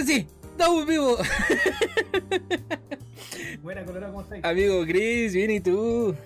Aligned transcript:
Ahora 0.00 0.12
sí, 0.14 0.26
estamos 0.52 0.86
vivos. 0.86 1.20
Buena, 3.62 3.84
Colorado, 3.84 4.14
¿cómo 4.14 4.22
estáis? 4.24 4.42
Amigo 4.42 4.82
Chris, 4.86 5.34
bien 5.34 5.50
y 5.50 5.60
tú. 5.60 6.16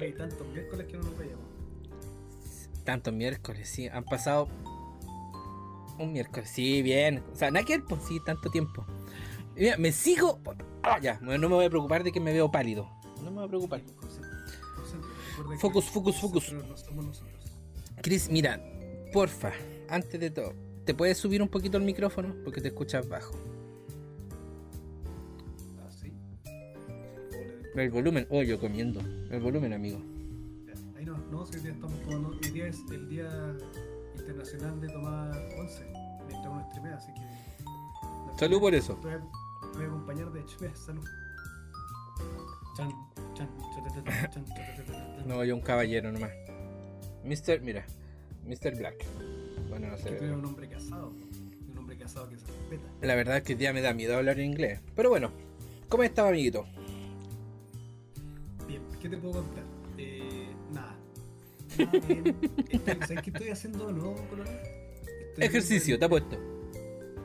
Hay 0.00 0.12
tantos 0.12 0.46
miércoles 0.46 0.86
que 0.86 0.96
no 0.98 1.02
nos 1.02 1.18
veíamos. 1.18 1.44
Tantos 2.84 3.12
miércoles, 3.12 3.68
sí. 3.68 3.88
Han 3.88 4.04
pasado 4.04 4.46
un 5.98 6.12
miércoles. 6.12 6.48
Sí, 6.48 6.80
bien. 6.82 7.24
O 7.32 7.34
sea, 7.34 7.50
nada 7.50 7.66
que 7.66 7.80
pues 7.80 8.02
sí, 8.06 8.20
tanto 8.24 8.50
tiempo. 8.50 8.86
Mira, 9.56 9.76
me 9.78 9.90
sigo. 9.90 10.38
Ah, 10.84 11.00
ya, 11.00 11.18
no 11.20 11.36
me 11.36 11.46
voy 11.48 11.64
a 11.64 11.70
preocupar 11.70 12.04
de 12.04 12.12
que 12.12 12.20
me 12.20 12.32
veo 12.32 12.52
pálido. 12.52 12.88
No 13.16 13.32
me 13.32 13.38
voy 13.38 13.46
a 13.46 13.48
preocupar. 13.48 13.80
Focus, 15.58 15.86
focus, 15.86 16.20
focus. 16.20 16.54
Chris, 18.00 18.30
mira, 18.30 18.62
porfa, 19.12 19.50
antes 19.88 20.20
de 20.20 20.30
todo, 20.30 20.54
¿te 20.84 20.94
puedes 20.94 21.18
subir 21.18 21.42
un 21.42 21.48
poquito 21.48 21.78
el 21.78 21.84
micrófono? 21.84 22.34
Porque 22.44 22.60
te 22.60 22.68
escuchas 22.68 23.08
bajo. 23.08 23.34
Ah, 25.80 25.90
sí. 25.90 26.12
El 27.74 27.90
volumen, 27.90 28.26
oh, 28.30 28.42
yo 28.42 28.58
comiendo. 28.58 29.00
El 29.30 29.40
volumen, 29.40 29.72
amigo. 29.72 29.98
Ahí 30.96 31.04
no, 31.04 31.16
no, 31.30 31.46
si 31.46 31.56
hoy 31.56 31.62
día 31.62 31.72
estamos 31.72 32.00
tomando. 32.02 32.28
Hoy 32.30 32.50
día 32.50 32.66
es 32.66 32.78
el 32.90 33.08
Día 33.08 33.56
Internacional 34.18 34.80
de 34.80 34.88
Tomar 34.88 35.30
11. 35.58 35.84
Mientras 36.28 36.52
uno 36.52 36.66
streamea, 36.68 36.96
así 36.96 37.12
que. 37.14 38.38
Salud 38.38 38.60
por 38.60 38.74
eso. 38.74 38.94
Te 38.94 39.08
voy 39.08 39.14
a, 39.14 39.20
te 39.20 39.78
voy 39.78 39.84
a 39.84 39.88
acompañar 39.88 40.32
de 40.32 40.40
hecho. 40.40 40.58
Salud. 40.74 41.04
Chan, 42.76 42.90
chan, 43.34 43.48
chan, 43.74 43.84
chan, 43.94 44.04
chan, 44.04 44.30
chan, 44.30 44.44
chan, 44.46 44.86
chan. 44.86 45.28
No, 45.28 45.44
yo 45.44 45.54
un 45.54 45.60
caballero 45.60 46.10
nomás. 46.10 46.32
Mr. 47.24 47.60
Mira, 47.60 47.84
Mr. 48.46 48.76
Black. 48.76 49.04
Bueno, 49.72 49.88
no 49.88 49.96
Que 49.96 50.02
tú 50.02 50.08
eres 50.08 50.20
sé. 50.20 50.32
un 50.32 50.44
hombre 50.44 50.68
casado. 50.68 51.12
Un 51.72 51.78
hombre 51.78 51.96
casado 51.96 52.28
que 52.28 52.36
se 52.36 52.46
respeta. 52.46 52.84
La 53.00 53.14
verdad 53.14 53.38
es 53.38 53.42
que 53.42 53.56
ya 53.56 53.72
me 53.72 53.80
da 53.80 53.94
miedo 53.94 54.16
hablar 54.16 54.38
inglés. 54.38 54.80
Pero 54.94 55.08
bueno, 55.08 55.30
¿cómo 55.88 56.02
estaba, 56.02 56.28
amiguito? 56.28 56.66
Bien, 58.68 58.82
¿qué 59.00 59.08
te 59.08 59.16
puedo 59.16 59.34
contar? 59.42 59.64
Eh, 59.98 60.46
nada. 60.72 60.94
Nada 61.78 61.90
bien. 62.06 62.36
Estoy- 62.70 62.96
¿Sabes 63.06 63.22
qué 63.22 63.30
estoy 63.30 63.48
haciendo 63.48 63.86
de 63.86 63.92
nuevo, 63.94 64.14
Colorado? 64.28 64.58
Ejercicio, 65.38 65.98
¿te 65.98 66.04
ha 66.04 66.08
puesto? 66.08 66.36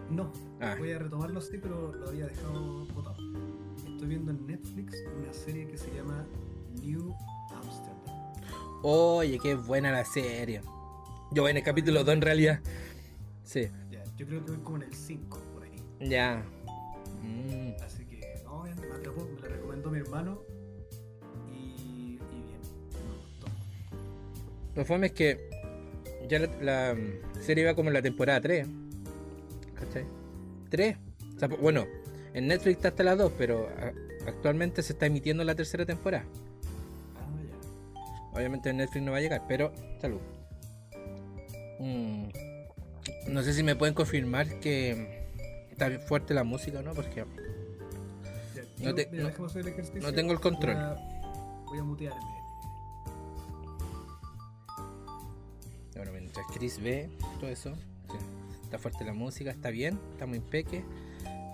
No, 0.09 0.31
Ah, 0.61 0.75
voy 0.79 0.91
a 0.93 0.99
retomarlo 0.99 1.39
así, 1.39 1.57
pero 1.57 1.91
lo 1.93 2.07
había 2.07 2.27
dejado 2.27 2.85
botado. 2.93 3.17
Estoy 3.91 4.07
viendo 4.07 4.31
en 4.31 4.47
Netflix 4.47 4.95
una 5.21 5.33
serie 5.33 5.67
que 5.67 5.77
se 5.77 5.93
llama 5.93 6.25
New 6.81 7.13
Amsterdam. 7.53 7.97
oye, 8.83 9.37
qué 9.39 9.55
buena 9.55 9.91
la 9.91 10.05
serie. 10.05 10.61
Yo 11.31 11.43
voy 11.43 11.51
en 11.51 11.57
el 11.57 11.63
capítulo 11.63 12.03
2 12.03 12.13
en 12.15 12.21
realidad. 12.21 12.59
Sí, 13.43 13.67
Ya, 13.91 14.03
yo 14.17 14.25
creo 14.27 14.43
que 14.45 14.51
voy 14.51 14.61
como 14.61 14.77
en 14.77 14.83
el 14.83 14.93
5 14.93 15.41
por 15.53 15.63
ahí. 15.63 15.81
ya. 16.09 16.43
Mm. 17.21 17.81
Así 17.83 18.05
que, 18.05 18.41
no, 18.43 18.63
bien, 18.63 18.75
me 18.79 18.95
atrapó, 18.95 19.25
me 19.25 19.41
la 19.41 19.47
recomendó 19.55 19.89
mi 19.91 19.99
hermano. 19.99 20.41
Y, 21.51 22.13
y 22.15 22.17
bien, 22.17 22.61
me 22.91 23.15
gustó. 23.17 23.47
Lo 24.75 24.85
fome 24.85 25.07
es 25.07 25.13
que 25.13 25.49
ya 26.29 26.39
la, 26.39 26.47
la, 26.61 26.95
mm, 26.95 27.41
serie 27.41 27.65
va 27.65 27.75
como 27.75 27.89
en 27.89 27.93
la 27.93 28.01
temporada 28.01 28.41
3. 28.41 28.67
¿Cachai? 29.75 30.05
3. 30.69 30.97
O 31.35 31.39
sea, 31.39 31.47
bueno, 31.49 31.85
en 32.33 32.47
Netflix 32.47 32.77
está 32.77 32.89
hasta 32.89 33.03
las 33.03 33.17
2, 33.17 33.31
pero 33.37 33.69
actualmente 34.25 34.81
se 34.81 34.93
está 34.93 35.05
emitiendo 35.05 35.43
la 35.43 35.55
tercera 35.55 35.85
temporada. 35.85 36.25
Ah, 37.15 37.27
ya. 37.43 38.37
Obviamente 38.37 38.69
en 38.69 38.77
Netflix 38.77 39.03
no 39.05 39.11
va 39.11 39.17
a 39.17 39.21
llegar, 39.21 39.43
pero 39.47 39.71
salud. 40.01 40.19
Mm, 41.79 42.27
No 43.29 43.41
sé 43.43 43.53
si 43.53 43.63
me 43.63 43.75
pueden 43.75 43.93
confirmar 43.95 44.59
que 44.59 45.25
está 45.71 45.87
bien 45.87 46.01
fuerte 46.01 46.33
la 46.33 46.43
música 46.43 46.79
o 46.79 46.81
no, 46.81 46.93
porque 46.93 47.23
Ya, 48.55 48.63
No 48.79 48.83
yo- 48.89 48.95
te- 48.95 49.07
mira, 49.11 49.23
no- 49.23 49.29
el 49.29 50.01
no 50.01 50.13
tengo 50.13 50.33
el 50.33 50.39
control. 50.39 50.75
Voy 50.75 50.83
a, 50.83 51.63
voy 51.65 51.79
a 51.79 51.83
mutearme. 51.83 52.21
bueno, 55.95 56.11
mientras 56.11 56.45
Chris 56.53 56.79
ve 56.81 57.09
todo 57.39 57.49
eso, 57.49 57.73
sí, 57.75 58.17
está 58.63 58.77
fuerte 58.77 59.03
la 59.03 59.13
música, 59.13 59.49
está 59.51 59.69
bien, 59.71 59.99
está 60.13 60.25
muy 60.27 60.39
peque. 60.39 60.83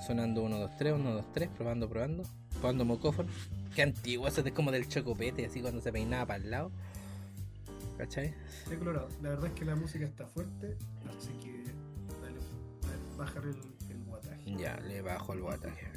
Sonando 0.06 0.42
1, 0.44 0.58
2, 0.60 0.72
3, 0.78 0.94
1, 0.94 1.12
2, 1.14 1.26
3, 1.34 1.50
probando, 1.56 1.88
probando, 1.90 2.24
probando 2.60 2.84
mocófono. 2.84 3.30
Qué 3.74 3.84
antiguo, 3.84 4.28
eso 4.28 4.42
es 4.42 4.52
como 4.52 4.72
del 4.72 4.88
chocopete, 4.90 5.46
así 5.46 5.62
cuando 5.62 5.80
se 5.82 5.92
peinaba 5.94 6.26
para 6.26 6.44
el 6.44 6.52
lado. 6.52 6.72
¿Cachai? 7.98 8.34
Sí, 8.70 8.76
Colorado, 8.76 9.08
la 9.22 9.30
verdad 9.30 9.48
es 9.48 9.54
que 9.54 9.66
la 9.66 9.76
música 9.76 10.06
está 10.06 10.26
fuerte, 10.28 10.76
así 11.08 11.30
que 11.44 11.64
dale, 12.22 12.40
dale, 12.82 13.18
bájale 13.18 13.50
el, 13.52 13.92
el 13.92 14.04
guataje. 14.06 14.56
Ya, 14.58 14.78
le 14.82 15.02
bajo 15.02 15.34
el 15.34 15.42
guataje. 15.42 15.88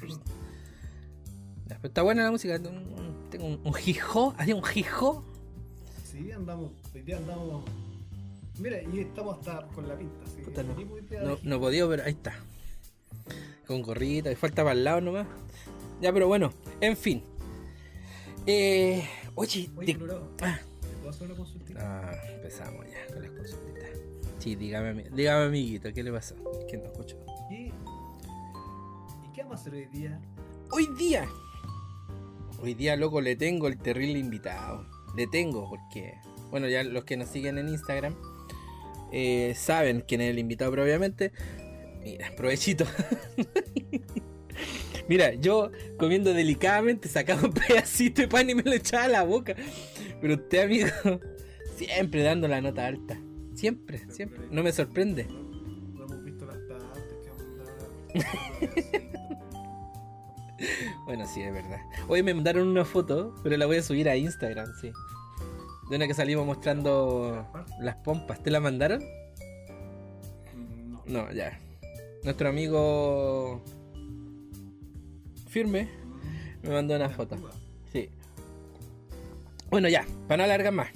Pero 1.69 1.81
está 1.83 2.03
buena 2.03 2.23
la 2.25 2.31
música. 2.31 2.59
Tengo 2.61 2.77
un, 3.47 3.61
un 3.65 3.75
jijo. 3.75 4.35
¿Hacía 4.39 4.55
un 4.57 4.65
jijo? 4.65 5.25
Sí, 6.17 6.33
andamos, 6.33 6.71
hoy 6.95 7.03
día 7.03 7.19
andamos. 7.19 7.63
Mira, 8.59 8.81
y 8.83 9.01
estamos 9.01 9.37
hasta 9.37 9.67
con 9.75 9.87
la 9.87 9.99
pinta, 9.99 10.25
que 10.35 10.43
Puta, 10.45 10.63
no. 10.63 10.73
No, 10.75 11.37
de- 11.37 11.41
no 11.43 11.61
podía, 11.61 11.87
pero 11.87 12.05
ahí 12.05 12.13
está. 12.13 12.33
Con 13.67 13.83
gorrita, 13.83 14.33
y 14.33 14.35
falta 14.35 14.63
para 14.63 14.73
el 14.73 14.85
lado 14.85 15.03
nomás. 15.03 15.27
Ya, 16.01 16.15
pero 16.15 16.27
bueno, 16.27 16.55
en 16.81 16.97
fin. 16.97 17.23
Eh, 18.47 19.07
oye, 19.35 19.69
Oye, 19.77 19.87
de- 19.93 19.99
Colorado, 19.99 20.31
ah, 20.41 20.59
¿te 20.81 20.89
puedo 20.97 21.11
hacer 21.11 21.27
una 21.27 21.37
consultita? 21.37 21.66
Ah, 21.79 22.13
empezamos 22.35 22.87
ya 22.87 23.13
con 23.13 23.23
las 23.23 23.31
consultitas. 23.31 23.91
Sí, 24.39 24.55
dígame, 24.55 25.05
dígame, 25.13 25.47
amiguito, 25.47 25.93
¿qué 25.93 26.03
le 26.03 26.13
pasó? 26.13 26.35
¿Quién 26.69 26.83
no 26.83 26.89
escuchó? 26.89 27.17
¿Y, 27.51 27.55
¿Y 27.65 27.73
qué 29.35 29.43
vamos 29.43 29.59
a 29.59 29.61
hacer 29.61 29.75
hoy 29.75 29.87
día? 29.87 30.21
Hoy 30.71 30.89
día, 30.99 31.29
hoy 32.61 32.75
día, 32.75 32.97
loco, 32.97 33.21
le 33.21 33.37
tengo 33.37 33.69
el 33.69 33.79
terrible 33.79 34.19
invitado. 34.19 34.87
Le 35.17 35.27
tengo, 35.27 35.69
porque, 35.69 36.19
bueno, 36.51 36.69
ya 36.69 36.83
los 36.85 37.05
que 37.05 37.17
nos 37.17 37.29
siguen 37.29 37.59
en 37.59 37.69
Instagram 37.69 38.15
eh, 39.13 39.55
saben 39.57 40.05
quién 40.07 40.21
es 40.21 40.31
el 40.31 40.39
invitado, 40.39 40.71
pero 40.73 40.83
obviamente, 40.83 41.33
mira, 42.03 42.31
provechito. 42.37 42.85
mira, 45.09 45.35
yo 45.35 45.71
comiendo 45.99 46.35
delicadamente 46.35 47.09
sacaba 47.09 47.43
un 47.45 47.53
pedacito 47.53 48.23
de 48.23 48.29
pan 48.29 48.51
y 48.51 48.55
me 48.55 48.63
lo 48.63 48.73
echaba 48.73 49.05
a 49.05 49.09
la 49.09 49.23
boca. 49.23 49.55
Pero 50.21 50.35
usted, 50.35 50.65
amigo, 50.65 51.21
siempre 51.77 52.23
dando 52.23 52.49
la 52.49 52.61
nota 52.61 52.87
alta. 52.87 53.19
Siempre, 53.55 53.99
siempre. 54.11 54.47
No 54.51 54.63
me 54.63 54.73
sorprende. 54.73 55.25
No, 55.25 55.43
no 55.93 56.05
hemos 56.05 56.25
visto 56.25 56.47
las 56.47 56.57
que. 58.13 59.07
Bueno, 61.05 61.27
sí, 61.27 61.43
es 61.43 61.53
verdad. 61.53 61.81
Hoy 62.09 62.23
me 62.23 62.35
mandaron 62.35 62.67
una 62.67 62.85
foto, 62.85 63.35
pero 63.43 63.57
la 63.57 63.67
voy 63.67 63.77
a 63.77 63.83
subir 63.83 64.09
a 64.09 64.17
Instagram, 64.17 64.67
sí. 64.81 64.91
De 65.89 65.97
una 65.97 66.07
que 66.07 66.15
salimos 66.15 66.47
mostrando 66.47 67.47
las 67.79 67.97
pompas. 67.97 68.43
¿Te 68.43 68.51
la 68.51 68.59
mandaron? 68.59 69.05
no. 70.89 71.03
No, 71.07 71.33
ya. 71.33 71.61
Nuestro 72.25 72.49
amigo 72.49 73.63
Firme 75.49 75.89
me 76.63 76.71
mandó 76.71 76.97
una 76.97 77.09
foto. 77.09 77.37
Sí. 77.93 78.11
Bueno, 79.71 79.89
ya, 79.89 80.05
para 80.27 80.39
no 80.39 80.45
alargar 80.45 80.73
más. 80.73 80.89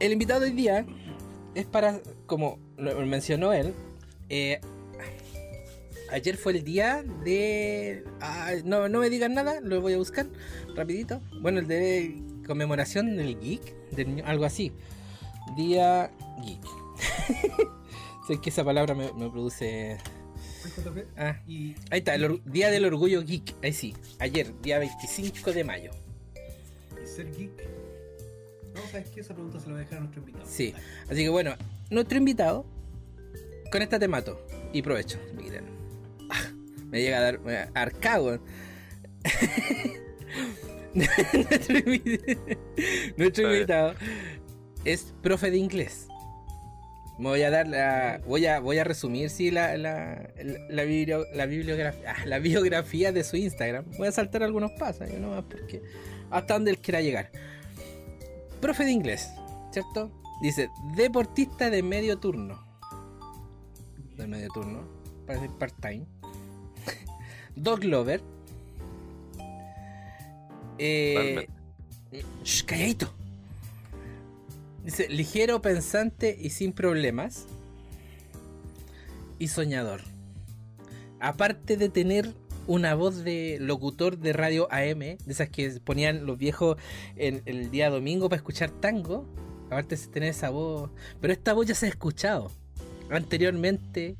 El 0.00 0.12
invitado 0.12 0.40
de 0.40 0.46
hoy 0.46 0.52
día 0.52 0.86
es 1.54 1.66
para, 1.66 2.00
como 2.26 2.58
lo 2.76 2.94
mencionó 3.06 3.52
él, 3.52 3.72
eh, 4.28 4.60
ayer 6.10 6.36
fue 6.36 6.52
el 6.52 6.64
día 6.64 7.02
de... 7.24 8.04
ah, 8.20 8.52
no, 8.64 8.88
no 8.88 9.00
me 9.00 9.10
digan 9.10 9.34
nada, 9.34 9.60
lo 9.60 9.80
voy 9.80 9.94
a 9.94 9.98
buscar 9.98 10.26
rapidito. 10.74 11.20
Bueno, 11.40 11.60
el 11.60 11.68
de 11.68 12.16
conmemoración 12.46 13.16
del 13.16 13.38
geek, 13.40 13.90
del- 13.92 14.22
algo 14.24 14.44
así. 14.44 14.72
Día 15.56 16.10
geek. 16.44 16.60
sé 18.26 18.40
que 18.40 18.50
esa 18.50 18.64
palabra 18.64 18.94
me, 18.94 19.12
me 19.12 19.30
produce... 19.30 19.98
Ah, 21.16 21.40
ahí 21.46 21.74
está, 21.90 22.14
el 22.14 22.40
Día 22.46 22.70
del 22.70 22.86
Orgullo 22.86 23.22
Geek. 23.22 23.54
Ahí 23.62 23.74
sí, 23.74 23.94
ayer, 24.18 24.58
día 24.62 24.78
25 24.78 25.52
de 25.52 25.62
mayo. 25.62 25.90
y 27.02 27.06
ser 27.06 27.30
geek. 27.36 27.52
No, 28.74 28.80
¿sabes 28.90 29.10
qué? 29.10 29.20
Esa 29.20 29.34
pregunta 29.34 29.60
se 29.60 29.66
la 29.66 29.72
voy 29.72 29.80
a 29.80 29.84
dejar 29.84 29.98
a 29.98 30.00
nuestro 30.02 30.20
invitado. 30.20 30.44
Sí. 30.48 30.72
Dale. 30.72 30.84
Así 31.10 31.22
que 31.22 31.28
bueno, 31.28 31.54
nuestro 31.90 32.18
invitado, 32.18 32.66
con 33.70 33.82
esta 33.82 33.98
te 33.98 34.08
mato. 34.08 34.40
Y 34.72 34.82
provecho. 34.82 35.18
Ah, 36.30 36.50
me 36.90 37.00
llega 37.00 37.18
a 37.18 37.20
dar 37.20 37.40
eh, 37.46 37.68
arcago. 37.74 38.38
nuestro, 40.94 41.78
invi- 41.78 42.58
nuestro 43.16 43.52
invitado 43.52 43.94
es 44.84 45.14
profe 45.22 45.50
de 45.50 45.56
inglés. 45.58 46.08
Me 47.18 47.28
voy 47.28 47.42
a 47.42 47.50
dar 47.50 47.68
la. 47.68 48.20
Voy 48.26 48.44
a, 48.46 48.58
voy 48.58 48.78
a 48.78 48.84
resumir 48.84 49.30
sí, 49.30 49.52
la, 49.52 49.76
la, 49.76 50.30
la, 50.68 50.84
biblio- 50.84 51.26
la 51.32 51.46
bibliografía, 51.46 52.12
ah, 52.16 52.26
la 52.26 52.40
biografía 52.40 53.12
de 53.12 53.22
su 53.22 53.36
Instagram. 53.36 53.84
Voy 53.96 54.08
a 54.08 54.12
saltar 54.12 54.42
algunos 54.42 54.72
pasos, 54.72 55.08
yo 55.10 55.20
nomás 55.20 55.44
porque. 55.48 55.80
Hasta 56.30 56.54
donde 56.54 56.72
él 56.72 56.78
quiera 56.78 57.00
llegar. 57.00 57.30
Profe 58.64 58.86
de 58.86 58.92
inglés, 58.92 59.28
¿cierto? 59.72 60.10
Dice, 60.40 60.70
deportista 60.96 61.68
de 61.68 61.82
medio 61.82 62.16
turno. 62.18 62.64
De 64.16 64.26
medio 64.26 64.48
turno. 64.48 64.88
para 65.26 65.38
hacer 65.38 65.50
part-time. 65.50 66.06
Dog 67.56 67.84
Lover. 67.84 68.22
Eh, 70.78 71.46
calladito. 72.64 73.12
Dice, 74.82 75.10
ligero, 75.10 75.60
pensante 75.60 76.34
y 76.40 76.48
sin 76.48 76.72
problemas. 76.72 77.44
Y 79.38 79.48
soñador. 79.48 80.00
Aparte 81.20 81.76
de 81.76 81.90
tener 81.90 82.32
una 82.66 82.94
voz 82.94 83.24
de 83.24 83.58
locutor 83.60 84.18
de 84.18 84.32
radio 84.32 84.68
AM, 84.70 84.98
de 84.98 85.18
esas 85.26 85.48
que 85.48 85.70
ponían 85.82 86.26
los 86.26 86.38
viejos 86.38 86.76
en 87.16 87.42
el 87.46 87.70
día 87.70 87.90
domingo 87.90 88.28
para 88.28 88.38
escuchar 88.38 88.70
tango. 88.70 89.26
Aparte 89.66 89.96
de 89.96 90.06
tener 90.06 90.28
esa 90.30 90.50
voz. 90.50 90.90
Pero 91.20 91.32
esta 91.32 91.52
voz 91.52 91.66
ya 91.66 91.74
se 91.74 91.86
ha 91.86 91.88
escuchado. 91.88 92.50
Anteriormente, 93.10 94.16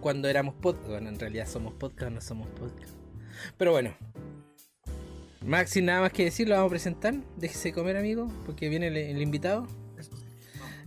cuando 0.00 0.28
éramos 0.28 0.54
podcast. 0.54 0.88
Bueno, 0.88 1.08
en 1.08 1.18
realidad 1.18 1.46
somos 1.46 1.74
podcast, 1.74 2.12
no 2.12 2.20
somos 2.20 2.48
podcast. 2.48 2.94
Pero 3.56 3.72
bueno. 3.72 3.94
Max, 5.44 5.70
sin 5.70 5.86
nada 5.86 6.00
más 6.00 6.12
que 6.12 6.24
decir, 6.24 6.48
lo 6.48 6.56
vamos 6.56 6.68
a 6.68 6.70
presentar. 6.70 7.14
Déjese 7.36 7.72
comer, 7.72 7.96
amigo, 7.96 8.30
porque 8.44 8.68
viene 8.68 8.88
el, 8.88 9.22
invitado. 9.22 9.66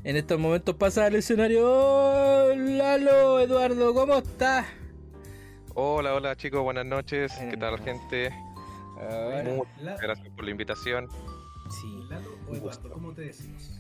En 0.03 0.17
estos 0.17 0.39
momentos 0.39 0.75
pasa 0.75 1.05
al 1.05 1.15
escenario. 1.15 1.61
¡Oh, 1.63 2.53
Lalo, 2.55 3.39
Eduardo, 3.39 3.93
¿cómo 3.93 4.15
estás? 4.15 4.65
Hola, 5.75 6.13
hola 6.13 6.35
chicos, 6.35 6.61
buenas 6.63 6.85
noches. 6.85 7.31
¿Qué 7.49 7.57
tal 7.57 7.79
gente? 7.79 8.31
Muchas 9.55 10.01
gracias 10.01 10.29
por 10.29 10.45
la 10.45 10.51
invitación. 10.51 11.07
sí. 11.69 12.03
Lalo 12.09 12.29
o 12.49 12.55
Eduardo, 12.55 12.89
¿cómo 12.91 13.13
te 13.13 13.21
decimos? 13.21 13.79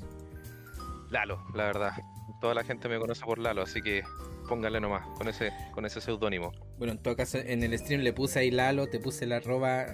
Lalo, 1.09 1.43
la 1.53 1.65
verdad. 1.65 1.91
Toda 2.39 2.53
la 2.53 2.63
gente 2.63 2.87
me 2.87 2.97
conoce 2.97 3.23
por 3.25 3.37
Lalo, 3.39 3.61
así 3.61 3.81
que 3.81 4.03
pónganle 4.47 4.79
nomás 4.79 5.05
con 5.17 5.27
ese, 5.27 5.51
con 5.73 5.85
ese 5.85 5.99
seudónimo. 6.01 6.51
Bueno, 6.77 6.93
en 6.93 6.99
todo 6.99 7.15
caso, 7.15 7.37
en 7.37 7.61
el 7.63 7.77
stream 7.77 8.01
le 8.01 8.13
puse 8.13 8.39
ahí 8.39 8.51
Lalo, 8.51 8.87
te 8.87 8.99
puse 8.99 9.25
el 9.25 9.33
arroba, 9.33 9.85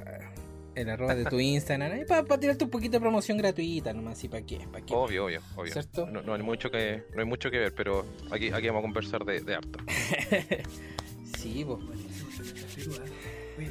el 0.76 0.90
arroba 0.90 1.16
de 1.16 1.26
tu 1.26 1.40
Instagram, 1.40 2.06
para 2.06 2.38
tirarte 2.40 2.64
un 2.64 2.70
poquito 2.70 2.94
de 2.94 3.00
promoción 3.02 3.38
gratuita 3.38 3.92
nomás, 3.92 4.24
y 4.24 4.30
para 4.30 4.46
qué, 4.46 4.60
para 4.72 4.86
qué. 4.86 4.94
Obvio, 4.94 5.26
obvio, 5.26 5.42
obvio. 5.56 5.74
¿Cierto? 5.74 6.06
No, 6.06 6.22
no 6.22 6.36
hay 6.36 6.44
mucho 6.44 6.70
que, 6.70 7.04
no 7.16 7.22
hay 7.22 7.28
mucho 7.28 7.50
que 7.50 7.58
ver, 7.58 7.74
pero 7.74 8.06
aquí, 8.32 8.52
aquí 8.52 8.68
vamos 8.68 8.82
a 8.82 8.84
conversar 8.84 9.26
de, 9.26 9.42
de 9.42 9.56
harto. 9.56 9.80
Sí, 11.36 11.66
pues. 11.66 11.80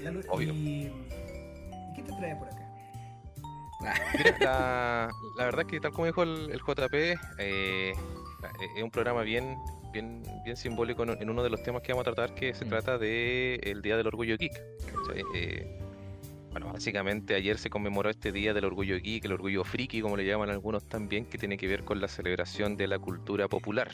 Lalo, 0.03 0.20
Obvio. 0.29 0.53
¿y, 0.53 0.56
¿y 0.56 0.93
qué 1.94 2.03
te 2.03 2.12
trae 2.12 2.37
por 2.37 2.49
acá? 2.49 2.62
Mira, 4.19 4.37
la, 4.41 5.11
la 5.38 5.44
verdad 5.44 5.62
es 5.62 5.67
que 5.69 5.81
tal 5.81 5.93
como 5.93 6.06
dijo 6.06 6.23
el, 6.23 6.50
el 6.50 6.61
JP, 6.61 6.94
eh, 7.38 7.93
es 8.76 8.82
un 8.82 8.91
programa 8.91 9.23
bien, 9.23 9.56
bien, 9.93 10.23
bien 10.44 10.56
simbólico 10.56 11.03
en, 11.05 11.11
en 11.20 11.31
uno 11.31 11.43
de 11.43 11.50
los 11.50 11.62
temas 11.62 11.82
que 11.82 11.93
vamos 11.93 12.06
a 12.06 12.12
tratar, 12.12 12.35
que 12.35 12.55
se 12.55 12.64
Mm. 12.64 12.69
trata 12.69 12.99
de 12.99 13.56
el 13.62 13.82
Día 13.82 13.97
del 13.97 14.06
Orgullo 14.06 14.37
Geek. 14.37 14.61
Eh, 15.35 15.79
bueno, 16.50 16.73
básicamente 16.73 17.35
ayer 17.35 17.59
se 17.59 17.69
conmemoró 17.70 18.09
este 18.11 18.32
Día 18.32 18.55
del 18.55 18.64
Orgullo 18.64 18.99
Geek, 18.99 19.25
el 19.26 19.32
Orgullo 19.32 19.62
Friki, 19.62 20.00
como 20.00 20.17
le 20.17 20.25
llaman 20.25 20.49
algunos 20.50 20.85
también, 20.85 21.26
que 21.26 21.38
tiene 21.38 21.56
que 21.59 21.69
ver 21.69 21.85
con 21.85 22.00
la 22.00 22.09
celebración 22.09 22.76
de 22.76 22.88
la 22.88 22.99
cultura 22.99 23.47
popular. 23.47 23.91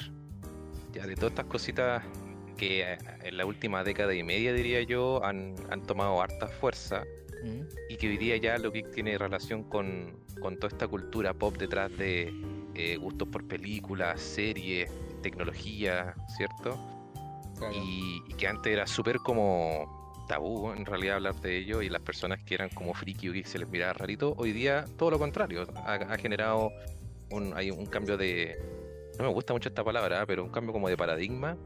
Ya 0.92 1.06
de 1.06 1.16
todas 1.16 1.32
estas 1.32 1.46
cositas 1.46 2.02
que 2.52 2.82
eh, 2.82 2.98
en 3.22 3.36
la 3.36 3.46
última 3.46 3.84
década 3.84 4.14
y 4.14 4.22
media, 4.22 4.52
diría 4.52 4.82
yo, 4.82 5.24
han, 5.24 5.54
han 5.70 5.82
tomado 5.82 6.20
harta 6.20 6.48
fuerza 6.48 7.04
Mm. 7.42 7.62
y 7.88 7.96
que 7.96 8.08
hoy 8.08 8.16
día 8.18 8.36
ya 8.36 8.56
lo 8.58 8.70
que 8.70 8.82
tiene 8.84 9.18
relación 9.18 9.64
con, 9.64 10.16
con 10.40 10.56
toda 10.56 10.68
esta 10.68 10.86
cultura 10.86 11.34
pop 11.34 11.56
detrás 11.56 11.90
de 11.96 12.32
eh, 12.74 12.96
gustos 12.96 13.28
por 13.28 13.46
películas, 13.46 14.20
series, 14.20 14.90
tecnología, 15.22 16.14
¿cierto? 16.36 16.78
Claro. 17.58 17.74
Y, 17.74 18.22
y 18.28 18.34
que 18.34 18.46
antes 18.46 18.72
era 18.72 18.86
súper 18.86 19.16
como 19.18 20.24
tabú 20.28 20.70
en 20.70 20.86
realidad 20.86 21.16
hablar 21.16 21.34
de 21.40 21.58
ello 21.58 21.82
y 21.82 21.88
las 21.88 22.00
personas 22.00 22.42
que 22.44 22.54
eran 22.54 22.68
como 22.70 22.94
friki 22.94 23.28
o 23.28 23.32
geek 23.32 23.46
se 23.46 23.58
les 23.58 23.68
miraba 23.68 23.92
rarito, 23.92 24.34
hoy 24.38 24.52
día 24.52 24.84
todo 24.96 25.10
lo 25.10 25.18
contrario, 25.18 25.66
ha, 25.84 25.94
ha 25.94 26.18
generado 26.18 26.70
un, 27.30 27.56
hay 27.56 27.72
un 27.72 27.86
cambio 27.86 28.16
de, 28.16 28.56
no 29.18 29.24
me 29.24 29.32
gusta 29.32 29.52
mucho 29.52 29.68
esta 29.68 29.82
palabra, 29.82 30.24
pero 30.26 30.44
un 30.44 30.50
cambio 30.50 30.72
como 30.72 30.88
de 30.88 30.96
paradigma. 30.96 31.56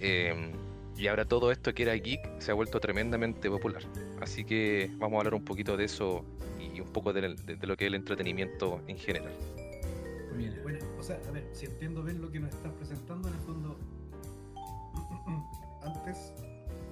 Eh, 0.00 0.52
y 0.96 1.06
ahora 1.08 1.24
todo 1.24 1.50
esto 1.50 1.74
que 1.74 1.82
era 1.82 1.94
geek 1.94 2.40
se 2.40 2.50
ha 2.50 2.54
vuelto 2.54 2.78
tremendamente 2.80 3.48
popular. 3.50 3.82
Así 4.20 4.44
que 4.44 4.90
vamos 4.98 5.16
a 5.16 5.18
hablar 5.20 5.34
un 5.34 5.44
poquito 5.44 5.76
de 5.76 5.84
eso 5.84 6.24
y 6.60 6.80
un 6.80 6.88
poco 6.92 7.12
de, 7.12 7.34
de- 7.34 7.56
de 7.56 7.66
lo 7.66 7.76
que 7.76 7.84
es 7.84 7.88
el 7.88 7.94
entretenimiento 7.96 8.80
en 8.86 8.96
general. 8.98 9.32
Mira. 10.36 10.54
Bueno, 10.62 10.78
o 10.98 11.02
sea, 11.02 11.20
a 11.28 11.30
ver, 11.30 11.48
si 11.52 11.66
entiendo 11.66 12.02
bien 12.02 12.20
lo 12.20 12.30
que 12.30 12.40
nos 12.40 12.52
estás 12.54 12.72
presentando, 12.72 13.28
en 13.28 13.34
el 13.34 13.40
fondo, 13.40 13.78
antes 15.82 16.32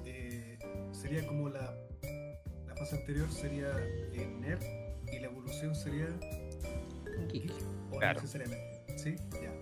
eh, 0.04 0.58
sería 0.92 1.26
como 1.26 1.48
la, 1.48 1.74
la 2.66 2.74
fase 2.76 2.96
anterior 2.96 3.30
sería 3.30 3.70
eh, 4.12 4.26
nerd 4.40 4.62
y 5.12 5.18
la 5.20 5.26
evolución 5.26 5.74
sería 5.74 6.06
Geek. 7.32 7.44
geek, 7.44 7.52
o 7.92 7.98
Claro. 7.98 8.20
necesariamente. 8.20 8.82
¿Sí? 8.96 9.16
Ya. 9.42 9.52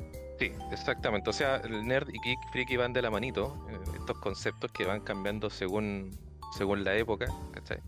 Sí, 0.41 0.51
exactamente. 0.73 1.29
O 1.29 1.33
sea, 1.35 1.57
el 1.57 1.87
nerd 1.87 2.09
y 2.09 2.19
geek 2.19 2.39
friki 2.51 2.77
van 2.79 2.95
de 2.95 3.03
la 3.03 3.11
manito. 3.11 3.55
eh, 3.71 3.79
estos 3.99 4.19
conceptos 4.19 4.73
que 4.73 4.87
van 4.87 5.03
cambiando 5.03 5.51
según, 5.51 6.11
según 6.57 6.83
la 6.83 6.97
época, 6.97 7.27
¿cachai? 7.53 7.79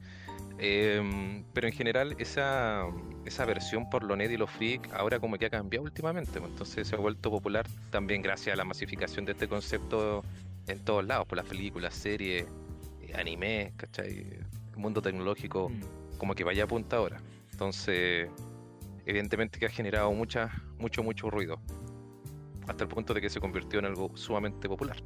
Em, 0.58 1.44
pero 1.54 1.66
en 1.66 1.72
general 1.72 2.14
esa, 2.18 2.84
esa 3.24 3.46
versión 3.46 3.88
por 3.88 4.04
lo 4.04 4.14
nerd 4.16 4.30
y 4.30 4.36
lo 4.36 4.46
freak 4.46 4.92
ahora 4.92 5.18
como 5.18 5.38
que 5.38 5.46
ha 5.46 5.50
cambiado 5.50 5.84
últimamente. 5.84 6.38
pues, 6.40 6.52
Entonces 6.52 6.86
se 6.86 6.94
ha 6.94 6.98
vuelto 6.98 7.30
popular 7.30 7.66
también 7.90 8.20
gracias 8.20 8.52
a 8.52 8.56
la 8.56 8.64
masificación 8.64 9.24
de 9.24 9.32
este 9.32 9.48
concepto 9.48 10.22
en 10.68 10.78
todos 10.84 11.04
lados, 11.06 11.26
por 11.26 11.38
las 11.38 11.46
películas, 11.46 11.94
series, 11.94 12.44
eh, 13.00 13.12
anime, 13.14 13.72
¿cachai? 13.78 14.10
El 14.10 14.76
mundo 14.76 15.00
tecnológico 15.00 15.70
Mm. 15.70 16.18
como 16.18 16.34
que 16.34 16.44
vaya 16.44 16.64
a 16.64 16.66
punta 16.66 16.98
ahora. 16.98 17.18
Entonces, 17.50 18.28
evidentemente 19.06 19.58
que 19.58 19.64
ha 19.66 19.70
generado 19.70 20.12
mucha, 20.12 20.50
mucho, 20.78 21.02
mucho 21.02 21.30
ruido. 21.30 21.58
Hasta 22.68 22.84
el 22.84 22.88
punto 22.88 23.12
de 23.14 23.20
que 23.20 23.28
se 23.30 23.40
convirtió 23.40 23.78
en 23.80 23.86
algo 23.86 24.10
sumamente 24.16 24.68
popular. 24.68 24.96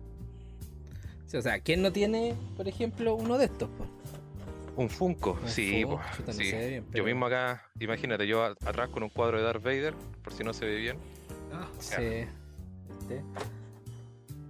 Sí, 1.27 1.37
o 1.39 1.43
sea, 1.43 1.59
¿quién 1.61 1.83
no 1.83 1.93
tiene, 1.93 2.35
por 2.57 2.69
ejemplo, 2.69 3.15
uno 3.15 3.39
de 3.39 3.47
estos? 3.47 3.69
po? 3.71 3.87
Un 4.81 4.91
Funko, 4.91 5.39
Un 5.43 5.49
sí, 5.49 5.83
Funko, 5.85 6.03
po, 6.27 6.33
Yo 6.93 7.05
mismo 7.05 7.27
acá, 7.27 7.63
imagínate, 7.81 8.27
yo 8.27 8.45
atrás 8.45 8.91
con 8.91 9.03
un 9.03 9.09
cuadro 9.09 9.39
de 9.39 9.45
Darth 9.45 9.63
Vader, 9.63 9.95
por 10.23 10.33
si 10.35 10.45
no 10.45 10.53
se 10.53 10.67
ve 10.67 10.77
bien. 10.77 10.99
Ah, 11.53 11.67
Sí. 11.79 11.95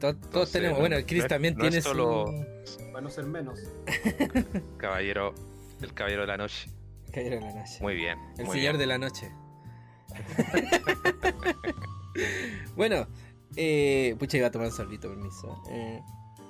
To- 0.01 0.15
Todos, 0.15 0.15
Entonces, 0.27 0.53
tenemos. 0.53 0.77
no- 0.79 0.81
Bueno, 0.83 0.97
el 0.97 1.07
Chris 1.07 1.23
no 1.23 1.29
también 1.29 1.55
no 1.55 1.61
tiene 1.63 1.81
solo- 1.81 2.27
su. 2.65 2.79
Para 2.93 3.01
no 3.01 3.09
ser 3.11 3.25
menos. 3.25 3.61
Caballero, 4.77 5.33
el 5.81 5.95
caballero 5.95 6.23
de 6.23 6.27
la 6.27 6.37
noche. 6.37 6.69
Caballero 7.13 7.37
de 7.37 7.41
la 7.43 7.55
noche. 7.55 7.79
Muy 7.81 7.95
bien. 7.95 8.19
El 8.37 8.45
muy 8.47 8.57
señor 8.59 8.73
bien. 8.77 8.79
de 8.79 8.87
la 8.87 8.99
noche. 8.99 9.31
bueno, 12.77 13.07
eh, 13.57 14.15
pucha, 14.19 14.37
iba 14.39 14.47
a 14.49 14.51
tomar 14.51 14.69
un 14.69 14.75
sorbito, 14.75 15.09
permiso. 15.09 15.63
Eh, 15.71 16.01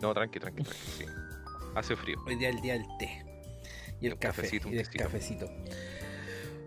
No, 0.03 0.13
tranqui, 0.15 0.39
tranqui, 0.41 0.63
tranqui, 0.63 0.87
sí. 0.99 1.05
Hace 1.75 1.97
frío. 1.97 2.19
hoy 2.27 2.37
día 2.37 2.49
el 2.51 2.61
día 2.61 2.73
del 2.75 2.87
té. 2.99 3.25
Y 4.01 4.07
el 4.09 4.19
café. 4.19 4.43
cafecito, 4.43 4.69
y 4.71 4.79
el 4.79 4.89
cafecito. 4.89 5.49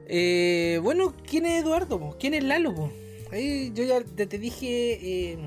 Eh, 0.07 0.79
bueno, 0.81 1.13
¿quién 1.27 1.45
es 1.45 1.61
Eduardo? 1.63 1.99
po? 1.99 2.17
¿Quién 2.19 2.33
es 2.33 2.43
Lalo? 2.43 2.73
po? 2.73 2.91
Ahí 3.31 3.71
yo 3.75 3.83
ya 3.83 4.01
te, 4.01 4.25
te 4.25 4.37
dije. 4.39 5.31
eh, 5.33 5.37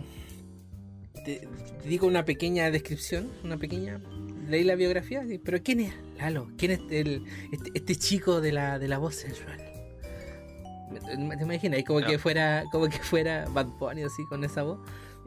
te, 1.24 1.48
te 1.82 1.88
digo 1.88 2.06
una 2.06 2.24
pequeña 2.24 2.70
descripción, 2.70 3.30
una 3.44 3.56
pequeña. 3.56 4.00
Leí 4.48 4.64
la 4.64 4.74
biografía, 4.74 5.24
pero 5.44 5.62
¿quién 5.62 5.80
es 5.80 5.94
Lalo? 6.18 6.48
¿Quién 6.58 6.72
es 6.72 6.80
el, 6.90 7.24
este, 7.52 7.70
este 7.74 7.96
chico 7.96 8.40
de 8.40 8.52
la, 8.52 8.78
de 8.78 8.86
la 8.88 8.98
voz 8.98 9.16
sensual? 9.16 9.60
¿Me- 10.92 11.36
¿Te 11.36 11.42
imaginas? 11.44 11.80
Y 11.80 11.84
como 11.84 12.00
No. 12.00 12.06
que 12.06 12.18
fuera, 12.18 12.64
como 12.70 12.88
que 12.88 12.98
fuera 12.98 13.46
Bad 13.50 13.66
Bunny 13.78 14.02
así 14.02 14.24
con 14.26 14.44
esa 14.44 14.62
voz. 14.62 14.78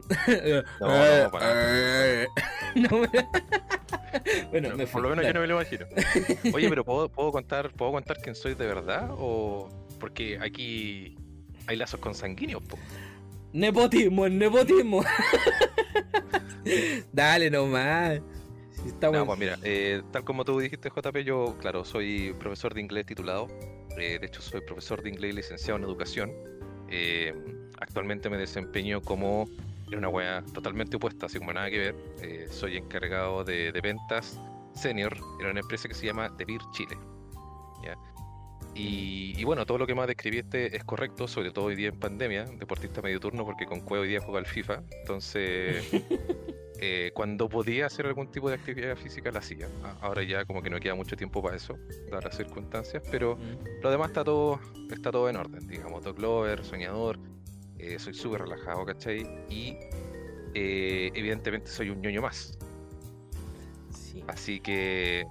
No, 0.80 0.86
no, 1.24 1.30
para 1.30 2.26
No, 2.76 2.98
me- 2.98 3.08
bueno, 4.50 4.76
me 4.76 4.86
por 4.86 5.02
lo 5.02 5.08
menos 5.10 5.24
claro. 5.24 5.28
yo 5.28 5.32
no 5.34 5.40
me 5.40 5.46
lo 5.46 5.54
imagino. 5.60 5.86
Oye, 6.54 6.68
pero 6.68 6.84
¿puedo, 6.84 7.08
puedo 7.08 7.32
contar 7.32 7.70
puedo 7.72 7.92
contar 7.92 8.16
quién 8.22 8.34
soy 8.34 8.54
de 8.54 8.66
verdad? 8.66 9.08
o 9.12 9.68
Porque 9.98 10.38
aquí 10.40 11.16
hay 11.66 11.76
lazos 11.76 11.98
consanguíneos, 12.00 12.62
po. 12.62 12.78
Nepotismo, 13.52 14.28
nepotismo. 14.28 15.02
Dale 17.12 17.50
nomás. 17.50 18.20
Si 18.82 18.88
estamos... 18.88 19.16
No, 19.18 19.26
pues 19.26 19.38
mira, 19.38 19.58
eh, 19.62 20.02
tal 20.12 20.24
como 20.24 20.44
tú 20.44 20.58
dijiste, 20.60 20.90
JP, 20.90 21.16
yo, 21.24 21.56
claro, 21.60 21.84
soy 21.84 22.34
profesor 22.38 22.74
de 22.74 22.80
inglés 22.82 23.06
titulado. 23.06 23.48
Eh, 23.98 24.18
de 24.18 24.26
hecho, 24.26 24.40
soy 24.42 24.60
profesor 24.60 25.02
de 25.02 25.10
inglés 25.10 25.34
licenciado 25.34 25.78
en 25.78 25.84
educación. 25.84 26.32
eh, 26.88 27.34
actualmente 27.80 28.30
me 28.30 28.38
desempeño 28.38 29.02
como 29.02 29.46
en 29.90 29.98
una 29.98 30.08
wea 30.08 30.42
totalmente 30.54 30.96
opuesta, 30.96 31.26
así 31.26 31.38
como 31.38 31.52
nada 31.52 31.70
que 31.70 31.78
ver. 31.78 31.94
eh, 32.22 32.46
soy 32.50 32.76
encargado 32.76 33.44
de, 33.44 33.72
ventas 33.82 34.40
senior 34.74 35.16
en 35.40 35.46
una 35.46 35.60
empresa 35.60 35.88
que 35.88 35.94
se 35.94 36.06
llama 36.06 36.28
Beer 36.28 36.60
Chile. 36.72 36.96
Y, 38.74 39.32
y 39.40 39.44
bueno, 39.44 39.64
todo 39.64 39.78
lo 39.78 39.86
que 39.86 39.94
más 39.94 40.06
describiste 40.06 40.76
es 40.76 40.84
correcto, 40.84 41.26
sobre 41.26 41.50
todo 41.50 41.66
hoy 41.66 41.76
día 41.76 41.88
en 41.88 41.98
pandemia, 41.98 42.44
deportista 42.44 43.00
medio 43.00 43.18
turno, 43.18 43.46
porque 43.46 43.64
con 43.64 43.80
Cueva 43.80 44.02
hoy 44.02 44.08
día 44.08 44.20
juega 44.20 44.40
al 44.40 44.44
FIFA. 44.44 44.82
Entonces, 45.00 45.82
eh, 46.80 47.10
cuando 47.14 47.48
podía 47.48 47.86
hacer 47.86 48.06
algún 48.06 48.30
tipo 48.30 48.48
de 48.48 48.54
actividad 48.56 48.96
física 48.96 49.30
la 49.30 49.38
hacía. 49.38 49.68
Ahora 50.00 50.22
ya 50.22 50.44
como 50.44 50.62
que 50.62 50.70
no 50.70 50.78
queda 50.78 50.94
mucho 50.94 51.16
tiempo 51.16 51.42
para 51.42 51.56
eso, 51.56 51.78
dadas 52.10 52.24
las 52.24 52.36
circunstancias, 52.36 53.02
pero 53.10 53.36
Mm. 53.36 53.82
lo 53.82 53.90
demás 53.90 54.08
está 54.08 54.24
todo, 54.24 54.60
está 54.90 55.10
todo 55.10 55.28
en 55.28 55.36
orden, 55.36 55.66
digamos, 55.66 56.04
Dog 56.04 56.18
Lover, 56.18 56.64
soñador, 56.64 57.18
eh, 57.78 57.98
soy 57.98 58.14
súper 58.14 58.42
relajado, 58.42 58.84
¿cachai? 58.84 59.26
Y 59.48 59.76
eh, 60.54 61.10
evidentemente 61.14 61.70
soy 61.70 61.90
un 61.90 62.00
ñoño 62.00 62.22
más. 62.22 62.58
Sí. 63.90 64.22
Así 64.26 64.60
que 64.60 65.24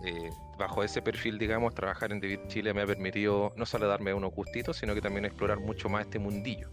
bajo 0.57 0.83
ese 0.83 1.01
perfil, 1.01 1.37
digamos, 1.37 1.73
trabajar 1.75 2.11
en 2.11 2.19
David 2.19 2.39
Chile 2.47 2.73
me 2.73 2.81
ha 2.81 2.85
permitido 2.85 3.51
no 3.57 3.65
solo 3.65 3.87
darme 3.87 4.13
unos 4.13 4.31
gustitos, 4.33 4.77
sino 4.77 4.93
que 4.93 5.01
también 5.01 5.25
explorar 5.25 5.59
mucho 5.59 5.89
más 5.89 6.05
este 6.05 6.19
mundillo. 6.19 6.69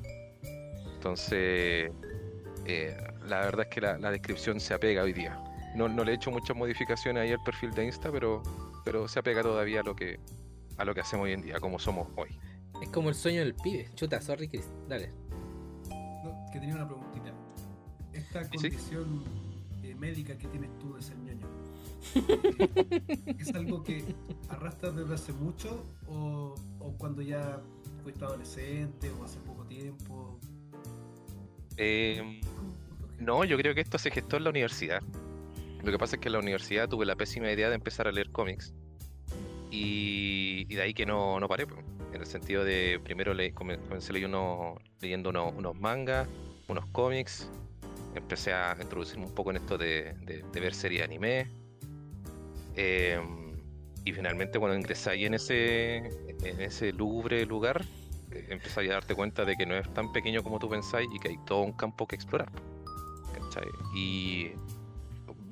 Entonces, 0.95 1.91
eh, 2.65 2.97
la 3.29 3.41
verdad 3.41 3.67
es 3.69 3.75
que 3.75 3.81
la, 3.81 3.99
la 3.99 4.11
descripción 4.11 4.61
se 4.61 4.75
apega 4.75 5.03
hoy 5.03 5.13
día. 5.13 5.39
No, 5.75 5.89
no 5.89 6.05
le 6.05 6.13
he 6.13 6.15
hecho 6.15 6.31
muchas 6.31 6.57
modificaciones 6.57 7.23
ahí 7.23 7.33
al 7.33 7.43
perfil 7.43 7.73
de 7.73 7.87
Insta, 7.87 8.11
pero, 8.13 8.43
pero 8.85 9.09
se 9.09 9.19
apega 9.19 9.43
todavía 9.43 9.81
a 9.81 9.83
lo 9.83 9.97
que 9.97 10.21
a 10.79 10.85
lo 10.85 10.95
que 10.95 11.01
hacemos 11.01 11.25
hoy 11.25 11.33
en 11.33 11.43
día, 11.43 11.61
como 11.61 11.79
somos 11.79 12.09
hoy. 12.17 12.29
Es 12.81 12.89
como 12.89 13.09
el 13.09 13.15
sueño 13.15 13.41
del 13.41 13.55
pibe. 13.55 13.89
Chuta, 13.95 14.21
sorry, 14.21 14.49
Chris. 14.49 14.69
Dale. 14.89 15.11
No, 16.25 16.47
que 16.53 16.59
tenía 16.59 16.75
una 16.75 16.87
preguntita. 16.87 17.33
Esta 18.13 18.45
¿Sí? 18.45 18.51
condición 18.51 19.25
eh, 19.83 19.95
médica 19.95 20.37
que 20.37 20.49
tienes 20.49 20.77
tú 20.79 20.95
de 20.95 21.03
ser 21.03 21.17
ñoño, 21.19 21.47
¿es 23.39 23.55
algo 23.55 23.83
que 23.85 24.05
arrastras 24.49 24.97
desde 24.97 25.15
hace 25.15 25.33
mucho 25.33 25.85
o, 26.09 26.55
o 26.81 26.93
cuando 26.99 27.23
ya 27.23 27.61
fuiste 28.03 28.25
adolescente 28.25 29.11
o 29.11 29.25
hace 29.25 29.39
poco 29.41 29.65
tiempo? 29.65 30.39
Eh, 31.77 32.41
no, 33.23 33.45
yo 33.45 33.57
creo 33.57 33.75
que 33.75 33.81
esto 33.81 33.99
se 33.99 34.11
gestó 34.11 34.37
en 34.37 34.45
la 34.45 34.51
universidad. 34.51 35.01
Lo 35.83 35.91
que 35.91 35.99
pasa 35.99 36.17
es 36.17 36.21
que 36.21 36.29
en 36.29 36.35
la 36.35 36.39
universidad 36.39 36.89
tuve 36.89 37.07
la 37.07 37.17
pésima 37.17 37.51
idea 37.51 37.69
de 37.69 37.75
empezar 37.75 38.07
a 38.07 38.13
leer 38.13 38.31
cómics. 38.31 38.73
Y, 39.71 40.65
de 40.67 40.83
ahí 40.83 40.95
que 40.95 41.07
no, 41.07 41.41
no 41.41 41.49
paré. 41.49 41.67
En 42.13 42.21
el 42.21 42.27
sentido 42.27 42.63
de, 42.65 43.01
primero 43.03 43.33
le, 43.33 43.53
come- 43.55 43.79
comencé 43.79 44.13
leyendo, 44.13 44.81
leyendo 45.01 45.31
uno- 45.31 45.49
unos 45.49 45.75
mangas, 45.81 46.29
unos 46.69 46.87
cómics. 46.93 47.51
Empecé 48.15 48.53
a 48.53 48.77
introducirme 48.81 49.25
un 49.27 49.35
poco 49.35 49.51
en 49.51 49.57
esto 49.57 49.79
de, 49.79 50.15
ver 50.53 50.75
series 50.75 51.01
de 51.01 51.05
anime. 51.05 51.47
Em, 52.77 53.57
y 54.05 54.13
finalmente 54.13 54.59
cuando 54.59 54.77
ingresé 54.77 55.11
ahí 55.11 55.25
en 55.25 55.35
ese, 55.35 55.97
en 55.97 56.61
ese 56.61 56.93
lugar, 56.93 57.83
eh, 58.31 58.47
empezáis 58.51 58.91
a 58.91 58.95
darte 58.95 59.15
cuenta 59.15 59.45
de 59.45 59.57
que 59.57 59.65
no 59.67 59.75
es 59.75 59.93
tan 59.95 60.13
pequeño 60.13 60.43
como 60.43 60.59
tú 60.59 60.69
pensáis 60.69 61.09
y 61.15 61.19
que 61.19 61.29
hay 61.31 61.39
todo 61.47 61.63
un 61.63 61.73
campo 61.73 62.07
que 62.07 62.17
explorar. 62.17 62.51
¿Cachai? 63.55 63.69
Y 63.95 64.53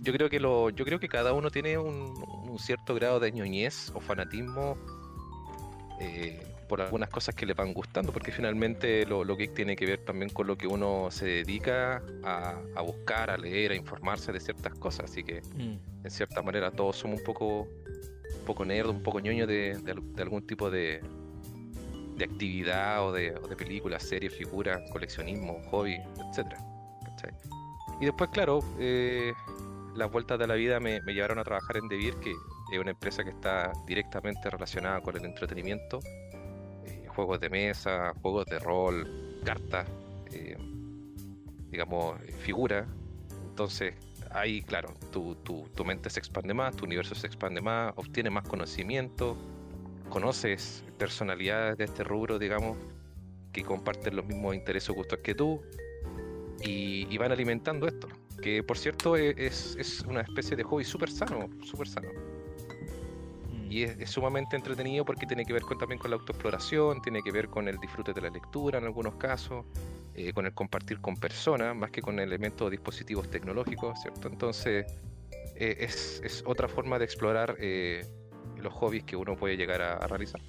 yo 0.02 0.12
creo 0.12 0.30
que 0.30 0.40
lo, 0.40 0.70
yo 0.70 0.84
creo 0.84 0.98
que 0.98 1.08
cada 1.08 1.32
uno 1.32 1.50
tiene 1.50 1.76
un, 1.78 2.14
un 2.48 2.58
cierto 2.58 2.94
grado 2.94 3.20
de 3.20 3.32
ñoñez 3.32 3.90
o 3.94 4.00
fanatismo 4.00 4.76
eh, 6.00 6.42
por 6.68 6.80
algunas 6.80 7.08
cosas 7.10 7.34
que 7.34 7.44
le 7.46 7.52
van 7.54 7.74
gustando, 7.74 8.12
porque 8.12 8.30
finalmente 8.32 9.04
lo, 9.04 9.24
lo 9.24 9.36
geek 9.36 9.54
tiene 9.54 9.74
que 9.76 9.84
ver 9.86 10.04
también 10.04 10.30
con 10.30 10.46
lo 10.46 10.56
que 10.56 10.66
uno 10.68 11.08
se 11.10 11.26
dedica 11.26 12.02
a, 12.22 12.60
a 12.76 12.80
buscar, 12.82 13.28
a 13.30 13.36
leer, 13.36 13.72
a 13.72 13.74
informarse 13.74 14.32
de 14.32 14.40
ciertas 14.40 14.72
cosas. 14.74 15.10
Así 15.10 15.22
que 15.24 15.40
Mm. 15.42 15.78
en 16.04 16.10
cierta 16.10 16.40
manera 16.42 16.70
todos 16.70 16.96
somos 16.96 17.18
un 17.18 17.24
poco, 17.24 17.62
un 17.62 18.44
poco 18.46 18.64
nerd, 18.64 18.88
un 18.88 19.02
poco 19.02 19.18
ñoño 19.20 19.46
de, 19.46 19.76
de 19.82 19.90
al- 19.92 20.14
de 20.14 20.22
algún 20.22 20.46
tipo 20.46 20.70
de, 20.70 21.02
de 22.16 22.24
actividad 22.24 23.04
o 23.04 23.12
de, 23.12 23.34
o 23.36 23.48
de 23.48 23.56
película, 23.56 23.98
serie, 23.98 24.30
figura, 24.30 24.80
coleccionismo, 24.92 25.60
hobby, 25.70 25.96
etcétera. 26.30 26.58
Y 28.00 28.06
después, 28.06 28.30
claro, 28.30 28.60
eh, 28.78 29.34
las 29.94 30.10
vueltas 30.10 30.38
de 30.38 30.46
la 30.46 30.54
vida 30.54 30.80
me, 30.80 31.00
llevaron 31.00 31.38
a 31.38 31.44
trabajar 31.44 31.76
en 31.76 31.86
Devir, 31.86 32.14
que 32.16 32.32
es 32.72 32.78
una 32.78 32.92
empresa 32.92 33.22
que 33.22 33.30
está 33.30 33.72
directamente 33.86 34.48
relacionada 34.48 35.02
con 35.02 35.16
el 35.18 35.24
entretenimiento, 35.26 36.00
eh, 36.86 37.06
juegos 37.08 37.40
de 37.40 37.50
mesa, 37.50 38.14
juegos 38.22 38.46
de 38.46 38.58
rol, 38.58 39.40
cartas, 39.44 39.86
eh, 40.32 40.56
digamos, 41.68 42.18
figuras. 42.38 42.88
Entonces, 43.50 43.94
ahí, 44.30 44.62
claro, 44.62 44.94
tu, 45.12 45.34
tu, 45.36 45.68
tu 45.74 45.84
mente 45.84 46.08
se 46.08 46.20
expande 46.20 46.54
más, 46.54 46.74
tu 46.76 46.86
universo 46.86 47.14
se 47.14 47.26
expande 47.26 47.60
más, 47.60 47.92
obtienes 47.96 48.32
más 48.32 48.48
conocimiento, 48.48 49.36
conoces 50.08 50.84
personalidades 50.96 51.76
de 51.76 51.84
este 51.84 52.02
rubro, 52.02 52.38
digamos, 52.38 52.78
que 53.52 53.62
comparten 53.62 54.16
los 54.16 54.24
mismos 54.24 54.54
intereses 54.54 54.88
o 54.88 54.94
gustos 54.94 55.18
que 55.18 55.34
tú 55.34 55.60
y, 56.62 57.06
y 57.12 57.18
van 57.18 57.32
alimentando 57.32 57.86
esto. 57.86 58.08
Que 58.42 58.62
por 58.62 58.78
cierto 58.78 59.16
es, 59.16 59.76
es 59.76 60.00
una 60.02 60.22
especie 60.22 60.56
de 60.56 60.62
hobby 60.62 60.84
súper 60.84 61.10
sano, 61.10 61.48
súper 61.62 61.88
sano. 61.88 62.08
Mm. 63.50 63.70
Y 63.72 63.82
es, 63.82 63.98
es 63.98 64.10
sumamente 64.10 64.56
entretenido 64.56 65.04
porque 65.04 65.26
tiene 65.26 65.44
que 65.44 65.52
ver 65.52 65.62
con, 65.62 65.78
también 65.78 65.98
con 65.98 66.10
la 66.10 66.16
autoexploración, 66.16 67.02
tiene 67.02 67.22
que 67.22 67.32
ver 67.32 67.48
con 67.48 67.68
el 67.68 67.78
disfrute 67.78 68.12
de 68.12 68.20
la 68.22 68.30
lectura 68.30 68.78
en 68.78 68.84
algunos 68.84 69.14
casos, 69.16 69.64
eh, 70.14 70.32
con 70.32 70.46
el 70.46 70.54
compartir 70.54 71.00
con 71.00 71.16
personas, 71.16 71.76
más 71.76 71.90
que 71.90 72.00
con 72.00 72.18
elementos 72.18 72.66
o 72.66 72.70
dispositivos 72.70 73.30
tecnológicos, 73.30 74.00
¿cierto? 74.00 74.28
Entonces, 74.28 74.86
eh, 75.56 75.76
es, 75.80 76.20
es 76.24 76.42
otra 76.46 76.68
forma 76.68 76.98
de 76.98 77.04
explorar 77.04 77.56
eh, 77.58 78.06
los 78.56 78.72
hobbies 78.72 79.04
que 79.04 79.16
uno 79.16 79.36
puede 79.36 79.56
llegar 79.56 79.82
a, 79.82 79.94
a 79.94 80.06
realizar. 80.06 80.40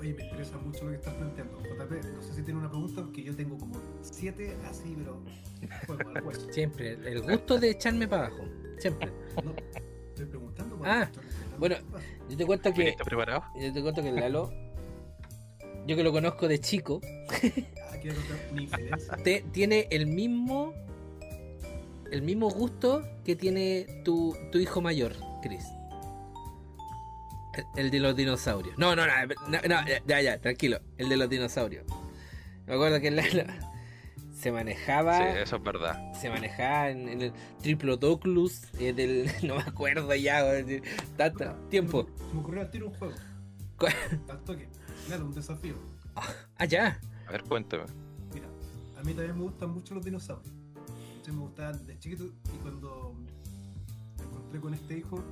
Oye, 0.00 0.14
me 0.14 0.24
interesa 0.24 0.56
mucho 0.58 0.84
lo 0.84 0.90
que 0.90 0.96
estás 0.96 1.14
planteando. 1.14 1.58
JP, 1.60 1.90
no 2.14 2.22
sé 2.22 2.34
si 2.34 2.42
tiene 2.42 2.60
una 2.60 2.68
pregunta, 2.70 3.02
porque 3.02 3.22
yo 3.24 3.34
tengo 3.34 3.58
como 3.58 3.74
siete 4.02 4.56
así, 4.68 4.94
pero 4.96 5.20
fuego 5.86 6.10
al 6.14 6.24
hueso. 6.24 6.52
Siempre. 6.52 6.92
El 6.92 7.22
gusto 7.22 7.58
de 7.58 7.70
echarme 7.70 8.06
para 8.06 8.26
abajo. 8.26 8.44
Siempre. 8.78 9.10
No, 9.42 9.52
estoy 10.10 10.26
preguntando. 10.26 10.80
Ah, 10.84 11.02
estoy 11.02 11.24
bueno. 11.58 11.76
Yo 12.28 12.36
te 12.36 12.46
cuento 12.46 12.72
que. 12.72 12.80
¿Viniste 12.80 13.04
preparado? 13.04 13.42
Yo 13.60 13.72
te 13.72 13.82
cuento 13.82 14.02
que 14.02 14.08
el 14.10 14.14
Lalo. 14.16 14.52
Yo 15.86 15.96
que 15.96 16.04
lo 16.04 16.12
conozco 16.12 16.46
de 16.46 16.60
chico. 16.60 17.00
Ah, 17.32 17.96
quiero 18.00 18.16
contar 18.56 19.22
te- 19.22 19.44
tiene 19.52 19.88
el 19.90 20.06
mismo. 20.06 20.74
El 22.12 22.22
mismo 22.22 22.48
gusto 22.50 23.02
que 23.24 23.36
tiene 23.36 24.02
tu, 24.04 24.34
tu 24.52 24.58
hijo 24.58 24.80
mayor, 24.80 25.12
Chris. 25.42 25.64
El, 27.58 27.86
el 27.86 27.90
de 27.90 28.00
los 28.00 28.16
dinosaurios. 28.16 28.78
No, 28.78 28.94
no, 28.94 29.06
no, 29.06 29.12
no, 29.48 29.60
no, 29.68 29.86
ya, 30.06 30.20
ya, 30.20 30.38
tranquilo. 30.40 30.80
El 30.96 31.08
de 31.08 31.16
los 31.16 31.28
dinosaurios. 31.28 31.84
Me 32.66 32.74
acuerdo 32.74 33.00
que 33.00 33.08
el 33.08 33.16
Lalo 33.16 33.44
se 34.38 34.52
manejaba. 34.52 35.18
Sí, 35.18 35.38
eso 35.42 35.56
es 35.56 35.62
verdad. 35.62 36.12
se 36.14 36.30
manejaba 36.30 36.90
en, 36.90 37.08
en 37.08 37.22
el 37.22 37.32
Triplodoclus 37.60 38.62
eh, 38.78 38.92
del. 38.92 39.30
No 39.42 39.56
me 39.56 39.62
acuerdo 39.62 40.14
ya, 40.14 40.44
tanto 41.16 41.54
tiempo. 41.70 42.06
Se 42.16 42.34
me, 42.34 42.40
ocurrió 42.40 42.60
al 42.60 42.70
tiro 42.70 42.86
un 42.88 42.94
juego. 42.94 43.14
¿Cuál? 43.78 43.94
Al 44.28 44.44
toque. 44.44 44.68
Claro, 45.06 45.24
un 45.24 45.34
desafío. 45.34 45.74
Ah, 46.56 46.64
ya. 46.64 47.00
A 47.26 47.32
ver, 47.32 47.42
cuéntame. 47.44 47.84
Mira, 48.32 48.46
a 48.98 49.02
mí 49.02 49.12
también 49.14 49.36
me 49.36 49.44
gustan 49.44 49.70
mucho 49.70 49.94
los 49.94 50.04
dinosaurios. 50.04 50.52
Entonces 51.10 51.34
me 51.34 51.40
gustaban 51.40 51.86
de 51.86 51.98
chiquito 51.98 52.24
y 52.24 52.58
cuando 52.58 53.14
me 54.18 54.24
encontré 54.24 54.60
con 54.60 54.74
este 54.74 54.98
hijo 54.98 55.24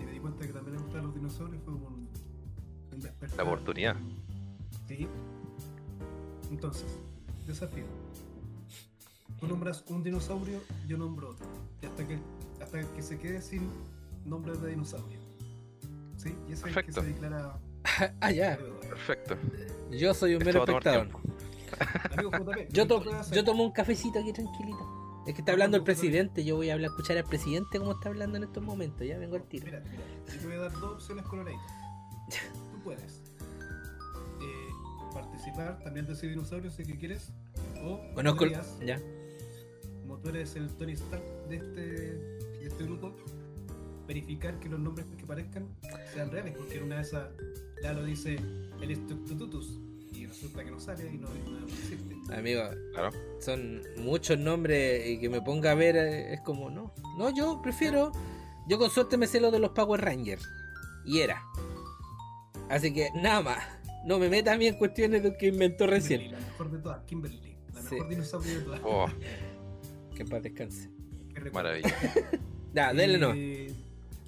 y 0.00 0.04
me 0.04 0.12
di 0.12 0.18
cuenta 0.20 0.46
que 0.46 0.52
también 0.52 0.76
le 0.76 0.82
gustaban 0.82 1.06
los 1.06 1.14
dinosaurios 1.14 1.62
fue 1.64 1.72
como 1.74 1.86
un, 1.88 2.08
un 2.92 3.00
despertar. 3.00 3.36
La 3.38 3.44
oportunidad. 3.44 3.96
Sí. 4.88 5.08
Entonces, 6.50 6.86
desafío. 7.46 7.84
Tú 9.40 9.46
nombras 9.46 9.84
un 9.88 10.02
dinosaurio, 10.02 10.60
yo 10.86 10.96
nombro 10.96 11.30
otro. 11.30 11.46
Y 11.82 11.86
hasta 11.86 12.06
que, 12.06 12.18
hasta 12.62 12.80
que 12.94 13.02
se 13.02 13.18
quede 13.18 13.42
sin 13.42 13.68
nombres 14.24 14.60
de 14.62 14.70
dinosaurio. 14.70 15.18
¿Sí? 16.16 16.34
Y 16.48 16.52
ese 16.52 16.68
es 16.70 16.76
el 16.76 16.84
que 16.84 16.92
Perfecto. 16.92 17.00
se 17.02 17.06
declara 17.08 17.58
Ah, 18.20 18.30
ya. 18.32 18.56
Perfecto. 18.56 19.36
Yo 19.90 20.14
soy 20.14 20.34
un 20.36 20.44
mero 20.44 20.60
espectador. 20.64 21.08
Amigo 22.12 22.30
JP, 22.30 22.68
Yo, 22.72 22.82
¿qué 22.84 22.86
to- 22.88 23.04
yo 23.32 23.44
tomo 23.44 23.64
un 23.64 23.72
cafecito 23.72 24.18
aquí 24.20 24.32
tranquilito. 24.32 24.95
Es 25.26 25.34
que 25.34 25.40
está 25.40 25.52
hablando 25.52 25.76
el 25.76 25.82
presidente. 25.82 26.44
Yo 26.44 26.56
voy 26.56 26.70
a 26.70 26.74
hablar, 26.74 26.90
escuchar 26.90 27.16
al 27.16 27.24
presidente 27.24 27.78
como 27.78 27.92
está 27.92 28.08
hablando 28.08 28.36
en 28.36 28.44
estos 28.44 28.62
momentos. 28.62 29.06
Ya 29.06 29.18
vengo 29.18 29.36
al 29.36 29.42
tiro. 29.44 29.64
Mira, 29.66 29.82
mira, 29.90 30.02
yo 30.32 30.38
te 30.40 30.46
voy 30.46 30.56
a 30.56 30.60
dar 30.60 30.72
dos 30.72 30.92
opciones 30.94 31.24
coloraditas. 31.26 31.66
Tú 32.72 32.78
puedes 32.84 33.22
eh, 34.40 34.68
participar, 35.12 35.80
también 35.82 36.06
decir 36.06 36.30
dinosaurios 36.30 36.74
si 36.74 36.84
que 36.84 36.96
quieres. 36.96 37.32
O 37.84 38.00
Conozco. 38.14 38.44
el- 38.44 38.52
Ya. 38.86 39.00
como 40.02 40.18
tú 40.18 40.28
eres 40.28 40.54
el 40.56 40.68
Tony 40.76 40.92
Stark 40.92 41.22
de 41.48 41.56
este, 41.56 41.80
de 41.80 42.66
este 42.66 42.84
grupo, 42.84 43.14
verificar 44.06 44.58
que 44.60 44.68
los 44.68 44.78
nombres 44.78 45.06
que 45.16 45.24
aparezcan 45.24 45.66
sean 46.14 46.30
reales, 46.30 46.54
porque 46.56 46.76
en 46.78 46.84
una 46.84 46.96
de 46.96 47.02
esas 47.02 47.28
Lalo 47.82 48.04
dice 48.04 48.38
el 48.80 48.90
Estuctututus 48.90 49.78
y 50.26 50.28
resulta 50.28 50.64
que 50.64 50.70
no 50.70 50.80
sale 50.80 51.08
y 51.12 51.18
no, 51.18 51.28
no 51.28 51.66
existe. 51.66 52.16
Amigo, 52.34 52.62
Claro. 52.92 53.10
son 53.40 53.82
muchos 53.98 54.38
nombres 54.38 55.06
y 55.08 55.18
que 55.20 55.28
me 55.28 55.40
ponga 55.40 55.70
a 55.70 55.74
ver 55.74 55.96
eh, 55.96 56.34
es 56.34 56.40
como, 56.40 56.70
no. 56.70 56.92
No, 57.18 57.34
yo 57.34 57.60
prefiero. 57.62 58.12
Yo 58.68 58.78
con 58.78 58.90
suerte 58.90 59.16
me 59.16 59.26
sé 59.28 59.40
lo 59.40 59.50
de 59.52 59.60
los 59.60 59.70
Power 59.70 60.00
Rangers. 60.00 60.44
Y 61.04 61.20
era. 61.20 61.40
Así 62.68 62.92
que 62.92 63.10
nada 63.14 63.40
más. 63.42 63.58
No 64.04 64.18
me 64.18 64.28
meta 64.28 64.52
a 64.52 64.56
mí 64.58 64.66
en 64.66 64.76
cuestiones 64.76 65.22
de 65.22 65.36
que 65.36 65.46
inventó 65.48 65.84
Kimberly, 65.84 66.00
recién. 66.00 66.32
la 66.32 66.38
mejor 66.38 66.70
de 66.70 66.78
todas, 66.78 67.02
Kimberly, 67.04 67.56
la 67.74 67.82
Sí. 67.82 67.94
mejor 67.94 68.08
dinosaurio 68.08 68.54
de 68.58 68.60
todas. 68.64 68.80
Oh, 68.84 69.06
Que 70.14 70.22
en 70.22 70.28
paz 70.28 70.42
descanse. 70.42 70.90
Maravilla. 71.52 71.88
Ya, 72.74 72.92
denle 72.92 73.18
no. 73.18 73.32
Eh, 73.34 73.72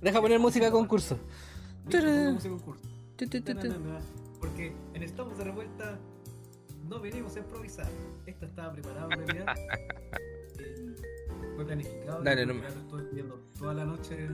Deja 0.01 0.21
poner 0.23 0.39
música 0.39 0.69
a 0.69 0.71
concurso. 0.71 1.19
ese 1.89 2.49
concurso. 2.49 2.83
Porque 4.41 4.73
en 4.95 5.03
Estamos 5.03 5.37
de 5.39 5.45
Revuelta 5.45 5.99
no 6.89 7.01
venimos 7.01 7.37
a 7.37 7.41
improvisar. 7.41 7.89
Esto 8.27 8.47
estaba 8.47 8.73
preparado 8.73 9.11
en 9.13 9.27
realidad. 9.27 9.55
Eh, 10.61 10.97
fue 11.55 11.65
planificado. 11.65 12.21
Dale, 12.25 12.45
ya 12.45 12.53
lo 12.53 12.67
estuve 12.67 13.03
viendo 13.13 13.37
toda 13.57 13.75
la 13.75 13.85
noche 13.85 14.29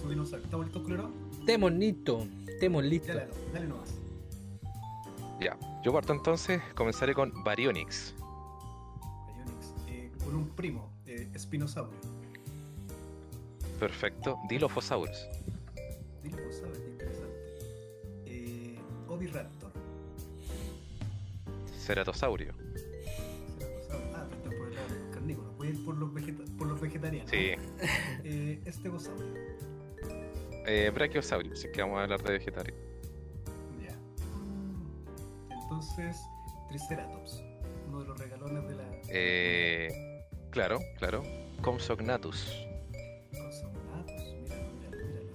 su 0.00 0.08
dinosaurio. 0.08 0.44
¿Estamos 0.44 0.66
listos, 0.66 0.82
Colorado? 0.82 1.12
Temos 1.46 1.72
listo. 1.72 2.26
Temos 2.58 2.84
listo. 2.84 3.14
Dale, 3.14 3.28
dale 3.52 3.68
nomás. 3.68 3.94
Ya. 5.40 5.56
Yo 5.84 5.92
parto 5.92 6.12
entonces, 6.12 6.60
comenzaré 6.74 7.14
con 7.14 7.32
Baryonyx. 7.44 8.14
Ionix, 9.36 9.74
eh, 9.86 10.10
con 10.24 10.34
un 10.34 10.48
primo, 10.48 10.92
eh, 11.06 11.30
Espinosaurio. 11.32 11.96
Perfecto. 13.78 14.36
Dilophosaurus. 14.48 15.28
Dilo, 16.24 16.36
Ceratosaurio. 19.26 19.82
Ceratosaurio. 21.78 22.52
Ah, 24.14 24.26
tú 24.28 24.36
estás 24.36 24.54
por 24.54 24.68
el 24.68 24.74
lado 24.74 24.88
de 24.88 24.98
los 25.00 25.14
carnívoros. 25.14 25.56
Voy 25.56 25.66
a 25.68 25.70
ir 25.70 25.84
por 25.84 25.96
los, 25.96 26.12
vegeta- 26.14 26.56
por 26.58 26.66
los 26.68 26.80
vegetarianos. 26.80 27.30
Sí. 27.30 27.52
Eh, 28.24 28.60
Estegosaurio. 28.66 29.26
Eh, 30.66 30.90
Brachiosaurio, 30.94 31.56
si 31.56 31.66
es 31.68 31.72
que 31.72 31.80
vamos 31.80 31.98
a 31.98 32.02
hablar 32.02 32.22
de 32.22 32.32
vegetarios. 32.32 32.76
Ya. 33.82 33.96
Entonces, 35.62 36.16
Triceratops. 36.68 37.42
Uno 37.88 38.00
de 38.02 38.08
los 38.08 38.18
regalones 38.18 38.68
de 38.68 38.74
la. 38.74 38.84
Eh, 39.08 40.24
claro, 40.50 40.78
claro. 40.98 41.22
Compsognathus. 41.62 42.66
Consognatus. 43.32 44.34
Míralo, 44.42 44.72
míralo, 44.74 45.06
míralo. 45.06 45.32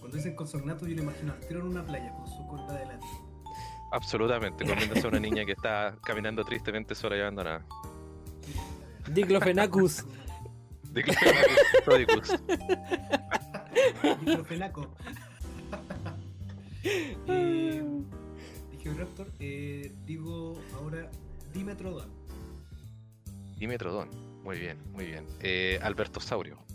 Cuando 0.00 0.16
dicen 0.16 0.34
consognatus, 0.34 0.88
yo 0.88 0.94
le 0.94 1.02
imagino 1.02 1.32
al 1.34 1.40
tiro 1.40 1.60
en 1.60 1.66
una 1.66 1.84
playa 1.84 2.14
su 2.38 2.46
cola 2.46 2.64
adelante. 2.64 3.06
Absolutamente, 3.90 4.64
comiéndose 4.64 5.06
a 5.06 5.08
una 5.08 5.20
niña 5.20 5.44
que 5.44 5.52
está 5.52 5.96
caminando 6.04 6.44
tristemente 6.44 6.94
sola 6.94 7.16
y 7.16 7.20
abandonada. 7.20 7.64
Diclofenacus. 9.08 10.04
Diclofenathus 10.92 11.58
prodicus. 11.84 12.34
Diclofenaco. 14.20 14.96
eh, 16.84 17.82
dije 18.70 18.94
Raptor, 18.94 19.32
eh, 19.40 19.92
digo 20.04 20.60
ahora 20.74 21.10
Dimetrodon. 21.52 22.10
Dimetrodon. 23.56 24.10
Muy 24.44 24.58
bien, 24.58 24.78
muy 24.92 25.06
bien. 25.06 25.26
Eh, 25.40 25.78
Albertosaurio. 25.82 26.67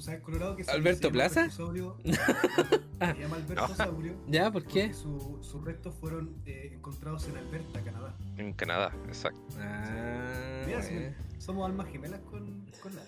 ¿Tú 0.00 0.04
sabes, 0.06 0.22
Colorado, 0.22 0.56
que 0.56 0.64
se- 0.64 0.70
¿Alberto 0.70 1.12
Plaza? 1.12 1.50
Se 1.50 1.62
llama. 1.62 1.94
¿Ya? 4.28 4.50
¿Por 4.50 4.64
qué? 4.64 4.94
su- 4.94 5.38
sus 5.42 5.62
restos 5.62 5.94
fueron 5.94 6.40
eh, 6.46 6.70
encontrados 6.72 7.28
en 7.28 7.36
Alberta, 7.36 7.82
Canadá. 7.84 8.16
En 8.38 8.54
Canadá, 8.54 8.96
exacto. 9.06 9.42
Ah, 9.58 10.62
Mira, 10.66 10.78
bueno. 10.80 11.14
Somos 11.36 11.68
almas 11.68 11.86
gemelas 11.92 12.20
con, 12.20 12.64
con 12.82 12.96
la. 12.96 13.02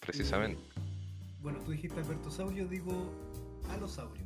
Precisamente. 0.00 0.58
Bueno, 1.42 1.58
tú 1.66 1.72
dijiste 1.72 2.00
Albertosaurio, 2.00 2.66
digo 2.66 3.12
Alosaurio. 3.68 4.24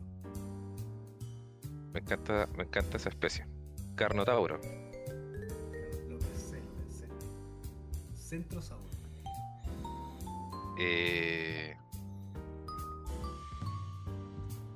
Me 1.92 1.98
encanta, 1.98 2.48
me 2.56 2.62
encanta 2.62 2.98
esa 2.98 3.08
especie. 3.08 3.48
Carnotauro. 3.96 4.60
Lo 6.08 6.18
pensé, 6.20 6.60
lo 6.60 6.72
pensé. 6.76 7.08
Centrosaurio. 8.14 8.89
Eh... 10.82 11.76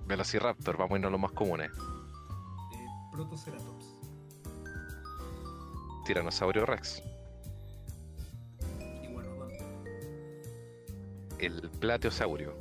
Velociraptor, 0.07 0.77
vamos 0.77 0.93
a 0.93 0.97
irnos 0.97 1.09
a 1.09 1.13
los 1.13 1.21
más 1.21 1.33
comunes. 1.33 1.71
Eh, 1.71 2.87
Protoceratops. 3.11 3.87
Tiranosaurio 6.05 6.67
Rex. 6.67 7.03
Iguanodon. 9.03 9.51
El 11.39 11.71
Plateosaurio. 11.81 12.55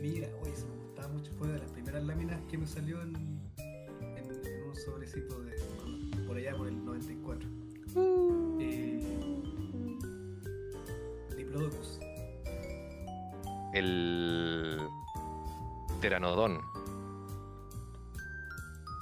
Mira, 0.00 0.28
oye, 0.42 0.56
se 0.56 0.66
me 0.66 0.74
gustaba 0.74 1.06
mucho. 1.08 1.30
Fue 1.38 1.46
de 1.46 1.60
las 1.60 1.70
primeras 1.70 2.02
láminas 2.02 2.40
que 2.50 2.58
me 2.58 2.66
salió 2.66 3.00
en, 3.02 3.40
en, 4.16 4.46
en 4.46 4.68
un 4.68 4.74
sobrecito 4.74 5.40
de. 5.42 5.54
por 6.26 6.36
allá 6.36 6.56
por 6.56 6.66
el 6.66 6.84
94. 6.84 7.48
Eh, 8.58 9.00
Diplodocus. 11.36 12.00
El 13.74 14.80
Pteranodon. 16.00 16.60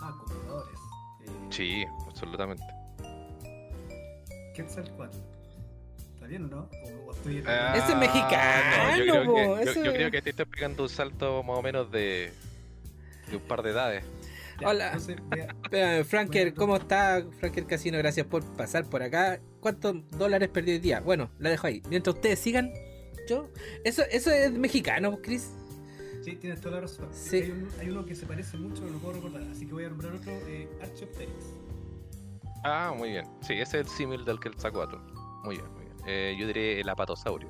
Ah, 0.01 0.15
comodadores. 0.19 0.79
Eh, 1.21 1.27
Sí, 1.51 1.85
absolutamente. 2.09 2.65
Quetzalcoatl. 4.55 5.17
¿Está 6.15 6.27
bien 6.27 6.45
o 6.45 6.49
no? 6.49 6.69
O, 6.85 7.09
o 7.11 7.13
estoy 7.13 7.39
en- 7.39 7.49
Ah, 7.49 7.75
Ese 7.77 7.93
es 7.93 7.99
mexicano, 7.99 8.97
yo, 8.97 9.05
creo 9.05 9.35
que, 9.35 9.45
yo- 9.45 9.59
ese- 9.59 9.85
yo 9.85 9.93
creo 9.93 10.11
que 10.11 10.23
te 10.23 10.31
estás 10.31 10.47
pegando 10.47 10.83
un 10.85 10.89
salto 10.89 11.43
más 11.43 11.59
o 11.59 11.63
menos 11.63 11.91
de, 11.91 12.33
de 13.31 13.37
un 13.37 13.43
par 13.43 13.63
de 13.63 13.71
edades. 13.71 14.05
Ya, 14.61 14.69
Hola. 14.69 14.99
Franker, 16.07 16.55
¿cómo 16.55 16.77
está? 16.77 17.25
Franker 17.41 17.67
Casino, 17.67 17.99
gracias 17.99 18.27
por 18.27 18.45
pasar 18.57 18.85
por 18.85 19.03
acá. 19.03 19.41
¿Cuántos 19.61 19.97
dólares 20.11 20.49
perdió 20.51 20.75
hoy 20.75 20.81
día? 20.81 21.01
Bueno, 21.01 21.31
la 21.39 21.51
dejo 21.51 21.67
ahí. 21.67 21.83
Mientras 21.89 22.15
ustedes 22.15 22.39
sigan, 22.39 22.71
yo. 23.29 23.49
Eso, 23.85 24.03
eso 24.11 24.31
es 24.31 24.53
mexicano, 24.53 25.19
Chris. 25.23 25.51
Sí, 26.25 26.37
tienes 26.37 26.61
toda 26.61 26.77
la 26.77 26.81
razón. 26.83 27.09
Sí. 27.13 27.37
Hay, 27.43 27.51
un- 27.51 27.69
hay 27.81 27.91
uno 27.91 28.05
que 28.07 28.15
se 28.15 28.27
parece 28.27 28.57
mucho, 28.57 28.83
no 28.85 28.93
lo 28.93 28.99
puedo 28.99 29.15
recordar, 29.15 29.43
así 29.51 29.67
que 29.67 29.73
voy 29.73 29.85
a 29.85 29.89
nombrar 29.89 30.15
otro, 30.15 30.31
eh. 30.47 30.69
Ah, 32.65 32.95
muy 32.97 33.11
bien. 33.11 33.27
Sí, 33.41 33.55
ese 33.55 33.81
es 33.81 33.87
el 33.87 33.89
símil 33.89 34.25
del 34.25 34.39
Quetzalcoatl. 34.39 34.97
Muy 35.45 35.57
bien, 35.57 35.73
muy 35.73 35.85
bien. 35.85 35.97
Eh, 36.07 36.37
yo 36.39 36.47
diré 36.47 36.81
el 36.81 36.89
apatosaurio. 36.89 37.49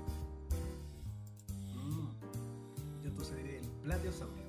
Mm. 1.75 2.07
Yo 3.03 3.09
entonces 3.11 3.37
diré 3.37 3.59
el 3.59 3.67
Plateosaurio. 3.83 4.43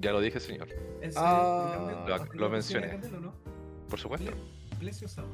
Ya 0.00 0.12
lo 0.12 0.20
dije, 0.20 0.38
señor. 0.40 0.68
¿En 1.00 1.12
serio? 1.12 1.16
Ah. 1.16 2.26
¿Lo 2.34 2.50
mencioné. 2.50 2.98
no? 3.20 3.32
Por 3.88 3.98
supuesto. 4.00 4.30
Ple- 4.30 4.78
Plesiosaurus. 4.80 5.32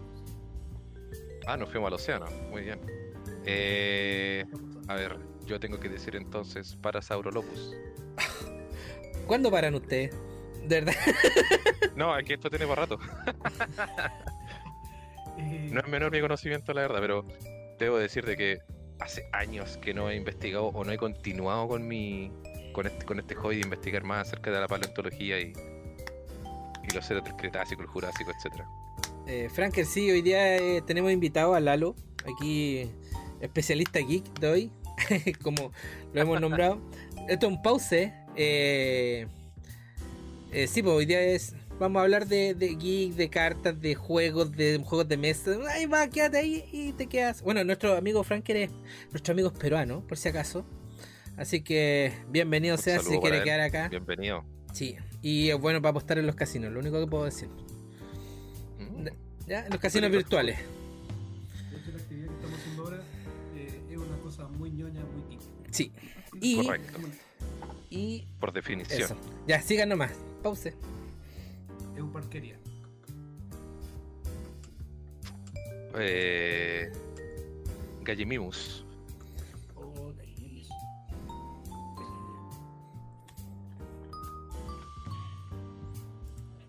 Ah, 1.47 1.57
nos 1.57 1.71
fuimos 1.71 1.89
al 1.89 1.95
océano. 1.95 2.27
Muy 2.51 2.63
bien. 2.63 2.79
Eh, 3.51 4.45
a 4.89 4.95
ver, 4.95 5.17
yo 5.47 5.59
tengo 5.59 5.81
que 5.81 5.89
decir 5.89 6.15
entonces 6.17 6.77
Parasaurolopus. 6.83 7.75
¿Cuándo 9.27 9.51
paran 9.51 9.75
ustedes? 9.75 10.15
De 10.67 10.83
verdad. 10.83 10.95
No, 11.97 12.17
es 12.17 12.25
que 12.25 12.35
esto 12.35 12.49
tiene 12.51 12.67
para 12.67 12.83
rato. 12.83 12.99
No 15.71 15.81
es 15.81 15.89
menor 15.89 16.11
mi 16.11 16.21
conocimiento, 16.21 16.73
la 16.73 16.83
verdad, 16.83 16.99
pero 17.01 17.25
debo 17.79 17.97
decir 17.97 18.25
de 18.25 18.37
que 18.37 18.59
hace 18.99 19.29
años 19.33 19.77
que 19.79 19.95
no 19.95 20.11
he 20.11 20.17
investigado 20.17 20.67
o 20.67 20.85
no 20.85 20.91
he 20.91 20.99
continuado 20.99 21.69
con 21.69 21.87
mi 21.87 22.33
con 22.73 22.87
este, 22.87 23.07
con 23.07 23.21
este 23.21 23.37
hobby 23.37 23.57
de 23.57 23.63
investigar 23.63 24.03
más 24.03 24.27
acerca 24.27 24.51
de 24.51 24.61
la 24.61 24.67
paleontología 24.67 25.41
y, 25.41 25.53
y 26.83 26.95
los 26.95 27.07
seres 27.07 27.23
del 27.23 27.37
Cretácico, 27.37 27.83
el 27.83 27.89
Jurásico, 27.89 28.33
etcétera. 28.37 28.67
Eh, 29.27 29.49
Franker, 29.49 29.87
sí, 29.87 30.11
hoy 30.11 30.23
día 30.23 30.57
eh, 30.57 30.83
tenemos 30.83 31.13
invitado 31.13 31.55
a 31.55 31.61
Lalo, 31.61 31.95
aquí 32.25 32.91
especialista 33.41 33.99
geek 34.01 34.25
de 34.41 34.49
hoy, 34.49 34.73
como 35.43 35.73
lo 36.13 36.21
hemos 36.21 36.41
nombrado. 36.41 36.81
Esto 37.29 37.47
es 37.47 37.53
un 37.53 37.63
pause. 37.63 38.13
Eh, 38.37 39.27
eh, 40.53 40.67
sí, 40.67 40.83
pues 40.83 40.95
hoy 40.95 41.07
día 41.07 41.21
es. 41.21 41.55
Vamos 41.79 42.01
a 42.01 42.03
hablar 42.03 42.27
de, 42.27 42.55
de 42.55 42.75
geek, 42.75 43.15
de 43.15 43.31
cartas, 43.31 43.81
de 43.81 43.95
juegos, 43.95 44.51
de 44.53 44.79
juegos 44.85 45.09
de 45.09 45.17
mesa. 45.17 45.53
Ahí 45.71 45.87
va, 45.87 46.09
quédate 46.09 46.39
ahí 46.39 46.65
y 46.73 46.93
te 46.93 47.07
quedas. 47.07 47.43
Bueno, 47.43 47.63
nuestro 47.63 47.97
amigo 47.97 48.25
Franker 48.25 48.57
es 48.57 48.71
nuestro 49.13 49.33
amigo 49.33 49.49
es 49.49 49.59
peruano, 49.59 50.01
por 50.07 50.19
si 50.19 50.29
acaso. 50.29 50.65
Así 51.37 51.63
que 51.63 52.13
bienvenido 52.31 52.75
Un 52.75 52.83
sea 52.83 52.99
si 52.99 53.17
quiere 53.19 53.39
él. 53.39 53.45
quedar 53.45 53.61
acá. 53.61 53.89
Bienvenido. 53.89 54.45
Sí, 54.73 54.97
y 55.23 55.51
es 55.51 55.59
bueno 55.59 55.81
para 55.81 55.91
apostar 55.91 56.19
en 56.19 56.27
los 56.27 56.35
casinos, 56.35 56.73
lo 56.73 56.81
único 56.81 56.99
que 56.99 57.07
puedo 57.07 57.25
decir. 57.25 57.49
Mm. 58.79 59.07
¿Ya? 59.47 59.65
En 59.65 59.71
los 59.71 59.81
casinos 59.81 60.11
virtuales. 60.11 60.59
Sí. 65.71 65.93
Y, 66.41 66.65
Correcto. 66.65 66.99
y 67.91 68.27
Por 68.41 68.53
definición. 68.53 69.03
eso. 69.03 69.17
Ya, 69.47 69.61
sigan 69.63 69.89
nomás. 69.89 70.13
Pause. 70.43 70.75
Euparqueria. 71.97 72.59
Eh, 75.95 76.93
Gallimimus. 78.03 78.85
Oh, 79.75 80.13
gallinis. 80.17 80.69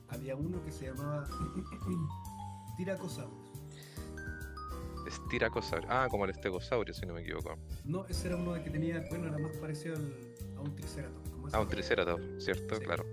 Había 0.10 0.36
uno 0.36 0.64
que 0.64 0.72
se 0.72 0.88
llamaba 0.88 1.28
Tiracosaurus. 2.78 3.39
Estiracosaurio. 5.10 5.88
Ah, 5.92 6.08
como 6.10 6.26
el 6.26 6.32
estegosaurio, 6.32 6.94
si 6.94 7.06
no 7.06 7.14
me 7.14 7.22
equivoco. 7.22 7.58
No, 7.86 8.06
ese 8.08 8.28
era 8.28 8.38
uno 8.38 8.54
que 8.64 8.70
tenía, 8.70 9.04
bueno, 9.10 9.28
era 9.28 9.38
más 9.38 9.52
parecido 9.58 9.96
al- 9.96 10.14
a 10.58 10.62
un 10.62 10.76
triceratops. 10.76 11.54
Ah, 11.54 11.60
un 11.62 11.68
triceratops, 11.68 12.44
¿cierto? 12.46 12.76
Sí. 12.76 12.82
Claro. 12.84 13.06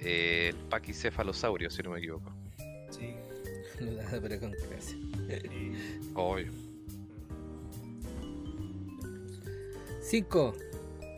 Eh, 0.00 0.48
el 0.50 0.56
paquicefalosaurio, 0.68 1.70
si 1.70 1.82
no 1.82 1.90
me 1.90 1.98
equivoco. 1.98 2.32
Sí. 2.90 3.14
Ah, 3.80 4.18
Pero 4.20 4.40
con 4.40 4.50
gracia. 4.50 4.96
Obvio. 6.14 6.50
5, 10.02 10.54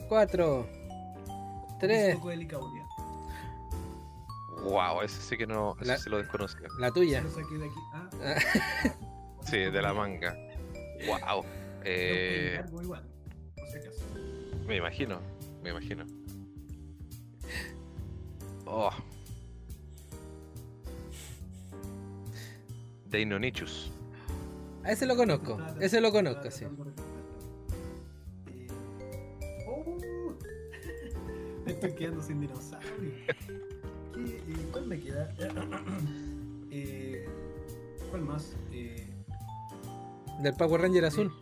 4, 0.09 0.67
3, 1.79 2.15
Poco 2.17 2.29
de 2.31 2.37
licauria. 2.37 2.87
Wow, 4.65 5.01
ese 5.03 5.23
sí 5.23 5.37
que 5.39 5.47
no, 5.47 5.75
ese 5.81 5.87
La- 5.93 5.97
sí 5.99 6.11
lo 6.11 6.19
desconocía. 6.19 6.69
la 6.79 6.91
tuya. 6.91 7.23
Lo 7.23 7.31
saqué 7.31 7.55
de 7.57 7.65
aquí. 7.67 7.81
Ah, 7.95 8.11
Sí, 9.45 9.59
de 9.59 9.83
la 9.83 9.93
manga. 9.93 10.37
Wow. 11.07 11.45
Eh, 11.85 12.63
por 12.71 12.85
si 13.69 13.79
acaso. 13.79 14.05
me 14.67 14.77
imagino, 14.77 15.21
me 15.63 15.71
imagino. 15.71 16.05
Oh. 18.67 18.91
Deinonychus. 23.07 23.91
A 24.85 24.93
ese 24.93 25.07
lo 25.07 25.17
conozco. 25.17 25.59
Ese 25.81 26.01
lo 26.01 26.13
conozco, 26.13 26.51
sí. 26.51 26.65
Eh, 26.65 26.69
oh, 29.67 29.85
me 31.67 31.73
estoy 31.73 31.93
quedando 31.95 32.23
sin 32.23 32.41
dinosaurio. 32.41 33.11
¿Qué, 34.15 34.37
eh, 34.37 34.69
¿Cuál 34.71 34.87
me 34.87 35.01
queda? 35.01 35.35
Eh, 36.73 37.27
¿Cuál 38.11 38.23
más? 38.23 38.55
Eh, 38.71 39.10
Del 40.41 40.55
Power 40.55 40.81
Ranger 40.81 41.05
azul. 41.05 41.33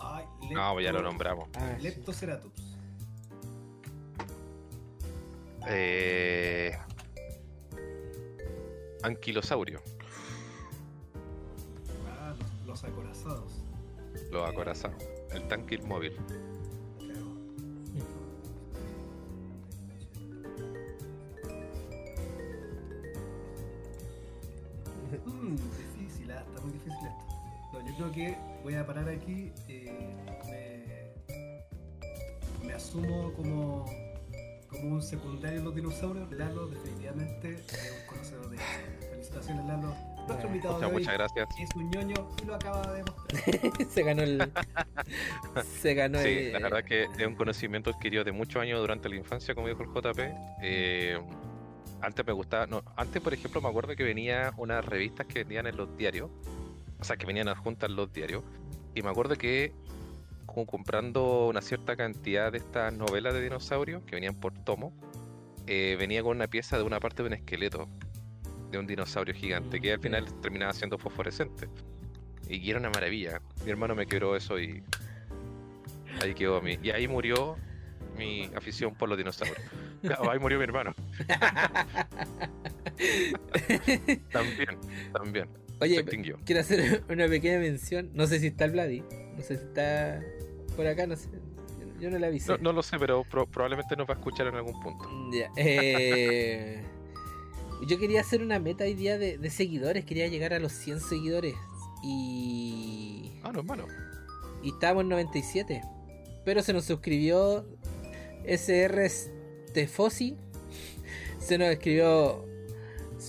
ay, 0.00 0.24
No, 0.52 0.72
pues 0.72 0.84
ya 0.84 0.92
lo 0.92 1.02
nombramos. 1.02 1.48
Ah, 1.54 1.74
sí. 1.76 1.82
Leptoceratops. 1.82 2.76
Eh... 5.68 6.76
Anquilosaurio. 9.02 9.80
Ah, 12.08 12.34
los, 12.38 12.66
los 12.66 12.84
acorazados. 12.84 13.52
Los 14.30 14.48
acorazados. 14.48 15.02
El 15.32 15.46
tanque 15.48 15.76
inmóvil. 15.76 16.16
Yo 27.98 28.10
creo 28.10 28.12
que 28.12 28.36
voy 28.62 28.74
a 28.74 28.86
parar 28.86 29.08
aquí. 29.08 29.52
eh, 29.68 29.90
me, 32.60 32.66
me 32.66 32.72
asumo 32.74 33.32
como, 33.34 33.84
como 34.70 34.94
un 34.94 35.02
secundario 35.02 35.58
en 35.58 35.64
los 35.64 35.74
dinosaurios. 35.74 36.30
Lalo, 36.32 36.66
definitivamente, 36.68 37.50
es 37.54 38.00
un 38.00 38.06
conocedor 38.08 38.50
de. 38.50 38.58
Felicitaciones, 39.10 39.64
Lalo. 39.66 39.94
Nuestro 40.26 40.48
invitado 40.48 40.80
de 40.80 40.86
hoy 40.86 40.92
muchas 40.92 41.12
gracias. 41.14 41.48
es 41.60 41.68
un 41.76 41.90
ñoño 41.90 42.14
y 42.42 42.46
lo 42.46 42.54
acaba 42.54 42.80
de 42.92 43.02
demostrar. 43.02 43.86
se 43.90 44.02
ganó 44.02 44.22
el. 44.22 44.52
Se 45.82 45.94
ganó 45.94 46.18
Sí, 46.18 46.28
el. 46.28 46.52
la 46.54 46.58
verdad 46.60 46.82
que 46.84 47.02
es 47.04 47.26
un 47.26 47.34
conocimiento 47.34 47.90
adquirido 47.90 48.24
de 48.24 48.32
muchos 48.32 48.62
años 48.62 48.80
durante 48.80 49.08
la 49.10 49.16
infancia, 49.16 49.54
como 49.54 49.68
dijo 49.68 49.82
el 49.82 49.90
JP. 49.90 50.18
Eh, 50.62 51.18
antes 52.00 52.26
me 52.26 52.32
gustaba, 52.32 52.66
no, 52.66 52.82
antes 52.96 53.20
por 53.22 53.34
ejemplo 53.34 53.60
me 53.60 53.68
acuerdo 53.68 53.94
que 53.96 54.02
venía 54.02 54.52
unas 54.56 54.82
revistas 54.84 55.26
que 55.26 55.40
vendían 55.40 55.66
en 55.66 55.76
los 55.76 55.94
diarios, 55.96 56.30
o 56.98 57.04
sea 57.04 57.16
que 57.16 57.26
venían 57.26 57.48
adjuntas 57.48 57.90
los 57.90 58.12
diarios, 58.12 58.44
y 58.94 59.02
me 59.02 59.10
acuerdo 59.10 59.36
que 59.36 59.72
como 60.46 60.66
comprando 60.66 61.48
una 61.48 61.60
cierta 61.60 61.96
cantidad 61.96 62.52
de 62.52 62.58
estas 62.58 62.92
novelas 62.92 63.34
de 63.34 63.42
dinosaurios 63.42 64.02
que 64.04 64.14
venían 64.14 64.34
por 64.34 64.52
tomo, 64.52 64.92
eh, 65.66 65.96
venía 65.98 66.22
con 66.22 66.36
una 66.36 66.46
pieza 66.46 66.76
de 66.76 66.84
una 66.84 67.00
parte 67.00 67.22
de 67.22 67.28
un 67.28 67.34
esqueleto 67.34 67.88
de 68.70 68.78
un 68.78 68.86
dinosaurio 68.86 69.34
gigante 69.34 69.80
que 69.80 69.92
al 69.92 70.00
final 70.00 70.26
terminaba 70.40 70.72
siendo 70.72 70.98
fosforescente. 70.98 71.68
Y 72.48 72.68
era 72.68 72.78
una 72.78 72.90
maravilla. 72.90 73.40
Mi 73.64 73.70
hermano 73.70 73.94
me 73.94 74.06
quebró 74.06 74.36
eso 74.36 74.58
y 74.58 74.82
ahí 76.20 76.34
quedó 76.34 76.56
a 76.56 76.60
mí. 76.60 76.78
Y 76.82 76.90
ahí 76.90 77.08
murió 77.08 77.56
mi 78.16 78.50
afición 78.54 78.94
por 78.94 79.08
los 79.08 79.18
dinosaurios. 79.18 79.58
Claro, 80.04 80.30
ahí 80.30 80.38
murió 80.38 80.58
mi 80.58 80.64
hermano. 80.64 80.94
también, 84.30 84.78
también. 85.14 85.48
Oye, 85.80 85.98
extinguió. 86.00 86.38
quiero 86.44 86.60
hacer 86.60 87.02
una 87.10 87.26
pequeña 87.28 87.58
mención. 87.58 88.10
No 88.14 88.26
sé 88.26 88.38
si 88.40 88.48
está 88.48 88.64
el 88.66 88.72
Vladi. 88.72 89.02
No 89.36 89.42
sé 89.42 89.56
si 89.58 89.64
está 89.64 90.22
por 90.76 90.86
acá, 90.86 91.06
no 91.06 91.16
sé. 91.16 91.28
Yo 92.00 92.10
no 92.10 92.18
la 92.18 92.26
avisé. 92.28 92.52
No, 92.52 92.58
no 92.58 92.72
lo 92.72 92.82
sé, 92.82 92.98
pero 92.98 93.24
pro- 93.24 93.46
probablemente 93.46 93.96
nos 93.96 94.08
va 94.08 94.14
a 94.14 94.16
escuchar 94.16 94.46
en 94.48 94.54
algún 94.56 94.78
punto. 94.80 95.08
Ya, 95.32 95.50
eh, 95.56 96.82
yo 97.88 97.98
quería 97.98 98.20
hacer 98.20 98.42
una 98.42 98.58
meta 98.58 98.84
hoy 98.84 98.94
día 98.94 99.16
de, 99.18 99.38
de 99.38 99.50
seguidores. 99.50 100.04
Quería 100.04 100.28
llegar 100.28 100.52
a 100.54 100.58
los 100.58 100.72
100 100.72 101.00
seguidores. 101.00 101.54
Y. 102.02 103.32
Ah, 103.42 103.52
no, 103.52 103.60
hermano. 103.60 103.86
Y 104.62 104.70
estábamos 104.70 105.02
en 105.02 105.08
97. 105.10 105.82
Pero 106.44 106.62
se 106.62 106.72
nos 106.72 106.84
suscribió 106.84 107.66
SR 108.44 109.08
Stefosi. 109.08 110.36
Se 111.38 111.58
nos 111.58 111.68
escribió 111.68 112.44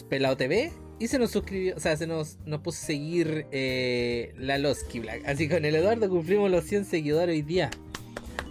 Pelado 0.09 0.35
TV. 0.37 0.71
Y 0.97 1.07
se 1.07 1.19
nos 1.19 1.31
suscribió, 1.31 1.75
o 1.75 1.79
sea, 1.79 1.97
se 1.97 2.07
nos, 2.07 2.37
nos 2.45 2.61
puso 2.61 2.81
a 2.83 2.85
seguir 2.87 3.47
eh, 3.51 4.33
la 4.37 4.57
Losky 4.57 4.99
Black. 4.99 5.23
Así 5.27 5.47
que 5.47 5.55
con 5.55 5.65
el 5.65 5.75
Eduardo 5.75 6.09
cumplimos 6.09 6.49
los 6.49 6.63
100 6.65 6.85
seguidores 6.85 7.33
hoy 7.33 7.41
día. 7.41 7.69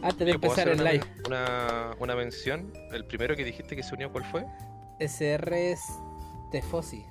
Antes 0.03 0.19
de 0.19 0.33
Oye, 0.33 0.39
¿puedo 0.39 0.53
empezar 0.53 0.69
el 0.69 0.81
una, 0.81 0.93
live. 0.93 1.05
Una, 1.27 1.91
una 1.99 2.17
mención. 2.17 2.71
El 2.93 3.07
primero 3.07 3.35
que 3.35 3.45
dijiste 3.45 3.75
que 3.75 3.83
se 3.83 3.95
unió, 3.95 4.13
¿cuál 4.13 4.25
fue? 4.27 4.45
SR 5.01 5.77
Stefosi. 6.49 7.05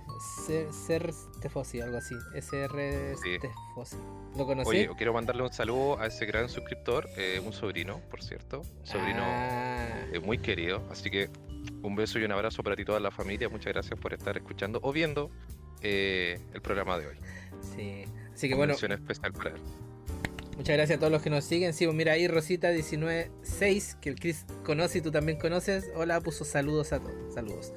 Ser, 0.45 0.71
ser 0.71 1.11
Stefosi, 1.43 1.81
algo 1.81 1.97
así. 1.97 2.15
SR 2.35 3.15
Sí. 3.21 3.35
Stefosi. 3.37 3.97
¿Lo 4.37 4.45
conocí? 4.45 4.69
Oye, 4.69 4.89
quiero 4.95 5.11
mandarle 5.13 5.43
un 5.43 5.51
saludo 5.51 5.99
a 5.99 6.07
ese 6.07 6.25
gran 6.25 6.47
suscriptor, 6.47 7.09
eh, 7.17 7.41
un 7.45 7.51
sobrino, 7.51 7.99
por 8.09 8.23
cierto. 8.23 8.61
Un 8.61 8.85
sobrino 8.85 9.19
Ah, 9.21 10.05
eh, 10.13 10.19
muy 10.19 10.37
querido. 10.37 10.81
Así 10.89 11.11
que 11.11 11.29
un 11.81 11.95
beso 11.97 12.17
y 12.17 12.23
un 12.23 12.31
abrazo 12.31 12.63
para 12.63 12.77
ti 12.77 12.85
toda 12.85 13.01
la 13.01 13.11
familia. 13.11 13.49
Muchas 13.49 13.73
gracias 13.73 13.99
por 13.99 14.13
estar 14.13 14.37
escuchando 14.37 14.79
o 14.83 14.93
viendo 14.93 15.29
eh, 15.81 16.39
el 16.53 16.61
programa 16.61 16.97
de 16.97 17.07
hoy. 17.07 17.17
sí. 17.75 18.05
Así 18.33 18.47
que 18.49 18.55
bueno, 18.55 18.73
especial 18.73 19.31
para 19.33 19.51
él. 19.51 19.61
Muchas 20.57 20.75
gracias 20.75 20.97
a 20.97 20.99
todos 20.99 21.11
los 21.11 21.21
que 21.21 21.29
nos 21.29 21.43
siguen. 21.43 21.73
Sí, 21.73 21.85
pues 21.85 21.95
mira 21.95 22.13
ahí 22.13 22.27
Rosita196, 22.27 23.99
que 23.99 24.09
el 24.09 24.19
Chris 24.19 24.45
conoce 24.63 24.99
y 24.99 25.01
tú 25.01 25.11
también 25.11 25.37
conoces. 25.37 25.91
Hola, 25.95 26.19
puso 26.21 26.45
saludos 26.45 26.93
a 26.93 26.99
todos. 26.99 27.33
Saludos. 27.33 27.73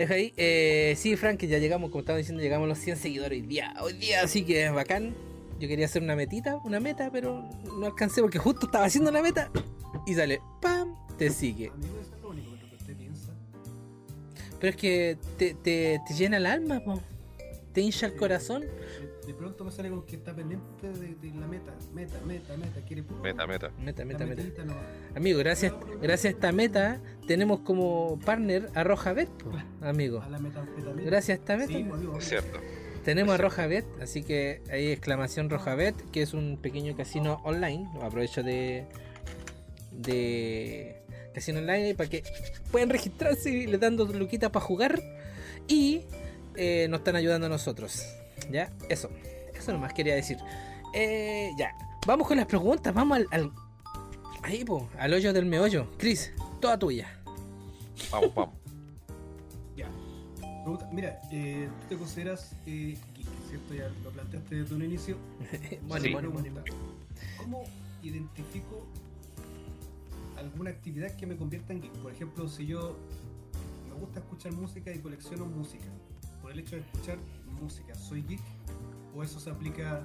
Deja 0.00 0.14
ahí. 0.14 0.32
Eh, 0.38 0.94
sí, 0.96 1.14
Frank, 1.14 1.36
que 1.36 1.46
ya 1.46 1.58
llegamos, 1.58 1.90
como 1.90 2.00
estaba 2.00 2.16
diciendo, 2.16 2.42
llegamos 2.42 2.64
a 2.64 2.68
los 2.70 2.78
100 2.78 2.96
seguidores 2.96 3.38
hoy 3.38 3.46
día. 3.46 3.74
Hoy 3.82 3.92
día, 3.92 4.22
así 4.22 4.46
que 4.46 4.64
es 4.64 4.72
bacán. 4.72 5.14
Yo 5.58 5.68
quería 5.68 5.84
hacer 5.84 6.02
una 6.02 6.16
metita, 6.16 6.56
una 6.64 6.80
meta, 6.80 7.10
pero 7.12 7.46
no 7.78 7.84
alcancé 7.84 8.22
porque 8.22 8.38
justo 8.38 8.64
estaba 8.64 8.86
haciendo 8.86 9.10
la 9.10 9.20
meta 9.20 9.50
y 10.06 10.14
sale, 10.14 10.40
¡pam! 10.62 10.96
Te 11.18 11.28
sigue. 11.28 11.68
Amigo, 11.68 11.98
eso 12.00 12.14
es 12.16 12.22
lo 12.22 12.30
único 12.30 12.50
que 12.50 12.76
usted 12.76 12.96
piensa. 12.96 13.30
Pero 14.58 14.70
es 14.70 14.76
que 14.76 15.18
te, 15.36 15.52
te, 15.52 16.00
te 16.08 16.14
llena 16.14 16.38
el 16.38 16.46
alma, 16.46 16.80
po. 16.80 16.98
te 17.74 17.82
hincha 17.82 18.06
el 18.06 18.16
corazón. 18.16 18.64
De, 19.26 19.34
pronto 19.34 19.64
me 19.64 19.70
sale 19.70 19.90
con 19.90 20.04
que 20.06 20.16
está 20.16 20.34
pendiente 20.34 20.88
de, 20.88 21.14
de 21.14 21.38
la 21.38 21.46
meta, 21.46 21.72
meta, 21.92 22.18
meta, 22.26 22.56
meta, 22.56 22.80
quiere 22.86 23.02
puro 23.02 23.20
Meta, 23.22 23.46
meta. 23.46 23.70
Meta, 23.78 24.04
meta, 24.04 24.26
meta. 24.26 24.42
Amigo, 25.14 25.38
gracias, 25.38 25.72
gracias 26.00 26.32
a 26.32 26.36
esta 26.36 26.52
meta 26.52 27.00
tenemos 27.26 27.60
como 27.60 28.18
partner 28.24 28.68
a 28.74 28.82
Roja 28.84 29.12
Bet, 29.12 29.28
amigo. 29.82 30.20
A 30.22 30.28
la 30.28 30.38
metanfetamina. 30.38 31.02
Gracias 31.02 31.38
a 31.38 31.40
esta 31.40 31.56
meta 31.56 31.72
Sí, 31.72 31.82
amigo, 31.82 32.18
Es 32.18 32.28
cierto. 32.28 32.58
tenemos 33.04 33.34
a 33.34 33.38
Roja 33.38 33.66
Bet, 33.66 33.84
así 34.02 34.22
que 34.22 34.62
ahí 34.70 34.88
exclamación 34.88 35.50
Roja 35.50 35.74
Bet, 35.74 35.94
que 36.10 36.22
es 36.22 36.34
un 36.34 36.58
pequeño 36.60 36.96
casino 36.96 37.40
online. 37.44 37.88
Aprovecho 38.02 38.42
de 38.42 38.86
de 39.92 40.96
casino 41.34 41.58
online 41.60 41.94
para 41.94 42.08
que 42.08 42.22
puedan 42.70 42.88
registrarse 42.90 43.50
y 43.50 43.66
le 43.66 43.78
dando 43.78 44.04
luquitas 44.06 44.50
para 44.50 44.64
jugar 44.64 45.00
y 45.68 46.02
eh, 46.56 46.86
nos 46.88 47.00
están 47.00 47.16
ayudando 47.16 47.46
a 47.46 47.50
nosotros. 47.50 48.04
Ya, 48.50 48.70
eso, 48.88 49.10
eso 49.54 49.72
nomás 49.72 49.92
quería 49.92 50.14
decir. 50.14 50.38
Eh, 50.94 51.50
ya, 51.58 51.72
vamos 52.06 52.26
con 52.26 52.36
las 52.36 52.46
preguntas, 52.46 52.92
vamos 52.94 53.18
al, 53.18 53.26
al 53.30 53.52
ahí 54.42 54.64
po, 54.64 54.88
al 54.98 55.12
hoyo 55.12 55.32
del 55.32 55.46
meollo. 55.46 55.88
Chris, 55.98 56.32
toda 56.60 56.78
tuya. 56.78 57.08
Vamos, 58.10 58.34
vamos. 58.34 58.54
Ya. 59.76 59.88
Pregunta, 60.62 60.88
mira, 60.92 61.20
eh, 61.30 61.68
tú 61.82 61.86
te 61.88 61.96
consideras 61.96 62.52
eh, 62.66 62.96
geek, 63.14 63.26
¿cierto? 63.48 63.74
Ya 63.74 63.88
lo 64.02 64.10
planteaste 64.10 64.54
desde 64.56 64.74
un 64.74 64.82
inicio. 64.84 65.16
Bueno, 65.82 66.04
Sí. 66.04 66.12
bueno, 66.12 66.30
Pregunta, 66.32 66.62
¿Cómo 67.38 67.62
identifico 68.02 68.86
alguna 70.38 70.70
actividad 70.70 71.14
que 71.16 71.26
me 71.26 71.36
convierta 71.36 71.72
en 71.72 71.82
geek? 71.82 71.92
Por 71.98 72.12
ejemplo, 72.12 72.48
si 72.48 72.66
yo 72.66 72.96
me 73.88 73.94
gusta 74.00 74.20
escuchar 74.20 74.52
música 74.52 74.90
y 74.92 74.98
colecciono 74.98 75.44
música, 75.46 75.84
por 76.42 76.52
el 76.52 76.58
hecho 76.60 76.76
de 76.76 76.82
escuchar 76.82 77.18
música, 77.60 77.94
¿soy 77.94 78.22
geek? 78.22 78.40
o 79.14 79.22
eso 79.22 79.40
se 79.40 79.50
aplica 79.50 80.04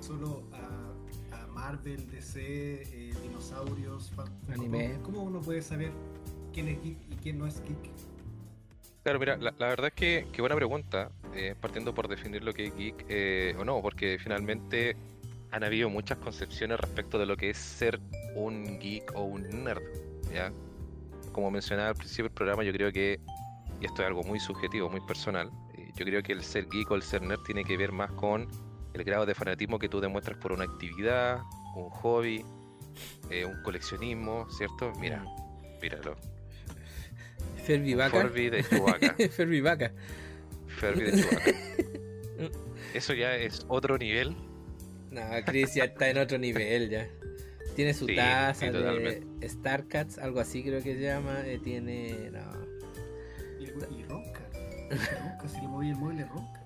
solo 0.00 0.42
a, 0.52 1.36
a 1.36 1.46
Marvel, 1.48 2.10
DC, 2.10 2.40
eh, 2.40 3.14
dinosaurios, 3.22 4.12
Anime. 4.52 4.98
¿Cómo 5.02 5.22
uno 5.22 5.40
puede 5.40 5.62
saber 5.62 5.92
quién 6.52 6.68
es 6.68 6.82
geek 6.82 6.98
y 7.10 7.16
quién 7.16 7.38
no 7.38 7.46
es 7.46 7.62
geek? 7.62 7.90
Claro, 9.02 9.18
mira, 9.18 9.36
la, 9.36 9.52
la 9.58 9.68
verdad 9.68 9.88
es 9.88 9.94
que, 9.94 10.26
que 10.32 10.42
buena 10.42 10.54
pregunta, 10.54 11.10
eh, 11.34 11.54
partiendo 11.60 11.92
por 11.94 12.08
definir 12.08 12.44
lo 12.44 12.52
que 12.52 12.66
es 12.66 12.76
geek 12.76 13.06
eh, 13.08 13.56
o 13.58 13.64
no, 13.64 13.80
porque 13.82 14.18
finalmente 14.22 14.96
han 15.50 15.64
habido 15.64 15.90
muchas 15.90 16.18
concepciones 16.18 16.78
respecto 16.80 17.18
de 17.18 17.26
lo 17.26 17.36
que 17.36 17.50
es 17.50 17.58
ser 17.58 18.00
un 18.34 18.78
geek 18.78 19.12
o 19.14 19.22
un 19.22 19.64
nerd, 19.64 19.82
¿ya? 20.32 20.52
Como 21.32 21.50
mencionaba 21.50 21.90
al 21.90 21.94
principio 21.94 22.24
del 22.24 22.32
programa, 22.32 22.62
yo 22.62 22.72
creo 22.72 22.92
que, 22.92 23.20
y 23.80 23.86
esto 23.86 24.02
es 24.02 24.08
algo 24.08 24.22
muy 24.22 24.38
subjetivo, 24.38 24.88
muy 24.88 25.00
personal, 25.00 25.50
yo 25.96 26.04
creo 26.04 26.22
que 26.22 26.32
el 26.32 26.42
ser 26.42 26.68
geek 26.68 26.90
o 26.90 26.94
el 26.94 27.02
ser 27.02 27.22
nerd 27.22 27.40
tiene 27.44 27.64
que 27.64 27.76
ver 27.76 27.92
más 27.92 28.10
con 28.12 28.48
el 28.94 29.04
grado 29.04 29.26
de 29.26 29.34
fanatismo 29.34 29.78
que 29.78 29.88
tú 29.88 30.00
demuestras 30.00 30.38
por 30.38 30.52
una 30.52 30.64
actividad, 30.64 31.40
un 31.76 31.88
hobby, 31.90 32.44
eh, 33.30 33.44
un 33.44 33.62
coleccionismo, 33.62 34.48
¿cierto? 34.50 34.92
Mira, 35.00 35.24
míralo. 35.80 36.16
Ferbi 37.64 37.94
Vaca. 37.94 38.20
Furby 38.22 38.50
de 38.50 38.64
Chewbacca. 38.64 39.14
Ferbi 39.30 39.60
Vaca. 39.60 39.92
Furby 40.80 41.02
de 41.04 41.22
Chewbacca. 41.22 41.52
Eso 42.94 43.14
ya 43.14 43.36
es 43.36 43.64
otro 43.68 43.96
nivel. 43.98 44.36
No, 45.10 45.22
Chris 45.46 45.74
ya 45.74 45.84
está 45.84 46.08
en 46.10 46.18
otro 46.18 46.38
nivel 46.38 46.90
ya. 46.90 47.08
Tiene 47.76 47.94
su 47.94 48.06
Sí, 48.06 48.16
taza 48.16 48.66
sí, 48.66 48.72
de. 48.72 49.22
Starcats, 49.48 50.18
algo 50.18 50.40
así 50.40 50.62
creo 50.62 50.82
que 50.82 50.94
se 50.94 51.00
llama. 51.00 51.46
eh, 51.46 51.58
tiene. 51.62 52.30
No. 52.30 52.61
Ronca. 54.96 55.48
si 55.48 55.60
le 55.60 55.68
moví 55.68 55.90
el 55.90 55.96
mueble 55.96 56.24
ronca. 56.24 56.60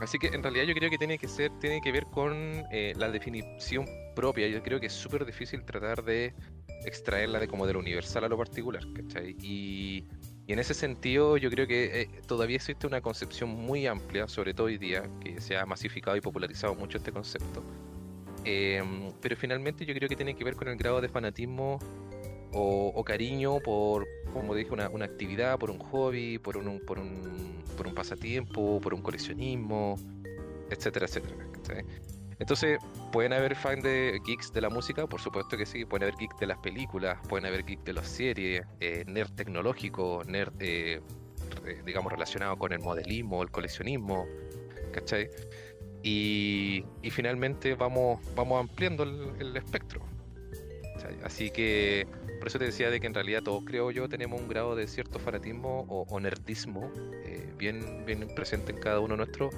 Así 0.00 0.18
que 0.18 0.28
en 0.28 0.42
realidad 0.42 0.64
yo 0.64 0.74
creo 0.74 0.90
que 0.90 0.98
tiene 0.98 1.18
que 1.18 1.26
ser, 1.26 1.50
tiene 1.58 1.80
que 1.80 1.90
ver 1.90 2.04
con 2.06 2.32
eh, 2.70 2.94
la 2.96 3.10
definición 3.10 3.86
propia. 4.14 4.46
Yo 4.48 4.62
creo 4.62 4.78
que 4.78 4.86
es 4.86 4.92
súper 4.92 5.24
difícil 5.26 5.64
tratar 5.64 6.04
de 6.04 6.34
extraerla 6.84 7.40
de 7.40 7.48
como 7.48 7.66
de 7.66 7.72
lo 7.72 7.80
universal 7.80 8.24
a 8.24 8.28
lo 8.28 8.38
particular, 8.38 8.84
¿cachai? 8.94 9.36
Y, 9.42 10.06
y 10.46 10.52
en 10.52 10.58
ese 10.58 10.72
sentido 10.72 11.36
yo 11.36 11.50
creo 11.50 11.66
que 11.66 12.02
eh, 12.02 12.10
todavía 12.26 12.56
existe 12.56 12.86
una 12.86 13.00
concepción 13.00 13.50
muy 13.50 13.86
amplia, 13.86 14.28
sobre 14.28 14.54
todo 14.54 14.68
hoy 14.68 14.78
día, 14.78 15.02
que 15.20 15.40
se 15.40 15.56
ha 15.56 15.66
masificado 15.66 16.16
y 16.16 16.20
popularizado 16.20 16.74
mucho 16.74 16.98
este 16.98 17.12
concepto. 17.12 17.62
Em, 18.44 19.12
pero 19.20 19.36
finalmente 19.36 19.84
yo 19.84 19.94
creo 19.94 20.08
que 20.08 20.16
tiene 20.16 20.34
que 20.34 20.44
ver 20.44 20.54
con 20.56 20.68
el 20.68 20.76
grado 20.76 21.00
de 21.00 21.08
fanatismo 21.08 21.78
o, 22.52 23.04
cariño 23.04 23.60
por, 23.60 24.06
como 24.32 24.54
dije, 24.54 24.70
una, 24.72 25.04
actividad, 25.04 25.58
por 25.58 25.70
un 25.70 25.78
hobby, 25.78 26.38
por 26.38 26.56
un, 26.56 26.80
por 26.80 26.98
un, 26.98 27.94
pasatiempo, 27.94 28.80
por 28.80 28.94
un 28.94 29.02
coleccionismo, 29.02 29.96
etcétera, 30.70 31.06
etcétera. 31.06 31.46
¿cachai? 31.52 31.84
Entonces, 32.38 32.78
¿pueden 33.10 33.32
haber 33.32 33.56
fans 33.56 33.82
de 33.82 34.20
geeks 34.24 34.52
de 34.52 34.60
la 34.60 34.70
música? 34.70 35.06
Por 35.06 35.20
supuesto 35.20 35.56
que 35.56 35.66
sí. 35.66 35.84
Pueden 35.84 36.04
haber 36.04 36.18
geeks 36.18 36.38
de 36.38 36.46
las 36.46 36.58
películas, 36.58 37.18
pueden 37.28 37.46
haber 37.46 37.64
geeks 37.64 37.84
de 37.84 37.92
las 37.92 38.06
series, 38.06 38.64
eh, 38.80 39.04
nerd 39.06 39.30
tecnológico, 39.32 40.22
nerd, 40.26 40.52
eh, 40.60 41.00
digamos, 41.84 42.12
relacionado 42.12 42.56
con 42.56 42.72
el 42.72 42.78
modelismo, 42.78 43.42
el 43.42 43.50
coleccionismo, 43.50 44.26
¿cachai? 44.92 45.28
Y, 46.02 46.84
finalmente 47.10 47.74
vamos, 47.74 48.20
vamos 48.36 48.60
ampliando 48.60 49.02
el 49.02 49.56
espectro. 49.56 50.07
Así 51.24 51.50
que 51.50 52.06
por 52.38 52.48
eso 52.48 52.58
te 52.58 52.66
decía 52.66 52.90
de 52.90 53.00
que 53.00 53.06
en 53.06 53.14
realidad 53.14 53.42
todos 53.42 53.64
creo 53.64 53.90
yo 53.90 54.08
tenemos 54.08 54.40
un 54.40 54.48
grado 54.48 54.76
de 54.76 54.86
cierto 54.86 55.18
fanatismo 55.18 55.84
o, 55.88 56.02
o 56.08 56.20
nerdismo 56.20 56.90
eh, 57.24 57.52
bien, 57.56 58.04
bien 58.06 58.26
presente 58.34 58.72
en 58.72 58.78
cada 58.78 59.00
uno 59.00 59.16
nuestro 59.16 59.50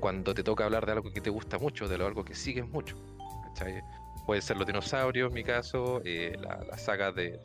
cuando 0.00 0.34
te 0.34 0.42
toca 0.42 0.64
hablar 0.64 0.86
de 0.86 0.92
algo 0.92 1.12
que 1.12 1.20
te 1.20 1.30
gusta 1.30 1.58
mucho, 1.58 1.86
de 1.86 2.02
algo 2.02 2.24
que 2.24 2.34
sigues 2.34 2.66
mucho. 2.68 2.96
¿cachai? 3.44 3.82
Puede 4.26 4.40
ser 4.42 4.56
los 4.56 4.66
dinosaurios 4.66 5.28
en 5.28 5.34
mi 5.34 5.44
caso, 5.44 6.00
eh, 6.04 6.36
la, 6.40 6.64
la 6.68 6.78
saga 6.78 7.12
de, 7.12 7.38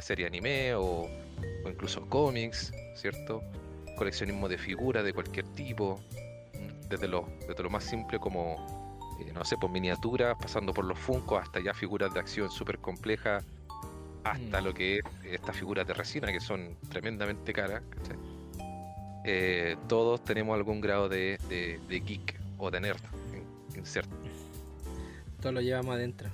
serie 0.00 0.26
anime 0.26 0.74
o, 0.74 1.08
o 1.64 1.68
incluso 1.68 2.08
cómics, 2.08 2.72
¿cierto? 2.94 3.42
Coleccionismo 3.96 4.48
de 4.48 4.56
figuras 4.56 5.04
de 5.04 5.12
cualquier 5.12 5.46
tipo, 5.48 6.00
desde 6.88 7.08
lo, 7.08 7.26
desde 7.46 7.62
lo 7.62 7.70
más 7.70 7.84
simple 7.84 8.18
como, 8.18 8.79
eh, 9.20 9.32
no 9.34 9.44
sé, 9.44 9.56
pues 9.60 9.72
miniaturas, 9.72 10.36
pasando 10.40 10.72
por 10.72 10.84
los 10.84 10.98
Funko 10.98 11.36
hasta 11.38 11.60
ya 11.60 11.74
figuras 11.74 12.12
de 12.14 12.20
acción 12.20 12.50
súper 12.50 12.78
complejas, 12.78 13.44
hasta 14.24 14.60
Mm. 14.60 14.64
lo 14.64 14.74
que 14.74 14.98
es 14.98 15.04
estas 15.24 15.56
figuras 15.56 15.86
de 15.86 15.94
resina 15.94 16.30
que 16.32 16.40
son 16.40 16.76
tremendamente 16.90 17.52
caras, 17.52 17.82
¿cachai? 17.90 18.16
Eh, 19.24 19.76
todos 19.88 20.22
tenemos 20.24 20.54
algún 20.56 20.80
grado 20.80 21.08
de, 21.08 21.38
de- 21.48 21.78
de 21.88 22.00
geek 22.00 22.38
o 22.58 22.70
de 22.70 22.80
nerd 22.80 23.00
in- 23.34 23.78
inserto. 23.78 24.14
Todo 25.40 25.52
lo 25.52 25.60
llevamos 25.60 25.94
adentro. 25.94 26.28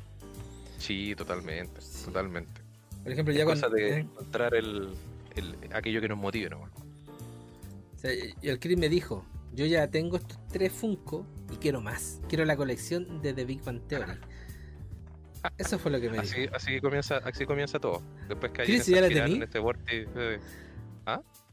Sí, 0.78 1.14
totalmente, 1.16 1.80
Sí. 1.80 2.04
totalmente. 2.06 2.60
Por 3.02 3.12
ejemplo, 3.12 3.32
Es 3.32 3.38
ya 3.38 3.44
cosa 3.44 3.60
cuando. 3.68 3.76
de 3.76 3.88
eh, 3.88 3.98
encontrar 4.00 4.54
el, 4.54 4.94
el- 5.36 5.56
aquello 5.72 6.00
que 6.00 6.08
nos 6.08 6.18
motive, 6.18 6.50
¿no? 6.50 6.58
o 6.60 7.98
sea, 7.98 8.12
y 8.12 8.48
el 8.48 8.58
Chris 8.58 8.76
me 8.78 8.88
dijo: 8.88 9.24
Yo 9.56 9.64
ya 9.64 9.90
tengo 9.90 10.18
estos 10.18 10.38
tres 10.48 10.70
Funko 10.70 11.26
y 11.50 11.56
quiero 11.56 11.80
más. 11.80 12.20
Quiero 12.28 12.44
la 12.44 12.56
colección 12.56 13.22
de 13.22 13.32
The 13.32 13.46
Big 13.46 13.64
Bang 13.64 13.80
Theory. 13.88 14.12
Eso 15.58 15.78
fue 15.78 15.90
lo 15.90 15.98
que 15.98 16.10
me 16.10 16.20
dijo. 16.20 16.24
Así, 16.24 16.46
así 16.52 16.80
comienza, 16.80 17.16
así 17.18 17.46
comienza 17.46 17.78
todo. 17.78 18.02
Después 18.28 18.52
que 18.52 18.64
Chris, 18.64 18.86
¿ya 18.86 19.00
la 19.00 19.08
tení? 19.08 19.36
en 19.36 19.42
este 19.44 19.58
vórtice, 19.58 20.06
eh, 20.14 20.40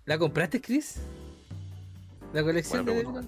¿La 0.06 0.18
compraste, 0.18 0.60
Chris? 0.60 1.00
¿La 2.34 2.44
colección 2.44 2.86
de 2.86 2.92
The 2.92 3.04
Big. 3.04 3.14
Bang? 3.14 3.26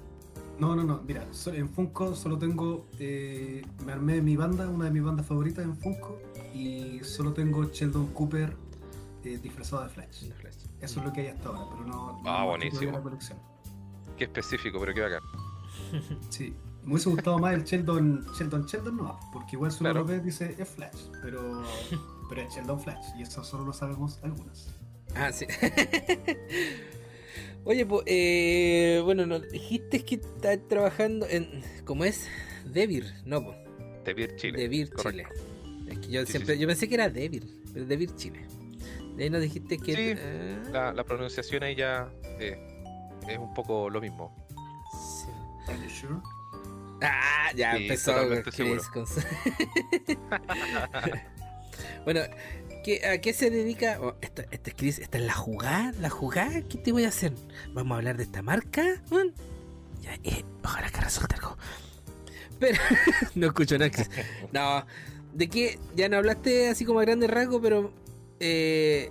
No, 0.60 0.76
no, 0.76 0.84
no. 0.84 1.02
Mira, 1.04 1.26
en 1.54 1.70
Funko 1.70 2.14
solo 2.14 2.38
tengo. 2.38 2.88
eh, 3.00 3.62
me 3.86 3.94
armé 3.94 4.22
mi 4.22 4.36
banda, 4.36 4.68
una 4.68 4.86
de 4.86 4.92
mis 4.92 5.04
bandas 5.04 5.26
favoritas 5.26 5.64
en 5.64 5.78
Funko. 5.78 6.20
Y 6.54 7.00
solo 7.04 7.32
tengo 7.34 7.64
Sheldon 7.66 8.08
Cooper 8.08 8.58
eh, 9.24 9.40
disfrazado 9.42 9.84
de 9.84 9.90
Flash. 9.90 10.26
Eso 10.82 11.00
es 11.00 11.06
lo 11.06 11.14
que 11.14 11.22
hay 11.22 11.28
hasta 11.28 11.48
ahora, 11.48 11.66
pero 11.72 11.86
no. 11.86 12.22
Ah, 12.26 12.40
no 12.42 12.48
buenísimo. 12.50 12.92
la 12.92 13.02
colección. 13.02 13.55
Qué 14.18 14.24
específico, 14.26 14.80
pero 14.80 14.94
qué 14.94 15.02
bacán. 15.02 15.22
Sí. 16.30 16.54
Me 16.84 16.92
hubiese 16.94 17.10
gustado 17.10 17.40
más 17.40 17.54
el 17.56 17.64
Sheldon. 17.64 18.26
Sheldon, 18.38 18.66
Sheldon 18.68 18.98
no, 18.98 19.20
porque 19.34 19.56
igual 19.56 19.72
uno 19.72 19.80
Claro. 19.80 20.06
ve 20.06 20.20
dice 20.20 20.56
es 20.58 20.70
Flash, 20.70 20.98
pero. 21.22 21.64
Pero 22.30 22.42
es 22.42 22.56
Sheldon 22.56 22.80
Flash, 22.80 23.06
y 23.20 23.22
eso 23.22 23.44
solo 23.44 23.66
lo 23.66 23.72
sabemos 23.74 24.20
algunas. 24.24 24.68
Ah, 25.16 25.32
sí. 25.32 25.46
Oye, 27.64 27.86
pues, 27.86 28.04
eh, 28.08 29.02
bueno, 29.04 29.26
no, 29.26 29.40
dijiste 29.40 30.04
que 30.04 30.16
estás 30.16 30.60
trabajando 30.68 31.26
en. 31.30 31.62
¿Cómo 31.86 32.06
es? 32.06 32.28
Devir, 32.72 33.06
no, 33.26 33.44
pues. 33.44 33.58
De 34.06 34.14
Beer 34.14 34.36
Chile. 34.36 34.60
Devir 34.60 34.90
correcto. 34.92 35.30
Chile. 35.34 35.92
Es 35.92 36.00
que 36.00 36.08
yo 36.12 36.26
Sí, 36.26 36.32
siempre. 36.32 36.56
sí. 36.56 36.62
Yo 36.62 36.68
pensé 36.68 36.88
que 36.88 36.96
era 36.96 37.10
Devir, 37.10 37.46
pero 37.74 37.86
Devir 37.86 38.16
Chile. 38.16 38.46
De 39.16 39.24
ahí 39.24 39.30
nos 39.30 39.42
dijiste 39.42 39.78
que. 39.80 39.96
Sí, 40.16 40.22
ah, 40.68 40.70
La, 40.72 40.94
la 40.94 41.04
pronunciación 41.04 41.64
ahí 41.64 41.76
ya 41.76 42.12
eh, 42.40 42.75
es 43.28 43.38
un 43.38 43.54
poco 43.54 43.90
lo 43.90 44.02
mismo. 44.02 44.36
sí. 44.92 45.28
Are 45.68 45.78
you 45.84 45.90
sure? 45.90 46.16
Ah, 47.02 47.52
ya 47.56 47.76
Sí, 47.76 47.84
empezó 47.84 48.14
Chris 48.56 48.88
con 48.88 49.06
bueno, 52.06 52.22
¿qué- 52.84 53.06
¿a 53.06 53.20
qué 53.20 53.34
se 53.34 53.50
dedica? 53.50 53.98
Oh, 54.02 54.16
esta, 54.22 54.44
esta 54.52 54.70
es 54.70 54.76
Chris, 54.76 55.00
esta 55.00 55.18
es 55.18 55.26
la 55.26 55.34
jugada, 55.34 55.92
la 56.00 56.10
jugada, 56.10 56.62
¿qué 56.62 56.78
te 56.78 56.92
voy 56.92 57.06
a 57.06 57.10
hacer? 57.10 57.34
Vamos 57.74 57.96
a 57.96 57.98
hablar 57.98 58.18
de 58.18 58.24
esta 58.24 58.42
marca? 58.42 58.84
Ya, 60.02 60.14
eh, 60.24 60.44
ojalá 60.64 60.90
que 60.90 61.02
resulte 61.02 61.36
algo. 61.36 61.58
Pero, 62.60 62.80
no 63.36 63.48
escucho 63.48 63.78
nada, 63.78 63.92
Chris. 63.92 64.10
No, 64.54 64.86
¿de 65.34 65.50
qué? 65.50 65.80
Ya 65.96 66.08
no 66.10 66.18
hablaste 66.18 66.70
así 66.70 66.86
como 66.86 67.00
a 67.00 67.04
grandes 67.04 67.30
rasgos, 67.30 67.60
pero 67.62 67.92
eh, 68.40 69.10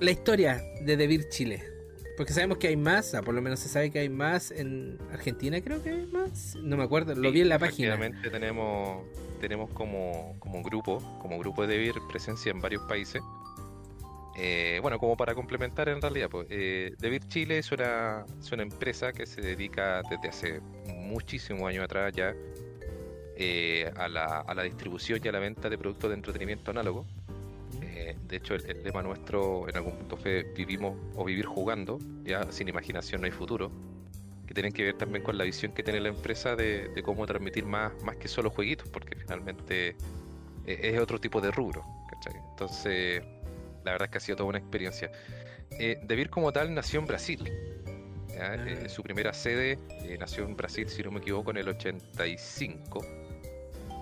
la 0.00 0.10
historia 0.10 0.62
de 0.82 0.96
Devir 0.96 1.28
Chile. 1.28 1.64
Porque 2.16 2.32
sabemos 2.32 2.58
que 2.58 2.68
hay 2.68 2.76
más, 2.76 3.12
o 3.14 3.22
por 3.22 3.34
lo 3.34 3.42
menos 3.42 3.60
se 3.60 3.68
sabe 3.68 3.90
que 3.90 3.98
hay 3.98 4.08
más 4.08 4.50
en 4.50 4.98
Argentina, 5.12 5.60
creo 5.60 5.82
que 5.82 5.90
hay 5.90 6.06
más. 6.06 6.56
No 6.62 6.76
me 6.76 6.84
acuerdo, 6.84 7.14
lo 7.14 7.28
Sí, 7.28 7.34
vi 7.34 7.40
en 7.42 7.48
la 7.50 7.58
página. 7.58 7.98
Tenemos, 8.22 9.04
tenemos 9.40 9.70
como, 9.70 10.34
como 10.38 10.62
grupo, 10.62 10.98
como 11.20 11.38
grupo 11.38 11.66
de 11.66 11.74
DeVir 11.74 11.94
presencia 12.08 12.50
en 12.50 12.60
varios 12.60 12.82
países. 12.84 13.22
Eh, 14.38 14.78
bueno, 14.82 14.98
como 14.98 15.16
para 15.16 15.34
complementar 15.34 15.88
en 15.88 16.00
realidad, 16.00 16.28
pues, 16.30 16.46
eh, 16.50 16.94
DeVir 16.98 17.26
Chile 17.28 17.58
es 17.58 17.72
una, 17.72 18.24
es 18.38 18.52
una 18.52 18.62
empresa 18.62 19.12
que 19.12 19.26
se 19.26 19.40
dedica 19.40 20.02
desde 20.10 20.28
hace 20.28 20.60
muchísimos 20.94 21.68
años 21.68 21.84
atrás 21.84 22.12
ya 22.14 22.34
eh, 23.38 23.90
a, 23.96 24.08
la, 24.08 24.40
a 24.40 24.54
la 24.54 24.62
distribución 24.62 25.20
y 25.22 25.28
a 25.28 25.32
la 25.32 25.38
venta 25.38 25.68
de 25.68 25.78
productos 25.78 26.10
de 26.10 26.16
entretenimiento 26.16 26.70
análogo. 26.70 27.06
Eh, 27.82 28.16
de 28.28 28.36
hecho, 28.36 28.54
el, 28.54 28.64
el 28.70 28.82
lema 28.84 29.02
nuestro 29.02 29.68
en 29.68 29.76
algún 29.76 29.96
punto 29.96 30.16
fue 30.16 30.44
vivimos 30.56 30.96
o 31.14 31.24
vivir 31.24 31.46
jugando, 31.46 31.98
ya 32.24 32.50
sin 32.52 32.68
imaginación 32.68 33.20
no 33.20 33.26
hay 33.26 33.32
futuro, 33.32 33.70
que 34.46 34.54
tienen 34.54 34.72
que 34.72 34.84
ver 34.84 34.94
también 34.96 35.24
con 35.24 35.36
la 35.36 35.44
visión 35.44 35.72
que 35.72 35.82
tiene 35.82 36.00
la 36.00 36.08
empresa 36.08 36.54
de, 36.56 36.88
de 36.88 37.02
cómo 37.02 37.26
transmitir 37.26 37.64
más, 37.66 37.92
más 38.04 38.16
que 38.16 38.28
solo 38.28 38.50
jueguitos, 38.50 38.88
porque 38.88 39.16
finalmente 39.16 39.96
eh, 40.66 40.80
es 40.82 41.00
otro 41.00 41.18
tipo 41.20 41.40
de 41.40 41.50
rubro. 41.50 41.82
¿cachai? 42.10 42.40
Entonces, 42.50 43.22
la 43.84 43.92
verdad 43.92 44.06
es 44.06 44.10
que 44.12 44.18
ha 44.18 44.20
sido 44.20 44.36
toda 44.36 44.48
una 44.50 44.58
experiencia. 44.58 45.10
Eh, 45.78 45.98
Devir 46.04 46.30
como 46.30 46.52
tal 46.52 46.72
nació 46.74 47.00
en 47.00 47.06
Brasil. 47.06 47.44
¿ya? 48.28 48.52
Ah. 48.52 48.54
Eh, 48.68 48.88
su 48.88 49.02
primera 49.02 49.32
sede 49.32 49.78
nació 50.20 50.44
en 50.44 50.56
Brasil, 50.56 50.88
si 50.88 51.02
no 51.02 51.10
me 51.10 51.18
equivoco, 51.18 51.50
en 51.50 51.56
el 51.56 51.68
85. 51.68 53.04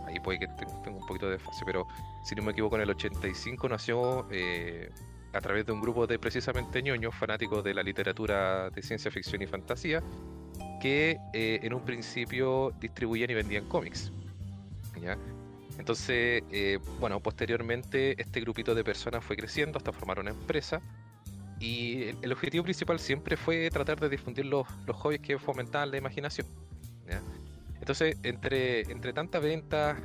Ahí 0.06 0.20
puede 0.20 0.40
que 0.40 0.46
te- 0.48 0.66
tenga 0.84 0.98
un 0.98 1.06
poquito 1.06 1.30
de 1.30 1.38
fase, 1.38 1.62
pero 1.64 1.86
si 2.24 2.34
no 2.34 2.42
me 2.42 2.52
equivoco, 2.52 2.76
en 2.76 2.82
el 2.82 2.90
85 2.90 3.68
nació 3.68 4.26
eh, 4.30 4.90
a 5.34 5.40
través 5.40 5.66
de 5.66 5.72
un 5.72 5.80
grupo 5.80 6.06
de 6.06 6.18
precisamente 6.18 6.82
ñoños 6.82 7.14
fanáticos 7.14 7.62
de 7.62 7.74
la 7.74 7.82
literatura 7.82 8.70
de 8.70 8.82
ciencia 8.82 9.10
ficción 9.10 9.42
y 9.42 9.46
fantasía 9.46 10.02
que 10.80 11.18
eh, 11.34 11.60
en 11.62 11.74
un 11.74 11.84
principio 11.84 12.72
distribuían 12.80 13.30
y 13.30 13.34
vendían 13.34 13.66
cómics. 13.68 14.10
¿ya? 15.02 15.18
Entonces, 15.78 16.42
eh, 16.50 16.78
bueno, 16.98 17.20
posteriormente 17.20 18.20
este 18.20 18.40
grupito 18.40 18.74
de 18.74 18.84
personas 18.84 19.22
fue 19.22 19.36
creciendo 19.36 19.76
hasta 19.76 19.92
formar 19.92 20.18
una 20.18 20.30
empresa 20.30 20.80
y 21.60 22.04
el, 22.22 22.32
objetivo 22.32 22.64
principal 22.64 22.98
siempre 22.98 23.36
fue 23.36 23.68
tratar 23.70 24.00
de 24.00 24.08
difundir 24.08 24.46
los, 24.46 24.66
los 24.86 24.96
hobbies 24.96 25.20
que 25.20 25.38
fomentaban 25.38 25.90
la 25.90 25.98
imaginación. 25.98 26.46
¿ya? 27.06 27.20
Entonces, 27.80 28.16
entre, 28.22 28.80
entre 28.90 29.12
tantas 29.12 29.42
ventas, 29.42 29.98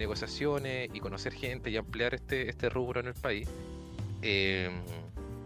negociaciones 0.00 0.90
y 0.92 0.98
conocer 0.98 1.32
gente 1.32 1.70
y 1.70 1.76
ampliar 1.76 2.14
este, 2.14 2.48
este 2.48 2.68
rubro 2.68 2.98
en 3.00 3.06
el 3.06 3.14
país, 3.14 3.48
eh, 4.22 4.70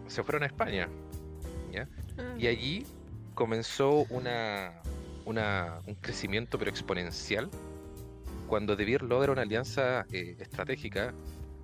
se 0.07 0.23
fueron 0.23 0.41
a 0.43 0.45
España. 0.47 0.89
¿ya? 1.71 1.87
Y 2.39 2.47
allí 2.47 2.85
comenzó 3.35 4.05
una, 4.09 4.81
una- 5.25 5.79
un 5.85 5.95
crecimiento 5.95 6.57
pero 6.57 6.71
exponencial 6.71 7.49
cuando 8.47 8.75
De 8.75 8.85
Beer 8.85 9.03
logra 9.03 9.31
una 9.31 9.41
alianza 9.41 10.05
eh, 10.11 10.37
estratégica, 10.39 11.13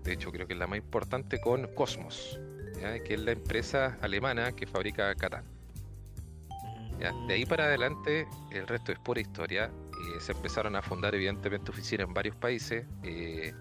de 0.04 0.14
hecho 0.14 0.32
creo 0.32 0.46
que 0.48 0.54
es 0.54 0.60
la 0.60 0.68
más 0.68 0.78
importante, 0.80 1.40
con 1.40 1.68
Cosmos, 1.76 2.40
¿ya? 2.82 3.00
que 3.04 3.14
es 3.14 3.20
la 3.22 3.32
empresa 3.32 3.98
alemana 4.02 4.52
que 4.52 4.66
fabrica 4.68 5.14
Catán. 5.16 5.46
¿ya? 7.00 7.14
De 7.28 7.34
ahí 7.36 7.46
para 7.46 7.66
adelante 7.66 8.28
el 8.52 8.68
resto 8.68 8.92
es 8.92 9.00
pura 9.00 9.22
historia. 9.22 9.72
Eh, 10.02 10.20
se 10.20 10.32
empezaron 10.32 10.76
a 10.76 10.82
fundar 10.82 11.14
evidentemente 11.16 11.72
oficinas 11.72 12.08
en 12.08 12.14
varios 12.14 12.36
países, 12.36 12.86
eh, 13.04 13.54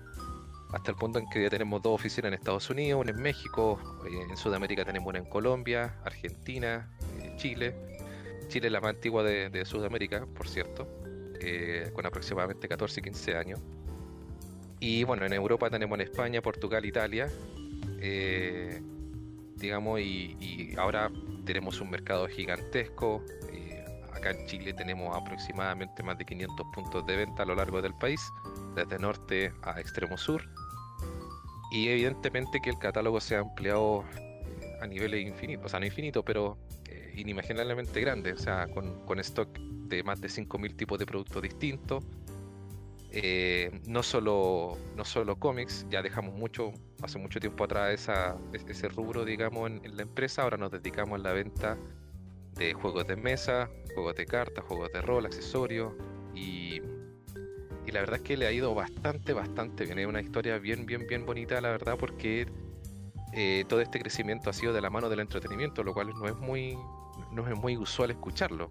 hasta 0.73 0.91
el 0.91 0.97
punto 0.97 1.19
en 1.19 1.29
que 1.29 1.43
ya 1.43 1.51
tenemos 1.51 1.83
dos 1.83 1.95
oficinas 1.95 2.29
en 2.29 2.35
Estados 2.35 2.71
Unidos, 2.71 3.01
una 3.01 3.11
en 3.11 3.21
México, 3.21 3.81
eh, 4.07 4.27
en 4.29 4.37
Sudamérica 4.37 4.85
tenemos 4.85 5.09
una 5.09 5.19
en 5.19 5.25
Colombia, 5.25 5.97
Argentina, 6.05 6.89
Chile. 7.37 7.75
Chile 8.49 8.69
es 8.69 8.73
la 8.73 8.81
más 8.81 8.91
antigua 8.91 9.23
de, 9.23 9.65
Sudamérica, 9.65 10.27
por 10.27 10.49
cierto, 10.49 10.89
con 11.93 12.05
aproximadamente 12.05 12.67
14 12.67 13.01
15 13.01 13.37
años. 13.37 13.61
Y 14.81 15.05
bueno, 15.05 15.25
en 15.25 15.33
Europa 15.33 15.71
tenemos 15.71 15.97
en 16.01 16.07
España, 16.07 16.43
Portugal, 16.43 16.85
Italia, 16.85 17.31
digamos, 19.57 20.01
y, 20.01 20.37
y 20.41 20.75
ahora 20.77 21.13
tenemos 21.45 21.81
un 21.81 21.91
mercado 21.91 22.27
gigantesco. 22.27 23.25
Acá 24.21 24.31
en 24.31 24.47
Chile 24.47 24.73
tenemos 24.73 25.17
aproximadamente 25.17 26.03
más 26.03 26.17
de 26.19 26.25
500 26.25 26.67
puntos 26.73 27.05
de 27.07 27.17
venta 27.17 27.43
a 27.43 27.47
lo 27.47 27.55
largo 27.55 27.83
del 27.83 27.95
país, 27.95 28.21
desde 28.75 28.99
norte 28.99 29.53
a 29.63 29.81
extremo 29.81 30.17
sur. 30.17 30.43
Y 31.73 31.89
evidentemente 31.89 32.61
que 32.61 32.71
el 32.71 32.79
catálogo 32.79 33.21
se 33.21 33.37
ha 33.37 33.41
ampliado 33.41 34.05
a 34.81 34.87
niveles 34.87 35.27
infinitos, 35.27 35.67
o 35.67 35.69
sea, 35.69 35.81
no 35.81 35.87
infinitos, 35.87 36.23
pero 36.25 36.59
eh, 36.89 37.13
inimaginablemente 37.17 38.01
grandes, 38.01 38.41
o 38.41 38.43
sea, 38.43 38.67
con, 38.69 39.05
con 39.07 39.19
stock 39.21 39.49
de 39.59 40.03
más 40.03 40.21
de 40.21 40.29
5.000 40.29 40.77
tipos 40.77 40.99
de 40.99 41.07
productos 41.07 41.43
distintos. 41.43 42.05
Eh, 43.13 43.81
no 43.89 44.05
solo 44.05 44.79
no 44.97 45.05
solo 45.05 45.37
cómics, 45.37 45.85
ya 45.91 46.01
dejamos 46.01 46.33
mucho, 46.35 46.73
hace 47.03 47.19
mucho 47.19 47.41
tiempo 47.41 47.65
atrás 47.65 47.93
esa, 47.93 48.37
es- 48.53 48.65
ese 48.69 48.89
rubro, 48.89 49.25
digamos, 49.25 49.69
en 49.69 49.97
la 49.97 50.03
empresa, 50.03 50.43
ahora 50.43 50.57
nos 50.57 50.71
dedicamos 50.71 51.19
a 51.19 51.23
la 51.23 51.33
venta 51.33 51.77
de 52.57 52.75
juegos 52.75 53.07
de 53.07 53.17
mesa, 53.17 53.71
juegos 53.95 54.15
de 54.17 54.27
cartas, 54.27 54.65
juegos 54.65 54.93
de 54.93 55.01
rol, 55.03 55.27
accesorios 55.27 55.93
y, 56.35 56.81
y 57.87 57.91
la 57.93 58.01
verdad 58.01 58.17
es 58.17 58.23
que 58.23 58.37
le 58.37 58.47
ha 58.47 58.53
ido 58.53 58.75
bastante, 58.75 59.33
bastante 59.33 59.85
bien. 59.85 60.09
Una 60.09 60.21
historia 60.21 60.59
bien, 60.59 60.87
bien, 60.87 61.07
bien 61.07 61.27
bonita, 61.27 61.61
la 61.61 61.71
verdad, 61.71 61.97
porque 61.99 62.47
eh, 63.33 63.65
todo 63.69 63.81
este 63.81 64.01
crecimiento 64.01 64.51
ha 64.51 64.53
sido 64.53 64.73
de 64.73 64.81
la 64.81 64.91
mano 64.91 65.09
del 65.09 65.21
entretenimiento, 65.21 65.83
lo 65.85 65.95
cual 65.95 66.11
no 66.11 66.27
es 66.27 66.37
muy, 66.37 66.77
no 67.33 67.49
es 67.49 67.57
muy 67.57 67.77
usual 67.77 68.11
escucharlo. 68.11 68.69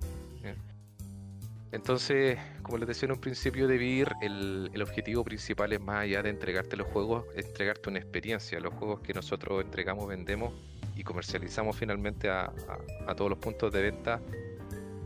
Entonces, 1.71 2.39
como 2.63 2.79
les 2.79 2.87
decía 2.87 3.05
en 3.05 3.11
un 3.11 3.21
principio 3.21 3.67
de 3.67 3.77
vivir, 3.77 4.11
el, 4.23 4.71
el 4.73 4.81
objetivo 4.81 5.23
principal 5.23 5.71
es 5.71 5.79
más 5.79 5.97
allá 5.97 6.23
de 6.23 6.31
entregarte 6.31 6.75
los 6.75 6.87
juegos, 6.87 7.25
entregarte 7.35 7.89
una 7.89 7.99
experiencia. 7.99 8.59
Los 8.59 8.73
juegos 8.73 9.01
que 9.01 9.13
nosotros 9.13 9.63
entregamos, 9.63 10.07
vendemos 10.07 10.51
y 10.99 11.03
comercializamos 11.03 11.77
finalmente 11.77 12.29
a, 12.29 12.41
a- 12.45 13.11
a 13.11 13.15
todos 13.15 13.29
los 13.29 13.39
puntos 13.39 13.71
de 13.71 13.81
venta 13.81 14.19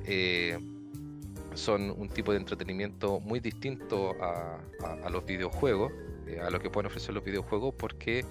eh, 0.06 0.58
son 1.53 1.91
un 1.91 2.10
tipo 2.10 2.32
de 2.32 2.39
entretenimiento 2.39 3.19
muy 3.19 3.39
distinto 3.39 4.15
a, 4.19 4.60
a- 5.06 5.10
los 5.12 5.23
videojuegos, 5.23 5.91
eh, 6.27 6.39
a 6.41 6.49
lo 6.49 6.60
que 6.60 6.71
pueden 6.71 6.88
ofrecer 6.88 7.13
los 7.13 7.23
videojuegos, 7.23 7.75
porque 7.77 8.25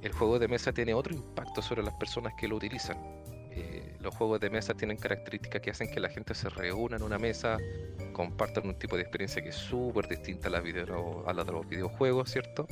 el 0.00 0.12
juego 0.12 0.38
de 0.38 0.48
mesa 0.48 0.72
tiene 0.72 0.94
otro 0.94 1.12
impacto 1.14 1.60
sobre 1.60 1.82
las 1.82 1.92
personas 1.94 2.32
que 2.38 2.48
lo 2.48 2.56
utilizan. 2.56 2.96
Eh, 3.50 3.94
los 4.00 4.14
juegos 4.16 4.40
de 4.40 4.48
mesa 4.48 4.72
tienen 4.72 4.96
características 4.96 5.60
que 5.60 5.70
hacen 5.70 5.90
que 5.90 6.00
la 6.00 6.08
gente 6.08 6.34
se 6.34 6.48
reúna 6.48 6.96
en 6.96 7.02
una 7.02 7.18
mesa, 7.18 7.58
compartan 8.14 8.66
un 8.66 8.74
tipo 8.78 8.96
de 8.96 9.02
experiencia 9.02 9.42
que 9.42 9.50
es 9.50 9.56
súper 9.56 10.08
distinta 10.08 10.48
a 10.48 10.50
la, 10.52 10.60
video- 10.60 11.22
a 11.28 11.34
la 11.34 11.44
de 11.44 11.52
los 11.52 11.68
videojuegos, 11.68 12.30
¿cierto? 12.30 12.66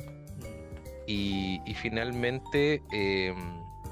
Y, 1.05 1.61
y 1.65 1.73
finalmente, 1.75 2.81
eh, 2.91 3.35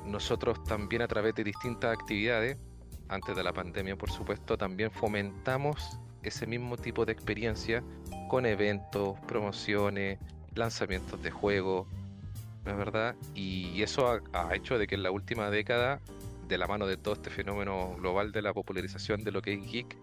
nosotros 0.09 0.63
también 0.63 1.01
a 1.01 1.07
través 1.07 1.35
de 1.35 1.43
distintas 1.43 1.93
actividades, 1.93 2.57
antes 3.07 3.35
de 3.35 3.43
la 3.43 3.53
pandemia 3.53 3.95
por 3.95 4.11
supuesto, 4.11 4.57
también 4.57 4.91
fomentamos 4.91 5.99
ese 6.23 6.45
mismo 6.45 6.77
tipo 6.77 7.05
de 7.05 7.13
experiencia 7.13 7.83
con 8.27 8.45
eventos, 8.45 9.17
promociones, 9.27 10.19
lanzamientos 10.55 11.21
de 11.21 11.31
juegos, 11.31 11.87
¿no 12.65 12.71
es 12.71 12.77
verdad? 12.77 13.15
Y 13.33 13.81
eso 13.81 14.19
ha, 14.33 14.55
hecho 14.55 14.77
de 14.77 14.87
que 14.87 14.95
en 14.95 15.03
la 15.03 15.11
última 15.11 15.49
década, 15.49 15.99
de 16.47 16.57
la 16.57 16.67
mano 16.67 16.87
de 16.87 16.97
todo 16.97 17.13
este 17.13 17.29
fenómeno 17.29 17.95
global 17.97 18.31
de 18.31 18.41
la 18.41 18.53
popularización 18.53 19.23
de 19.23 19.31
lo 19.31 19.41
que 19.41 19.53
es 19.53 19.71
geek, 19.71 19.95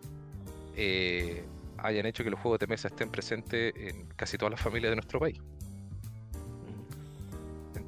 eh, 0.76 1.44
hayan 1.78 2.06
hecho 2.06 2.24
que 2.24 2.30
los 2.30 2.40
juegos 2.40 2.60
de 2.60 2.66
mesa 2.66 2.88
estén 2.88 3.10
presentes 3.10 3.74
en 3.76 4.06
casi 4.16 4.38
todas 4.38 4.52
las 4.52 4.60
familias 4.60 4.90
de 4.90 4.96
nuestro 4.96 5.20
país. 5.20 5.40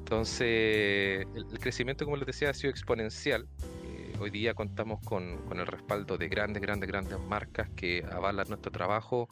Entonces, 0.09 1.27
el, 1.35 1.59
crecimiento, 1.59 2.03
como 2.03 2.17
les 2.17 2.25
decía, 2.25 2.49
ha 2.49 2.53
sido 2.55 2.71
exponencial. 2.71 3.47
Eh, 3.85 4.15
hoy 4.19 4.31
día 4.31 4.55
contamos 4.55 4.99
con, 5.05 5.37
el 5.51 5.67
respaldo 5.67 6.17
de 6.17 6.27
grandes, 6.27 6.63
grandes, 6.63 6.89
grandes 6.89 7.19
marcas 7.19 7.69
que 7.75 8.03
avalan 8.11 8.47
nuestro 8.49 8.71
trabajo 8.71 9.29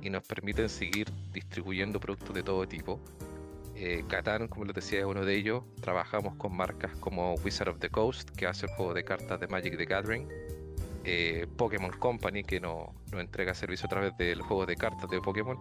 y 0.00 0.08
nos 0.08 0.26
permiten 0.26 0.70
seguir 0.70 1.12
distribuyendo 1.34 2.00
productos 2.00 2.34
de 2.34 2.42
todo 2.42 2.66
tipo. 2.66 2.98
Eh, 3.74 4.06
como 4.48 4.64
les 4.64 4.74
decía, 4.74 5.00
es 5.00 5.04
uno 5.04 5.22
de 5.22 5.34
ellos. 5.36 5.64
Trabajamos 5.82 6.34
con 6.36 6.56
marcas 6.56 6.96
como 6.96 7.34
Wizard 7.44 7.68
of 7.68 7.78
the 7.78 7.90
Coast, 7.90 8.30
que 8.30 8.46
hace 8.46 8.64
el 8.64 8.72
juego 8.72 8.94
de 8.94 9.04
cartas 9.04 9.38
de 9.38 9.48
Magic 9.48 9.76
the 9.76 9.84
Gathering. 9.84 10.26
eh, 11.04 11.46
Pokémon 11.58 11.92
Company, 11.98 12.42
que 12.42 12.58
no- 12.58 12.94
nos 13.12 13.20
entrega 13.20 13.52
servicio 13.52 13.84
a 13.84 13.90
través 13.90 14.16
del 14.16 14.40
juego 14.40 14.64
de 14.64 14.76
cartas 14.76 15.10
de 15.10 15.20
Pokémon. 15.20 15.58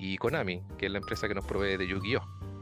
Y 0.00 0.18
Konami, 0.18 0.64
que 0.78 0.86
es 0.86 0.92
la 0.92 0.98
empresa 0.98 1.28
que 1.28 1.34
nos 1.34 1.46
provee 1.46 1.76
de 1.76 1.86
Yu-Gi-Oh! 1.86 2.53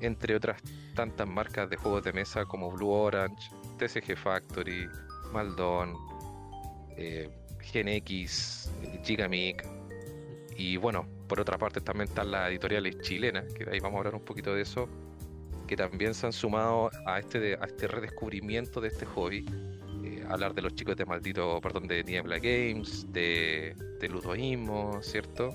Entre 0.00 0.34
otras 0.34 0.62
tantas 0.94 1.28
marcas 1.28 1.68
de 1.70 1.76
juegos 1.76 2.04
de 2.04 2.12
mesa 2.12 2.44
como 2.44 2.70
Blue 2.70 2.90
Orange, 2.90 3.50
TCG 3.78 4.16
Factory, 4.16 4.88
Maldon, 5.32 5.96
eh, 6.96 7.30
GenX, 7.60 8.70
Gigamic. 9.04 9.66
Y 10.56 10.76
bueno, 10.76 11.06
por 11.28 11.40
otra 11.40 11.58
parte 11.58 11.80
también 11.80 12.08
están 12.08 12.30
las 12.30 12.50
editoriales 12.50 12.98
chilenas, 13.00 13.52
que 13.52 13.68
ahí 13.70 13.78
vamos 13.80 13.96
a 13.96 13.98
hablar 13.98 14.14
un 14.14 14.24
poquito 14.24 14.54
de 14.54 14.62
eso, 14.62 14.88
que 15.66 15.76
también 15.76 16.14
se 16.14 16.26
han 16.26 16.32
sumado 16.32 16.90
a 17.06 17.18
este, 17.18 17.54
a 17.54 17.66
este 17.66 17.86
redescubrimiento 17.86 18.80
de 18.80 18.88
este 18.88 19.06
hobby. 19.06 19.46
Eh, 20.02 20.24
hablar 20.28 20.54
de 20.54 20.62
los 20.62 20.74
chicos 20.74 20.96
de 20.96 21.04
maldito, 21.04 21.60
perdón, 21.60 21.86
de 21.86 22.02
Niebla 22.02 22.38
Games, 22.38 23.06
de, 23.12 23.74
de 24.00 24.08
Ludoísmo, 24.08 25.00
¿cierto? 25.02 25.54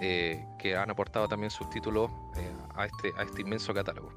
Eh, 0.00 0.42
que 0.58 0.76
han 0.76 0.90
aportado 0.90 1.28
también 1.28 1.50
sus 1.50 1.68
títulos 1.68 2.10
eh, 2.36 2.50
a, 2.74 2.86
este, 2.86 3.12
a 3.18 3.22
este 3.22 3.42
inmenso 3.42 3.74
catálogo. 3.74 4.14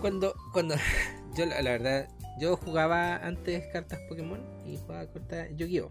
Cuando, 0.00 0.34
cuando, 0.52 0.76
yo 1.36 1.46
la, 1.46 1.60
la 1.62 1.70
verdad, 1.72 2.08
yo 2.38 2.56
jugaba 2.56 3.16
antes 3.16 3.66
cartas 3.72 3.98
Pokémon 4.08 4.40
y 4.64 4.76
jugaba 4.76 5.06
cartas 5.12 5.48
Yu-Gi-Oh! 5.56 5.90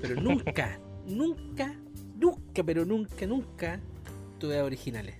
Pero 0.00 0.14
nunca, 0.20 0.78
nunca, 1.06 1.74
nunca, 2.16 2.62
pero 2.62 2.84
nunca, 2.84 3.26
nunca 3.26 3.80
tuve 4.38 4.60
originales. 4.62 5.16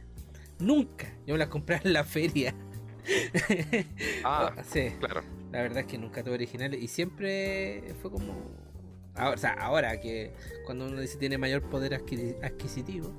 Nunca. 0.58 1.12
Yo 1.26 1.34
me 1.34 1.38
las 1.38 1.48
compré 1.48 1.80
en 1.84 1.92
la 1.92 2.04
feria. 2.04 2.54
Ah, 4.24 4.54
sí, 4.70 4.90
claro. 4.98 5.22
la 5.52 5.62
verdad 5.62 5.80
es 5.80 5.86
que 5.86 5.98
nunca 5.98 6.22
tuve 6.22 6.34
originales 6.34 6.82
y 6.82 6.88
siempre 6.88 7.94
fue 8.00 8.10
como. 8.10 8.34
Ahora, 9.14 9.34
o 9.34 9.38
sea, 9.38 9.52
ahora 9.52 10.00
que 10.00 10.32
cuando 10.66 10.86
uno 10.86 11.00
dice 11.00 11.16
tiene 11.18 11.38
mayor 11.38 11.62
poder 11.62 11.94
adquisitivo, 11.94 13.12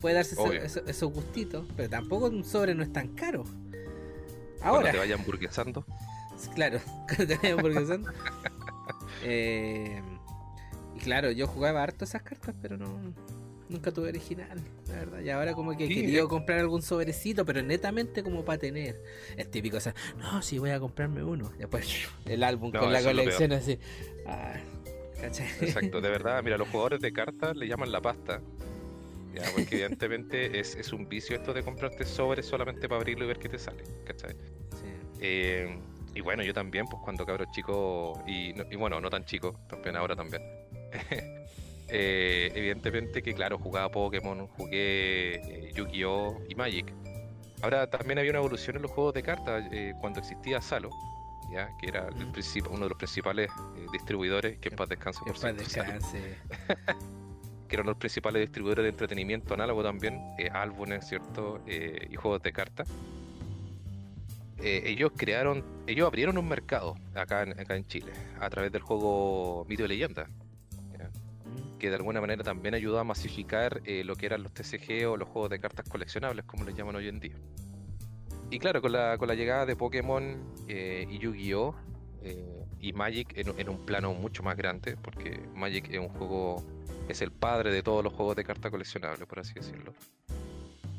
puede 0.00 0.14
darse 0.14 0.34
eso- 0.64 0.84
esos 0.86 1.12
gustitos, 1.12 1.66
pero 1.76 1.88
tampoco 1.88 2.26
un 2.26 2.44
sobre 2.44 2.74
no 2.74 2.82
es 2.82 2.92
tan 2.92 3.08
caro. 3.08 3.44
Cuando 4.58 4.78
Ahora. 4.78 4.92
te 4.92 4.98
vayan 4.98 5.24
burguesando. 5.24 5.84
Claro, 6.54 6.80
cuando 7.06 7.26
te 7.28 7.36
vayan 7.36 7.58
hamburguesando. 7.58 8.10
Eh, 9.28 10.00
y 10.94 10.98
claro, 11.00 11.30
yo 11.32 11.46
jugaba 11.48 11.82
harto 11.82 12.04
esas 12.04 12.22
cartas, 12.22 12.54
pero 12.60 12.76
no. 12.76 12.86
Nunca 13.68 13.90
tuve 13.90 14.10
original, 14.10 14.60
la 14.86 14.94
verdad. 14.94 15.20
Y 15.20 15.30
ahora 15.30 15.54
como 15.54 15.76
que 15.76 15.84
he 15.86 15.88
Sí, 15.88 15.94
querido 15.96 16.26
eh. 16.26 16.28
comprar 16.28 16.60
algún 16.60 16.82
sobrecito, 16.82 17.44
pero 17.44 17.62
netamente 17.62 18.22
como 18.22 18.44
para 18.44 18.58
tener. 18.58 19.02
Es 19.36 19.50
típico, 19.50 19.78
o 19.78 19.80
sea, 19.80 19.94
no, 20.18 20.42
sí 20.42 20.58
voy 20.58 20.70
a 20.70 20.78
comprarme 20.78 21.24
uno. 21.24 21.50
Después 21.58 21.88
el 22.26 22.44
álbum 22.44 22.70
No, 22.72 22.78
con 22.80 22.92
la 22.92 23.02
colección 23.02 23.52
así. 23.52 23.80
Ah, 24.26 24.52
¿cachai? 25.20 25.46
Exacto, 25.60 26.00
de 26.00 26.08
verdad, 26.10 26.42
mira, 26.42 26.56
los 26.58 26.68
jugadores 26.68 27.00
de 27.00 27.12
cartas 27.12 27.56
le 27.56 27.66
llaman 27.68 27.90
la 27.92 28.00
pasta. 28.00 28.40
Ya, 29.34 29.42
porque 29.54 29.74
evidentemente 29.84 30.58
es, 30.58 30.74
es 30.76 30.92
un 30.92 31.08
vicio 31.08 31.36
esto 31.36 31.52
de 31.52 31.62
comprarte 31.62 32.04
sobres 32.04 32.46
solamente 32.46 32.88
para 32.88 33.00
abrirlo 33.00 33.24
y 33.24 33.28
ver 33.28 33.38
qué 33.38 33.48
te 33.48 33.58
sale, 33.58 33.84
¿cachai? 34.04 34.32
Sí. 34.32 34.86
Eh, 35.20 35.78
y 36.14 36.20
bueno, 36.22 36.42
yo 36.42 36.54
también, 36.54 36.86
pues 36.86 37.02
cuando 37.04 37.26
cabro 37.26 37.44
chico, 37.52 38.22
y, 38.26 38.54
no- 38.54 38.64
y 38.70 38.76
bueno, 38.76 39.00
no 39.00 39.10
tan 39.10 39.24
chico, 39.26 39.58
también 39.68 39.96
ahora 39.96 40.16
también. 40.16 40.42
Eh, 41.88 42.50
evidentemente 42.56 43.22
que, 43.22 43.32
claro, 43.32 43.58
jugaba 43.60 43.88
Pokémon, 43.92 44.48
jugué 44.48 45.36
eh, 45.36 45.72
Yu-Gi-Oh! 45.72 46.40
y 46.48 46.56
Magic. 46.56 46.92
Ahora 47.62 47.88
también 47.88 48.18
había 48.18 48.32
una 48.32 48.40
evolución 48.40 48.74
en 48.74 48.82
los 48.82 48.90
juegos 48.90 49.14
de 49.14 49.22
cartas 49.22 49.62
cuando 50.00 50.18
existía 50.18 50.60
Salo, 50.60 50.90
ya 51.50 51.68
que 51.78 51.88
era 51.88 52.08
el 52.08 52.32
princip- 52.32 52.68
uno 52.68 52.84
de 52.84 52.88
los 52.90 52.98
principales 52.98 53.50
eh, 53.76 53.86
distribuidores, 53.92 54.58
que 54.58 54.68
en 54.70 54.76
paz 54.76 54.88
descanse 54.88 55.20
por 55.24 55.36
cierto, 55.38 55.62
descanse. 55.62 56.36
que 57.68 57.74
eran 57.76 57.86
los 57.86 57.96
principales 57.96 58.40
distribuidores 58.42 58.84
de 58.84 58.90
entretenimiento 58.90 59.54
análogo 59.54 59.82
también, 59.82 60.20
eh, 60.38 60.48
álbumes, 60.52 61.06
¿cierto? 61.06 61.60
Eh, 61.66 62.08
y 62.10 62.16
juegos 62.16 62.42
de 62.42 62.52
cartas. 62.52 62.88
Ellos 64.62 65.12
crearon, 65.14 65.62
ellos 65.86 66.06
abrieron 66.06 66.38
un 66.38 66.48
mercado 66.48 66.94
acá 67.14 67.42
en, 67.42 67.58
acá 67.60 67.76
en 67.76 67.86
Chile 67.86 68.10
a 68.40 68.48
través 68.48 68.72
del 68.72 68.80
juego 68.82 69.64
Mito 69.68 69.84
y 69.84 69.88
Leyenda, 69.88 70.28
Mm. 71.46 71.78
que 71.78 71.90
de 71.90 71.94
alguna 71.96 72.20
manera 72.20 72.42
también 72.42 72.74
ayudó 72.74 72.98
a 72.98 73.04
masificar 73.04 73.80
eh, 73.84 74.02
lo 74.02 74.16
que 74.16 74.26
eran 74.26 74.42
los 74.42 74.52
TCG 74.52 75.06
o 75.08 75.16
los 75.16 75.28
juegos 75.28 75.50
de 75.50 75.60
cartas 75.60 75.86
coleccionables, 75.88 76.44
como 76.46 76.64
les 76.64 76.74
llaman 76.74 76.96
hoy 76.96 77.06
en 77.08 77.20
día. 77.20 77.36
Y 78.50 78.58
claro, 78.58 78.80
con 78.80 78.92
la, 78.92 79.18
con 79.18 79.28
la 79.28 79.34
llegada 79.34 79.66
de 79.66 79.76
Pokémon 79.76 80.38
eh, 80.68 81.06
y 81.10 81.18
Yu-Gi-Oh! 81.18 81.74
eh, 82.22 82.64
y 82.80 82.92
Magic 82.92 83.36
en, 83.36 83.58
en 83.58 83.68
un 83.68 83.84
plano 83.84 84.12
mucho 84.14 84.42
más 84.42 84.56
grande, 84.56 84.96
porque 84.96 85.40
Magic 85.54 85.88
es 85.90 85.98
un 85.98 86.08
juego, 86.08 86.64
es 87.08 87.22
el 87.22 87.32
padre 87.32 87.72
de 87.72 87.82
todos 87.82 88.04
los 88.04 88.12
juegos 88.12 88.36
de 88.36 88.44
cartas 88.44 88.70
coleccionables, 88.70 89.26
por 89.26 89.40
así 89.40 89.54
decirlo. 89.54 89.92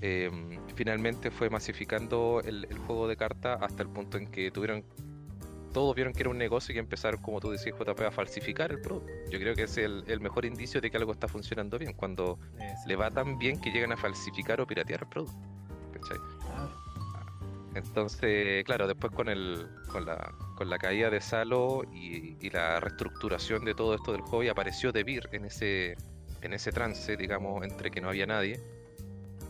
Eh, 0.02 0.30
finalmente 0.76 1.32
fue 1.32 1.50
masificando 1.50 2.42
el, 2.46 2.68
el 2.70 2.78
juego 2.80 3.08
de 3.08 3.18
cartas 3.18 3.60
hasta 3.62 3.82
el 3.82 3.90
punto 3.90 4.18
en 4.18 4.28
que 4.28 4.52
tuvieron 4.52 4.84
todos 5.74 5.94
vieron 5.96 6.14
que 6.14 6.22
era 6.22 6.30
un 6.30 6.38
negocio 6.40 6.74
y 6.74 6.80
empezaron, 6.80 7.22
como 7.22 7.40
tú 7.40 7.52
decías, 7.52 7.76
JP, 7.78 8.02
a 8.02 8.12
falsificar 8.12 8.72
el 8.72 8.82
producto. 8.82 9.12
Yo 9.30 9.38
creo 9.38 9.54
que 9.54 9.64
es 9.64 9.78
el, 9.78 10.04
el 10.08 10.20
mejor 10.20 10.46
indicio 10.46 10.82
de 10.82 10.90
que 10.90 10.98
algo 10.98 11.12
está 11.12 11.28
funcionando 11.28 11.78
bien, 11.78 11.94
cuando 11.94 12.40
le 12.88 12.96
va 12.96 13.12
tan 13.12 13.38
bien 13.38 13.62
que 13.62 13.70
llegan 13.70 13.92
a 13.92 13.98
falsificar 13.98 14.60
o 14.60 14.66
piratear 14.66 15.02
el 15.02 15.08
producto. 15.08 15.38
¿cachai? 15.94 16.18
Claro. 16.18 16.87
Entonces, 17.76 18.64
claro, 18.64 18.88
después 18.88 19.14
con 19.14 19.30
el 19.30 19.68
con 19.92 20.06
la, 20.06 20.34
con 20.56 20.70
la 20.70 20.78
caída 20.78 21.10
de 21.10 21.22
Salo 21.22 21.84
y, 21.94 22.50
la 22.50 22.80
reestructuración 22.80 23.66
de 23.66 23.74
todo 23.76 23.94
esto 23.94 24.14
del 24.14 24.22
hobby, 24.22 24.48
apareció 24.48 24.92
Debir 24.92 25.30
en 25.32 25.46
ese, 25.46 25.96
en 26.42 26.54
ese 26.54 26.72
trance, 26.72 27.18
digamos, 27.18 27.64
entre 27.64 27.92
que 27.92 28.02
no 28.02 28.10
había 28.10 28.26
nadie. 28.26 28.60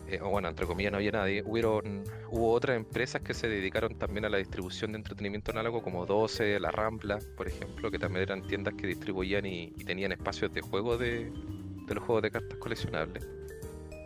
eh, 0.07 0.19
o 0.21 0.29
bueno, 0.29 0.47
entre 0.49 0.65
comillas 0.65 0.91
no 0.91 0.97
había 0.97 1.11
nadie. 1.11 1.43
Hubieron, 1.45 2.03
hubo 2.29 2.51
otras 2.53 2.77
empresas 2.77 3.21
que 3.21 3.33
se 3.33 3.47
dedicaron 3.47 3.97
también 3.97 4.25
a 4.25 4.29
la 4.29 4.37
distribución 4.37 4.93
de 4.93 4.97
entretenimiento 4.99 5.51
análogo, 5.51 5.81
como 5.81 6.05
12, 6.05 6.59
La 6.59 6.71
Rampla, 6.71 7.19
por 7.35 7.47
ejemplo, 7.47 7.91
que 7.91 7.99
también 7.99 8.23
eran 8.23 8.47
tiendas 8.47 8.73
que 8.75 8.87
distribuían 8.87 9.45
y, 9.45 9.73
y 9.77 9.83
tenían 9.85 10.11
espacios 10.11 10.53
de 10.53 10.61
juego 10.61 10.97
de, 10.97 11.31
de 11.87 11.95
los 11.95 12.03
juegos 12.03 12.23
de 12.23 12.31
cartas 12.31 12.57
coleccionables. 12.59 13.27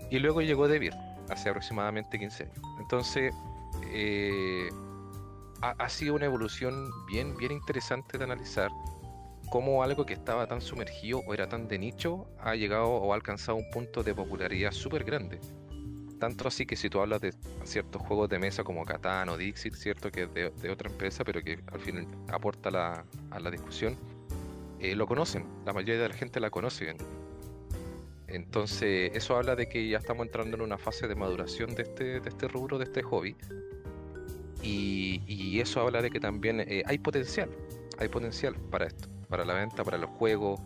Y 0.10 0.20
luego 0.20 0.42
llegó 0.42 0.68
Debir, 0.68 0.94
hace 1.30 1.50
aproximadamente 1.50 2.20
15 2.20 2.44
años. 2.44 2.58
Entonces, 2.80 3.34
eh, 3.86 4.70
ha, 5.62 5.90
sido 5.90 6.16
una 6.16 6.26
evolución 6.26 6.90
bien, 7.08 7.36
bien 7.38 7.52
interesante 7.52 8.18
de 8.18 8.24
analizar 8.24 8.70
cómo 9.50 9.84
algo 9.84 10.06
que 10.06 10.14
estaba 10.14 10.48
tan 10.48 10.62
sumergido 10.62 11.20
o 11.28 11.34
era 11.34 11.48
tan 11.50 11.68
de 11.68 11.78
nicho 11.78 12.28
ha 12.40 12.56
llegado 12.56 12.88
o 12.90 13.12
ha 13.12 13.16
alcanzado 13.16 13.58
un 13.58 13.70
punto 13.70 14.04
de 14.04 14.16
popularidad 14.16 14.72
súper 14.72 15.04
grande. 15.04 15.40
Tanto 16.20 16.48
así 16.48 16.66
que 16.66 16.76
si 16.76 16.90
tú 16.90 17.00
hablas 17.00 17.20
de 17.22 17.34
ciertos 17.64 18.02
juegos 18.04 18.30
de 18.30 18.38
mesa 18.38 18.64
como 18.64 18.86
Catán 18.86 19.30
o 19.30 19.38
Dixit, 19.38 19.74
cierto 19.74 20.12
que 20.12 20.24
es 20.24 20.34
de, 20.34 20.70
otra 20.70 20.90
empresa, 20.90 21.24
pero 21.24 21.42
que 21.42 21.60
al 21.72 21.80
final 21.80 22.08
aporta 22.30 23.06
a 23.32 23.40
la 23.40 23.52
discusión, 23.52 23.98
eh, 24.82 24.96
lo 24.96 25.06
conocen, 25.06 25.46
la 25.64 25.74
mayoría 25.74 26.02
de 26.02 26.10
la 26.10 26.16
gente 26.16 26.40
la 26.40 26.50
conoce. 26.50 26.86
bien. 26.86 26.98
Entonces, 28.28 29.12
eso 29.14 29.36
habla 29.36 29.56
de 29.56 29.68
que 29.68 29.88
ya 29.88 29.98
estamos 29.98 30.26
entrando 30.26 30.56
en 30.56 30.64
una 30.64 30.78
fase 30.78 31.08
de 31.08 31.16
maduración 31.16 31.76
de 31.76 31.84
este, 31.84 32.20
de 32.20 32.30
este 32.30 32.48
rubro, 32.48 32.80
de 32.80 32.86
este 32.86 33.04
hobby. 33.04 33.36
Y, 34.64 35.22
y 35.28 35.60
eso 35.60 35.82
habla 35.82 36.02
de 36.02 36.10
que 36.12 36.20
también 36.20 36.60
eh, 36.62 36.84
hay 36.86 36.98
potencial, 37.00 37.50
hay 37.98 38.08
potencial 38.10 38.56
para 38.70 38.86
esto, 38.86 39.08
para 39.28 39.44
la 39.46 39.54
venta, 39.56 39.84
para 39.84 39.98
los 39.98 40.10
juegos, 40.12 40.60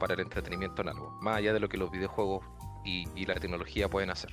para 0.00 0.14
el 0.14 0.20
entretenimiento 0.20 0.82
análogo, 0.82 1.10
más 1.20 1.36
allá 1.36 1.52
de 1.52 1.60
lo 1.60 1.68
que 1.68 1.76
los 1.76 1.90
videojuegos 1.90 2.44
y, 2.84 3.06
y 3.14 3.26
la 3.26 3.34
tecnología 3.34 3.88
pueden 3.88 4.10
hacer. 4.10 4.32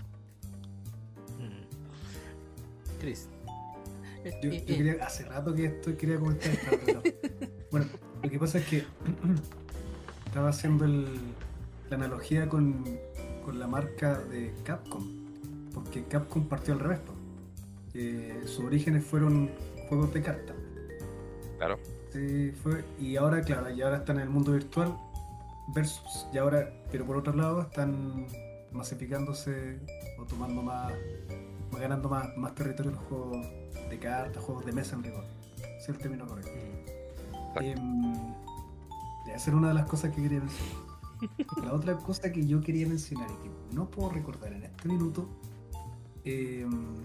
Mm. 1.37 2.99
Chris. 2.99 3.27
Eh, 4.23 4.33
Yo, 4.43 4.49
eh, 4.51 4.63
yo 4.67 4.75
quería, 4.77 5.05
hace 5.05 5.25
rato 5.25 5.53
que 5.53 5.65
esto 5.65 5.95
quería 5.97 6.17
comentar 6.19 6.49
esto, 6.49 6.77
pero- 6.85 7.01
Bueno, 7.71 7.85
lo 8.23 8.29
que 8.29 8.39
pasa 8.39 8.57
es 8.57 8.65
que 8.67 8.83
estaba 10.25 10.49
haciendo 10.49 10.85
el- 10.85 11.19
la 11.89 11.95
analogía 11.97 12.47
con, 12.49 12.83
con 13.45 13.59
la 13.59 13.67
marca 13.67 14.17
de 14.19 14.53
Capcom, 14.63 15.03
porque 15.73 16.03
Capcom 16.05 16.45
partió 16.47 16.73
al 16.73 16.79
revés. 16.79 16.99
Eh, 17.93 18.41
sus 18.45 18.65
orígenes 18.65 19.03
fueron 19.03 19.49
juegos 19.87 20.13
de 20.13 20.21
cartas. 20.21 20.55
Claro, 21.57 21.77
Sí, 22.11 22.51
fue, 22.63 22.83
y 22.99 23.17
ahora, 23.17 23.41
claro, 23.41 23.69
y 23.69 23.81
ahora 23.83 23.97
están 23.97 24.15
en 24.17 24.23
el 24.23 24.29
mundo 24.29 24.51
virtual 24.53 24.97
versus, 25.75 26.25
y 26.33 26.39
ahora, 26.39 26.67
pero 26.91 27.05
por 27.05 27.17
otro 27.17 27.33
lado, 27.35 27.61
están 27.61 28.25
masificándose 28.71 29.79
o 30.17 30.25
tomando 30.25 30.63
más, 30.63 30.91
más- 31.71 31.79
ganando 31.81 32.09
más, 32.09 32.35
más 32.35 32.55
territorio 32.55 32.91
en 32.91 32.97
los 32.97 33.05
juegos 33.05 33.47
de 33.91 33.99
cartas, 33.99 34.43
juegos 34.43 34.65
de 34.65 34.71
mesa 34.71 34.95
en 34.95 35.03
rigor. 35.03 35.23
Ese 35.57 35.77
es 35.77 35.89
el 35.89 35.97
término 35.99 36.25
correcto. 36.25 36.51
Ya, 39.27 39.35
esa 39.35 39.49
era 39.51 39.57
una 39.57 39.67
de 39.67 39.73
las 39.75 39.85
cosas 39.85 40.13
que 40.15 40.21
quería 40.23 40.39
mencionar. 40.39 40.89
La 41.63 41.73
otra 41.73 41.95
cosa 41.97 42.31
que 42.31 42.45
yo 42.45 42.59
quería 42.61 42.87
mencionar 42.87 43.29
y 43.29 43.43
que 43.43 43.75
no 43.75 43.87
puedo 43.89 44.09
recordar 44.09 44.51
en 44.53 44.63
este 44.63 44.87
minuto, 44.87 45.27
em, 46.23 46.95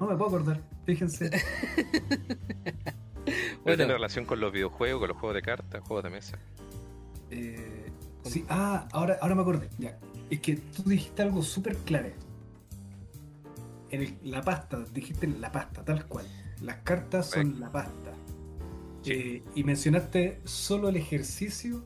no 0.00 0.06
me 0.06 0.16
puedo 0.16 0.26
acordar, 0.36 0.60
fíjense. 0.84 1.30
Bueno. 3.64 3.78
tiene 3.78 3.92
relación 3.94 4.24
con 4.26 4.38
los 4.38 4.52
videojuegos, 4.52 5.00
con 5.00 5.08
los 5.08 5.16
juegos 5.18 5.34
de 5.34 5.42
cartas, 5.42 5.82
juegos 5.82 6.04
de 6.04 6.10
mesa. 6.10 6.38
Eh, 7.32 7.90
sí, 8.22 8.44
ah, 8.48 8.86
ahora, 8.92 9.18
ahora 9.20 9.34
me 9.34 9.42
acordé. 9.42 9.68
Ya. 9.78 9.98
Es 10.30 10.38
que 10.40 10.54
tú 10.54 10.84
dijiste 10.84 11.22
algo 11.22 11.42
súper 11.42 11.76
clave. 11.78 12.14
En 13.90 14.02
el- 14.02 14.16
la 14.22 14.42
pasta, 14.42 14.84
dijiste 14.94 15.26
la 15.26 15.50
pasta, 15.50 15.84
tal 15.84 16.06
cual. 16.06 16.24
Las 16.62 16.76
cartas 16.78 17.30
son 17.30 17.58
la 17.58 17.72
pasta. 17.72 18.12
Sí. 19.02 19.10
Eh, 19.12 19.42
y 19.56 19.64
mencionaste 19.64 20.40
solo 20.44 20.88
el 20.88 20.96
ejercicio 20.96 21.84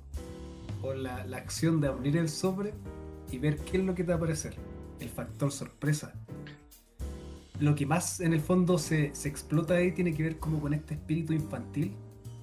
o 0.82 0.92
la, 0.92 1.24
la 1.24 1.38
acción 1.38 1.80
de 1.80 1.88
abrir 1.88 2.18
el 2.18 2.28
sobre 2.28 2.74
y 3.32 3.38
ver 3.38 3.56
qué 3.56 3.78
es 3.78 3.84
lo 3.84 3.94
que 3.94 4.04
te 4.04 4.08
va 4.08 4.14
a 4.14 4.16
aparecer. 4.18 4.54
El 4.98 5.08
factor 5.08 5.50
sorpresa. 5.50 6.12
Lo 7.60 7.74
que 7.74 7.84
más 7.84 8.20
en 8.20 8.32
el 8.32 8.40
fondo 8.40 8.78
se, 8.78 9.12
explota 9.24 9.74
ahí 9.74 9.92
tiene 9.92 10.14
que 10.14 10.22
ver 10.22 10.38
como 10.38 10.60
con 10.60 10.72
este 10.72 10.94
espíritu 10.94 11.32
infantil. 11.34 11.94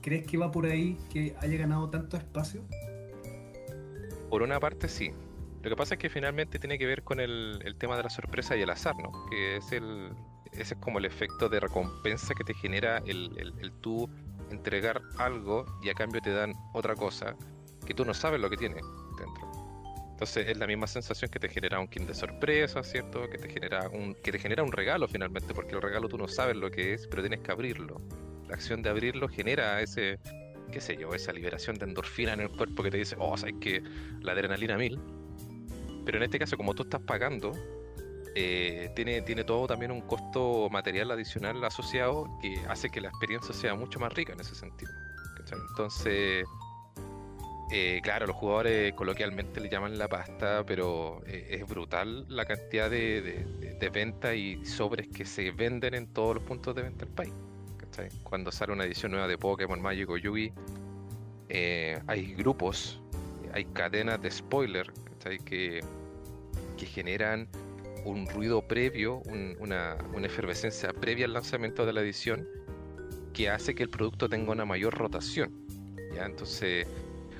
¿Crees 0.01 0.26
que 0.28 0.38
va 0.38 0.51
por 0.51 0.65
ahí 0.65 0.97
que 1.11 1.36
haya 1.39 1.57
ganado 1.57 1.89
tanto 1.89 2.18
espacio? 2.18 2.63
Por 4.30 4.43
una 4.43 4.59
parte 4.59 4.88
sí. 4.88 5.11
Lo 5.63 5.70
que 5.72 5.76
pasa 5.76 5.95
es 5.95 5.99
que 5.99 6.09
finalmente 6.09 6.59
tiene 6.59 6.78
que 6.78 6.86
ver 6.86 7.03
con 7.03 7.20
el, 7.20 7.59
tema 7.80 7.97
de 7.97 8.03
la 8.03 8.09
sorpresa 8.09 8.55
y 8.55 8.61
el 8.61 8.70
azar, 8.70 8.95
¿no? 8.95 9.11
Que 9.30 9.57
es 9.57 9.72
el, 9.72 10.11
ese 10.53 10.76
es 10.76 10.80
como 10.80 10.99
el 10.99 11.05
efecto 11.05 11.49
de 11.49 11.59
recompensa 11.59 12.34
que 12.36 12.43
te 12.43 12.53
genera 12.53 12.99
el, 12.99 13.32
el, 13.38 13.53
el 13.59 13.72
tú 13.82 14.07
entregar 14.51 15.01
algo 15.18 15.65
y 15.82 15.89
a 15.89 15.93
cambio 15.93 16.22
te 16.22 16.32
dan 16.32 16.53
otra 16.74 16.95
cosa 16.95 17.36
que 17.86 17.93
tú 17.93 18.05
no 18.05 18.13
sabes 18.13 18.39
lo 18.39 18.49
que 18.49 18.57
tiene 18.57 18.76
dentro. 19.18 19.46
Entonces 20.18 20.47
es 20.47 20.57
la 20.57 20.65
misma 20.65 20.88
sensación 20.88 21.30
que 21.30 21.38
te 21.38 21.47
genera 21.47 21.80
un 21.80 21.88
kit 21.88 22.01
de 22.01 22.15
sorpresa, 22.15 22.82
¿cierto? 22.82 23.30
Que 23.30 23.38
te 23.38 23.47
genera 23.49 23.88
un, 23.88 24.15
que 24.15 24.32
te 24.32 24.39
genera 24.39 24.63
un 24.63 24.72
regalo 24.72 25.07
finalmente, 25.07 25.53
porque 25.53 25.76
el 25.76 25.82
regalo 25.84 26.09
tú 26.09 26.18
no 26.18 26.28
sabes 26.28 26.55
lo 26.55 26.72
que 26.72 26.95
es, 26.95 27.05
pero 27.05 27.22
tienes 27.22 27.41
que 27.41 27.51
abrirlo. 27.51 28.01
La 28.47 28.55
acción 28.55 28.82
de 28.82 28.89
abrirlo 28.89 29.30
genera 29.30 29.80
ese, 29.80 30.18
qué 30.72 30.82
sé 30.82 30.97
yo, 30.97 31.13
esa 31.13 31.32
liberación 31.34 31.78
de 31.78 31.86
endorfina 31.86 32.34
en 32.34 32.39
el 32.39 32.49
cuerpo 32.49 32.82
que 32.82 32.89
te 32.89 32.97
dice, 32.97 33.15
oh, 33.20 33.38
sabes 33.38 33.57
que 33.61 33.84
la 34.22 34.32
adrenalina 34.32 34.76
mil. 34.76 34.99
Pero 36.03 36.18
en 36.18 36.24
este 36.24 36.39
caso, 36.39 36.57
como 36.57 36.74
tú 36.74 36.82
estás 36.82 37.01
pagando, 37.01 37.51
eh, 38.34 38.89
tiene, 38.95 39.22
tiene 39.22 39.43
todo 39.43 39.68
también 39.68 39.91
un 39.91 40.01
costo 40.01 40.68
material 40.72 41.11
adicional 41.11 41.63
asociado 41.63 42.26
que 42.41 42.59
hace 42.68 42.89
que 42.89 43.01
la 43.01 43.09
experiencia 43.09 43.53
sea 43.53 43.76
mucho 43.76 43.99
más 43.99 44.11
rica 44.13 44.34
en 44.34 44.39
ese 44.39 44.55
sentido. 44.55 44.91
¿cachai? 45.38 45.59
Entonces, 45.70 46.43
eh, 47.70 47.99
claro, 48.01 48.28
los 48.28 48.36
jugadores 48.38 48.93
coloquialmente 48.93 49.59
le 49.59 49.68
llaman 49.68 49.97
la 49.97 50.07
pasta, 50.07 50.63
pero 50.65 51.22
eh, 51.28 51.47
es 51.59 51.68
brutal 51.68 52.26
la 52.30 52.45
cantidad 52.45 52.89
de, 52.89 53.45
ventas 53.91 54.36
y 54.36 54.65
sobres 54.65 55.07
que 55.09 55.26
se 55.26 55.51
venden 55.51 55.93
en 55.93 56.07
todos 56.07 56.36
los 56.36 56.43
puntos 56.43 56.74
de 56.76 56.84
venta 56.84 57.05
del 57.05 57.13
país. 57.13 57.34
¿cachai? 57.78 58.09
Cuando 58.24 58.51
sale 58.53 58.72
una 58.72 58.86
edición 58.86 59.11
nueva 59.11 59.28
de 59.28 59.38
Pokémon 59.38 59.82
Magic 59.82 60.09
o 60.09 60.18
Yugi, 60.18 60.53
eh, 61.49 61.99
hay 62.07 62.34
grupos, 62.36 63.01
hay 63.53 63.65
cadenas 63.65 64.22
de 64.22 64.32
spoiler 64.32 64.91
¿cachai? 65.03 65.39
Que, 65.39 65.82
generan 66.78 67.47
un 68.05 68.28
ruido 68.28 68.61
previo, 68.61 69.18
un- 69.26 69.57
una, 69.59 69.97
efervescencia 70.24 70.93
previa 70.93 71.26
al 71.26 71.34
lanzamiento 71.34 71.86
de 71.86 71.93
la 71.93 72.01
edición 72.01 72.47
que 73.34 73.49
hace 73.49 73.76
que 73.76 73.84
el 73.84 73.89
producto 73.89 74.30
tenga 74.30 74.51
una 74.51 74.63
mayor 74.63 74.93
rotación. 74.93 75.51
Entonces, 76.15 76.88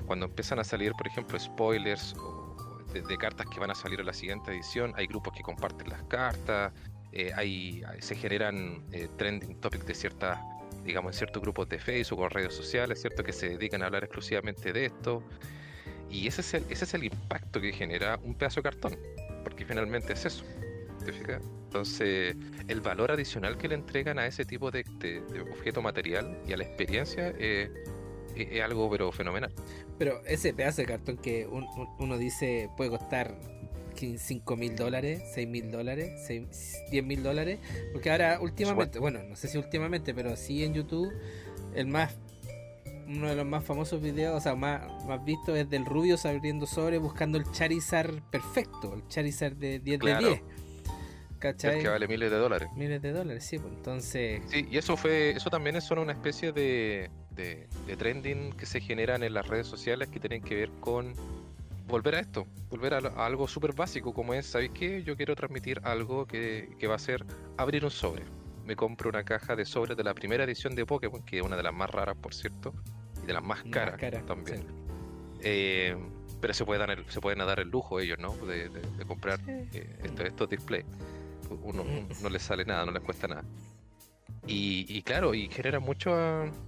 cuando 0.08 0.24
empiezan 0.24 0.58
a 0.58 0.64
salir, 0.64 0.92
por 0.92 1.06
ejemplo, 1.06 1.38
spoilers 1.38 2.14
o 2.14 2.82
de, 2.92 3.18
cartas 3.18 3.46
que 3.46 3.60
van 3.60 3.70
a 3.70 3.74
salir 3.74 4.00
en 4.00 4.06
la 4.06 4.14
siguiente 4.14 4.50
edición, 4.50 4.94
hay 4.96 5.06
grupos 5.06 5.34
que 5.34 5.42
comparten 5.42 5.90
las 5.90 6.02
cartas, 6.04 6.72
eh, 7.12 7.84
se 8.00 8.14
generan 8.16 8.86
eh, 8.90 9.08
trending 9.18 9.60
topics 9.60 9.86
de 9.86 9.94
ciertas, 9.94 10.38
digamos, 10.82 11.12
en 11.12 11.18
ciertos 11.18 11.42
grupos 11.42 11.68
de 11.68 11.78
Facebook 11.78 12.20
o 12.20 12.28
redes 12.30 12.54
sociales, 12.54 13.02
¿cierto? 13.02 13.22
Que 13.22 13.34
se 13.34 13.50
dedican 13.50 13.82
a 13.82 13.86
hablar 13.86 14.04
exclusivamente 14.04 14.72
de 14.72 14.86
esto. 14.86 15.22
Y 16.08 16.26
ese 16.26 16.40
es 16.40 16.54
el, 16.54 16.64
ese 16.70 16.86
es 16.86 16.94
el 16.94 17.04
impacto 17.04 17.60
que 17.60 17.70
genera 17.70 18.18
un 18.22 18.34
pedazo 18.34 18.60
de 18.60 18.62
cartón, 18.62 18.96
porque 19.44 19.66
finalmente 19.66 20.14
es 20.14 20.24
eso. 20.24 20.44
Entonces, 21.64 22.34
el 22.66 22.80
valor 22.80 23.12
adicional 23.12 23.58
que 23.58 23.68
le 23.68 23.74
entregan 23.74 24.18
a 24.18 24.26
ese 24.26 24.46
tipo 24.46 24.70
de 24.70 24.84
objeto 25.52 25.82
material 25.82 26.38
y 26.46 26.54
a 26.54 26.56
la 26.56 26.64
experiencia 26.64 27.34
eh, 27.38 27.70
es, 28.36 28.62
algo 28.62 28.90
pero 28.90 29.10
fenomenal. 29.12 29.52
Pero 29.98 30.22
ese 30.26 30.52
pedazo 30.54 30.82
de 30.82 30.86
cartón 30.88 31.16
que 31.18 31.46
un- 31.46 31.64
un- 31.64 31.88
uno 31.98 32.18
dice 32.18 32.68
puede 32.76 32.90
costar 32.90 33.34
5 34.16 34.54
mil 34.56 34.76
dólares, 34.76 35.20
6 35.34 35.48
mil 35.48 35.70
dólares, 35.72 36.28
10 36.90 37.04
mil 37.04 37.22
dólares. 37.22 37.58
Porque 37.92 38.10
ahora 38.10 38.38
últimamente, 38.40 38.98
bueno, 39.00 39.20
no 39.24 39.34
sé 39.34 39.48
si 39.48 39.58
últimamente, 39.58 40.14
pero 40.14 40.36
sí 40.36 40.62
en 40.64 40.74
YouTube, 40.74 41.12
el 41.74 41.86
más 41.88 42.14
uno 43.08 43.26
de 43.28 43.34
los 43.36 43.46
más 43.46 43.64
famosos 43.64 44.02
videos, 44.02 44.36
o 44.36 44.40
sea, 44.40 44.54
más, 44.54 44.82
más 45.06 45.24
vistos 45.24 45.56
es 45.56 45.70
del 45.70 45.86
Rubius 45.86 46.26
abriendo 46.26 46.66
sobre 46.66 46.98
buscando 46.98 47.38
el 47.38 47.50
Charizard 47.52 48.20
perfecto, 48.30 48.92
el 48.94 49.08
Charizard 49.08 49.54
de 49.54 49.78
10 49.78 49.98
Claro. 49.98 50.26
de 50.28 50.28
10. 50.34 50.42
El 51.32 51.38
¿Cachai? 51.38 51.80
que 51.80 51.88
vale 51.88 52.06
miles 52.06 52.30
de 52.30 52.36
dólares. 52.36 52.68
Miles 52.76 53.00
de 53.00 53.12
dólares, 53.12 53.44
sí, 53.44 53.58
pues 53.58 53.72
entonces. 53.72 54.42
Sí, 54.48 54.66
y 54.70 54.76
eso 54.76 54.96
fue, 54.98 55.30
eso 55.30 55.48
también 55.48 55.76
es 55.76 55.84
solo 55.84 56.02
una 56.02 56.12
especie 56.12 56.52
de, 56.52 57.08
de, 57.38 57.66
de 57.86 57.96
trending 57.96 58.52
que 58.52 58.66
se 58.66 58.80
generan 58.80 59.22
en 59.22 59.32
las 59.32 59.46
redes 59.46 59.66
sociales 59.66 60.08
que 60.08 60.20
tienen 60.20 60.42
que 60.42 60.54
ver 60.56 60.70
con 60.80 61.14
volver 61.86 62.16
a 62.16 62.20
esto, 62.20 62.46
volver 62.68 62.92
a, 62.92 62.98
algo 63.24 63.48
súper 63.48 63.72
básico 63.72 64.12
como 64.12 64.34
es, 64.34 64.44
¿sabéis 64.46 64.72
qué? 64.74 65.02
Yo 65.04 65.16
quiero 65.16 65.34
transmitir 65.34 65.80
algo 65.84 66.26
que, 66.26 66.68
que 66.78 66.86
va 66.86 66.96
a 66.96 66.98
ser 66.98 67.24
abrir 67.56 67.84
un 67.84 67.90
sobre. 67.90 68.24
Me 68.66 68.76
compro 68.76 69.08
una 69.08 69.24
caja 69.24 69.56
de 69.56 69.64
sobres 69.64 69.96
de 69.96 70.04
la 70.04 70.12
primera 70.12 70.44
edición 70.44 70.74
de 70.74 70.84
Pokémon, 70.84 71.22
que 71.22 71.38
es 71.38 71.42
una 71.42 71.56
de 71.56 71.62
las 71.62 71.72
más 71.72 71.88
raras, 71.88 72.16
por 72.20 72.34
cierto, 72.34 72.74
y 73.22 73.26
de 73.26 73.32
las 73.32 73.42
más 73.42 73.64
más 73.64 73.72
caras 73.72 73.98
cara, 73.98 74.20
también. 74.26 74.58
sí. 74.58 74.64
Eh, 75.40 75.96
pero 76.40 76.52
se, 76.52 76.64
puede 76.66 76.78
dar 76.80 76.90
el- 76.90 77.08
se 77.08 77.20
pueden 77.20 77.38
dar 77.38 77.58
el 77.60 77.68
lujo 77.70 77.98
ellos, 78.00 78.18
¿no? 78.18 78.34
De, 78.46 78.68
de- 78.68 78.80
de 78.98 79.04
comprar 79.06 79.38
Sí. 79.38 79.52
eh, 79.72 79.96
estos, 80.04 80.26
estos 80.26 80.50
displays. 80.50 80.84
Uno, 81.62 81.84
no 82.22 82.28
les 82.28 82.42
sale 82.42 82.64
nada, 82.66 82.84
no 82.84 82.92
les 82.92 83.02
cuesta 83.02 83.26
nada. 83.28 83.44
Y, 84.46 84.86
y 84.88 85.02
claro, 85.02 85.34
y 85.34 85.48
genera 85.48 85.78
mucho, 85.80 86.10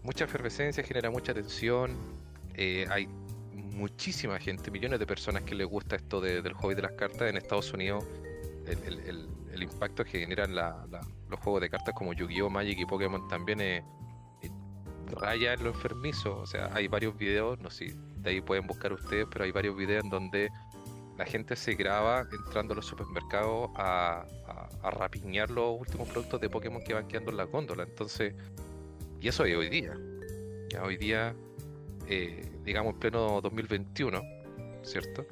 mucha 0.02 0.24
efervescencia, 0.24 0.82
genera 0.84 1.10
mucha 1.10 1.32
tensión. 1.34 1.96
eh, 2.54 2.84
hay 2.90 3.06
muchísima 3.54 4.38
gente, 4.38 4.70
millones 4.70 4.98
de 4.98 5.06
personas 5.06 5.42
que 5.44 5.54
les 5.54 5.66
gusta 5.66 5.96
esto 5.96 6.20
de- 6.20 6.42
del 6.42 6.52
hobby 6.54 6.74
de 6.74 6.82
las 6.82 6.92
cartas. 6.92 7.22
En 7.30 7.36
Estados 7.38 7.72
Unidos, 7.72 8.04
el, 8.66 8.78
el- 8.84 9.28
el- 9.54 9.62
impacto 9.62 10.04
que 10.04 10.20
generan 10.20 10.54
la- 10.54 10.86
los 11.30 11.40
juegos 11.40 11.60
de 11.62 11.70
cartas 11.70 11.94
como 11.94 12.12
Yu-Gi-Oh!, 12.12 12.50
Magic 12.50 12.78
y 12.80 12.86
Pokémon 12.86 13.26
también 13.28 13.60
raya 15.20 15.54
en 15.54 15.62
lo 15.64 15.70
enfermizo. 15.70 16.38
O 16.38 16.46
sea, 16.46 16.70
hay 16.74 16.88
varios 16.88 17.16
videos, 17.16 17.58
no 17.60 17.70
sé, 17.70 17.94
de 18.16 18.30
ahí 18.30 18.40
pueden 18.40 18.66
buscar 18.66 18.92
ustedes, 18.92 19.26
pero 19.30 19.44
hay 19.44 19.52
varios 19.52 19.76
videos 19.76 20.04
en 20.04 20.10
donde 20.10 20.50
la 21.20 21.26
gente 21.26 21.54
se 21.54 21.74
graba 21.74 22.26
entrando 22.32 22.72
a 22.72 22.76
los 22.76 22.86
supermercados 22.86 23.68
a, 23.74 24.24
rapiñar 24.82 25.50
los 25.50 25.78
últimos 25.78 26.08
productos 26.08 26.40
de 26.40 26.48
Pokémon 26.48 26.82
que 26.82 26.94
van 26.94 27.06
quedando 27.06 27.30
en 27.30 27.36
la 27.36 27.44
góndola. 27.44 27.82
Entonces, 27.82 28.32
y 29.20 29.28
eso 29.28 29.44
es 29.44 29.54
hoy 29.54 29.68
día. 29.68 29.94
Ya 30.70 30.82
hoy 30.82 30.96
día, 30.96 31.36
eh, 32.06 32.50
digamos, 32.64 32.94
en 32.94 33.00
pleno 33.00 33.38
2021, 33.42 34.22
¿cierto? 34.82 35.26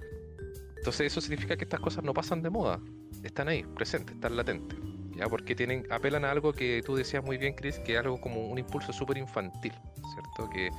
Entonces 0.76 1.06
eso 1.06 1.22
significa 1.22 1.56
que 1.56 1.64
estas 1.64 1.80
cosas 1.80 2.04
no 2.04 2.12
pasan 2.12 2.42
de 2.42 2.50
moda. 2.50 2.78
Están 3.22 3.48
ahí, 3.48 3.62
presentes, 3.62 4.14
están 4.14 4.36
latentes. 4.36 4.78
¿Ya? 5.16 5.26
Porque 5.26 5.54
tienen, 5.54 5.90
apelan 5.90 6.26
a 6.26 6.30
algo 6.30 6.52
que 6.52 6.82
tú 6.84 6.96
decías 6.96 7.24
muy 7.24 7.38
bien, 7.38 7.54
Chris, 7.54 7.78
que 7.78 7.94
es 7.94 8.00
algo 8.00 8.20
como 8.20 8.46
un 8.46 8.58
impulso 8.58 8.92
súper 8.92 9.16
infantil, 9.16 9.72
¿cierto? 10.12 10.50
Que, 10.50 10.70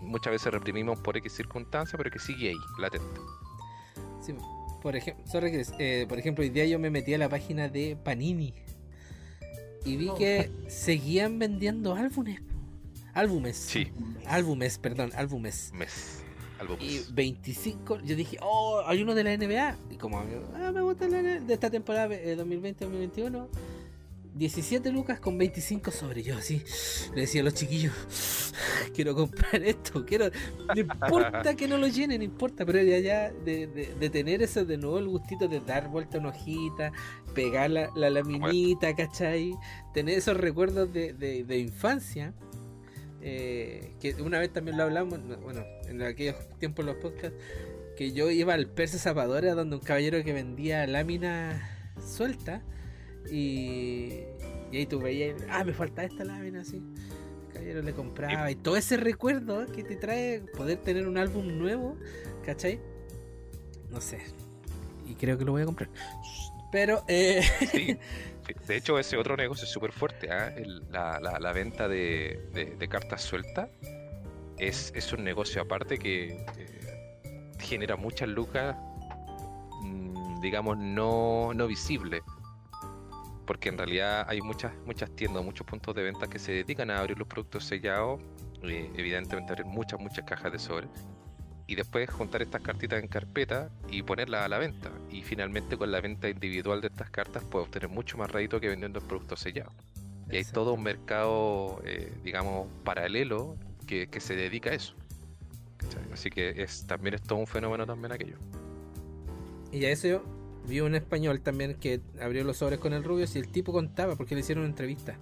muchas 0.00 0.30
veces 0.30 0.52
reprimimos 0.52 1.00
por 1.00 1.16
X 1.16 1.32
circunstancia, 1.32 1.96
pero 1.96 2.12
que 2.12 2.20
sigue 2.20 2.50
ahí, 2.50 2.60
latente. 2.78 3.20
Sí, 4.38 4.76
por 4.82 4.96
ejemplo, 4.96 5.24
sorry, 5.26 5.52
Chris, 5.52 5.72
eh, 5.78 6.06
por 6.08 6.18
ejemplo, 6.18 6.42
hoy 6.42 6.50
día 6.50 6.66
yo 6.66 6.78
me 6.78 6.90
metí 6.90 7.14
a 7.14 7.18
la 7.18 7.28
página 7.28 7.68
de 7.68 7.96
Panini 8.02 8.54
y 9.84 9.96
vi 9.96 10.10
que 10.16 10.50
seguían 10.68 11.38
vendiendo 11.38 11.94
álbumes. 11.94 12.40
Álbumes. 13.12 13.56
Sí, 13.56 13.88
Álbumes, 14.26 14.78
perdón, 14.78 15.10
álbumes. 15.14 15.72
mes. 15.74 16.22
Y 16.80 16.98
pues. 16.98 17.14
25, 17.14 18.00
yo 18.00 18.16
dije, 18.16 18.36
oh, 18.42 18.82
hay 18.86 19.02
uno 19.02 19.14
de 19.14 19.24
la 19.24 19.36
NBA. 19.36 19.76
Y 19.90 19.96
como 19.96 20.18
ah, 20.18 20.72
me 20.72 20.82
gusta 20.82 21.08
la 21.08 21.22
NBA 21.22 21.40
de 21.40 21.54
esta 21.54 21.70
temporada 21.70 22.14
eh, 22.14 22.36
2020-2021, 22.36 23.48
17 24.34 24.90
lucas 24.92 25.20
con 25.20 25.36
25 25.38 25.90
sobre. 25.90 26.22
Yo 26.22 26.36
así 26.36 26.62
le 27.14 27.22
decía 27.22 27.40
a 27.40 27.44
los 27.44 27.54
chiquillos, 27.54 27.92
quiero 28.94 29.14
comprar 29.14 29.62
esto, 29.62 30.04
quiero. 30.06 30.30
No 30.74 30.80
importa 30.80 31.54
que 31.56 31.66
no 31.68 31.76
lo 31.78 31.88
llenen, 31.88 32.18
no 32.18 32.24
importa, 32.24 32.64
pero 32.64 32.82
ya, 32.82 32.98
ya 32.98 33.30
de, 33.32 33.66
de- 33.66 33.94
de 33.98 34.10
tener 34.10 34.42
eso 34.42 34.64
de 34.64 34.76
nuevo, 34.78 34.98
el 34.98 35.08
gustito 35.08 35.48
de 35.48 35.60
dar 35.60 35.88
vuelta 35.88 36.18
una 36.18 36.30
hojita, 36.30 36.92
pegar 37.34 37.70
la, 37.70 37.90
la 37.96 38.10
laminita, 38.10 38.94
¿cachai? 38.94 39.54
Tener 39.92 40.18
esos 40.18 40.36
recuerdos 40.36 40.92
de, 40.92 41.12
de- 41.12 41.58
infancia. 41.58 42.32
eh, 43.22 43.94
que 44.00 44.14
una 44.14 44.38
vez 44.38 44.52
también 44.52 44.76
lo 44.76 44.84
hablamos, 44.84 45.18
no, 45.20 45.36
bueno, 45.38 45.62
en 45.88 46.00
aquellos 46.02 46.36
tiempos 46.58 46.84
los 46.84 46.96
podcasts, 46.96 47.36
que 47.96 48.12
yo 48.12 48.30
iba 48.30 48.54
al 48.54 48.66
Persa 48.68 48.98
Zapadora 48.98 49.54
donde 49.54 49.76
un 49.76 49.82
caballero 49.82 50.24
que 50.24 50.32
vendía 50.32 50.86
lámina 50.86 51.92
suelta 52.02 52.62
y, 53.30 54.24
y 54.72 54.76
ahí 54.76 54.86
tú 54.86 55.00
veías, 55.00 55.40
ah, 55.50 55.64
me 55.64 55.72
falta 55.72 56.04
esta 56.04 56.24
lámina 56.24 56.60
así. 56.60 56.82
Caballero 57.52 57.82
le 57.82 57.92
compraba 57.92 58.50
y 58.50 58.54
todo 58.54 58.76
ese 58.76 58.96
recuerdo 58.96 59.66
que 59.72 59.82
te 59.82 59.96
trae 59.96 60.40
poder 60.56 60.78
tener 60.78 61.06
un 61.08 61.18
álbum 61.18 61.58
nuevo, 61.58 61.96
¿cachai? 62.44 62.80
No 63.90 64.00
sé. 64.00 64.20
Y 65.06 65.14
creo 65.14 65.36
que 65.36 65.44
lo 65.44 65.52
voy 65.52 65.62
a 65.62 65.66
comprar. 65.66 65.90
Pero, 66.70 67.02
eh, 67.08 67.42
Sí. 67.72 67.96
De 68.66 68.76
hecho, 68.76 68.98
ese 68.98 69.16
otro 69.16 69.36
negocio 69.36 69.64
es 69.64 69.70
súper 69.70 69.92
fuerte. 69.92 70.28
¿ah? 70.32 70.52
El- 70.56 70.82
la, 70.90 71.20
la- 71.20 71.38
la 71.38 71.52
venta 71.52 71.86
de, 71.88 72.40
de- 72.52 72.74
de 72.76 72.88
cartas 72.88 73.22
sueltas 73.22 73.68
es, 74.58 74.92
es 74.96 75.12
un 75.12 75.22
negocio 75.22 75.62
aparte 75.62 75.98
que 75.98 76.44
eh, 76.56 77.54
genera 77.60 77.94
muchas 77.96 78.28
lucas, 78.28 78.76
mm, 79.82 80.40
digamos, 80.40 80.78
no, 80.78 81.52
no 81.54 81.66
visibles. 81.68 82.22
Porque 83.50 83.68
en 83.68 83.78
realidad 83.78 84.26
hay 84.28 84.40
muchas, 84.42 84.72
muchas 84.86 85.10
tiendas, 85.10 85.44
muchos 85.44 85.66
puntos 85.66 85.92
de 85.96 86.04
venta 86.04 86.28
que 86.28 86.38
se 86.38 86.52
dedican 86.52 86.88
a 86.88 87.00
abrir 87.00 87.18
los 87.18 87.26
productos 87.26 87.64
sellados, 87.64 88.20
eh, 88.62 88.88
evidentemente 88.94 89.50
abrir 89.50 89.66
muchas, 89.66 89.98
muchas 89.98 90.24
cajas 90.24 90.52
de 90.52 90.60
sobre 90.60 90.86
y 91.66 91.74
después 91.74 92.08
juntar 92.08 92.42
estas 92.42 92.62
cartitas 92.62 93.02
en 93.02 93.08
carpeta 93.08 93.68
y 93.88 94.04
ponerlas 94.04 94.44
a 94.44 94.48
la 94.48 94.58
venta. 94.58 94.92
Y 95.10 95.22
finalmente 95.22 95.76
con 95.76 95.90
la 95.90 96.00
venta 96.00 96.28
individual 96.28 96.80
de 96.80 96.86
estas 96.86 97.10
cartas 97.10 97.42
puedes 97.42 97.66
obtener 97.66 97.88
mucho 97.88 98.16
más 98.18 98.30
rédito 98.30 98.60
que 98.60 98.68
vendiendo 98.68 99.00
el 99.00 99.04
producto 99.04 99.34
sellado. 99.36 99.72
Y 100.30 100.36
hay 100.36 100.44
todo 100.44 100.74
un 100.74 100.84
mercado, 100.84 101.82
eh, 101.84 102.12
digamos, 102.22 102.68
paralelo 102.84 103.56
que, 103.84 104.06
que 104.06 104.20
se 104.20 104.36
dedica 104.36 104.70
a 104.70 104.74
eso. 104.74 104.94
¿Cachai? 105.76 106.04
Así 106.12 106.30
que 106.30 106.62
es, 106.62 106.86
también 106.86 107.14
es 107.14 107.22
todo 107.22 107.40
un 107.40 107.48
fenómeno 107.48 107.84
también 107.84 108.12
aquello. 108.12 108.36
Y 109.72 109.86
a 109.86 109.90
eso 109.90 110.06
yo 110.06 110.39
vi 110.70 110.80
un 110.80 110.94
español 110.94 111.40
también 111.40 111.74
que 111.74 112.00
abrió 112.22 112.44
los 112.44 112.58
sobres 112.58 112.78
con 112.78 112.92
el 112.92 113.04
rubio 113.04 113.26
y 113.32 113.38
el 113.38 113.48
tipo 113.48 113.72
contaba 113.72 114.16
porque 114.16 114.34
le 114.34 114.40
hicieron 114.40 114.62
una 114.62 114.70
entrevista. 114.70 115.18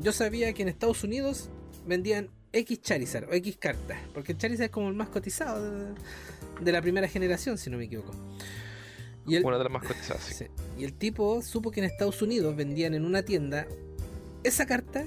Yo 0.00 0.12
sabía 0.12 0.52
que 0.52 0.62
en 0.62 0.68
Estados 0.68 1.04
Unidos 1.04 1.48
vendían 1.86 2.28
X 2.52 2.82
Charizard 2.82 3.28
o 3.30 3.32
X 3.32 3.56
cartas, 3.58 3.98
porque 4.12 4.36
Charizard 4.36 4.66
es 4.66 4.70
como 4.70 4.88
el 4.88 4.94
más 4.94 5.08
cotizado 5.08 5.62
de, 5.62 5.94
de 6.60 6.72
la 6.72 6.82
primera 6.82 7.06
generación, 7.08 7.56
si 7.56 7.70
no 7.70 7.78
me 7.78 7.84
equivoco. 7.84 8.12
Y 9.26 9.36
el, 9.36 9.44
Una 9.44 9.58
de 9.58 9.64
las 9.64 9.72
más 9.72 9.86
cotizadas, 9.86 10.24
sí. 10.24 10.46
Y 10.76 10.84
el 10.84 10.94
tipo 10.94 11.40
supo 11.42 11.70
que 11.70 11.80
en 11.80 11.86
Estados 11.86 12.20
Unidos 12.20 12.56
vendían 12.56 12.94
en 12.94 13.04
una 13.04 13.22
tienda 13.22 13.66
esa 14.42 14.66
carta. 14.66 15.06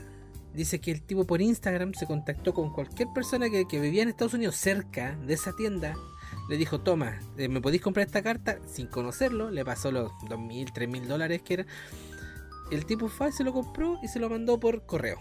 Dice 0.53 0.79
que 0.79 0.91
el 0.91 1.01
tipo 1.01 1.25
por 1.25 1.41
Instagram 1.41 1.93
se 1.95 2.05
contactó 2.05 2.53
con 2.53 2.71
cualquier 2.71 3.09
persona 3.13 3.49
que, 3.49 3.67
que 3.67 3.79
vivía 3.79 4.03
en 4.03 4.09
Estados 4.09 4.35
Unidos 4.35 4.55
cerca 4.55 5.17
de 5.25 5.33
esa 5.33 5.53
tienda. 5.55 5.95
Le 6.49 6.57
dijo, 6.57 6.81
toma, 6.81 7.19
eh, 7.37 7.47
¿me 7.47 7.61
podéis 7.61 7.81
comprar 7.81 8.05
esta 8.05 8.21
carta? 8.21 8.59
Sin 8.67 8.87
conocerlo, 8.87 9.49
le 9.49 9.63
pasó 9.63 9.91
los 9.91 10.11
2.000, 10.29 10.73
3.000 10.73 11.05
dólares 11.07 11.41
que 11.41 11.53
era. 11.55 11.65
El 12.71 12.85
tipo 12.85 13.07
fue, 13.07 13.31
se 13.31 13.43
lo 13.43 13.53
compró 13.53 13.97
y 14.03 14.07
se 14.07 14.19
lo 14.19 14.29
mandó 14.29 14.59
por 14.59 14.85
correo. 14.85 15.19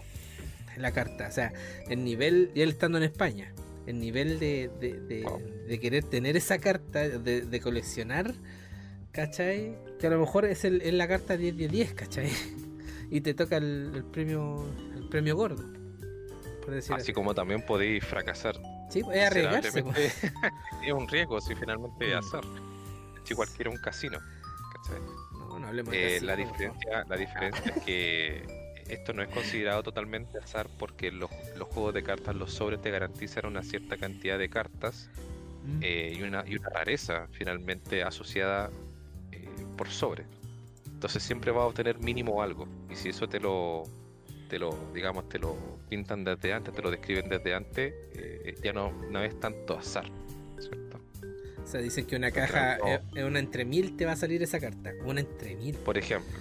La 0.77 0.91
carta, 0.91 1.27
o 1.27 1.31
sea, 1.31 1.53
el 1.87 2.03
nivel, 2.03 2.51
y 2.55 2.61
él 2.61 2.69
estando 2.69 2.97
en 2.97 3.03
España, 3.05 3.53
el 3.85 3.99
nivel 3.99 4.39
de, 4.39 4.69
de, 4.79 4.99
de- 4.99 5.23
Wow. 5.23 5.39
de 5.67 5.79
querer 5.79 6.03
tener 6.03 6.35
esa 6.35 6.57
carta, 6.57 7.07
de, 7.07 7.59
coleccionar, 7.61 8.33
¿cachai? 9.11 9.77
Que 9.99 10.07
a 10.07 10.09
lo 10.09 10.19
mejor 10.19 10.45
es, 10.45 10.65
el, 10.65 10.81
es 10.81 10.93
la 10.93 11.07
carta 11.07 11.37
10 11.37 11.55
de 11.57 11.67
10, 11.67 11.93
¿cachai? 11.93 12.29
Y 13.11 13.21
te 13.21 13.35
toca 13.35 13.57
el, 13.57 13.91
el 13.93 14.03
premio 14.05 14.65
el 14.95 15.07
premio 15.07 15.35
gordo. 15.35 15.63
Decir 16.67 16.95
Así 16.95 17.13
como 17.13 17.35
también 17.35 17.63
podéis 17.63 18.03
fracasar. 18.03 18.55
Sí, 18.93 19.01
es 19.11 19.27
arriesgarse. 19.27 19.83
pues. 19.83 20.23
es 20.83 20.91
un 20.93 21.07
riesgo, 21.07 21.41
si 21.41 21.55
finalmente 21.55 22.07
es 22.09 22.15
Mm. 22.15 22.19
azar. 22.19 22.43
Si 23.23 23.33
cualquiera 23.35 23.69
un 23.71 23.77
casino. 23.77 24.19
¿cachai? 24.75 25.01
No, 25.33 25.59
no 25.59 25.67
hablemos 25.67 25.91
de 25.91 26.13
Eh, 26.13 26.17
así, 26.17 26.25
la, 26.25 26.35
diferencia, 26.35 27.03
la 27.07 27.15
diferencia 27.17 27.73
es 27.75 27.83
que 27.83 28.73
esto 28.89 29.13
no 29.13 29.21
es 29.23 29.29
considerado 29.29 29.81
totalmente 29.83 30.37
azar 30.39 30.67
porque 30.77 31.11
los, 31.11 31.29
los 31.57 31.67
juegos 31.69 31.93
de 31.93 32.03
cartas, 32.03 32.35
los 32.35 32.53
sobres 32.53 32.81
te 32.81 32.91
garantizan 32.91 33.45
una 33.45 33.63
cierta 33.63 33.97
cantidad 33.97 34.37
de 34.37 34.49
cartas 34.49 35.09
Mm. 35.65 35.79
eh, 35.81 36.13
y, 36.17 36.21
una, 36.23 36.43
y 36.45 36.57
una 36.57 36.67
rareza 36.67 37.27
finalmente 37.31 38.03
asociada 38.03 38.69
eh, 39.31 39.47
por 39.77 39.87
sobre. 39.89 40.25
Entonces 40.87 41.23
siempre 41.23 41.51
vas 41.51 41.61
a 41.63 41.67
obtener 41.67 41.99
mínimo 41.99 42.41
algo. 42.43 42.67
Y 42.89 42.95
si 42.97 43.09
eso 43.09 43.29
te 43.29 43.39
lo, 43.39 43.83
te 44.53 44.59
lo, 44.59 44.77
digamos, 44.93 45.27
te 45.29 45.39
lo 45.39 45.55
pintan 45.89 46.23
desde 46.23 46.53
antes, 46.53 46.75
te 46.75 46.81
lo 46.83 46.91
describen 46.91 47.27
desde 47.27 47.55
antes, 47.55 47.91
eh, 48.13 48.55
ya 48.63 48.71
no, 48.71 48.91
no 49.09 49.23
es 49.23 49.39
tanto 49.39 49.75
azar. 49.75 50.05
¿cierto? 50.59 50.99
O 51.63 51.65
sea, 51.65 51.81
dicen 51.81 52.05
que 52.05 52.15
una 52.15 52.29
caja, 52.29 52.77
no. 53.15 53.25
una 53.25 53.39
entre 53.39 53.65
mil 53.65 53.97
te 53.97 54.05
va 54.05 54.11
a 54.11 54.15
salir 54.15 54.43
esa 54.43 54.59
carta. 54.59 54.91
Una 55.05 55.21
entre 55.21 55.55
mil. 55.55 55.75
Por 55.77 55.97
ejemplo, 55.97 56.37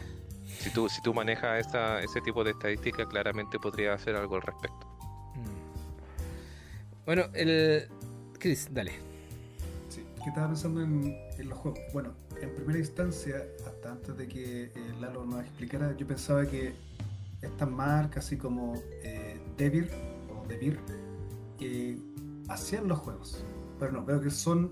si 0.58 0.68
tú, 0.68 0.90
si 0.90 1.00
tú 1.00 1.14
manejas 1.14 1.66
esa, 1.66 2.02
ese 2.02 2.20
tipo 2.20 2.44
de 2.44 2.50
estadística, 2.50 3.08
claramente 3.08 3.58
podría 3.58 3.94
hacer 3.94 4.14
algo 4.14 4.36
al 4.36 4.42
respecto. 4.42 4.86
Mm. 5.34 7.06
Bueno, 7.06 7.24
el. 7.32 7.88
Chris, 8.38 8.68
dale. 8.70 8.92
Sí, 9.88 10.04
que 10.22 10.28
estaba 10.28 10.48
pensando 10.48 10.82
en, 10.82 11.16
en 11.38 11.48
los 11.48 11.56
juegos. 11.56 11.80
Bueno, 11.94 12.12
en 12.42 12.54
primera 12.54 12.78
instancia, 12.78 13.42
hasta 13.66 13.92
antes 13.92 14.18
de 14.18 14.28
que 14.28 14.64
eh, 14.64 14.72
Lalo 15.00 15.24
nos 15.24 15.40
explicara, 15.40 15.96
yo 15.96 16.06
pensaba 16.06 16.44
que 16.44 16.74
estas 17.42 17.68
marcas, 17.68 18.24
así 18.24 18.36
como 18.36 18.74
eh, 19.02 19.40
Devir 19.56 19.90
o 20.30 20.46
Devir, 20.46 20.78
eh, 21.60 21.98
hacían 22.48 22.88
los 22.88 22.98
juegos. 22.98 23.44
Pero 23.78 23.92
no, 23.92 24.04
veo 24.04 24.20
que 24.20 24.30
son, 24.30 24.70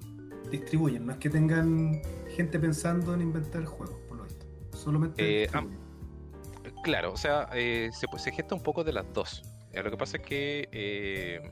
distribuyen, 0.51 1.07
no 1.07 1.13
es 1.13 1.19
que 1.19 1.29
tengan 1.29 2.01
gente 2.35 2.59
pensando 2.59 3.13
en 3.15 3.23
inventar 3.23 3.65
juegos, 3.65 3.99
por 4.09 4.19
lo 4.19 4.25
visto. 4.25 4.47
Solamente 4.73 5.45
Eh. 5.45 5.51
Claro, 6.83 7.13
o 7.13 7.17
sea, 7.17 7.49
eh, 7.53 7.91
se, 7.93 8.07
pues, 8.09 8.23
se 8.23 8.33
gesta 8.33 8.55
un 8.55 8.63
poco 8.63 8.85
de 8.85 8.93
las 8.93 9.13
dos. 9.13 9.43
Eh, 9.73 9.83
lo 9.83 9.91
que 9.91 9.97
pasa 9.97 10.17
es 10.17 10.23
que, 10.23 11.43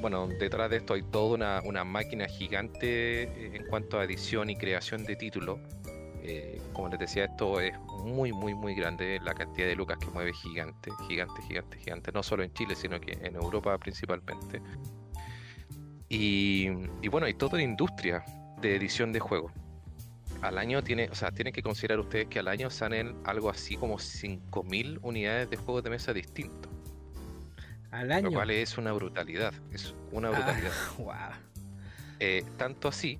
bueno, 0.00 0.28
detrás 0.28 0.70
de 0.70 0.78
esto 0.78 0.94
hay 0.94 1.02
toda 1.02 1.34
una, 1.34 1.62
una 1.64 1.84
máquina 1.84 2.26
gigante 2.26 3.56
en 3.56 3.66
cuanto 3.66 3.98
a 3.98 4.04
edición 4.04 4.50
y 4.50 4.56
creación 4.56 5.04
de 5.04 5.16
títulos. 5.16 5.58
Eh, 6.22 6.60
como 6.72 6.88
les 6.88 6.98
decía, 6.98 7.24
esto 7.24 7.60
es 7.60 7.72
muy, 8.04 8.32
muy, 8.32 8.54
muy 8.54 8.74
grande. 8.74 9.18
La 9.22 9.34
cantidad 9.34 9.66
de 9.66 9.74
lucas 9.76 9.98
que 9.98 10.06
mueve 10.06 10.32
gigante, 10.34 10.90
gigante, 11.08 11.40
gigante, 11.42 11.78
gigante. 11.78 12.12
No 12.12 12.22
solo 12.22 12.42
en 12.42 12.52
Chile, 12.52 12.74
sino 12.76 13.00
que 13.00 13.12
en 13.22 13.34
Europa 13.36 13.76
principalmente. 13.78 14.60
Y, 16.08 16.68
y 17.02 17.08
bueno, 17.08 17.26
hay 17.26 17.34
toda 17.34 17.54
una 17.54 17.62
industria 17.62 18.24
de 18.60 18.76
edición 18.76 19.12
de 19.12 19.20
juegos 19.20 19.52
al 20.42 20.56
año 20.56 20.82
tiene, 20.82 21.08
o 21.10 21.14
sea, 21.14 21.30
tienen 21.32 21.52
que 21.52 21.62
considerar 21.62 22.00
ustedes 22.00 22.26
que 22.28 22.38
al 22.38 22.48
año 22.48 22.70
salen 22.70 23.14
algo 23.24 23.50
así 23.50 23.76
como 23.76 23.98
5.000 23.98 24.98
unidades 25.02 25.50
de 25.50 25.58
juegos 25.58 25.84
de 25.84 25.90
mesa 25.90 26.14
distintos, 26.14 26.72
Al 27.90 28.10
año. 28.10 28.30
lo 28.30 28.32
cual 28.36 28.50
es 28.50 28.78
una 28.78 28.92
brutalidad, 28.92 29.52
es 29.70 29.94
una 30.12 30.28
Ah, 30.28 30.32
brutalidad. 30.32 30.72
wow. 30.96 31.14
Eh, 32.20 32.42
tanto 32.56 32.88
así 32.88 33.18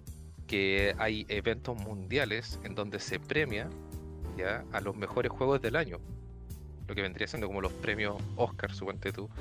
que 0.51 0.94
hay 0.98 1.24
eventos 1.28 1.76
mundiales 1.76 2.59
en 2.64 2.74
donde 2.74 2.98
se 2.98 3.20
premia 3.20 3.70
ya 4.36 4.64
a 4.72 4.80
los 4.80 4.96
mejores 4.96 5.30
juegos 5.30 5.62
del 5.62 5.76
año, 5.76 5.98
lo 6.88 6.94
que 6.96 7.03
vendría 7.03 7.28
siendo 7.28 7.46
como 7.46 7.61
los 7.61 7.72
premios 7.74 8.20
Oscar, 8.36 8.72
suponte 8.74 9.12
tú. 9.12 9.28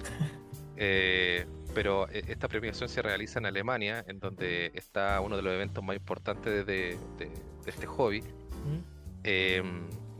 Eh, 0.82 1.46
pero 1.76 2.08
eh, 2.10 2.24
esta 2.30 2.48
premiación 2.48 2.88
se 2.88 3.02
realiza 3.02 3.38
en 3.40 3.46
Alemania, 3.48 4.06
en 4.08 4.18
donde 4.22 4.72
está 4.76 5.20
uno 5.20 5.36
de 5.36 5.42
los 5.42 5.52
eventos 5.54 5.84
más 5.84 5.98
importantes 5.98 6.66
de- 6.66 6.98
de- 7.18 7.26
de 7.26 7.30
este 7.70 7.86
hobby, 7.86 8.22
Mm. 8.22 8.80
Eh, 9.26 9.62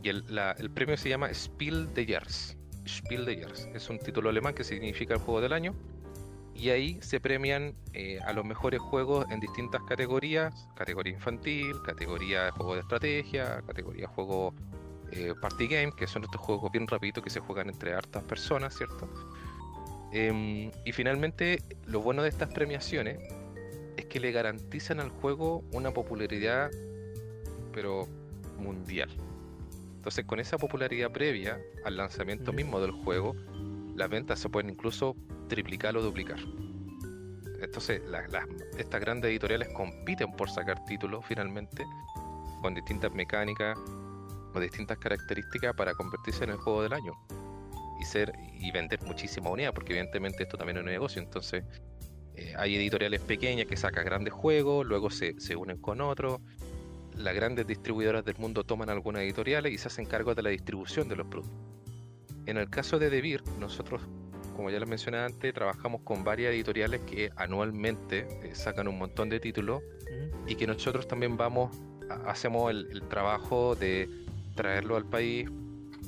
y 0.02 0.08
el, 0.10 0.24
la- 0.28 0.52
el 0.58 0.70
premio 0.70 0.98
se 0.98 1.08
llama 1.08 1.32
Spiel 1.32 1.94
des 1.94 2.06
Jahres. 2.06 2.58
Spiel 2.86 3.24
des 3.24 3.40
Jahres. 3.40 3.68
Es 3.74 3.88
un 3.88 3.98
título 4.00 4.28
alemán 4.28 4.52
que 4.52 4.62
significa 4.64 5.14
el 5.14 5.20
juego 5.20 5.40
del 5.40 5.54
año. 5.54 5.74
Y 6.60 6.68
ahí 6.68 6.98
se 7.00 7.20
premian 7.20 7.74
eh, 7.94 8.20
a 8.26 8.34
los 8.34 8.44
mejores 8.44 8.80
juegos 8.80 9.24
en 9.30 9.40
distintas 9.40 9.82
categorías. 9.84 10.68
Categoría 10.76 11.14
infantil, 11.14 11.74
categoría 11.86 12.44
de 12.44 12.50
juego 12.50 12.74
de 12.74 12.80
estrategia, 12.80 13.62
categoría 13.66 14.02
de 14.02 14.06
juego 14.08 14.52
eh, 15.10 15.32
party 15.40 15.68
game, 15.68 15.92
que 15.96 16.06
son 16.06 16.22
estos 16.22 16.38
juegos 16.38 16.70
bien 16.70 16.86
rapiditos 16.86 17.24
que 17.24 17.30
se 17.30 17.40
juegan 17.40 17.70
entre 17.70 17.94
hartas 17.94 18.22
personas, 18.24 18.76
¿cierto? 18.76 19.08
Em, 20.12 20.70
y 20.84 20.92
finalmente, 20.92 21.62
lo 21.86 22.02
bueno 22.02 22.22
de 22.22 22.28
estas 22.28 22.52
premiaciones 22.52 23.18
es 23.96 24.04
que 24.04 24.20
le 24.20 24.30
garantizan 24.30 25.00
al 25.00 25.08
juego 25.08 25.64
una 25.72 25.92
popularidad, 25.92 26.70
pero 27.72 28.06
mundial. 28.58 29.08
Entonces, 29.96 30.26
con 30.26 30.38
esa 30.40 30.58
popularidad 30.58 31.10
previa 31.10 31.58
al 31.86 31.96
lanzamiento 31.96 32.52
mismo 32.52 32.80
del 32.80 32.90
juego, 32.90 33.34
las 34.00 34.10
ventas 34.10 34.40
se 34.40 34.48
pueden 34.48 34.70
incluso 34.70 35.14
triplicar 35.48 35.96
o 35.96 36.02
duplicar. 36.02 36.38
Entonces, 37.60 38.00
la- 38.08 38.26
estas 38.78 39.00
grandes 39.00 39.30
editoriales 39.30 39.68
compiten 39.68 40.32
por 40.32 40.48
sacar 40.50 40.82
títulos 40.86 41.24
finalmente 41.26 41.84
con 42.62 42.74
distintas 42.74 43.12
mecánicas 43.12 43.78
o 44.54 44.58
distintas 44.58 44.98
características 44.98 45.74
para 45.76 45.94
convertirse 45.94 46.44
en 46.44 46.50
el 46.50 46.56
juego 46.56 46.82
del 46.82 46.94
año 46.94 47.12
y 48.00 48.04
ser 48.04 48.32
y 48.58 48.72
vender 48.72 49.02
muchísima 49.02 49.50
unidad, 49.50 49.74
porque 49.74 49.92
evidentemente 49.92 50.42
esto 50.42 50.56
también 50.56 50.78
es 50.78 50.84
un 50.84 50.90
negocio. 50.90 51.20
Entonces, 51.22 51.62
eh, 52.34 52.54
hay 52.56 52.76
editoriales 52.76 53.20
pequeñas 53.20 53.66
que 53.66 53.76
sacan 53.76 54.04
grandes 54.06 54.32
juegos, 54.32 54.86
luego 54.86 55.10
se, 55.10 55.38
se 55.38 55.54
unen 55.56 55.76
con 55.76 56.00
otros. 56.00 56.40
Las 57.14 57.34
grandes 57.34 57.66
distribuidoras 57.66 58.24
del 58.24 58.38
mundo 58.38 58.64
toman 58.64 58.88
algunas 58.88 59.22
editoriales 59.22 59.74
y 59.74 59.78
se 59.78 59.88
hacen 59.88 60.06
cargo 60.06 60.34
de 60.34 60.42
la 60.42 60.48
distribución 60.50 61.08
de 61.08 61.16
los 61.16 61.26
productos. 61.26 61.69
En 62.50 62.56
el 62.58 62.68
caso 62.68 62.98
de 62.98 63.10
Devir, 63.10 63.44
nosotros, 63.60 64.02
como 64.56 64.70
ya 64.70 64.80
les 64.80 64.88
mencioné 64.88 65.18
antes, 65.18 65.54
trabajamos 65.54 66.00
con 66.02 66.24
varias 66.24 66.52
editoriales 66.52 67.00
que 67.02 67.30
anualmente 67.36 68.26
eh, 68.42 68.54
sacan 68.56 68.88
un 68.88 68.98
montón 68.98 69.28
de 69.28 69.38
títulos 69.38 69.82
y 70.48 70.56
que 70.56 70.66
nosotros 70.66 71.06
también 71.06 71.36
vamos, 71.36 71.70
a- 72.10 72.28
hacemos 72.28 72.68
el, 72.72 72.88
el 72.90 73.02
trabajo 73.02 73.76
de 73.76 74.08
traerlo 74.56 74.96
al 74.96 75.04
país, 75.04 75.48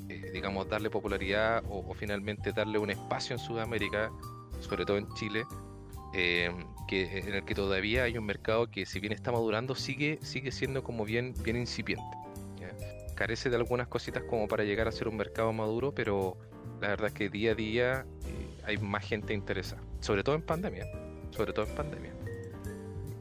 eh, 0.09 0.31
digamos, 0.33 0.69
darle 0.69 0.91
popularidad 0.91 1.63
o, 1.69 1.79
o 1.89 1.95
finalmente 1.95 2.51
darle 2.51 2.79
un 2.79 2.91
espacio 2.91 3.37
en 3.37 3.39
Sudamérica, 3.39 4.11
sobre 4.59 4.85
todo 4.85 4.97
en 4.99 5.07
Chile, 5.15 5.45
eh, 6.13 6.51
que, 6.89 7.19
en 7.21 7.35
el 7.35 7.45
que 7.45 7.55
todavía 7.55 8.03
hay 8.03 8.19
un 8.19 8.27
mercado 8.27 8.67
que 8.69 8.85
si 8.85 8.99
bien 8.99 9.13
está 9.13 9.31
madurando, 9.31 9.77
sigue, 9.77 10.19
sigue 10.23 10.51
siendo 10.51 10.83
como 10.83 11.05
bien, 11.05 11.35
bien 11.45 11.57
incipiente. 11.57 12.17
Carece 13.23 13.51
de 13.51 13.55
algunas 13.55 13.87
cositas 13.87 14.25
como 14.25 14.49
para 14.49 14.65
llegar 14.65 14.89
a 14.89 14.91
ser 14.91 15.07
un 15.07 15.17
mercado 15.17 15.53
maduro, 15.53 15.95
pero 15.95 16.37
la 16.81 16.89
verdad 16.89 17.07
es 17.07 17.13
que 17.13 17.29
día 17.29 17.53
a 17.53 17.55
día 17.55 18.05
eh, 18.27 18.65
hay 18.65 18.79
más 18.79 19.07
gente 19.07 19.33
interesada, 19.33 19.81
sobre 20.01 20.25
todo 20.25 20.35
en 20.35 20.43
pandemia, 20.43 20.87
sobre 21.31 21.53
todo 21.53 21.67
en 21.67 21.75
pandemia. 21.77 22.13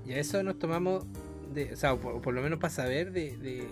Y 0.04 0.14
a 0.14 0.18
eso 0.18 0.42
nos 0.42 0.58
tomamos, 0.58 1.06
de, 1.54 1.72
o 1.72 1.76
sea, 1.76 1.96
por, 1.98 2.20
por 2.20 2.34
lo 2.34 2.42
menos 2.42 2.58
para 2.58 2.74
saber 2.74 3.12
de, 3.12 3.38
de, 3.38 3.68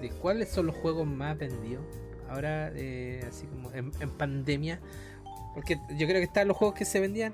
de 0.00 0.10
cuáles 0.10 0.48
son 0.48 0.66
los 0.66 0.74
juegos 0.74 1.06
más 1.06 1.38
vendidos. 1.38 1.84
Ahora, 2.28 2.72
eh, 2.74 3.24
así 3.28 3.46
como 3.46 3.70
en, 3.74 3.92
en 4.00 4.10
pandemia. 4.10 4.80
Porque 5.54 5.76
yo 5.90 6.08
creo 6.08 6.18
que 6.18 6.24
están 6.24 6.48
los 6.48 6.56
juegos 6.56 6.76
que 6.76 6.84
se 6.84 6.98
vendían 6.98 7.32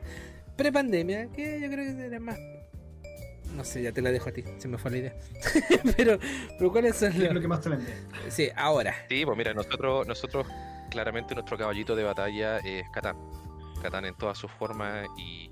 pre-pandemia, 0.56 1.28
que 1.28 1.58
yo 1.58 1.70
creo 1.70 1.96
que 1.96 2.04
eran 2.04 2.22
más. 2.22 2.38
No 3.54 3.64
sé, 3.64 3.82
ya 3.82 3.92
te 3.92 4.02
la 4.02 4.10
dejo 4.10 4.28
a 4.28 4.32
ti, 4.32 4.44
se 4.58 4.68
me 4.68 4.78
fue 4.78 4.90
la 4.90 4.96
idea. 4.98 5.16
pero, 5.96 6.18
pero 6.58 6.70
¿cuáles 6.70 6.96
son 6.96 7.12
¿Qué 7.12 7.26
es 7.26 7.32
lo 7.32 7.40
que 7.40 7.48
más 7.48 7.60
te 7.60 7.70
vende? 7.70 7.92
Sí, 8.28 8.48
ahora. 8.56 8.94
Sí, 9.08 9.24
pues 9.24 9.36
mira, 9.36 9.54
nosotros, 9.54 10.06
nosotros 10.06 10.46
claramente 10.90 11.34
nuestro 11.34 11.56
caballito 11.56 11.96
de 11.96 12.04
batalla 12.04 12.58
es 12.58 12.88
Catán. 12.90 13.16
Catán 13.82 14.04
en 14.04 14.14
todas 14.16 14.38
sus 14.38 14.50
formas 14.52 15.06
y, 15.16 15.50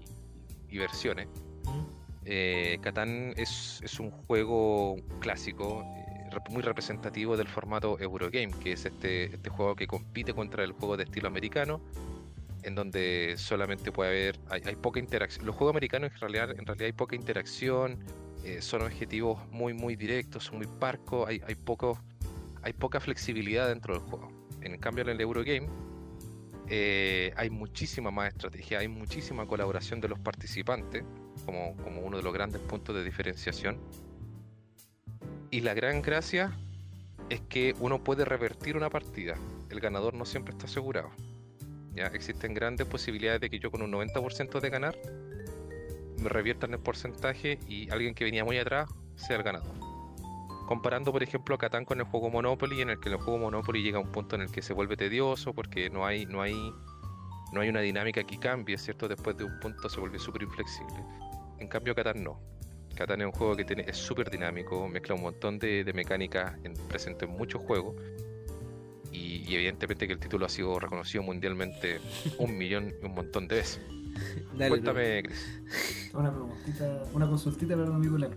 y 0.69 0.79
versiones. 0.79 1.29
Mm. 1.65 1.85
Eh, 2.25 2.79
Catán 2.83 3.35
es, 3.37 3.81
es 3.83 4.01
un 4.01 4.11
juego 4.11 4.97
clásico, 5.21 5.85
eh, 5.85 6.39
muy 6.51 6.63
representativo 6.63 7.37
del 7.37 7.49
formato 7.49 7.99
Eurogame, 8.01 8.51
que 8.61 8.73
es 8.73 8.85
este, 8.85 9.35
este 9.35 9.49
juego 9.49 9.77
que 9.77 9.87
compite 9.87 10.35
contra 10.35 10.65
el 10.65 10.73
juego 10.73 10.97
de 10.97 11.05
estilo 11.05 11.29
americano, 11.29 11.81
en 12.67 12.75
donde 12.75 13.37
solamente 13.39 13.93
puede 13.93 14.11
haber, 14.11 14.41
hay, 14.51 14.75
poca 14.75 14.99
interacción. 14.99 15.47
Los 15.47 15.55
juegos 15.55 15.73
americanos 15.73 16.11
en 16.13 16.21
realidad, 16.21 16.51
en 16.51 16.67
realidad 16.67 16.87
hay 16.87 16.93
poca 16.93 17.15
interacción, 17.15 18.05
eh, 18.45 18.61
son 18.61 18.83
objetivos 18.83 19.39
muy 19.53 19.73
muy 19.73 19.95
directos, 19.95 20.45
son 20.45 20.59
muy 20.59 20.67
parcos, 20.67 21.29
hay, 21.29 21.41
hay, 21.47 21.55
poco, 21.55 22.03
hay 22.63 22.73
poca 22.73 22.99
flexibilidad 22.99 23.69
dentro 23.69 23.95
del 23.95 24.03
juego. 24.03 24.33
En 24.63 24.77
cambio 24.79 25.03
en 25.03 25.11
el 25.11 25.21
Eurogame 25.21 25.69
eh, 26.69 27.33
hay 27.37 27.51
muchísima 27.51 28.11
más 28.11 28.33
estrategia, 28.33 28.81
hay 28.81 28.89
muchísima 28.89 29.47
colaboración 29.47 30.01
de 30.01 30.09
los 30.09 30.19
participantes, 30.19 31.05
como, 31.45 31.77
como 31.77 32.01
uno 32.01 32.17
de 32.17 32.25
los 32.25 32.35
grandes 32.35 32.61
puntos 32.63 32.97
de 32.97 33.05
diferenciación. 33.05 33.79
Y 35.53 35.61
la 35.61 35.73
gran 35.73 36.03
gracia 36.03 36.51
es 37.31 37.43
que 37.43 37.77
uno 37.79 38.03
puede 38.03 38.25
revertir 38.25 38.77
una 38.77 38.91
partida. 38.91 39.37
El 39.71 39.79
ganador 39.79 40.15
no 40.15 40.25
siempre 40.25 40.53
está 40.53 40.67
asegurado. 40.67 41.13
¿Ya? 41.97 42.07
Existen 42.07 42.55
grandes 42.55 42.87
posibilidades 42.87 43.41
de 43.41 43.51
que 43.51 43.59
yo 43.59 43.71
con 43.71 43.83
un 43.83 43.91
90% 43.93 44.61
de 44.61 44.71
ganar 44.71 44.97
me 46.19 46.29
reviertan 46.29 46.73
el 46.73 46.81
porcentaje 46.81 47.59
y 47.69 47.91
alguien 47.91 48.15
que 48.15 48.25
venía 48.25 48.45
muy 48.45 48.59
atrás 48.59 48.89
sea 49.17 49.37
el 49.37 49.43
ganador. 49.43 49.75
Comparando, 50.67 51.13
por 51.13 51.23
ejemplo, 51.23 51.57
Catán 51.59 51.85
con 51.85 52.01
el 52.01 52.07
juego 52.07 52.29
Monopoly, 52.29 52.81
en 52.81 52.91
el 52.91 53.01
que 53.01 53.09
el 53.09 53.17
juego 53.17 53.39
Monopoly 53.39 53.83
llega 53.83 53.99
a 53.99 54.01
un 54.01 54.11
punto 54.11 54.35
en 54.35 54.43
el 54.43 54.51
que 54.51 54.63
se 54.63 54.73
vuelve 54.73 54.97
tedioso 54.97 55.55
porque 55.55 55.91
no 55.91 56.05
hay, 56.05 56.27
no 56.27 56.43
hay, 56.43 56.55
no 57.53 57.61
hay 57.61 57.69
una 57.69 57.81
dinámica 57.81 58.25
que 58.25 58.39
cambie, 58.39 58.77
¿cierto? 58.77 59.07
Después 59.07 59.37
de 59.37 59.45
un 59.45 59.61
punto 59.61 59.89
se 59.89 60.01
vuelve 60.01 60.19
súper 60.19 60.43
inflexible. 60.43 60.97
En 61.59 61.69
cambio, 61.69 61.95
Catán 61.95 62.25
no. 62.25 62.41
Catán 62.97 63.21
es 63.21 63.27
un 63.27 63.33
juego 63.33 63.55
que 63.55 63.65
tiene, 63.65 63.85
es 63.87 63.97
súper 63.97 64.31
dinámico, 64.31 64.89
mezcla 64.89 65.15
un 65.15 65.23
montón 65.23 65.59
de, 65.59 65.85
de 65.85 65.93
mecánicas 65.93 66.55
en, 66.65 66.75
presente 66.89 67.27
en 67.27 67.33
muchos 67.33 67.63
juegos. 67.63 67.95
Y, 69.17 69.45
y 69.49 69.55
evidentemente 69.55 70.07
que 70.07 70.13
el 70.13 70.19
título 70.19 70.45
ha 70.47 70.49
sido 70.49 70.79
reconocido 70.79 71.23
mundialmente 71.23 72.01
un 72.39 72.57
millón 72.59 72.93
y 73.03 73.07
un 73.07 73.15
montón 73.15 73.49
de 73.49 73.57
veces. 73.57 73.81
Dale, 74.53 74.69
Cuéntame, 74.71 75.23
Chris. 75.25 76.11
Una 76.15 76.31
preguntita, 76.31 77.03
una 77.13 77.29
consultita 77.29 77.77
para 77.77 77.89
mi 77.91 77.95
amigo 77.97 78.17
Lalo. 78.19 78.37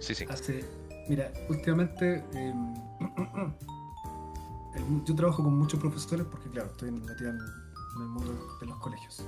Sí, 0.00 0.14
sí. 0.14 0.24
Hace, 0.28 0.64
mira, 1.08 1.32
últimamente 1.48 2.22
em, 2.34 2.74
el- 4.74 5.04
yo 5.04 5.14
trabajo 5.14 5.42
con 5.42 5.54
muchos 5.58 5.78
profesores 5.80 6.26
porque, 6.30 6.48
claro, 6.50 6.70
estoy 6.70 6.90
metido 6.92 7.30
en, 7.30 7.36
en 7.36 8.02
el 8.02 8.08
mundo 8.08 8.56
de 8.60 8.66
los 8.66 8.78
colegios. 8.78 9.24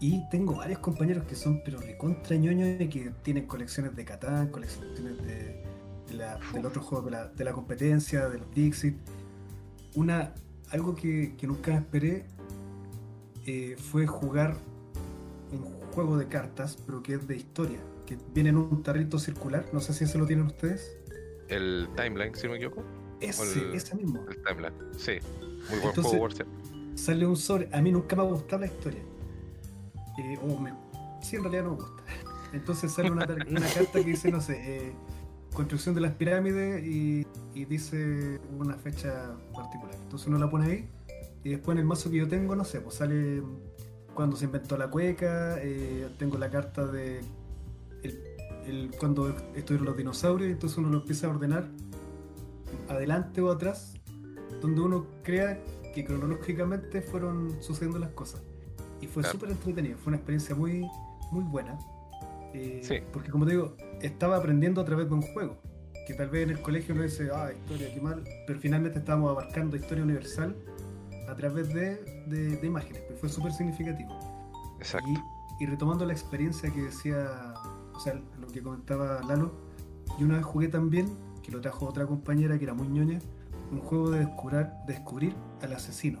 Y 0.00 0.28
tengo 0.30 0.56
varios 0.56 0.80
compañeros 0.80 1.24
que 1.24 1.36
son, 1.36 1.62
pero 1.64 1.78
recontra 1.80 2.36
ñoños 2.36 2.80
y 2.80 2.88
que 2.88 3.10
tienen 3.22 3.46
colecciones 3.46 3.94
de 3.94 4.04
Catán, 4.04 4.48
colecciones 4.48 4.96
de, 5.24 5.64
de 6.08 6.14
la- 6.14 6.38
del 6.52 6.66
otro 6.66 6.82
juego, 6.82 7.04
de 7.06 7.10
la, 7.12 7.26
de 7.28 7.44
la 7.44 7.52
competencia, 7.52 8.28
del 8.28 8.42
Dixit. 8.54 8.96
Una, 9.94 10.34
algo 10.70 10.94
que, 10.94 11.34
que 11.36 11.46
nunca 11.46 11.74
esperé 11.74 12.24
eh, 13.46 13.76
fue 13.78 14.06
jugar 14.06 14.56
un 15.52 15.64
juego 15.92 16.16
de 16.16 16.26
cartas, 16.28 16.78
pero 16.86 17.02
que 17.02 17.14
es 17.14 17.26
de 17.28 17.36
historia, 17.36 17.78
que 18.06 18.16
viene 18.34 18.50
en 18.50 18.56
un 18.56 18.82
tarrito 18.82 19.18
circular, 19.18 19.66
no 19.72 19.80
sé 19.80 19.92
si 19.92 20.04
ese 20.04 20.16
lo 20.18 20.26
tienen 20.26 20.46
ustedes. 20.46 20.96
El 21.48 21.88
timeline, 21.96 22.34
si 22.34 22.44
no 22.46 22.52
me 22.52 22.56
equivoco. 22.56 22.82
Ese, 23.20 23.60
el- 23.60 23.74
ese 23.74 23.94
mismo. 23.94 24.24
El 24.28 24.42
timeline. 24.42 24.72
Sí. 24.96 25.12
Muy 25.70 25.78
buen 25.80 25.88
Entonces- 25.90 26.12
juego. 26.18 26.28
Sale 26.94 27.26
un 27.26 27.36
sobre, 27.36 27.68
a 27.72 27.80
mí 27.82 27.90
nunca 27.90 28.14
me 28.16 28.22
ha 28.22 28.24
gustado 28.26 28.60
la 28.60 28.66
historia. 28.66 29.00
Eh, 30.18 30.38
o 30.42 30.58
me, 30.58 30.72
sí, 31.22 31.36
en 31.36 31.42
realidad 31.42 31.64
no 31.64 31.70
me 31.70 31.76
gusta. 31.76 32.02
Entonces 32.52 32.92
sale 32.92 33.10
una, 33.10 33.24
una 33.24 33.60
carta 33.66 33.92
que 34.00 34.04
dice, 34.04 34.30
no 34.30 34.40
sé, 34.40 34.60
eh, 34.88 34.92
construcción 35.54 35.94
de 35.94 36.00
las 36.00 36.12
pirámides 36.12 36.84
y, 36.84 37.26
y 37.54 37.64
dice 37.64 38.40
una 38.58 38.74
fecha 38.74 39.34
particular. 39.54 39.94
Entonces 40.02 40.28
uno 40.28 40.38
la 40.38 40.48
pone 40.50 40.66
ahí 40.66 40.88
y 41.44 41.50
después 41.50 41.74
en 41.74 41.80
el 41.80 41.84
mazo 41.86 42.10
que 42.10 42.16
yo 42.18 42.28
tengo, 42.28 42.54
no 42.56 42.64
sé, 42.64 42.80
pues 42.80 42.96
sale 42.96 43.42
cuando 44.14 44.36
se 44.36 44.44
inventó 44.46 44.76
la 44.76 44.88
cueca, 44.90 45.56
eh, 45.60 46.08
tengo 46.18 46.38
la 46.38 46.50
carta 46.50 46.86
de 46.86 47.20
el, 48.02 48.22
el- 48.66 48.90
cuando 48.98 49.34
estuvieron 49.54 49.86
los 49.86 49.96
dinosaurios, 49.96 50.50
entonces 50.50 50.78
uno 50.78 50.88
lo 50.90 50.98
empieza 50.98 51.26
a 51.26 51.30
ordenar 51.30 51.68
adelante 52.88 53.40
o 53.40 53.50
atrás, 53.50 53.94
donde 54.60 54.80
uno 54.80 55.06
crea 55.22 55.58
que 55.94 56.04
cronológicamente 56.04 57.02
fueron 57.02 57.56
sucediendo 57.62 57.98
las 57.98 58.10
cosas. 58.10 58.42
Y 59.00 59.06
fue 59.06 59.22
Claro. 59.22 59.38
súper 59.38 59.50
entretenido, 59.50 59.98
fue 59.98 60.10
una 60.10 60.16
experiencia 60.18 60.54
muy, 60.54 60.86
muy 61.30 61.44
buena. 61.44 61.78
Eh, 62.54 62.80
Sí. 62.82 62.96
Porque 63.12 63.30
como 63.30 63.44
te 63.46 63.52
digo, 63.52 63.76
estaba 64.00 64.36
aprendiendo 64.36 64.80
a 64.80 64.84
través 64.84 65.08
de 65.08 65.14
un 65.14 65.22
juego. 65.22 65.58
Que 66.06 66.14
tal 66.14 66.28
vez 66.30 66.44
en 66.44 66.50
el 66.50 66.60
colegio 66.62 66.94
uno 66.94 67.04
dice, 67.04 67.30
ah, 67.32 67.50
historia, 67.52 67.92
qué 67.94 68.00
mal. 68.00 68.24
Pero 68.46 68.58
finalmente 68.60 68.98
estábamos 68.98 69.30
abarcando 69.30 69.76
historia 69.76 70.02
universal 70.04 70.54
a 71.28 71.34
través 71.36 71.72
de, 71.72 72.02
de- 72.26 72.56
de 72.56 72.66
imágenes. 72.66 73.02
Pues 73.08 73.20
fue 73.20 73.28
súper 73.28 73.52
significativo. 73.52 74.10
Exacto. 74.78 75.08
Y, 75.08 75.62
y 75.64 75.66
retomando 75.66 76.04
la 76.04 76.12
experiencia 76.12 76.70
que 76.72 76.82
decía, 76.82 77.54
o 77.94 78.00
sea, 78.00 78.20
lo 78.40 78.48
que 78.48 78.60
comentaba 78.62 79.20
Lalo, 79.22 79.52
yo 80.18 80.26
una 80.26 80.36
vez 80.38 80.44
jugué 80.44 80.66
también, 80.68 81.06
que 81.42 81.52
lo 81.52 81.60
trajo 81.60 81.86
otra 81.86 82.04
compañera 82.06 82.58
que 82.58 82.64
era 82.64 82.74
muy 82.74 82.88
ñoña, 82.88 83.20
un 83.70 83.78
juego 83.80 84.10
de 84.10 84.20
descubrir, 84.26 84.66
descubrir 84.86 85.34
al 85.62 85.72
asesino. 85.72 86.20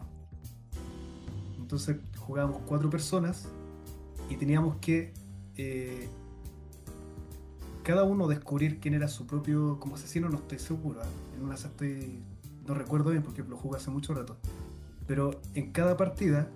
Entonces 1.58 1.96
jugábamos 2.18 2.58
cuatro 2.66 2.88
personas 2.90 3.48
y 4.30 4.36
teníamos 4.36 4.76
que 4.76 5.12
eh, 5.56 6.08
cada 7.82 8.04
uno 8.04 8.28
descubrir 8.28 8.78
quién 8.80 8.94
era 8.94 9.08
su 9.08 9.26
propio 9.26 9.78
como 9.80 9.96
asesino, 9.96 10.28
no 10.28 10.36
estoy 10.38 10.58
seguro. 10.58 11.00
¿ah? 11.02 11.06
En 11.36 11.44
una 11.44 11.54
estoy, 11.54 12.20
no 12.66 12.74
recuerdo 12.74 13.10
bien 13.10 13.22
porque 13.22 13.42
lo 13.42 13.56
jugué 13.56 13.78
hace 13.78 13.90
mucho 13.90 14.14
rato. 14.14 14.36
Pero 15.06 15.40
en 15.54 15.72
cada 15.72 15.96
partida 15.96 16.48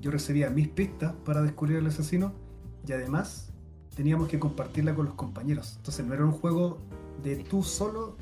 yo 0.00 0.10
recibía 0.10 0.50
mis 0.50 0.68
pistas 0.68 1.12
para 1.24 1.42
descubrir 1.42 1.78
al 1.78 1.86
asesino 1.86 2.32
y 2.86 2.92
además 2.92 3.50
teníamos 3.94 4.28
que 4.28 4.38
compartirla 4.38 4.94
con 4.94 5.04
los 5.06 5.14
compañeros. 5.14 5.74
Entonces 5.76 6.04
no 6.06 6.14
era 6.14 6.24
un 6.24 6.32
juego 6.32 6.78
de 7.22 7.36
tú 7.36 7.62
solo 7.62 8.16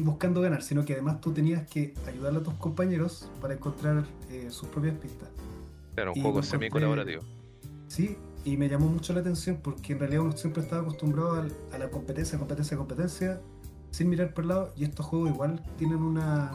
buscando 0.00 0.40
ganar, 0.40 0.62
sino 0.62 0.84
que 0.84 0.94
además 0.94 1.20
tú 1.20 1.32
tenías 1.32 1.66
que 1.68 1.94
ayudarle 2.06 2.40
a 2.40 2.42
tus 2.42 2.54
compañeros 2.54 3.30
para 3.40 3.54
encontrar 3.54 4.04
eh, 4.30 4.48
sus 4.50 4.68
propias 4.68 4.96
pistas. 4.96 5.28
Claro, 5.94 6.12
un 6.12 6.18
y 6.18 6.22
juego 6.22 6.38
lo 6.38 6.42
encontré- 6.44 6.50
semi-colaborativo. 6.50 7.22
Sí, 7.86 8.16
y 8.44 8.56
me 8.56 8.68
llamó 8.68 8.86
mucho 8.86 9.12
la 9.12 9.20
atención 9.20 9.58
porque 9.62 9.92
en 9.92 10.00
realidad 10.00 10.22
uno 10.22 10.36
siempre 10.36 10.62
estaba 10.62 10.82
acostumbrado 10.82 11.40
al- 11.40 11.52
a, 11.72 11.78
la 11.78 11.88
competencia, 11.90 12.38
competencia, 12.38 12.76
competencia, 12.76 13.40
sin 13.90 14.08
mirar 14.08 14.32
por 14.34 14.44
el 14.44 14.48
lado, 14.48 14.72
y 14.76 14.84
estos 14.84 15.06
juegos 15.06 15.30
igual 15.30 15.62
tienen 15.76 15.98
una, 16.02 16.52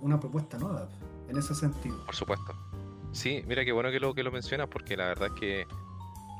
una 0.00 0.18
propuesta 0.20 0.58
nueva 0.58 0.88
en 1.28 1.36
ese 1.38 1.54
sentido. 1.54 2.04
Por 2.04 2.14
supuesto. 2.14 2.52
Sí, 3.12 3.42
mira 3.46 3.64
qué 3.64 3.72
bueno 3.72 3.90
que 3.90 4.00
lo 4.00 4.14
que 4.14 4.22
lo 4.22 4.30
mencionas, 4.32 4.68
porque 4.68 4.96
la 4.96 5.06
verdad 5.06 5.28
es 5.34 5.40
que 5.40 5.66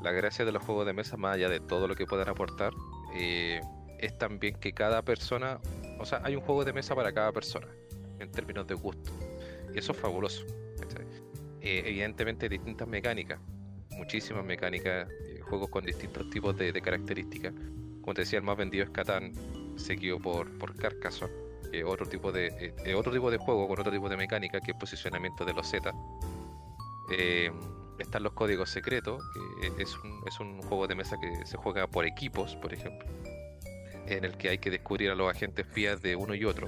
la 0.01 0.11
gracia 0.11 0.45
de 0.45 0.51
los 0.51 0.63
juegos 0.63 0.85
de 0.85 0.93
mesa, 0.93 1.17
más 1.17 1.35
allá 1.35 1.49
de 1.49 1.59
todo 1.59 1.87
lo 1.87 1.95
que 1.95 2.05
puedan 2.05 2.29
aportar, 2.29 2.73
eh, 3.15 3.61
es 3.99 4.17
también 4.17 4.55
que 4.55 4.71
cada 4.73 5.01
persona, 5.01 5.59
o 5.99 6.05
sea, 6.05 6.21
hay 6.23 6.35
un 6.35 6.41
juego 6.41 6.63
de 6.63 6.73
mesa 6.73 6.95
para 6.95 7.11
cada 7.11 7.31
persona, 7.31 7.67
en 8.19 8.31
términos 8.31 8.67
de 8.67 8.75
gusto. 8.75 9.11
Y 9.73 9.79
eso 9.79 9.91
es 9.93 9.97
fabuloso. 9.97 10.43
Eh, 11.61 11.83
evidentemente 11.85 12.47
distintas 12.47 12.87
mecánicas, 12.87 13.39
muchísimas 13.99 14.43
mecánicas, 14.45 15.07
eh, 15.09 15.39
juegos 15.41 15.69
con 15.69 15.85
distintos 15.85 16.29
tipos 16.29 16.57
de, 16.57 16.73
características. 16.81 17.53
Como 18.01 18.13
te 18.13 18.21
decía, 18.21 18.39
el 18.39 18.45
más 18.45 18.57
vendido 18.57 18.85
es 18.85 18.89
Catán, 18.89 19.33
seguido 19.75 20.19
por, 20.19 20.49
por 20.57 20.75
Carcassonne, 20.75 21.33
otro 21.85 22.07
tipo 22.07 22.31
de, 22.31 22.73
eh, 22.85 22.95
otro 22.95 23.11
tipo 23.11 23.29
de 23.29 23.37
juego 23.37 23.67
con 23.67 23.79
otro 23.79 23.91
tipo 23.91 24.09
de 24.09 24.17
mecánica, 24.17 24.59
que 24.61 24.71
es 24.71 24.77
posicionamiento 24.77 25.45
de 25.45 25.53
los 25.53 25.67
Z. 25.67 25.93
Eh, 27.11 27.51
están 27.99 28.23
los 28.23 28.33
códigos 28.33 28.69
secretos, 28.69 29.21
que 29.75 29.83
es 29.83 29.95
un, 29.99 30.23
es 30.25 30.39
un 30.39 30.61
juego 30.61 30.87
de 30.87 30.95
mesa 30.95 31.17
que 31.19 31.45
se 31.45 31.57
juega 31.57 31.85
por 31.85 32.05
equipos, 32.05 32.55
por 32.55 32.73
ejemplo, 32.73 33.07
en 34.07 34.23
el 34.23 34.37
que 34.37 34.49
hay 34.49 34.57
que 34.57 34.71
descubrir 34.71 35.11
a 35.11 35.15
los 35.15 35.29
agentes 35.29 35.67
espías 35.67 36.01
de 36.01 36.15
uno 36.15 36.33
y 36.33 36.45
otro. 36.45 36.67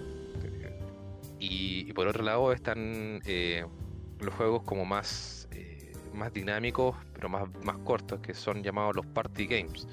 Y, 1.40 1.92
por 1.94 2.08
otro 2.08 2.24
lado 2.24 2.52
están 2.52 3.22
los 4.20 4.34
juegos 4.36 4.64
como 4.64 4.86
más, 4.86 5.41
más 6.14 6.34
dinámicos, 6.34 6.95
pero 7.14 7.30
más, 7.30 7.43
más 7.64 7.78
cortos, 7.80 8.20
que 8.20 8.34
son 8.34 8.64
llamados 8.64 8.95
los 8.95 9.05
party 9.05 9.45
games, 9.47 9.88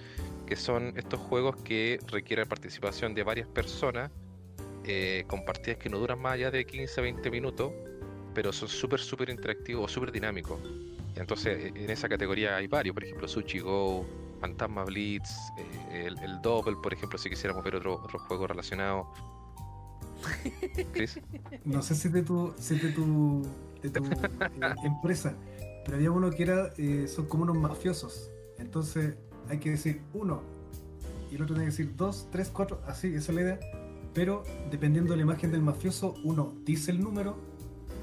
que 0.46 0.56
son 0.56 0.92
estos 0.96 1.20
juegos 1.20 1.56
que 1.56 1.98
requieren 2.08 2.48
participación 2.48 3.14
de 3.14 3.22
varias 3.22 3.46
personas, 3.48 4.10
eh, 4.84 5.24
con 5.26 5.44
partidas 5.44 5.78
que 5.78 5.88
no 5.90 5.98
duran 5.98 6.20
más 6.20 6.34
allá 6.34 6.50
de 6.50 6.66
15-20 6.66 7.30
minutos, 7.30 7.72
pero 8.34 8.52
son 8.52 8.68
súper, 8.68 9.00
súper 9.00 9.30
interactivos, 9.30 9.90
súper 9.92 10.12
dinámicos. 10.12 10.58
Entonces 11.16 11.64
e- 11.74 11.84
en 11.84 11.90
esa 11.90 12.08
categoría 12.08 12.56
hay 12.56 12.66
varios, 12.68 12.94
por 12.94 13.04
ejemplo, 13.04 13.28
Sushi 13.28 13.58
Go, 13.58 14.06
Fantasma 14.40 14.84
Blitz, 14.84 15.28
eh, 15.90 16.06
el, 16.06 16.18
el 16.20 16.40
Double, 16.40 16.76
por 16.82 16.92
ejemplo, 16.92 17.18
si 17.18 17.28
quisiéramos 17.28 17.64
ver 17.64 17.76
otro, 17.76 17.94
otro 17.94 18.18
juego 18.20 18.46
relacionado. 18.46 19.12
Chris, 20.92 21.20
No 21.64 21.82
sé 21.82 21.94
si 21.94 22.08
es 22.08 22.14
de 22.14 22.22
tu, 22.22 22.54
si 22.58 22.74
es 22.74 22.82
de 22.82 22.90
tu, 22.90 23.42
de 23.82 23.90
tu 23.90 24.04
eh, 24.04 24.74
empresa, 24.84 25.34
pero 25.89 25.97
había 25.97 26.11
uno 26.11 26.30
que 26.30 26.43
era, 26.43 26.70
eh, 26.76 27.09
son 27.09 27.24
como 27.24 27.45
unos 27.45 27.57
mafiosos. 27.57 28.30
Entonces 28.59 29.14
hay 29.49 29.57
que 29.57 29.70
decir 29.70 30.03
uno 30.12 30.43
y 31.30 31.36
el 31.36 31.43
otro 31.43 31.55
tiene 31.55 31.70
que 31.70 31.76
decir 31.76 31.97
dos, 31.97 32.28
tres, 32.30 32.51
cuatro, 32.53 32.82
así, 32.86 33.07
esa 33.14 33.32
es 33.32 33.36
la 33.36 33.41
idea. 33.41 33.61
Pero 34.12 34.43
dependiendo 34.70 35.12
de 35.12 35.16
la 35.16 35.22
imagen 35.22 35.51
del 35.51 35.62
mafioso, 35.62 36.14
uno 36.24 36.53
dice 36.66 36.91
el 36.91 37.01
número 37.01 37.39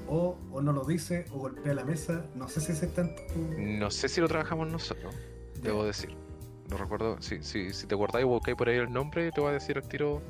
o, 0.07 0.35
o 0.51 0.61
no 0.63 0.73
lo 0.73 0.83
dice 0.83 1.25
o 1.31 1.37
golpea 1.37 1.75
la 1.75 1.85
mesa. 1.85 2.25
No 2.33 2.47
sé 2.47 2.59
si 2.59 2.71
ese 2.71 2.87
es 2.87 2.93
tanto. 2.95 3.21
No 3.55 3.91
sé 3.91 4.09
si 4.09 4.19
lo 4.19 4.27
trabajamos 4.27 4.71
nosotros, 4.71 5.13
debo 5.61 5.85
decir. 5.85 6.09
No 6.71 6.77
recuerdo, 6.77 7.21
si, 7.21 7.43
si, 7.43 7.71
si 7.71 7.85
te 7.85 7.93
acordáis 7.93 8.25
o 8.25 8.29
buscáis 8.29 8.57
por 8.57 8.67
ahí 8.67 8.77
el 8.77 8.91
nombre, 8.91 9.31
te 9.31 9.41
voy 9.41 9.51
a 9.51 9.53
decir 9.53 9.77
al 9.77 9.87
tiro 9.87 10.23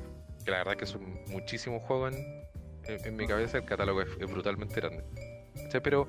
que 0.44 0.50
la 0.50 0.58
verdad 0.58 0.76
que 0.76 0.84
son 0.84 1.00
muchísimos 1.28 1.82
juegos 1.84 2.12
en, 2.12 2.44
en, 2.84 3.06
en 3.06 3.16
mi 3.16 3.26
cabeza, 3.26 3.56
el 3.56 3.64
catálogo 3.64 4.02
es, 4.02 4.08
es 4.20 4.30
brutalmente 4.30 4.74
grande. 4.74 5.04
¿Cachai? 5.54 5.82
Pero, 5.82 6.06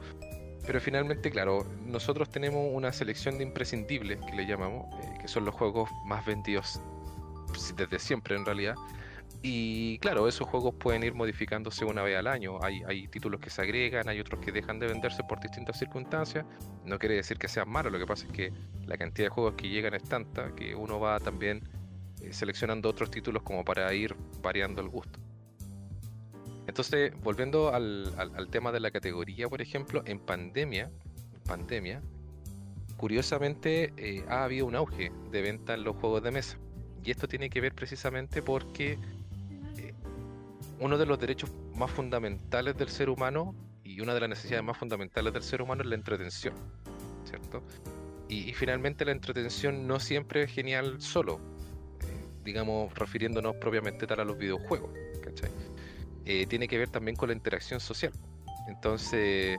pero 0.68 0.82
finalmente, 0.82 1.32
claro, 1.32 1.66
nosotros 1.86 2.30
tenemos 2.30 2.68
una 2.70 2.92
selección 2.92 3.38
de 3.38 3.46
imprescindibles 3.46 4.20
que 4.20 4.36
le 4.36 4.46
llamamos, 4.46 4.86
eh, 5.02 5.18
que 5.22 5.30
son 5.30 5.46
los 5.46 5.56
juegos 5.56 5.90
más 6.06 6.26
vendidos 6.26 6.82
desde 7.78 7.98
siempre 7.98 8.36
en 8.36 8.46
realidad. 8.46 8.76
Y 9.42 9.98
claro, 10.00 10.28
esos 10.28 10.46
juegos 10.46 10.76
pueden 10.76 11.04
ir 11.04 11.14
modificándose 11.14 11.86
una 11.86 12.04
vez 12.04 12.18
al 12.18 12.28
año. 12.28 12.62
Hay, 12.62 12.82
hay 12.86 13.08
títulos 13.08 13.40
que 13.40 13.50
se 13.50 13.62
agregan, 13.62 14.10
hay 14.10 14.20
otros 14.20 14.44
que 14.44 14.52
dejan 14.52 14.78
de 14.78 14.88
venderse 14.88 15.24
por 15.24 15.40
distintas 15.40 15.80
circunstancias. 15.80 16.46
No 16.84 17.00
quiere 17.00 17.16
decir 17.16 17.38
que 17.38 17.48
sean 17.48 17.70
malos, 17.70 17.94
lo 17.94 18.00
que 18.00 18.06
pasa 18.06 18.26
es 18.26 18.34
que 18.34 18.52
la 18.86 18.98
cantidad 18.98 19.28
de 19.28 19.30
juegos 19.30 19.54
que 19.54 19.70
llegan 19.70 19.94
es 19.94 20.04
tanta 20.04 20.54
que 20.54 20.76
uno 20.76 21.00
va 21.00 21.20
también 21.22 21.62
eh, 22.22 22.34
seleccionando 22.34 22.90
otros 22.90 23.10
títulos 23.10 23.42
como 23.44 23.64
para 23.64 23.94
ir 23.94 24.16
variando 24.42 24.82
el 24.82 24.90
gusto. 24.90 25.18
Entonces, 26.68 27.14
volviendo 27.24 27.74
al, 27.74 28.48
tema 28.52 28.72
de 28.74 28.82
la 28.82 28.92
categoría, 28.92 29.48
por 29.48 29.62
ejemplo, 29.62 30.04
en 30.06 30.20
pandemia, 30.20 30.92
pandemia, 31.46 32.02
curiosamente 32.98 33.94
eh, 33.96 34.26
ha 34.28 34.44
habido 34.44 34.66
un 34.66 34.76
auge 34.76 35.12
de 35.32 35.42
venta 35.42 35.74
en 35.74 35.86
los 35.86 35.96
juegos 35.96 36.22
de 36.24 36.32
mesa. 36.32 36.58
Y 37.04 37.12
esto 37.12 37.28
tiene 37.28 37.50
que 37.50 37.62
ver 37.62 37.74
precisamente 37.74 38.42
porque 38.42 39.00
eh, 39.78 39.94
uno 40.80 40.98
de 40.98 41.06
los 41.06 41.18
derechos 41.18 41.50
más 41.74 41.90
fundamentales 41.90 42.76
del 42.76 42.90
ser 42.90 43.10
humano 43.10 43.56
y 43.86 44.02
una 44.02 44.14
de 44.14 44.20
las 44.20 44.30
necesidades 44.30 44.66
más 44.66 44.78
fundamentales 44.78 45.32
del 45.32 45.44
ser 45.44 45.62
humano 45.62 45.84
es 45.84 45.88
la 45.88 45.96
entretención, 45.96 46.54
¿cierto? 47.24 47.64
Y, 48.28 48.50
y 48.50 48.54
finalmente 48.54 49.06
la 49.06 49.14
entretención 49.14 49.88
no 49.88 50.02
siempre 50.02 50.44
es 50.44 50.52
genial 50.52 51.00
solo, 51.00 51.40
eh, 52.02 52.44
digamos, 52.44 52.94
refiriéndonos 52.94 53.56
propiamente 53.56 54.06
tal 54.06 54.20
a 54.20 54.26
los 54.26 54.38
videojuegos, 54.38 54.92
¿cachai? 55.24 55.50
Eh, 56.30 56.46
tiene 56.46 56.68
que 56.68 56.78
ver 56.78 56.90
también 56.90 57.16
con 57.16 57.30
la 57.30 57.34
interacción 57.34 57.80
social. 57.80 58.12
Entonces, 58.68 59.58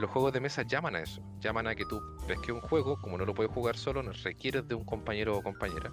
los 0.00 0.10
juegos 0.10 0.32
de 0.32 0.40
mesa 0.40 0.62
llaman 0.62 0.96
a 0.96 1.00
eso, 1.00 1.22
llaman 1.38 1.68
a 1.68 1.76
que 1.76 1.84
tú 1.84 2.02
ves 2.26 2.40
que 2.40 2.50
un 2.50 2.60
juego, 2.60 3.00
como 3.00 3.16
no 3.16 3.24
lo 3.24 3.34
puedes 3.34 3.52
jugar 3.52 3.76
solo, 3.76 4.02
requieres 4.02 4.66
de 4.66 4.74
un 4.74 4.84
compañero 4.84 5.38
o 5.38 5.42
compañera 5.42 5.92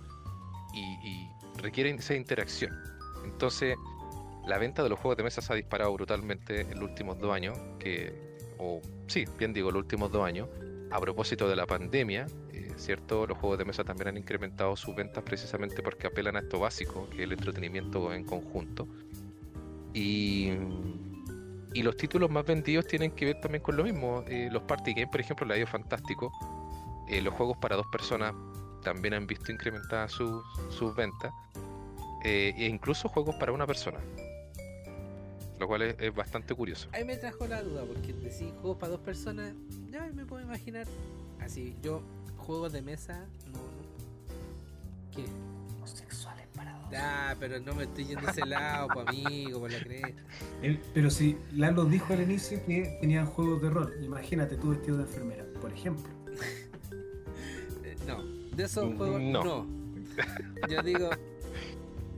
y, 0.74 0.82
y 1.08 1.30
requieren 1.62 2.00
esa 2.00 2.16
interacción. 2.16 2.74
Entonces, 3.24 3.78
la 4.48 4.58
venta 4.58 4.82
de 4.82 4.90
los 4.90 5.00
juegos 5.00 5.18
de 5.18 5.24
mesa 5.24 5.42
se 5.42 5.54
ha 5.54 5.56
disparado 5.56 5.94
brutalmente 5.94 6.62
en 6.62 6.80
los 6.80 6.90
últimos 6.90 7.20
dos 7.20 7.32
años, 7.32 7.56
que, 7.78 8.36
o 8.58 8.82
sí, 9.06 9.26
bien 9.38 9.54
digo, 9.54 9.72
los 9.72 9.84
últimos 9.84 10.12
dos 10.12 10.26
años. 10.26 10.50
A 10.92 11.00
propósito 11.00 11.48
de 11.50 11.56
la 11.56 11.66
pandemia, 11.66 12.28
eh, 12.52 12.72
¿cierto? 12.78 13.28
Los 13.28 13.38
juegos 13.38 13.58
de 13.58 13.66
mesa 13.66 13.84
también 13.84 14.08
han 14.08 14.18
incrementado 14.18 14.76
sus 14.76 14.96
ventas 14.96 15.24
precisamente 15.24 15.82
porque 15.84 16.08
apelan 16.08 16.36
a 16.36 16.40
esto 16.40 16.60
básico, 16.60 17.10
que 17.10 17.18
es 17.18 17.24
el 17.24 17.34
entretenimiento 17.34 18.14
en 18.14 18.24
conjunto. 18.24 18.88
Y, 19.96 20.50
y 21.74 21.82
los 21.82 21.96
títulos 21.96 22.30
más 22.30 22.46
vendidos 22.46 22.86
tienen 22.86 23.12
que 23.12 23.26
ver 23.26 23.40
también 23.40 23.64
con 23.64 23.78
lo 23.78 23.84
mismo. 23.86 24.26
Eh, 24.28 24.50
los 24.52 24.64
party 24.64 24.94
games, 24.94 25.10
por 25.10 25.22
ejemplo, 25.22 25.54
ha 25.54 25.58
ido 25.58 25.68
fantástico. 25.68 26.34
Eh, 27.10 27.22
los 27.22 27.34
juegos 27.34 27.58
para 27.58 27.78
dos 27.78 27.88
personas 27.88 28.34
también 28.84 29.14
han 29.14 29.26
visto 29.26 29.54
incrementadas 29.54 30.12
sus, 30.12 30.44
sus 30.70 30.94
ventas. 30.96 31.32
Eh, 32.26 32.54
e 32.58 32.66
incluso 32.66 33.08
juegos 33.08 33.36
para 33.36 33.54
una 33.54 33.66
persona. 33.66 34.00
Lo 35.60 35.68
cual 35.68 35.84
es, 35.84 36.14
bastante 36.14 36.54
curioso. 36.54 36.90
Ahí 36.92 37.06
me 37.06 37.16
trajo 37.16 37.48
la 37.48 37.64
duda, 37.64 37.86
porque 37.86 38.12
decís 38.12 38.52
juegos 38.60 38.78
para 38.78 38.92
dos 38.92 39.02
personas, 39.02 39.54
ya 39.90 40.10
me 40.14 40.26
puedo 40.26 40.44
imaginar. 40.44 40.86
Así, 41.40 41.74
yo, 41.82 42.02
juegos 42.38 42.74
de 42.74 42.82
mesa, 42.82 43.26
no. 43.54 43.60
¿Qué? 45.16 45.24
Ah, 46.96 47.36
pero 47.40 47.60
no 47.60 47.74
me 47.74 47.84
estoy 47.84 48.06
yendo 48.06 48.28
a 48.28 48.32
ese 48.32 48.46
lado, 48.46 48.88
pues 48.94 49.08
amigo, 49.08 49.60
por 49.60 49.72
la 49.72 49.80
cresta. 49.80 50.22
Pero 50.94 51.10
si 51.10 51.38
Lalo 51.54 51.86
dijo 51.86 52.14
al 52.14 52.22
inicio 52.22 52.64
que 52.66 52.98
tenían 53.02 53.26
juegos 53.26 53.62
de 53.62 53.70
rol, 53.70 53.94
imagínate 54.04 54.56
tú 54.58 54.70
vestido 54.70 54.98
de 54.98 55.04
enfermera, 55.04 55.46
por 55.62 55.72
ejemplo. 55.74 56.06
Eh, 57.84 57.96
No, 58.08 58.24
de 58.56 58.64
esos 58.64 58.86
Mm, 58.92 58.98
juegos, 58.98 59.22
no. 59.22 59.44
no. 59.44 59.68
Yo 60.70 60.82
digo, 60.84 61.10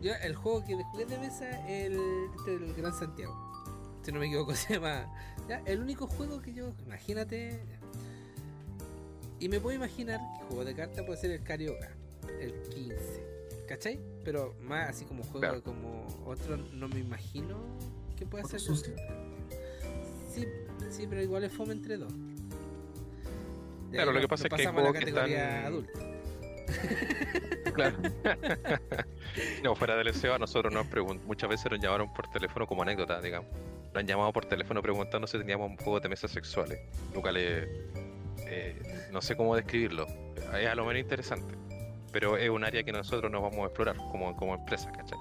yo 0.01 0.13
el 0.22 0.36
juego 0.36 0.63
que 0.65 0.76
jugué 0.76 1.05
de 1.05 1.18
mesa, 1.18 1.49
el, 1.68 1.97
este, 2.38 2.53
el 2.55 2.74
Gran 2.76 2.93
Santiago. 2.93 3.36
Si 4.03 4.11
no 4.11 4.20
me 4.20 4.28
equivoco, 4.28 4.53
se 4.55 4.74
llama. 4.76 5.07
ya, 5.47 5.61
el 5.65 5.80
único 5.82 6.07
juego 6.07 6.41
que 6.41 6.53
yo, 6.53 6.74
imagínate. 6.86 7.59
Y 9.39 9.49
me 9.49 9.59
puedo 9.59 9.76
imaginar 9.76 10.20
que 10.38 10.45
juego 10.45 10.65
de 10.65 10.76
cartas 10.76 11.05
puede 11.05 11.20
ser 11.20 11.32
el 11.32 11.43
Carioca, 11.43 11.89
el 12.39 12.53
15. 12.70 13.36
¿Cachai? 13.68 13.99
Pero 14.24 14.55
más 14.61 14.89
así 14.89 15.05
como 15.05 15.24
juego 15.24 15.39
Claro. 15.41 15.61
como 15.63 16.05
otro, 16.26 16.57
no 16.57 16.88
me 16.88 16.99
imagino 16.99 17.57
que 18.18 18.26
pueda 18.26 18.43
ser. 18.45 18.59
sucio. 18.59 18.93
Sí, 20.34 20.45
sí, 20.89 21.05
pero 21.09 21.22
igual 21.22 21.43
es 21.43 21.51
fome 21.51 21.74
entre 21.74 21.97
dos. 21.97 22.11
De 23.89 23.97
Claro, 23.97 24.11
lo 24.11 24.20
que 24.22 24.28
pasa 24.28 24.43
es 24.47 24.49
que 24.49 24.55
hay 24.61 24.65
pasamos 24.68 24.82
a 24.82 24.84
la 24.84 24.89
juegos 24.91 25.05
que 25.05 25.11
categoría 25.11 25.57
están- 25.57 25.65
adulta. 25.65 25.99
Claro. 27.78 27.97
no, 29.63 29.76
fuera 29.76 29.95
del 29.95 30.11
SEO, 30.13 30.34
a 30.34 30.39
nosotros 30.39 30.74
nos 30.74 30.88
pregun- 30.88 31.22
muchas 31.26 31.49
veces 31.49 31.72
nos 31.72 31.80
llamaron 31.80 32.11
por 32.13 32.28
teléfono 32.30 32.65
como 32.65 32.82
anécdota, 32.82 33.22
digamos. 33.22 33.49
Nos 33.93 33.95
han 33.97 34.07
llamado 34.07 34.34
por 34.34 34.45
teléfono 34.45 34.82
preguntando 34.82 35.28
si 35.28 35.38
teníamos 35.38 35.72
juegos 35.82 36.01
de 36.01 36.09
mesa 36.09 36.28
sexuales. 36.28 36.80
Es, 37.13 37.68
eh, 38.47 39.07
no 39.11 39.22
sé 39.22 39.36
cómo 39.38 39.55
describirlo. 39.55 40.07
Es 40.59 40.68
a 40.68 40.74
lo 40.76 40.86
menos 40.86 41.01
interesante. 41.01 41.53
Pero 42.11 42.37
es 42.37 42.49
un 42.49 42.63
área 42.63 42.83
que 42.83 42.91
nosotros 42.91 43.31
nos 43.31 43.41
vamos 43.41 43.59
a 43.59 43.65
explorar 43.65 43.95
como, 43.97 44.35
como 44.35 44.55
empresa, 44.55 44.91
¿cachai? 44.91 45.19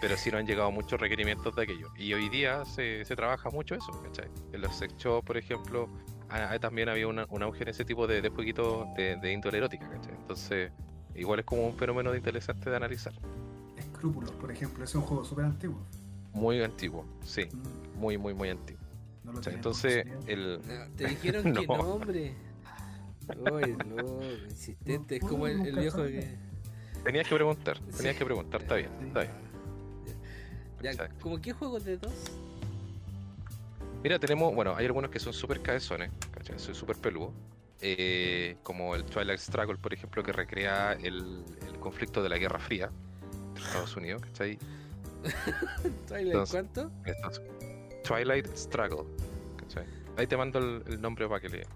Pero 0.00 0.16
sí 0.16 0.30
nos 0.30 0.40
han 0.40 0.46
llegado 0.46 0.70
muchos 0.70 1.00
requerimientos 1.00 1.54
de 1.56 1.62
aquello. 1.62 1.88
Y 1.96 2.12
hoy 2.12 2.28
día 2.28 2.64
se, 2.66 3.04
se 3.04 3.16
trabaja 3.16 3.48
mucho 3.50 3.74
eso, 3.74 3.90
¿cachai? 4.02 4.28
En 4.52 4.60
los 4.60 4.76
sex 4.76 4.94
shops, 4.98 5.24
por 5.26 5.36
ejemplo, 5.38 5.88
ha- 6.28 6.50
ha- 6.52 6.58
también 6.58 6.88
había 6.90 7.08
una- 7.08 7.26
un 7.30 7.42
auge 7.42 7.62
en 7.62 7.70
ese 7.70 7.84
tipo 7.84 8.06
de, 8.06 8.20
de 8.20 8.28
jueguitos 8.28 8.86
de, 8.94 9.16
de 9.16 9.32
índole 9.32 9.58
erótica, 9.58 9.88
¿cachai? 9.88 10.14
Entonces, 10.14 10.70
igual 11.14 11.40
es 11.40 11.46
como 11.46 11.66
un 11.66 11.74
fenómeno 11.76 12.14
interesante 12.14 12.68
de 12.68 12.76
analizar. 12.76 13.14
Escrúpulos, 13.78 14.30
por 14.32 14.50
ejemplo, 14.52 14.84
ese 14.84 14.90
es 14.92 14.94
un 14.96 15.02
juego 15.02 15.24
súper 15.24 15.46
antiguo. 15.46 15.78
Muy 16.34 16.62
antiguo, 16.62 17.06
sí, 17.24 17.48
Mm, 17.50 17.98
muy, 17.98 18.18
muy, 18.18 18.34
muy 18.34 18.50
antiguo. 18.50 18.82
No 19.24 19.32
lo 19.32 19.38
O 19.40 19.42
sea, 19.42 19.54
entonces, 19.54 20.06
el, 20.26 20.60
No, 20.66 20.94
te 20.94 21.06
dijeron 21.08 21.42
que 21.54 21.66
No. 21.66 21.76
no, 21.78 21.82
hombre. 21.94 22.34
Oye, 23.52 23.76
no, 23.86 24.22
insistente, 24.48 25.16
es 25.16 25.22
como 25.24 25.46
el, 25.46 25.66
el 25.66 25.76
viejo 25.76 26.02
que. 26.04 26.36
tenías 27.04 27.26
que 27.28 27.34
preguntar, 27.34 27.78
tenías 27.96 28.16
que 28.16 28.24
preguntar, 28.24 28.62
está 28.62 28.74
bien, 28.76 28.90
está 29.06 29.20
bien. 29.20 29.32
Ya, 30.82 30.90
Exacto. 30.90 31.16
¿como 31.22 31.40
qué 31.40 31.52
juegos 31.52 31.84
de 31.84 31.96
dos? 31.96 32.12
Mira, 34.02 34.18
tenemos, 34.18 34.54
bueno, 34.54 34.76
hay 34.76 34.86
algunos 34.86 35.10
que 35.10 35.18
son 35.18 35.32
súper 35.32 35.60
cabezones, 35.62 36.10
¿cachai? 36.30 36.58
Son 36.58 36.74
súper 36.74 36.96
peludos. 36.96 37.32
eh, 37.80 38.56
como 38.62 38.94
el 38.94 39.04
Twilight 39.04 39.38
Struggle, 39.40 39.76
por 39.76 39.92
ejemplo, 39.92 40.22
que 40.22 40.32
recrea 40.32 40.92
el, 40.92 41.44
el 41.66 41.78
conflicto 41.80 42.22
de 42.22 42.28
la 42.28 42.38
Guerra 42.38 42.58
Fría 42.58 42.90
de 43.54 43.60
Estados 43.60 43.96
Unidos, 43.96 44.22
¿cachai? 44.22 44.58
Twilight, 46.06 46.26
Entonces- 46.28 46.50
¿cuánto? 46.52 46.90
Twilight 48.04 48.46
Struggle, 48.56 49.04
¿cachai? 49.56 49.84
Ahí 50.16 50.26
te 50.26 50.36
mando 50.36 50.58
el, 50.58 50.82
el 50.86 51.00
nombre 51.00 51.28
para 51.28 51.40
que 51.40 51.48
le, 51.48 51.66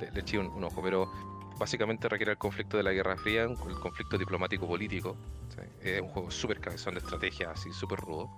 Le, 0.00 0.10
le 0.12 0.20
eché 0.20 0.38
un, 0.38 0.46
un 0.46 0.64
ojo, 0.64 0.82
pero 0.82 1.10
básicamente 1.58 2.08
recrea 2.08 2.32
el 2.32 2.38
conflicto 2.38 2.76
de 2.76 2.82
la 2.82 2.92
Guerra 2.92 3.16
Fría, 3.16 3.42
el 3.42 3.56
conflicto 3.56 4.16
diplomático-político. 4.16 5.16
Es 5.82 6.00
un 6.00 6.08
juego 6.08 6.30
súper 6.30 6.60
cabezón 6.60 6.94
de 6.94 7.00
estrategia, 7.00 7.50
así 7.50 7.72
súper 7.72 7.98
rudo. 7.98 8.30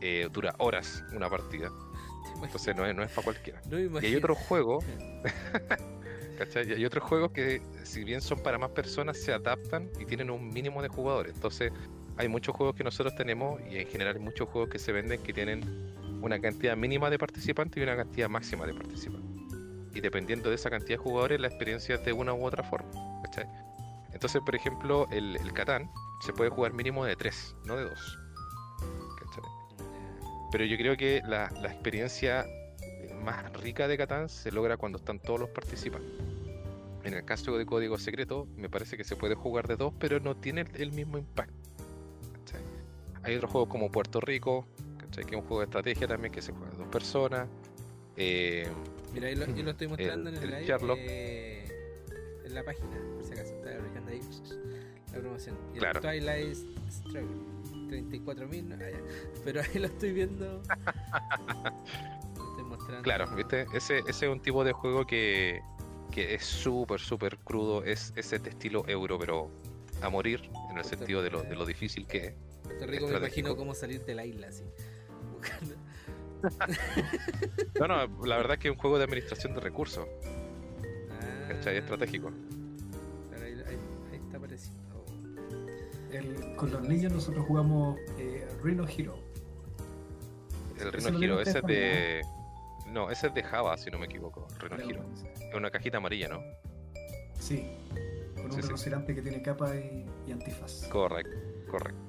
Eh, 0.00 0.28
dura 0.32 0.54
horas 0.58 1.04
una 1.12 1.30
partida, 1.30 1.70
entonces 2.42 2.74
no 2.74 2.84
es, 2.84 2.94
no 2.94 3.04
es 3.04 3.10
para 3.12 3.24
cualquiera. 3.24 3.62
no 3.66 3.78
Y 3.78 4.06
hay 4.06 4.16
otros 4.16 4.36
juegos, 4.36 4.84
¿cachai? 6.38 6.68
Y 6.68 6.72
hay 6.72 6.84
otros 6.84 7.04
juegos 7.04 7.30
que, 7.30 7.62
si 7.84 8.02
bien 8.02 8.20
son 8.20 8.40
para 8.40 8.58
más 8.58 8.70
personas, 8.70 9.16
se 9.16 9.32
adaptan 9.32 9.88
y 10.00 10.04
tienen 10.04 10.30
un 10.30 10.48
mínimo 10.48 10.82
de 10.82 10.88
jugadores. 10.88 11.34
Entonces, 11.34 11.72
hay 12.16 12.28
muchos 12.28 12.54
juegos 12.54 12.74
que 12.74 12.84
nosotros 12.84 13.14
tenemos 13.14 13.60
y 13.70 13.78
en 13.78 13.86
general 13.86 14.16
hay 14.16 14.22
muchos 14.22 14.48
juegos 14.48 14.70
que 14.70 14.78
se 14.78 14.92
venden 14.92 15.22
que 15.22 15.32
tienen 15.32 15.62
una 16.20 16.40
cantidad 16.40 16.76
mínima 16.76 17.08
de 17.08 17.18
participantes 17.18 17.80
y 17.80 17.82
una 17.82 17.96
cantidad 17.96 18.28
máxima 18.28 18.66
de 18.66 18.74
participantes. 18.74 19.31
Y 19.94 20.00
dependiendo 20.00 20.48
de 20.48 20.56
esa 20.56 20.70
cantidad 20.70 20.98
de 20.98 21.04
jugadores, 21.04 21.40
la 21.40 21.48
experiencia 21.48 21.96
es 21.96 22.04
de 22.04 22.12
una 22.12 22.32
u 22.32 22.44
otra 22.44 22.62
forma. 22.62 22.90
Entonces, 24.12 24.42
por 24.44 24.54
ejemplo, 24.54 25.06
el, 25.10 25.36
el 25.36 25.52
Catán 25.52 25.90
se 26.20 26.32
puede 26.32 26.50
jugar 26.50 26.72
mínimo 26.72 27.04
de 27.04 27.16
tres, 27.16 27.56
no 27.64 27.76
de 27.76 27.84
dos. 27.84 28.18
¿cachai? 29.18 29.44
Pero 30.50 30.64
yo 30.64 30.76
creo 30.76 30.96
que 30.96 31.22
la, 31.26 31.50
la 31.60 31.72
experiencia 31.72 32.46
más 33.24 33.52
rica 33.54 33.88
de 33.88 33.96
Catán 33.96 34.28
se 34.28 34.52
logra 34.52 34.76
cuando 34.76 34.98
están 34.98 35.18
todos 35.18 35.40
los 35.40 35.48
participantes. 35.48 36.12
En 37.04 37.14
el 37.14 37.24
caso 37.24 37.56
de 37.58 37.66
código 37.66 37.98
secreto, 37.98 38.46
me 38.56 38.68
parece 38.68 38.96
que 38.96 39.04
se 39.04 39.16
puede 39.16 39.34
jugar 39.34 39.66
de 39.66 39.76
dos, 39.76 39.92
pero 39.98 40.20
no 40.20 40.36
tiene 40.36 40.62
el, 40.62 40.80
el 40.80 40.92
mismo 40.92 41.18
impacto. 41.18 41.54
Hay 43.24 43.36
otros 43.36 43.52
juegos 43.52 43.68
como 43.68 43.90
Puerto 43.90 44.20
Rico, 44.20 44.66
¿cachai? 44.98 45.24
que 45.24 45.36
es 45.36 45.40
un 45.40 45.46
juego 45.46 45.60
de 45.60 45.66
estrategia 45.66 46.08
también 46.08 46.32
que 46.32 46.42
se 46.42 46.52
juega 46.52 46.70
de 46.72 46.78
dos 46.78 46.88
personas. 46.88 47.48
Eh, 48.16 48.68
Mira, 49.12 49.28
ahí 49.28 49.34
lo- 49.34 49.46
yo 49.46 49.62
lo 49.62 49.70
estoy 49.72 49.88
mostrando 49.88 50.30
en 50.30 50.36
el, 50.36 50.42
el 50.44 50.50
live. 50.50 50.66
Sherlock. 50.66 50.98
eh, 51.00 51.66
en 52.44 52.54
la 52.54 52.64
página, 52.64 52.88
por 53.14 53.24
si 53.24 53.32
acaso. 53.32 53.54
Está 53.54 53.76
aplicando 53.78 54.10
ahí 54.10 54.20
la 55.12 55.18
promoción. 55.20 55.56
Y 55.70 55.74
el 55.74 55.78
Claro. 55.80 56.00
Twilight 56.00 56.56
Struggle. 56.90 57.52
34.000. 57.88 58.62
no. 58.64 58.76
Pero 59.44 59.60
ahí 59.60 59.78
lo 59.78 59.86
estoy 59.86 60.12
viendo. 60.12 60.62
Lo 62.36 62.50
estoy 62.50 62.64
mostrando. 62.64 63.02
Claro, 63.02 63.26
¿viste? 63.36 63.66
Ese, 63.74 63.98
ese 63.98 64.26
es 64.26 64.32
un 64.32 64.40
tipo 64.40 64.64
de 64.64 64.72
juego 64.72 65.06
que, 65.06 65.60
que 66.10 66.34
es 66.34 66.44
súper, 66.44 67.00
súper 67.00 67.36
crudo. 67.38 67.84
Es 67.84 68.12
ese 68.16 68.38
de 68.38 68.48
estilo 68.50 68.84
euro, 68.88 69.18
pero 69.18 69.50
a 70.00 70.08
morir, 70.08 70.40
en 70.70 70.78
el 70.78 70.82
Puta 70.82 70.96
sentido 70.96 71.22
de 71.22 71.30
lo, 71.30 71.42
de 71.42 71.54
lo 71.54 71.66
difícil 71.66 72.06
que 72.06 72.26
es. 72.28 72.34
Puerto 72.62 72.86
Rico 72.86 73.08
me 73.08 73.18
imagino 73.18 73.56
cómo 73.56 73.74
salir 73.74 74.04
de 74.04 74.14
la 74.14 74.24
isla 74.24 74.48
así. 74.48 74.64
Buscando. 75.32 75.74
No, 77.80 77.88
no, 77.88 78.24
la 78.26 78.36
verdad 78.36 78.52
es 78.54 78.58
que 78.58 78.68
es 78.68 78.74
un 78.74 78.78
juego 78.80 78.98
de 78.98 79.04
administración 79.04 79.54
de 79.54 79.60
recursos. 79.60 80.06
Ah, 81.10 81.48
¿Cachai? 81.48 81.78
Estratégico. 81.78 82.30
ahí, 83.34 83.52
ahí- 83.66 83.78
ahí 84.12 84.20
está 84.24 84.36
apareciendo. 84.36 85.04
El- 86.12 86.56
con 86.56 86.70
los 86.70 86.82
niños 86.88 87.12
nosotros 87.12 87.44
jugamos 87.46 87.98
eh, 88.18 88.46
Rhino 88.62 88.86
Hero. 88.86 89.16
El 90.78 90.90
lo 91.12 91.22
Hero, 91.22 91.40
ese 91.40 91.58
es 91.58 91.64
de. 91.64 92.22
No, 92.88 93.10
ese 93.10 93.28
es 93.28 93.34
de 93.34 93.42
Java, 93.42 93.76
si 93.78 93.90
no 93.90 93.98
me 93.98 94.06
equivoco. 94.06 94.46
Reno 94.58 94.76
también, 94.76 95.00
Hero. 95.00 95.04
Es 95.48 95.54
una 95.54 95.70
cajita 95.70 95.96
amarilla, 95.98 96.28
¿no? 96.28 96.42
Sí, 97.38 97.66
con 98.36 98.46
un 98.46 98.52
Sí, 98.52 98.90
que 99.14 99.22
tiene 99.22 99.42
capa 99.42 99.74
y, 99.76 100.06
y 100.26 100.32
antifaz. 100.32 100.86
Correcto, 100.88 101.36
correcto. 101.70 102.00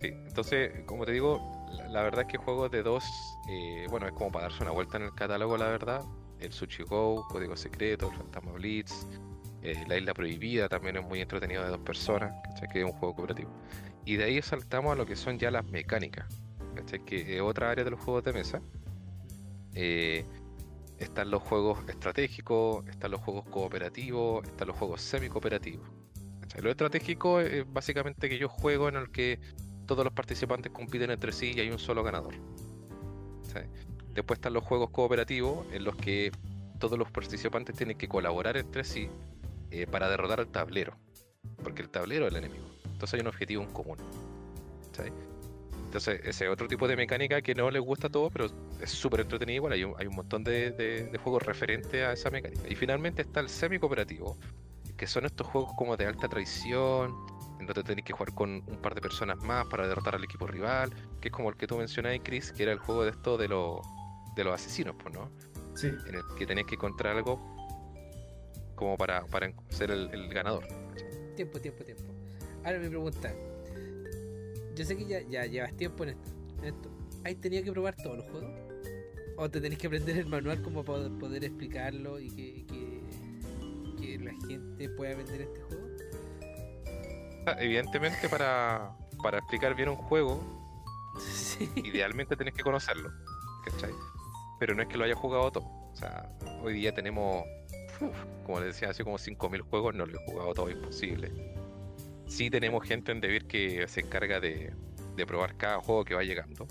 Sí, 0.00 0.08
entonces, 0.08 0.72
como 0.84 1.04
te 1.06 1.12
digo, 1.12 1.40
la, 1.88 2.02
verdad 2.02 2.22
es 2.22 2.26
que 2.28 2.38
juegos 2.38 2.70
de 2.70 2.82
dos, 2.82 3.04
eh, 3.48 3.86
bueno, 3.90 4.06
es 4.06 4.12
como 4.12 4.32
para 4.32 4.48
darse 4.48 4.62
una 4.62 4.72
vuelta 4.72 4.96
en 4.96 5.04
el 5.04 5.14
catálogo, 5.14 5.56
la 5.56 5.68
verdad. 5.68 6.04
El 6.38 6.52
Sushi 6.52 6.82
Go, 6.82 7.26
Código 7.28 7.56
Secreto, 7.56 8.10
el 8.10 8.16
Fantasma 8.16 8.52
Blitz, 8.52 9.06
eh, 9.62 9.84
La 9.88 9.96
Isla 9.96 10.14
Prohibida 10.14 10.68
también 10.68 10.96
es 10.96 11.04
muy 11.04 11.20
entretenido 11.20 11.64
de 11.64 11.70
dos 11.70 11.80
personas, 11.80 12.32
¿cachai? 12.44 12.68
Que 12.68 12.80
es 12.80 12.84
un 12.84 12.92
juego 12.92 13.16
cooperativo. 13.16 13.50
Y 14.04 14.16
de 14.16 14.24
ahí 14.24 14.42
saltamos 14.42 14.92
a 14.92 14.94
lo 14.96 15.06
que 15.06 15.16
son 15.16 15.38
ya 15.38 15.50
las 15.50 15.64
mecánicas, 15.64 16.26
¿cachai? 16.74 17.04
Que 17.04 17.36
es 17.36 17.42
otra 17.42 17.70
área 17.70 17.84
de 17.84 17.90
los 17.90 18.00
juegos 18.00 18.24
de 18.24 18.32
mesa. 18.32 18.60
Eh, 19.74 20.24
están 20.98 21.30
los 21.30 21.42
juegos 21.42 21.78
estratégicos, 21.88 22.86
están 22.88 23.10
los 23.10 23.20
juegos 23.20 23.44
cooperativos, 23.46 24.44
están 24.46 24.68
los 24.68 24.76
juegos 24.76 25.00
semi-cooperativos. 25.02 25.86
Lo 26.62 26.70
estratégico 26.70 27.40
es 27.40 27.70
básicamente 27.70 28.28
que 28.28 28.38
yo 28.38 28.48
juego 28.48 28.88
en 28.88 28.96
el 28.96 29.10
que 29.10 29.40
todos 29.86 30.04
los 30.04 30.12
participantes 30.12 30.72
compiten 30.72 31.10
entre 31.10 31.32
sí 31.32 31.52
y 31.54 31.60
hay 31.60 31.70
un 31.70 31.78
solo 31.78 32.02
ganador. 32.02 32.34
Después 34.12 34.38
están 34.38 34.52
los 34.54 34.64
juegos 34.64 34.90
cooperativos 34.90 35.66
en 35.72 35.84
los 35.84 35.94
que 35.96 36.32
todos 36.78 36.98
los 36.98 37.10
participantes 37.10 37.74
tienen 37.76 37.96
que 37.96 38.08
colaborar 38.08 38.56
entre 38.56 38.84
sí 38.84 39.08
eh, 39.70 39.86
para 39.86 40.08
derrotar 40.08 40.40
al 40.40 40.48
tablero. 40.48 40.96
Porque 41.62 41.82
el 41.82 41.88
tablero 41.90 42.26
es 42.26 42.32
el 42.32 42.38
enemigo. 42.38 42.64
Entonces 42.84 43.14
hay 43.14 43.20
un 43.20 43.28
objetivo 43.28 43.62
en 43.62 43.70
común. 43.72 43.98
Entonces 45.84 46.20
ese 46.24 46.44
es 46.46 46.50
otro 46.50 46.66
tipo 46.66 46.88
de 46.88 46.96
mecánica 46.96 47.40
que 47.42 47.54
no 47.54 47.70
les 47.70 47.82
gusta 47.82 48.08
a 48.08 48.10
todos, 48.10 48.32
pero 48.32 48.46
es 48.80 48.90
súper 48.90 49.20
entretenido. 49.20 49.68
Hay 49.68 49.84
un, 49.84 49.94
hay 49.98 50.06
un 50.06 50.16
montón 50.16 50.42
de, 50.44 50.70
de- 50.72 51.04
de 51.04 51.18
juegos 51.18 51.42
referentes 51.42 52.02
a 52.02 52.12
esa 52.12 52.30
mecánica. 52.30 52.62
Y 52.68 52.74
finalmente 52.74 53.22
está 53.22 53.40
el 53.40 53.48
semi-cooperativo, 53.48 54.36
que 54.96 55.06
son 55.06 55.26
estos 55.26 55.46
juegos 55.46 55.72
como 55.76 55.96
de 55.96 56.06
alta 56.06 56.28
traición, 56.28 57.14
en 57.58 57.66
donde 57.66 57.82
tenéis 57.82 58.04
que 58.04 58.12
jugar 58.12 58.34
con 58.34 58.62
un 58.66 58.82
par 58.82 58.94
de 58.94 59.00
personas 59.00 59.38
más 59.38 59.66
para 59.66 59.86
derrotar 59.86 60.14
al 60.14 60.24
equipo 60.24 60.46
rival, 60.46 60.90
que 61.20 61.28
es 61.28 61.32
como 61.32 61.48
el 61.48 61.56
que 61.56 61.66
tú 61.66 61.76
mencionabas, 61.76 62.20
Chris, 62.22 62.52
que 62.52 62.62
era 62.62 62.72
el 62.72 62.78
juego 62.78 63.04
de 63.04 63.10
esto 63.10 63.36
de, 63.38 63.48
los 63.48 63.80
de 64.34 64.44
los 64.44 64.54
asesinos, 64.54 64.94
pues, 65.02 65.14
¿no? 65.14 65.30
Sí, 65.74 65.88
En 65.88 66.14
el 66.14 66.22
que 66.38 66.46
tenéis 66.46 66.66
que 66.66 66.74
encontrar 66.74 67.16
algo 67.16 67.40
como 68.74 68.96
para, 68.96 69.24
para 69.26 69.52
ser 69.70 69.90
el, 69.90 70.10
el 70.12 70.32
ganador. 70.32 70.66
Tiempo, 71.34 71.60
tiempo, 71.60 71.84
tiempo. 71.84 72.04
Ahora 72.64 72.78
mi 72.78 72.88
pregunta. 72.88 73.32
Yo 74.74 74.84
sé 74.84 74.96
que 74.96 75.06
ya, 75.06 75.20
ya 75.22 75.46
llevas 75.46 75.74
tiempo 75.76 76.04
en 76.04 76.10
esto. 76.10 76.30
En 76.58 76.64
esto. 76.74 76.90
¿Has 77.24 77.36
tenido 77.36 77.64
que 77.64 77.72
probar 77.72 77.96
todos 77.96 78.18
los 78.18 78.26
juegos? 78.30 78.50
¿O 79.36 79.50
te 79.50 79.60
tenés 79.60 79.78
que 79.78 79.86
aprender 79.86 80.18
el 80.18 80.26
manual 80.26 80.62
como 80.62 80.84
para 80.84 81.08
poder 81.10 81.44
explicarlo 81.44 82.18
y 82.18 82.30
que, 82.30 82.66
que, 82.66 83.02
que 84.00 84.18
la 84.18 84.32
gente 84.46 84.88
pueda 84.90 85.14
vender 85.16 85.42
este 85.42 85.60
juego? 85.60 85.85
Evidentemente, 87.58 88.28
para, 88.28 88.92
para 89.22 89.38
explicar 89.38 89.74
bien 89.74 89.88
un 89.88 89.96
juego, 89.96 90.40
Sí. 91.18 91.70
idealmente 91.76 92.36
tenés 92.36 92.54
que 92.54 92.62
conocerlo, 92.62 93.10
¿cachai? 93.64 93.92
Pero 94.58 94.74
no 94.74 94.82
es 94.82 94.88
que 94.88 94.98
lo 94.98 95.04
haya 95.04 95.14
jugado 95.14 95.50
todo. 95.50 95.64
O 95.64 95.96
sea, 95.96 96.30
hoy 96.62 96.74
día 96.74 96.92
tenemos, 96.92 97.44
como 98.44 98.60
les 98.60 98.74
decía, 98.74 98.90
así 98.90 99.02
como 99.02 99.16
5.000 99.18 99.62
juegos, 99.62 99.94
no 99.94 100.04
lo 100.04 100.18
he 100.20 100.24
jugado 100.26 100.52
todo, 100.54 100.70
imposible. 100.70 101.32
Sí 102.26 102.50
tenemos 102.50 102.84
gente 102.86 103.12
en 103.12 103.20
Devir 103.20 103.46
que 103.46 103.86
se 103.88 104.00
encarga 104.00 104.40
de, 104.40 104.74
de 105.16 105.26
probar 105.26 105.56
cada 105.56 105.80
juego 105.80 106.04
que 106.04 106.14
va 106.14 106.22
llegando, 106.22 106.66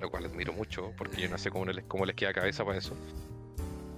lo 0.00 0.10
cual 0.10 0.26
admiro 0.26 0.52
mucho, 0.52 0.92
porque 0.98 1.22
yo 1.22 1.28
no 1.30 1.38
sé 1.38 1.50
cómo 1.50 1.64
les, 1.66 1.84
cómo 1.84 2.04
les 2.04 2.14
queda 2.16 2.32
cabeza 2.34 2.64
para 2.64 2.78
eso. 2.78 2.94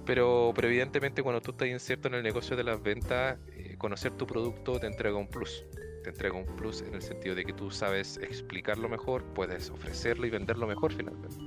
Pero, 0.05 0.51
pero 0.55 0.67
evidentemente 0.67 1.21
cuando 1.21 1.41
tú 1.41 1.51
estás 1.51 1.67
inserto 1.67 2.07
en 2.07 2.15
el 2.15 2.23
negocio 2.23 2.55
de 2.55 2.63
las 2.63 2.81
ventas, 2.81 3.37
eh, 3.53 3.75
conocer 3.77 4.11
tu 4.13 4.25
producto 4.25 4.79
te 4.79 4.87
entrega 4.87 5.15
un 5.17 5.27
plus. 5.27 5.65
Te 6.03 6.09
entrega 6.09 6.35
un 6.35 6.45
plus 6.55 6.81
en 6.81 6.95
el 6.95 7.01
sentido 7.01 7.35
de 7.35 7.45
que 7.45 7.53
tú 7.53 7.69
sabes 7.69 8.17
explicarlo 8.17 8.89
mejor, 8.89 9.23
puedes 9.33 9.69
ofrecerlo 9.69 10.25
y 10.25 10.29
venderlo 10.29 10.67
mejor 10.67 10.91
finalmente. 10.93 11.37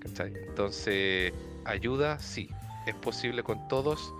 ¿Cachai? 0.00 0.32
Entonces, 0.48 1.32
ayuda, 1.64 2.18
sí. 2.18 2.48
¿Es 2.86 2.94
posible 2.94 3.42
con 3.42 3.68
todos? 3.68 4.12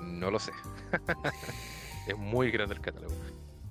No 0.00 0.30
lo 0.30 0.38
sé. 0.38 0.52
es 2.06 2.16
muy 2.16 2.50
grande 2.50 2.74
el 2.74 2.80
catálogo. 2.80 3.14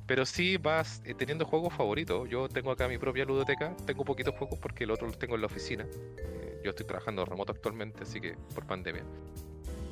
Pero 0.07 0.25
sí 0.25 0.57
vas 0.57 1.01
eh, 1.05 1.13
teniendo 1.13 1.45
juegos 1.45 1.73
favoritos. 1.73 2.27
Yo 2.29 2.49
tengo 2.49 2.71
acá 2.71 2.87
mi 2.87 2.97
propia 2.97 3.23
ludoteca. 3.23 3.75
Tengo 3.85 4.03
poquitos 4.03 4.35
juegos 4.35 4.59
porque 4.59 4.83
el 4.83 4.91
otro 4.91 5.07
los 5.07 5.17
tengo 5.17 5.35
en 5.35 5.41
la 5.41 5.47
oficina. 5.47 5.85
Eh, 6.17 6.61
yo 6.63 6.71
estoy 6.71 6.85
trabajando 6.85 7.23
remoto 7.23 7.53
actualmente, 7.53 8.03
así 8.03 8.19
que 8.19 8.35
por 8.53 8.65
pandemia. 8.65 9.05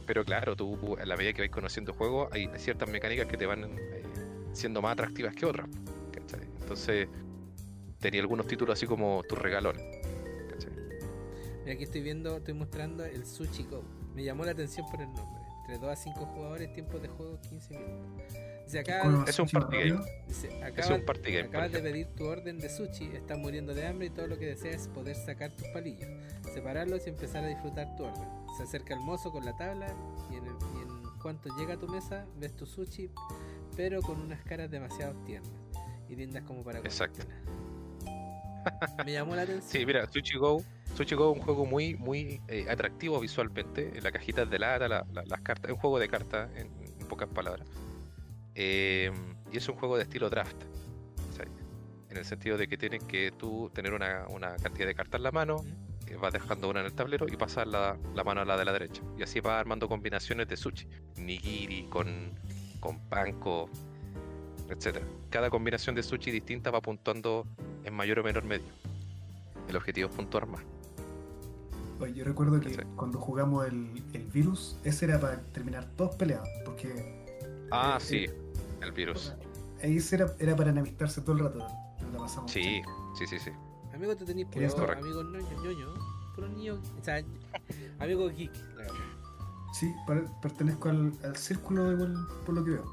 Pero 0.06 0.26
claro, 0.26 0.56
tú 0.56 0.98
a 1.00 1.06
la 1.06 1.16
medida 1.16 1.34
que 1.34 1.44
vais 1.44 1.52
conociendo 1.52 1.94
juegos, 1.94 2.30
hay 2.34 2.50
ciertas 2.58 2.90
mecánicas 2.90 3.28
que 3.28 3.38
te 3.38 3.46
van 3.46 3.64
eh, 3.64 4.04
siendo 4.54 4.82
más 4.82 4.94
atractivas 4.94 5.34
que 5.36 5.46
otras. 5.46 5.68
¿cachai? 6.12 6.42
Entonces, 6.62 7.08
tenía 8.00 8.22
algunos 8.22 8.48
títulos 8.48 8.74
así 8.74 8.86
como 8.86 9.24
tus 9.28 9.38
regalones. 9.38 9.82
¿cachai? 10.50 10.72
Mira, 11.64 11.74
aquí 11.74 11.84
estoy 11.84 12.02
viendo, 12.02 12.38
estoy 12.38 12.54
mostrando 12.54 13.06
el 13.06 13.26
Sushi 13.26 13.64
Go. 13.64 13.84
Me 14.16 14.24
llamó 14.24 14.46
la 14.46 14.52
atención 14.52 14.86
por 14.90 15.02
el 15.02 15.08
nombre. 15.14 15.40
Entre 15.62 15.78
2 15.78 15.90
a 15.92 15.96
5 15.96 16.26
jugadores, 16.26 16.74
tiempo 16.74 16.98
de 17.00 17.08
juego 17.10 17.40
15 17.50 17.78
minutos. 17.78 18.24
Dice 18.66 18.80
acá, 18.80 19.24
Es 19.28 19.40
un 19.40 19.48
party 19.50 19.76
rápido. 19.78 20.06
dice, 20.28 20.48
Es 20.48 20.64
acaba, 20.64 20.96
un 20.96 21.06
party 21.06 21.32
game. 21.32 21.48
acabas 21.48 21.72
de 21.72 21.80
pedir 21.82 22.08
tu 22.16 22.26
orden 22.26 22.60
de 22.60 22.70
sushi, 22.70 23.06
estás 23.16 23.38
muriendo 23.38 23.74
de 23.74 23.86
hambre 23.88 24.08
y 24.08 24.10
todo 24.12 24.28
lo 24.28 24.38
que 24.38 24.46
deseas 24.46 24.82
es 24.84 24.88
poder 24.90 25.16
sacar 25.16 25.52
tus 25.52 25.68
palillos, 25.70 26.08
separarlos 26.54 27.06
y 27.08 27.10
empezar 27.10 27.44
a 27.44 27.48
disfrutar 27.48 27.96
tu 27.96 28.04
orden. 28.06 28.28
Se 28.58 28.64
acerca 28.64 28.94
el 28.94 29.00
mozo 29.00 29.32
con 29.32 29.44
la 29.46 29.56
tabla 29.58 29.88
y 30.32 30.36
en, 30.36 30.46
el- 30.46 30.54
cuanto 31.20 31.50
llega 31.58 31.76
a 31.76 31.78
tu 31.78 31.88
mesa 31.88 32.26
ves 32.38 32.56
tu 32.56 32.66
sushi, 32.66 33.10
pero 33.76 34.02
con 34.02 34.20
unas 34.20 34.42
caras 34.44 34.72
demasiado 34.72 35.14
tiernas 35.26 35.52
y 36.10 36.16
lindas 36.16 36.44
como 36.44 36.64
para 36.64 36.80
Exacto. 36.80 37.24
Me 39.06 39.14
llamó 39.14 39.36
la 39.36 39.44
atención. 39.44 39.72
Sí, 39.72 39.86
mira, 39.86 40.06
Sushi 40.08 40.38
Go, 40.38 40.64
Sushi 40.96 41.16
Go 41.16 41.32
es 41.32 41.38
un 41.40 41.44
juego 41.46 41.66
muy, 41.66 41.96
muy 41.96 42.42
eh, 42.48 42.66
atractivo 42.70 43.20
visualmente. 43.20 43.98
En 43.98 44.04
la 44.04 44.12
cajita 44.12 44.46
de 44.46 44.60
lata, 44.60 44.88
la- 44.88 45.06
la- 45.14 45.24
las 45.26 45.42
cartas, 45.42 45.70
es 45.70 45.76
un 45.76 45.80
juego 45.80 45.98
de 46.00 46.08
cartas, 46.10 46.50
en, 46.56 46.68
en 47.00 47.08
pocas 47.08 47.30
palabras. 47.30 47.68
Eh, 48.56 49.12
y 49.52 49.58
es 49.58 49.68
un 49.70 49.76
juego 49.76 49.96
de 49.98 50.04
estilo 50.04 50.30
draft. 50.30 50.58
En 52.10 52.18
el 52.18 52.26
sentido 52.26 52.58
de 52.58 52.68
que 52.68 52.76
tienes 52.76 53.04
que 53.04 53.32
tú 53.32 53.70
tener 53.72 53.94
una, 53.94 54.26
una 54.30 54.56
cantidad 54.56 54.88
de 54.88 54.96
cartas 54.96 55.20
en 55.20 55.24
la 55.24 55.32
mano, 55.32 55.64
vas 56.16 56.34
dejando 56.34 56.70
una 56.70 56.80
en 56.82 56.86
el 56.88 56.94
tablero 56.94 57.28
y 57.28 57.36
pasar 57.38 57.68
la, 57.68 57.98
la 58.16 58.24
mano 58.24 58.42
a 58.42 58.46
la 58.46 58.58
de 58.58 58.66
la 58.66 58.74
derecha. 58.74 59.02
Y 59.18 59.24
así 59.24 59.40
vas 59.40 59.60
armando 59.60 59.88
combinaciones 59.88 60.48
de 60.48 60.58
sushi. 60.58 60.88
Nigiri 61.18 61.84
con, 61.90 62.32
con 62.80 63.00
panko, 63.10 63.70
etcétera. 64.70 65.06
Cada 65.30 65.50
combinación 65.50 65.96
de 65.96 66.04
sushi 66.04 66.32
distinta 66.32 66.72
va 66.72 66.82
puntuando 66.82 67.46
en 67.84 67.94
mayor 67.94 68.20
o 68.20 68.24
menor 68.24 68.44
medida. 68.44 68.70
El 69.68 69.76
objetivo 69.76 70.10
es 70.10 70.16
puntuar 70.16 70.48
más. 70.48 70.62
Oye, 72.00 72.14
yo 72.14 72.24
recuerdo 72.24 72.60
que 72.62 72.76
cuando 72.96 73.20
jugamos 73.20 73.68
el, 73.68 74.02
el 74.14 74.24
virus, 74.28 74.78
ese 74.86 75.06
era 75.06 75.20
para 75.20 75.42
terminar 75.52 75.86
todos 75.98 76.16
peleados, 76.16 76.48
porque 76.64 77.68
Ah, 77.72 77.98
Eh, 78.00 78.04
sí, 78.04 78.18
eh, 78.26 78.34
el 78.82 78.92
virus. 78.94 79.34
ahí 79.84 80.00
era, 80.12 80.34
era 80.40 80.56
para 80.56 80.70
enemistarse 80.72 81.22
todo 81.22 81.34
el 81.34 81.40
rato. 81.40 81.60
La 82.14 82.18
pasamos 82.20 82.50
Sí, 82.52 82.82
sí, 83.18 83.28
sí, 83.28 83.38
sí. 83.38 83.52
Amigo, 84.00 84.16
tú 84.16 84.26
puros 84.26 84.76
correcto. 84.76 85.04
amigos 85.06 85.26
ñoños, 85.30 85.64
ñoños, 85.64 86.00
puros 86.34 86.50
niños, 86.52 86.80
o 87.00 87.04
sea, 87.04 87.22
amigos 88.00 88.34
geek, 88.34 88.52
la 88.70 88.76
verdad. 88.84 88.94
Sí, 89.74 89.94
per- 90.08 90.26
pertenezco 90.42 90.88
al, 90.90 91.12
al 91.24 91.36
círculo 91.36 91.92
igual 91.92 92.16
por 92.46 92.56
lo 92.56 92.64
que 92.64 92.72
veo. 92.72 92.86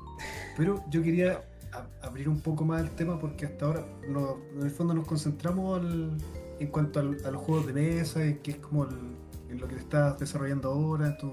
Pero 0.57 0.82
yo 0.90 1.02
quería 1.04 1.44
a- 1.72 2.07
abrir 2.07 2.28
un 2.28 2.40
poco 2.40 2.64
más 2.64 2.82
el 2.82 2.90
tema 2.90 3.20
porque 3.20 3.46
hasta 3.46 3.66
ahora 3.66 3.86
no- 4.09 4.38
en 4.57 4.62
el 4.62 4.70
fondo 4.70 4.94
nos 4.94 5.07
concentramos 5.07 5.78
al- 5.80 6.16
en 6.59 6.68
cuanto 6.68 6.98
al- 6.98 7.24
a 7.24 7.30
los 7.30 7.40
juegos 7.42 7.66
de 7.66 7.72
mesa 7.72 8.26
y 8.26 8.34
que 8.38 8.50
es 8.52 8.57
como 8.57 8.84
el- 8.84 9.16
en 9.48 9.61
lo 9.61 9.68
que 9.68 9.76
te 9.76 9.82
estás 9.82 10.18
desarrollando 10.18 10.70
ahora 10.72 11.07
en 11.07 11.18
tu, 11.18 11.32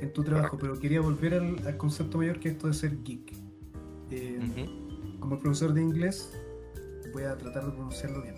en 0.00 0.12
tu 0.14 0.24
trabajo. 0.24 0.56
Pero 0.58 0.78
quería 0.78 1.02
volver 1.02 1.34
al, 1.34 1.66
al 1.66 1.76
concepto 1.76 2.16
mayor 2.18 2.40
que 2.40 2.48
es 2.48 2.54
esto 2.54 2.68
de 2.68 2.72
ser 2.74 3.02
geek. 3.02 3.34
Eh. 4.10 4.66
Como 5.20 5.38
profesor 5.38 5.72
de 5.74 5.82
inglés, 5.82 6.32
voy 7.12 7.22
a 7.24 7.36
tratar 7.36 7.66
de 7.66 7.72
pronunciarlo 7.72 8.22
bien. 8.22 8.34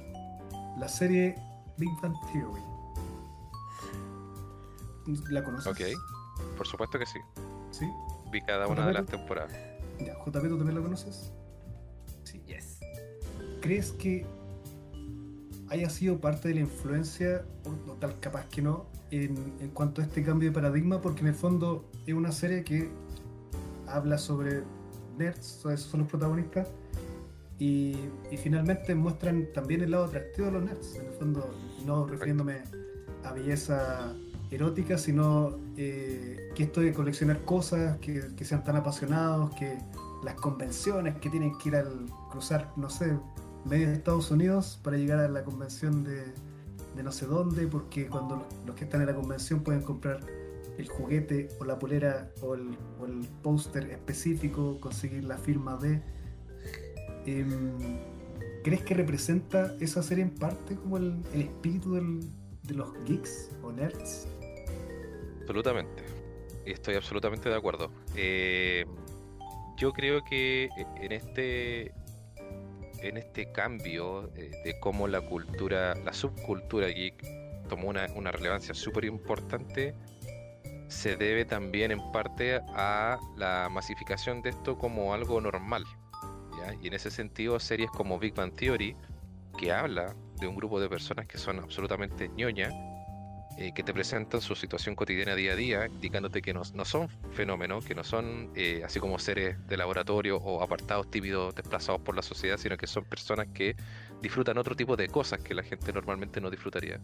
La 0.79 0.89
serie 0.89 1.35
Big 1.79 1.89
Bang 2.03 2.15
Theory. 2.33 2.61
¿La 5.31 5.43
conoces? 5.43 5.67
Ok. 5.67 5.81
Por 6.57 6.67
supuesto 6.67 6.99
que 6.99 7.07
sí. 7.07 7.19
¿Sí? 7.71 7.87
Vi 8.31 8.43
cada 8.43 8.67
una 8.67 8.87
de 8.87 8.93
las 8.93 9.07
temporadas. 9.07 9.53
Ya, 9.99 10.15
JP, 10.15 10.33
¿tú 10.33 10.59
también 10.59 10.75
la 10.75 10.83
conoces? 10.83 11.33
Sí. 12.25 12.43
Yes. 12.47 12.81
¿Crees 13.61 13.93
que 13.93 14.27
haya 15.69 15.89
sido 15.89 16.21
parte 16.21 16.49
de 16.49 16.55
la 16.55 16.61
influencia, 16.61 17.45
o, 17.65 17.93
tal 17.95 18.19
capaz 18.21 18.47
que 18.47 18.63
no, 18.63 18.87
en, 19.11 19.57
en 19.61 19.71
cuanto 19.71 20.03
a 20.03 20.05
este 20.05 20.23
cambio 20.23 20.51
de 20.51 20.55
paradigma? 20.55 21.01
Porque 21.01 21.21
en 21.21 21.29
el 21.29 21.35
fondo 21.35 21.89
es 22.07 22.15
una 22.15 22.33
serie 22.33 22.65
que 22.65 22.91
habla 23.87 24.19
sobre 24.19 24.63
nerds, 25.17 25.65
esos 25.65 25.81
son 25.81 26.01
los 26.01 26.09
protagonistas, 26.09 26.69
y, 27.59 27.97
y 28.31 28.37
finalmente 28.37 28.95
muestran 28.95 29.49
también 29.55 29.83
el 29.83 29.93
lado 29.93 30.05
atractivo 30.05 30.47
de 30.47 30.53
los 30.53 30.65
nerds. 30.65 30.97
En 30.97 31.07
el 31.07 31.13
fondo, 31.13 31.51
no 31.85 32.07
refiriéndome 32.07 32.63
a 33.25 33.33
belleza 33.33 34.15
erótica, 34.51 34.99
sino 34.99 35.59
eh, 35.77 36.51
que 36.55 36.65
esto 36.65 36.81
de 36.81 36.93
coleccionar 36.93 37.43
cosas, 37.45 37.99
que, 37.99 38.23
que 38.37 38.45
sean 38.45 38.63
tan 38.63 38.77
apasionados, 38.77 39.55
que 39.57 39.79
las 40.23 40.35
convenciones 40.35 41.17
que 41.17 41.31
tienen 41.31 41.57
que 41.59 41.71
ir 41.71 41.77
al 41.77 42.07
cruzar, 42.31 42.73
no 42.77 42.89
sé, 42.89 43.19
medio 43.65 43.89
de 43.89 43.95
Estados 43.95 44.31
Unidos 44.31 44.79
para 44.83 44.97
llegar 44.97 45.19
a 45.19 45.29
la 45.29 45.43
convención 45.43 46.05
de, 46.05 46.23
de 46.95 47.03
no 47.03 47.11
sé 47.11 47.27
dónde, 47.27 47.67
porque 47.67 48.07
cuando 48.07 48.37
los, 48.37 48.47
los 48.67 48.77
que 48.77 48.85
están 48.85 49.01
en 49.01 49.09
la 49.09 49.15
convención 49.15 49.61
pueden 49.61 49.83
comprar 49.83 50.21
el 50.79 50.89
juguete 50.89 51.49
o 51.59 51.65
la 51.65 51.79
polera 51.79 52.31
o 52.43 52.55
el, 52.55 52.77
o 53.01 53.07
el 53.07 53.27
póster 53.43 53.91
específico, 53.91 54.79
conseguir 54.81 55.25
la 55.25 55.39
firma 55.39 55.77
de... 55.77 56.03
Em, 57.27 57.99
¿Crees 58.63 58.83
que 58.83 58.95
representa 58.95 59.77
esa 59.81 60.03
serie 60.03 60.25
en 60.25 60.31
parte 60.31 60.75
como 60.75 60.97
el, 60.97 61.23
espíritu 61.35 61.95
de 61.95 62.75
los 62.75 62.93
geeks 63.05 63.53
o 63.63 63.71
nerds? 63.71 64.27
Absolutamente. 65.43 66.03
Estoy 66.65 66.97
absolutamente 66.97 67.49
de 67.49 67.55
acuerdo. 67.55 67.93
Eh, 68.17 68.85
yo 69.77 69.93
creo 69.93 70.25
que 70.25 70.69
en 71.01 71.13
este 71.13 71.93
en 73.01 73.17
este 73.19 73.53
cambio 73.53 74.33
eh, 74.35 74.51
de 74.65 74.81
cómo 74.81 75.07
la 75.07 75.21
cultura, 75.21 75.95
la 75.95 76.13
subcultura 76.13 76.89
geek 76.89 77.25
tomó 77.69 77.89
una, 77.89 78.07
una 78.17 78.33
relevancia 78.33 78.75
súper 78.75 79.05
importante, 79.05 79.95
se 80.89 81.17
debe 81.17 81.45
también 81.45 81.93
en 81.93 82.01
parte 82.11 82.61
a 82.75 83.19
la 83.37 83.69
masificación 83.71 84.43
de 84.43 84.51
esto 84.51 84.77
como 84.77 85.15
algo 85.15 85.41
normal. 85.41 85.85
Y 86.83 86.89
en 86.89 86.95
ese 86.95 87.11
sentido, 87.11 87.59
series 87.61 87.91
como 87.91 88.19
Big 88.19 88.35
Bang 88.35 88.53
Theory, 88.55 88.97
que 89.59 89.73
habla 89.73 90.15
de 90.41 90.47
un 90.47 90.57
grupo 90.57 90.81
de 90.81 90.89
personas 90.89 91.27
que 91.27 91.39
son 91.39 91.59
absolutamente 91.59 92.29
ñoñas, 92.29 92.73
eh, 93.59 93.73
que 93.75 93.83
te 93.83 93.95
presentan 93.95 94.43
su 94.43 94.55
situación 94.55 94.95
cotidiana 94.95 95.35
día 95.35 95.53
a 95.53 95.57
día, 95.57 95.87
indicándote 95.87 96.43
que 96.43 96.53
no, 96.53 96.63
no 96.75 96.85
son 96.85 97.09
fenómenos, 97.33 97.85
que 97.87 97.95
no 97.95 98.05
son 98.05 98.51
eh, 98.55 98.83
así 98.85 99.01
como 99.01 99.19
seres 99.19 99.57
de 99.67 99.77
laboratorio 99.79 100.37
o 100.37 100.63
apartados 100.63 101.11
tímidos 101.11 101.55
desplazados 101.55 102.03
por 102.03 102.15
la 102.15 102.23
sociedad, 102.23 102.59
sino 102.59 102.77
que 102.77 102.87
son 102.87 103.05
personas 103.05 103.47
que 103.55 103.75
disfrutan 104.21 104.59
otro 104.59 104.77
tipo 104.77 104.95
de 104.97 105.09
cosas 105.09 105.41
que 105.41 105.55
la 105.55 105.63
gente 105.63 105.91
normalmente 105.93 106.39
no 106.41 106.51
disfrutaría. 106.51 107.01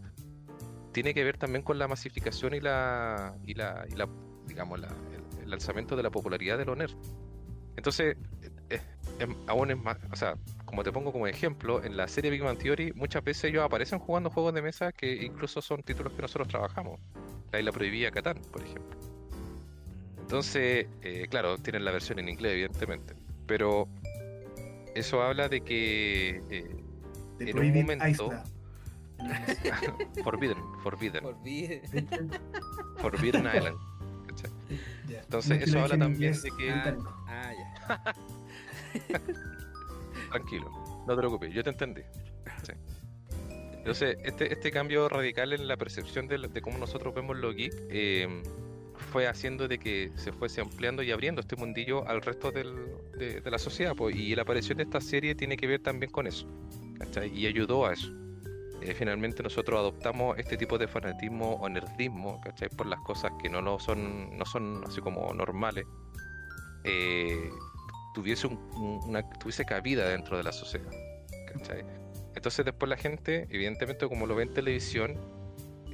Tiene 0.93 1.15
que 1.15 1.25
ver 1.25 1.39
también 1.39 1.63
con 1.63 1.79
la 1.79 1.89
masificación 1.89 2.55
y 2.55 2.61
la, 2.61 3.35
y 3.47 3.55
la, 3.55 3.87
y 3.89 3.95
la 3.95 4.07
digamos, 4.47 4.79
la- 4.79 4.89
el, 5.39 5.45
el 5.47 5.53
alzamiento 5.55 5.97
de 5.97 6.03
la 6.03 6.11
popularidad 6.11 6.59
de 6.59 6.67
los 6.67 6.77
nerds. 6.77 6.97
Entonces, 7.77 8.17
eh, 9.21 9.27
aún 9.47 9.71
es 9.71 9.79
más, 9.79 9.97
o 10.13 10.17
sea, 10.17 10.37
como 10.65 10.83
te 10.83 10.93
pongo 10.93 11.13
como 11.13 11.27
ejemplo, 11.27 11.83
en 11.85 11.97
la 11.97 12.09
serie 12.09 12.31
Big 12.31 12.43
Bang 12.43 12.59
Theory 12.59 12.93
muchas 12.95 13.23
veces 13.23 13.45
ellos 13.45 13.65
aparecen 13.65 13.99
jugando 13.99 14.31
juegos 14.31 14.55
de 14.55 14.63
mesa 14.63 14.93
que 14.93 15.23
incluso 15.25 15.61
son 15.63 15.83
títulos 15.83 16.13
que 16.15 16.23
nosotros 16.23 16.49
trabajamos. 16.49 17.01
La 17.53 17.59
isla 17.59 17.73
prohibida 17.73 18.11
Catán, 18.11 18.41
por 18.51 18.63
ejemplo. 18.63 18.99
Entonces, 20.21 20.87
eh, 21.03 21.27
claro, 21.29 21.59
tienen 21.59 21.85
la 21.85 21.91
versión 21.91 22.19
en 22.19 22.29
inglés, 22.31 22.53
evidentemente. 22.53 23.15
Pero 23.47 23.87
eso 24.95 25.23
habla 25.23 25.49
de 25.49 25.61
que 25.61 26.41
eh, 26.51 26.77
De 27.39 27.51
En 27.51 27.59
un 27.59 27.73
momento-. 27.75 28.31
Forbidden, 30.25 30.57
Forbidden, 30.83 31.25
Olvide. 31.27 31.83
Forbidden 32.99 33.47
Island. 33.55 33.77
¿cachai? 34.27 34.51
Ya. 35.09 35.21
Entonces, 35.21 35.51
No 35.51 35.55
es 35.57 35.69
eso 35.69 35.81
habla 35.81 35.99
también 35.99 36.33
de 36.33 36.51
que- 36.51 36.73
británico. 36.73 37.25
Ah, 37.29 37.53
ya. 37.53 38.15
Tranquilo, 40.31 40.71
no 41.07 41.15
te 41.15 41.17
preocupes, 41.19 41.53
yo 41.53 41.63
te 41.63 41.71
entendí. 41.71 42.03
Sí. 42.63 42.73
Entonces, 43.79 44.17
este, 44.25 44.53
este 44.53 44.71
cambio 44.71 45.09
radical 45.09 45.53
en 45.53 45.67
la 45.69 45.77
percepción 45.77 46.27
de, 46.29 46.39
de 46.39 46.63
cómo 46.63 46.79
nosotros 46.79 47.15
vemos 47.15 47.37
lo 47.37 47.53
geek 47.53 47.73
eh, 47.91 48.43
fue 49.11 49.27
haciendo 49.27 49.69
de 49.69 49.79
que 49.79 50.11
se 50.17 50.33
fuese 50.33 50.61
ampliando 50.61 51.03
y 51.03 51.11
abriendo 51.11 51.41
este 51.41 51.57
mundillo 51.57 52.07
al 52.09 52.23
resto 52.23 52.51
del- 52.53 52.87
de, 53.19 53.41
de 53.41 53.51
la 53.51 53.59
sociedad. 53.59 53.95
pues, 53.97 54.15
y 54.17 54.35
la 54.35 54.43
aparición 54.43 54.79
de 54.79 54.85
esta 54.85 55.01
serie 55.01 55.35
tiene 55.35 55.57
que 55.57 55.67
ver 55.67 55.83
también 55.83 56.11
con 56.13 56.27
eso. 56.27 56.47
¿cachai? 56.99 57.37
Y 57.37 57.47
ayudó 57.47 57.87
a 57.87 57.93
eso. 57.95 58.09
Eh, 58.81 58.95
finalmente 58.95 59.43
nosotros 59.43 59.79
adoptamos 59.79 60.39
este 60.39 60.57
tipo 60.57 60.79
de 60.79 60.89
fanatismo 60.89 61.55
o 61.55 61.69
nerdismo, 61.69 62.41
¿cachai? 62.41 62.69
Por 62.69 62.87
las 62.87 63.01
cosas 63.01 63.31
que 63.43 63.49
no, 63.49 63.61
lo 63.61 63.79
son, 63.79 64.37
no 64.37 64.45
son 64.47 64.83
así 64.87 65.01
como 65.01 65.33
normales. 65.35 65.85
eh, 66.85 67.51
tuviese, 68.15 68.47
un- 68.47 68.59
un- 68.75 69.01
una, 69.09 69.29
tuviese 69.39 69.65
cabida 69.65 70.09
dentro 70.09 70.37
de 70.37 70.43
la 70.45 70.53
sociedad. 70.53 70.91
¿cachai? 71.53 71.85
Entonces 72.35 72.65
después 72.65 72.89
la 72.89 72.97
gente, 72.97 73.47
evidentemente 73.51 74.07
como 74.09 74.27
lo 74.27 74.35
ve 74.35 74.45
en 74.45 74.55
televisión, 74.55 75.17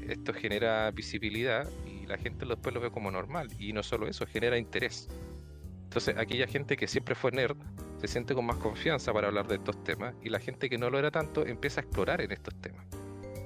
esto 0.09 0.32
genera 0.32 0.90
visibilidad 0.93 1.69
y 1.86 2.07
la 2.07 2.16
gente 2.16 2.47
después 2.47 2.74
lo 2.74 2.81
ve 2.81 2.90
como 2.90 3.11
normal. 3.11 3.49
Y 3.59 3.73
no 3.73 3.82
solo 3.82 4.07
eso, 4.09 4.27
genera 4.27 4.57
interés. 4.57 5.09
Entonces 5.85 6.16
aquella 6.16 6.47
gente 6.47 6.77
que 6.77 6.86
siempre 6.86 7.15
fue 7.15 7.32
nerd 7.32 7.57
se 8.01 8.07
siente 8.09 8.35
con 8.35 8.47
más 8.47 8.57
confianza 8.59 9.12
para 9.12 9.28
hablar 9.28 9.49
de 9.49 9.57
estos 9.57 9.82
temas 9.85 10.15
y 10.23 10.28
la 10.28 10.39
gente 10.39 10.69
que 10.70 10.78
no 10.78 10.89
lo 10.90 10.99
era 10.99 11.11
tanto 11.11 11.45
empieza 11.47 11.81
a 11.81 11.85
explorar 11.85 12.20
en 12.20 12.31
estos 12.31 12.55
temas. 12.61 12.86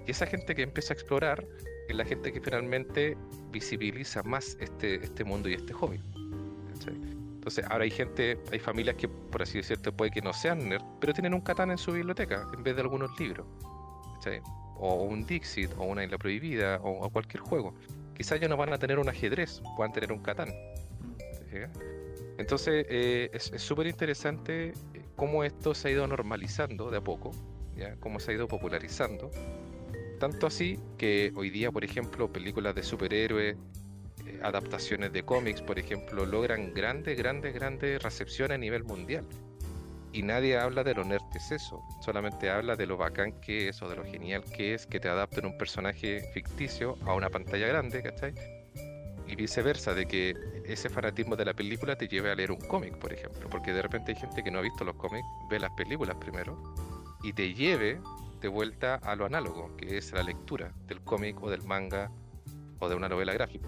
Y 0.06 0.10
esa 0.10 0.26
gente 0.26 0.54
que 0.54 0.62
empieza 0.62 0.92
a 0.92 0.96
explorar 0.96 1.46
es 1.88 1.96
la 1.96 2.04
gente 2.04 2.32
que 2.32 2.40
finalmente 2.40 3.16
visibiliza 3.50 4.22
más 4.22 4.56
este, 4.60 4.96
este 4.96 5.24
mundo 5.24 5.48
y 5.48 5.54
este 5.54 5.72
hobby. 5.72 5.98
¿cachai? 6.74 6.94
Entonces 7.42 7.64
ahora 7.68 7.82
hay 7.82 7.90
gente, 7.90 8.38
hay 8.52 8.60
familias 8.60 8.94
que 8.94 9.08
por 9.08 9.42
así 9.42 9.58
decirlo 9.58 9.92
puede 9.92 10.12
que 10.12 10.22
no 10.22 10.32
sean 10.32 10.68
nerd, 10.68 10.84
pero 11.00 11.12
tienen 11.12 11.34
un 11.34 11.40
Catán 11.40 11.72
en 11.72 11.76
su 11.76 11.90
biblioteca 11.90 12.46
en 12.56 12.62
vez 12.62 12.76
de 12.76 12.82
algunos 12.82 13.18
libros. 13.18 13.48
O 14.76 15.02
un 15.02 15.26
Dixit, 15.26 15.72
o 15.76 15.82
una 15.82 16.04
Isla 16.04 16.18
Prohibida, 16.18 16.78
o, 16.84 17.10
cualquier 17.10 17.42
juego. 17.42 17.74
Quizás 18.14 18.38
ya 18.38 18.46
no 18.46 18.56
van 18.56 18.72
a 18.72 18.78
tener 18.78 19.00
un 19.00 19.08
ajedrez, 19.08 19.60
puedan 19.76 19.92
tener 19.92 20.12
un 20.12 20.20
Catán. 20.20 20.50
Entonces 22.38 22.86
eh, 22.88 23.28
es 23.32 23.52
es 23.52 23.60
súper 23.60 23.88
interesante 23.88 24.68
eh, 24.68 24.74
cómo 25.16 25.42
esto 25.42 25.74
se 25.74 25.88
ha 25.88 25.90
ido 25.90 26.06
normalizando 26.06 26.92
de 26.92 26.98
a 26.98 27.00
poco, 27.00 27.32
¿ya? 27.76 27.96
cómo 27.96 28.20
se 28.20 28.30
ha 28.30 28.34
ido 28.34 28.46
popularizando. 28.46 29.32
Tanto 30.20 30.46
así 30.46 30.78
que 30.96 31.32
hoy 31.34 31.50
día, 31.50 31.72
por 31.72 31.82
ejemplo, 31.82 32.32
películas 32.32 32.76
de 32.76 32.84
superhéroes, 32.84 33.56
eh, 34.26 34.40
adaptaciones 34.42 35.12
de 35.12 35.22
cómics, 35.24 35.60
por 35.62 35.78
ejemplo, 35.78 36.24
logran 36.26 36.72
grandes, 36.74 37.16
grandes, 37.16 37.54
grandes 37.54 38.02
recepciones 38.02 38.56
a 38.56 38.58
nivel 38.58 38.84
mundial. 38.84 39.24
Y 40.12 40.22
nadie 40.22 40.58
habla 40.58 40.84
de 40.84 40.94
lo 40.94 41.04
nerd 41.04 41.22
eso, 41.50 41.82
solamente 42.02 42.50
habla 42.50 42.76
de 42.76 42.86
lo 42.86 42.98
bacán 42.98 43.32
que 43.40 43.68
es 43.68 43.80
o 43.80 43.88
de 43.88 43.96
lo 43.96 44.04
genial 44.04 44.44
que 44.44 44.74
es 44.74 44.86
que 44.86 45.00
te 45.00 45.08
adapten 45.08 45.46
un 45.46 45.56
personaje 45.56 46.30
ficticio 46.34 46.96
a 47.06 47.14
una 47.14 47.30
pantalla 47.30 47.66
grande, 47.66 48.02
¿cachai? 48.02 48.34
Y 49.26 49.34
viceversa, 49.34 49.94
de 49.94 50.06
que 50.06 50.34
ese 50.66 50.90
fanatismo 50.90 51.34
de 51.34 51.46
la 51.46 51.54
película 51.54 51.96
te 51.96 52.08
lleve 52.08 52.30
a 52.30 52.34
leer 52.34 52.52
un 52.52 52.60
cómic, 52.60 52.98
por 52.98 53.12
ejemplo, 53.12 53.48
porque 53.48 53.72
de 53.72 53.80
repente 53.80 54.12
hay 54.12 54.20
gente 54.20 54.42
que 54.42 54.50
no 54.50 54.58
ha 54.58 54.62
visto 54.62 54.84
los 54.84 54.96
cómics, 54.96 55.26
ve 55.48 55.58
las 55.58 55.70
películas 55.70 56.16
primero 56.16 56.74
y 57.22 57.32
te 57.32 57.54
lleve 57.54 57.98
de 58.42 58.48
vuelta 58.48 58.96
a 58.96 59.16
lo 59.16 59.24
análogo, 59.24 59.74
que 59.76 59.96
es 59.96 60.12
la 60.12 60.22
lectura 60.22 60.72
del 60.86 61.00
cómic 61.00 61.42
o 61.42 61.48
del 61.48 61.62
manga 61.62 62.10
o 62.80 62.88
de 62.88 62.94
una 62.96 63.08
novela 63.08 63.32
gráfica. 63.32 63.66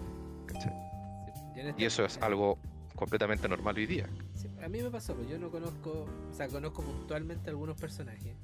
Y 1.77 1.85
eso 1.85 2.05
es 2.05 2.19
algo 2.19 2.59
completamente 2.95 3.49
normal 3.49 3.77
hoy 3.77 3.87
día. 3.87 4.09
Sí, 4.35 4.49
a 4.63 4.69
mí 4.69 4.83
me 4.83 4.91
pasó, 4.91 5.15
pues 5.15 5.29
yo 5.29 5.39
no 5.39 5.51
conozco, 5.51 6.07
o 6.31 6.35
sea, 6.35 6.49
conozco 6.49 6.83
puntualmente 6.83 7.51
algunos 7.51 7.77
personajes. 7.81 8.37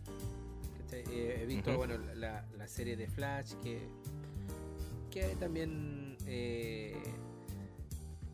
Eh, 0.92 1.40
he 1.42 1.46
visto, 1.46 1.76
bueno, 1.76 1.94
la, 2.16 2.44
la 2.56 2.66
serie 2.66 2.96
de 2.96 3.06
Flash, 3.06 3.54
que, 3.62 3.80
que 5.10 5.36
también 5.36 6.16
eh, 6.26 6.96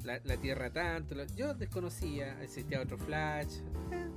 la, 0.04 0.20
la 0.24 0.36
Tierra 0.38 0.70
tanto. 0.72 1.14
yo 1.36 1.54
desconocía, 1.54 2.42
existía 2.42 2.80
otro 2.80 2.96
Flash. 2.96 3.58
eh, 3.92 4.08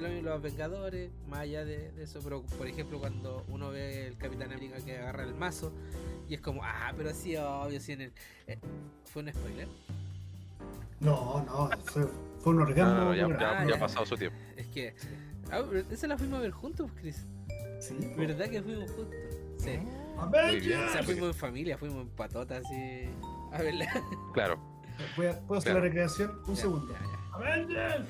lo 0.00 0.08
mismo 0.08 0.28
los 0.30 0.42
Vengadores, 0.42 1.10
más 1.28 1.40
allá 1.40 1.64
de, 1.64 1.90
de 1.92 2.02
eso. 2.04 2.20
Pero, 2.22 2.42
por 2.42 2.66
ejemplo, 2.66 2.98
cuando 2.98 3.44
uno 3.48 3.70
ve 3.70 4.06
el 4.08 4.16
Capitán 4.16 4.50
América 4.52 4.76
que 4.84 4.98
agarra 4.98 5.24
el 5.24 5.34
mazo, 5.34 5.72
y 6.28 6.34
es 6.34 6.40
como, 6.40 6.62
ah, 6.64 6.92
pero 6.96 7.12
sí, 7.14 7.36
obvio, 7.36 7.80
sí 7.80 7.92
en 7.92 8.00
el. 8.02 8.12
eh, 8.46 8.58
¿Fue 9.04 9.22
un 9.22 9.32
spoiler? 9.32 9.68
No, 11.00 11.42
no, 11.46 11.70
fue, 11.84 12.06
fue 12.40 12.52
un 12.52 12.60
orgasmo. 12.62 12.94
no, 12.94 13.04
no, 13.06 13.14
ya, 13.14 13.26
Ah, 13.40 13.66
ha 13.74 13.78
pasado 13.78 14.04
su 14.06 14.16
tiempo. 14.16 14.36
Es 14.56 14.66
que. 14.68 14.94
Ah, 15.50 15.62
esa 15.90 16.06
la 16.06 16.18
fuimos 16.18 16.38
a 16.38 16.42
ver 16.42 16.50
juntos, 16.52 16.90
Chris. 17.00 17.26
Sí, 17.80 17.96
¿Verdad 18.16 18.48
que 18.50 18.62
fuimos 18.62 18.90
juntos? 18.92 19.16
Sí. 19.58 19.78
Muy 19.78 20.60
bien. 20.60 20.80
O 20.84 20.92
sea, 20.92 21.02
fuimos 21.02 21.28
en 21.28 21.34
familia, 21.34 21.78
fuimos 21.78 22.02
en 22.02 22.08
patota 22.10 22.58
así. 22.58 23.08
A 23.52 23.62
verla. 23.62 23.86
Claro. 24.34 24.60
¿Puedo 25.16 25.30
hacer 25.32 25.72
Claro. 25.72 25.78
la 25.78 25.84
recreación? 25.86 26.38
Un 26.46 26.54
Ya, 26.54 26.60
segundo. 26.60 26.92
ya, 26.92 27.00
ya. 27.00 27.36
Avengers. 27.36 28.06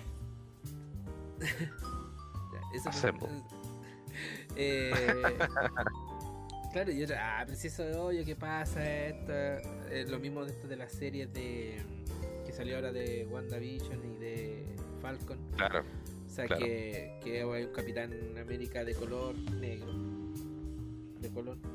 Eso 2.74 2.88
Assemble. 2.88 3.28
Eh, 4.56 4.90
claro, 6.72 6.90
y 6.90 7.02
otra, 7.04 7.40
ah, 7.40 7.42
pero 7.46 7.56
si 7.56 7.68
eso 7.68 7.84
es 7.88 7.96
obvio, 7.96 8.24
¿qué 8.24 8.34
pasa? 8.34 8.84
Esto, 9.06 9.32
eh, 9.32 10.04
lo 10.08 10.18
mismo 10.18 10.44
de 10.44 10.50
esto 10.50 10.66
de 10.66 10.76
las 10.76 10.92
series 10.92 11.32
de 11.32 11.80
que 12.44 12.52
salió 12.52 12.74
ahora 12.76 12.92
de 12.92 13.26
WandaVision 13.30 14.04
y 14.04 14.18
de 14.18 14.66
Falcon. 15.00 15.38
Claro. 15.56 15.80
O 16.26 16.28
sea, 16.28 16.46
Claro. 16.46 16.64
que, 16.64 17.18
que 17.22 17.42
hay 17.42 17.64
un 17.64 17.72
Capitán 17.72 18.12
América 18.38 18.84
de 18.84 18.94
color 18.94 19.34
negro. 19.52 19.92
De 21.20 21.30
color. 21.30 21.56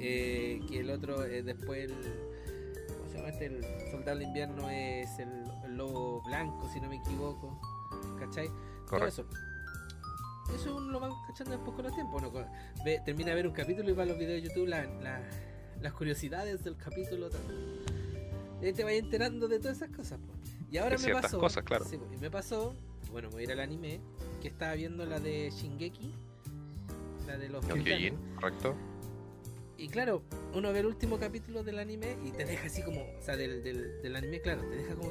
Eh, 0.00 0.60
que 0.68 0.80
el 0.80 0.90
otro, 0.90 1.24
eh, 1.24 1.42
después 1.42 1.84
el. 1.84 1.94
¿Cómo 2.96 3.10
se 3.10 3.16
llama 3.18 3.28
este? 3.28 3.46
El 3.46 3.62
soldado 3.90 4.18
del 4.18 4.26
invierno 4.28 4.68
es 4.70 5.18
el, 5.18 5.28
el 5.64 5.76
lobo 5.76 6.22
blanco, 6.22 6.68
si 6.72 6.80
no 6.80 6.88
me 6.88 6.96
equivoco. 6.96 7.60
¿Cachai? 8.18 8.48
Todo 8.92 9.00
Correcto. 9.00 9.22
eso. 9.22 10.54
Eso 10.54 10.76
uno 10.76 10.90
lo 10.92 11.00
va 11.00 11.08
cachando 11.26 11.52
después 11.52 11.74
con 11.74 11.86
el 11.86 11.94
tiempo. 11.94 12.16
Uno 12.18 12.30
ve- 12.84 13.00
termina 13.06 13.30
de 13.30 13.36
ver 13.36 13.46
un 13.46 13.54
capítulo 13.54 13.88
y 13.88 13.94
va 13.94 14.02
a 14.02 14.06
los 14.06 14.18
videos 14.18 14.42
de 14.42 14.48
YouTube, 14.48 14.66
la- 14.68 14.84
la- 14.84 15.22
las 15.80 15.92
curiosidades 15.94 16.62
del 16.62 16.76
capítulo. 16.76 17.30
Y 18.60 18.72
te 18.74 18.84
vas 18.84 18.92
enterando 18.92 19.48
de 19.48 19.58
todas 19.58 19.78
esas 19.78 19.88
cosas. 19.96 20.18
po. 20.18 20.32
Y 20.70 20.76
ahora 20.76 20.96
De 20.96 21.06
me 21.06 21.20
pasó. 21.20 21.38
cosas, 21.38 21.64
claro. 21.64 21.84
sí, 21.86 21.98
y 22.14 22.16
me 22.18 22.30
pasó, 22.30 22.74
bueno, 23.10 23.30
voy 23.30 23.40
a 23.40 23.44
ir 23.44 23.52
al 23.52 23.60
anime, 23.60 24.00
que 24.42 24.48
estaba 24.48 24.74
viendo 24.74 25.06
la 25.06 25.20
de 25.20 25.50
Shingeki, 25.50 26.14
la 27.26 27.38
de 27.38 27.48
los. 27.48 27.64
Kyojin, 27.64 28.16
correcto. 28.38 28.74
Y 29.78 29.88
claro, 29.88 30.22
uno 30.54 30.70
ve 30.72 30.80
el 30.80 30.86
último 30.86 31.18
capítulo 31.18 31.62
del 31.64 31.78
anime 31.78 32.16
y 32.24 32.30
te 32.30 32.44
deja 32.44 32.66
así 32.66 32.82
como, 32.82 33.00
o 33.00 33.22
sea, 33.22 33.36
del, 33.36 33.62
del, 33.64 34.00
del 34.02 34.16
anime, 34.16 34.40
claro, 34.42 34.60
te 34.68 34.76
deja 34.76 34.94
como. 34.94 35.10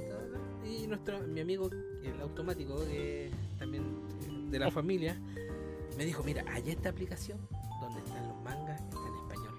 Y 0.66 0.88
nuestro, 0.88 1.20
mi 1.22 1.42
amigo, 1.42 1.70
el 2.04 2.22
automático, 2.22 2.78
que 2.86 3.32
también 3.60 3.84
eh, 4.28 4.50
de 4.52 4.60
la 4.60 4.72
familia, 4.72 5.18
me 5.98 6.06
dijo, 6.06 6.24
mira, 6.24 6.44
hay 6.48 6.70
esta 6.70 6.90
aplicación 6.90 7.40
donde 7.82 8.00
están 8.00 8.28
los 8.28 8.42
mangas, 8.44 8.80
está 8.82 8.98
en 9.08 9.16
español. 9.16 9.54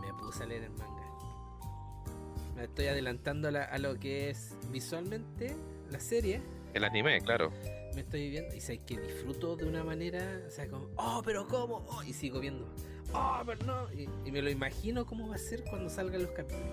Me 0.00 0.12
puse 0.14 0.42
a 0.42 0.46
leer 0.46 0.62
el 0.64 0.70
manga. 0.70 1.02
Me 2.56 2.64
estoy 2.64 2.86
adelantando 2.86 3.48
a, 3.48 3.50
la- 3.50 3.64
a 3.64 3.78
lo 3.78 3.98
que 3.98 4.30
es 4.30 4.54
visualmente 4.70 5.54
la 5.90 6.00
serie. 6.00 6.40
El 6.74 6.84
anime, 6.84 7.20
claro. 7.20 7.52
Me 7.94 8.00
estoy 8.00 8.30
viendo 8.30 8.54
y 8.54 8.60
sé 8.60 8.78
que 8.78 8.98
disfruto 8.98 9.56
de 9.56 9.66
una 9.66 9.84
manera, 9.84 10.40
o 10.46 10.50
sea, 10.50 10.66
como, 10.68 10.88
oh, 10.96 11.20
pero 11.24 11.46
¿cómo? 11.46 11.84
Oh, 11.88 12.02
y 12.02 12.12
sigo 12.14 12.40
viendo, 12.40 12.66
oh, 13.12 13.42
pero 13.44 13.64
no. 13.66 13.92
Y, 13.92 14.08
y 14.24 14.32
me 14.32 14.40
lo 14.40 14.48
imagino 14.50 15.04
cómo 15.04 15.28
va 15.28 15.34
a 15.34 15.38
ser 15.38 15.62
cuando 15.64 15.90
salgan 15.90 16.22
los 16.22 16.30
capítulos. 16.32 16.66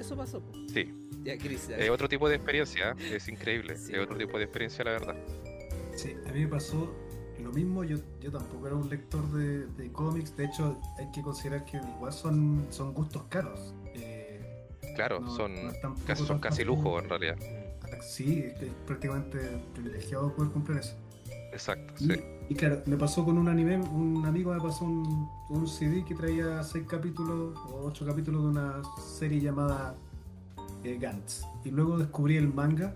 Eso 0.00 0.16
pasó. 0.16 0.42
Sí. 0.72 0.92
Ya, 1.24 1.36
Chris. 1.38 1.68
ya. 1.68 1.76
Es 1.76 1.90
otro 1.90 2.08
tipo 2.08 2.28
de 2.28 2.36
experiencia, 2.36 2.90
¿eh? 2.98 3.16
es 3.16 3.28
increíble. 3.28 3.76
Sí. 3.76 3.92
Es 3.94 3.98
otro 4.00 4.16
tipo 4.16 4.38
de 4.38 4.44
experiencia, 4.44 4.84
la 4.84 4.92
verdad. 4.92 5.16
Sí, 5.94 6.14
a 6.28 6.32
mí 6.32 6.40
me 6.40 6.48
pasó 6.48 6.92
lo 7.42 7.50
mismo. 7.52 7.82
Yo, 7.84 7.96
yo 8.20 8.30
tampoco 8.30 8.66
era 8.66 8.76
un 8.76 8.88
lector 8.88 9.26
de, 9.32 9.66
de 9.66 9.90
cómics. 9.92 10.36
De 10.36 10.44
hecho, 10.44 10.80
hay 10.98 11.10
que 11.12 11.22
considerar 11.22 11.64
que 11.64 11.78
igual 11.78 12.12
son, 12.12 12.66
son 12.70 12.92
gustos 12.94 13.24
caros. 13.28 13.74
Eh, 13.94 14.22
Claro, 14.94 15.20
no- 15.20 15.36
son, 15.36 15.54
no 15.54 15.94
casi, 16.06 16.24
son 16.24 16.38
casi 16.38 16.64
lujo 16.64 16.98
en 16.98 17.08
realidad. 17.08 17.36
Sí, 18.02 18.44
es, 18.46 18.54
que 18.54 18.66
es 18.66 18.72
prácticamente 18.86 19.38
privilegiado 19.74 20.34
poder 20.34 20.52
comprar 20.52 20.78
eso. 20.78 20.96
Exacto, 21.52 21.92
Y, 21.98 22.06
sí. 22.12 22.20
Y 22.48 22.54
claro, 22.54 22.82
me 22.86 22.96
pasó 22.96 23.24
con 23.24 23.38
un 23.38 23.48
anime, 23.48 23.76
un 23.78 24.24
amigo 24.26 24.52
me 24.54 24.60
pasó 24.60 24.84
un, 24.84 25.28
un 25.50 25.66
CD 25.66 26.04
que 26.04 26.14
traía 26.14 26.62
seis 26.62 26.84
capítulos 26.88 27.58
o 27.72 27.86
ocho 27.86 28.06
capítulos 28.06 28.42
de 28.42 28.48
una 28.48 28.82
serie 29.18 29.40
llamada 29.40 29.94
eh, 30.84 30.96
Gantz. 31.00 31.42
Y 31.64 31.70
luego 31.70 31.98
descubrí 31.98 32.36
el 32.36 32.52
manga 32.52 32.94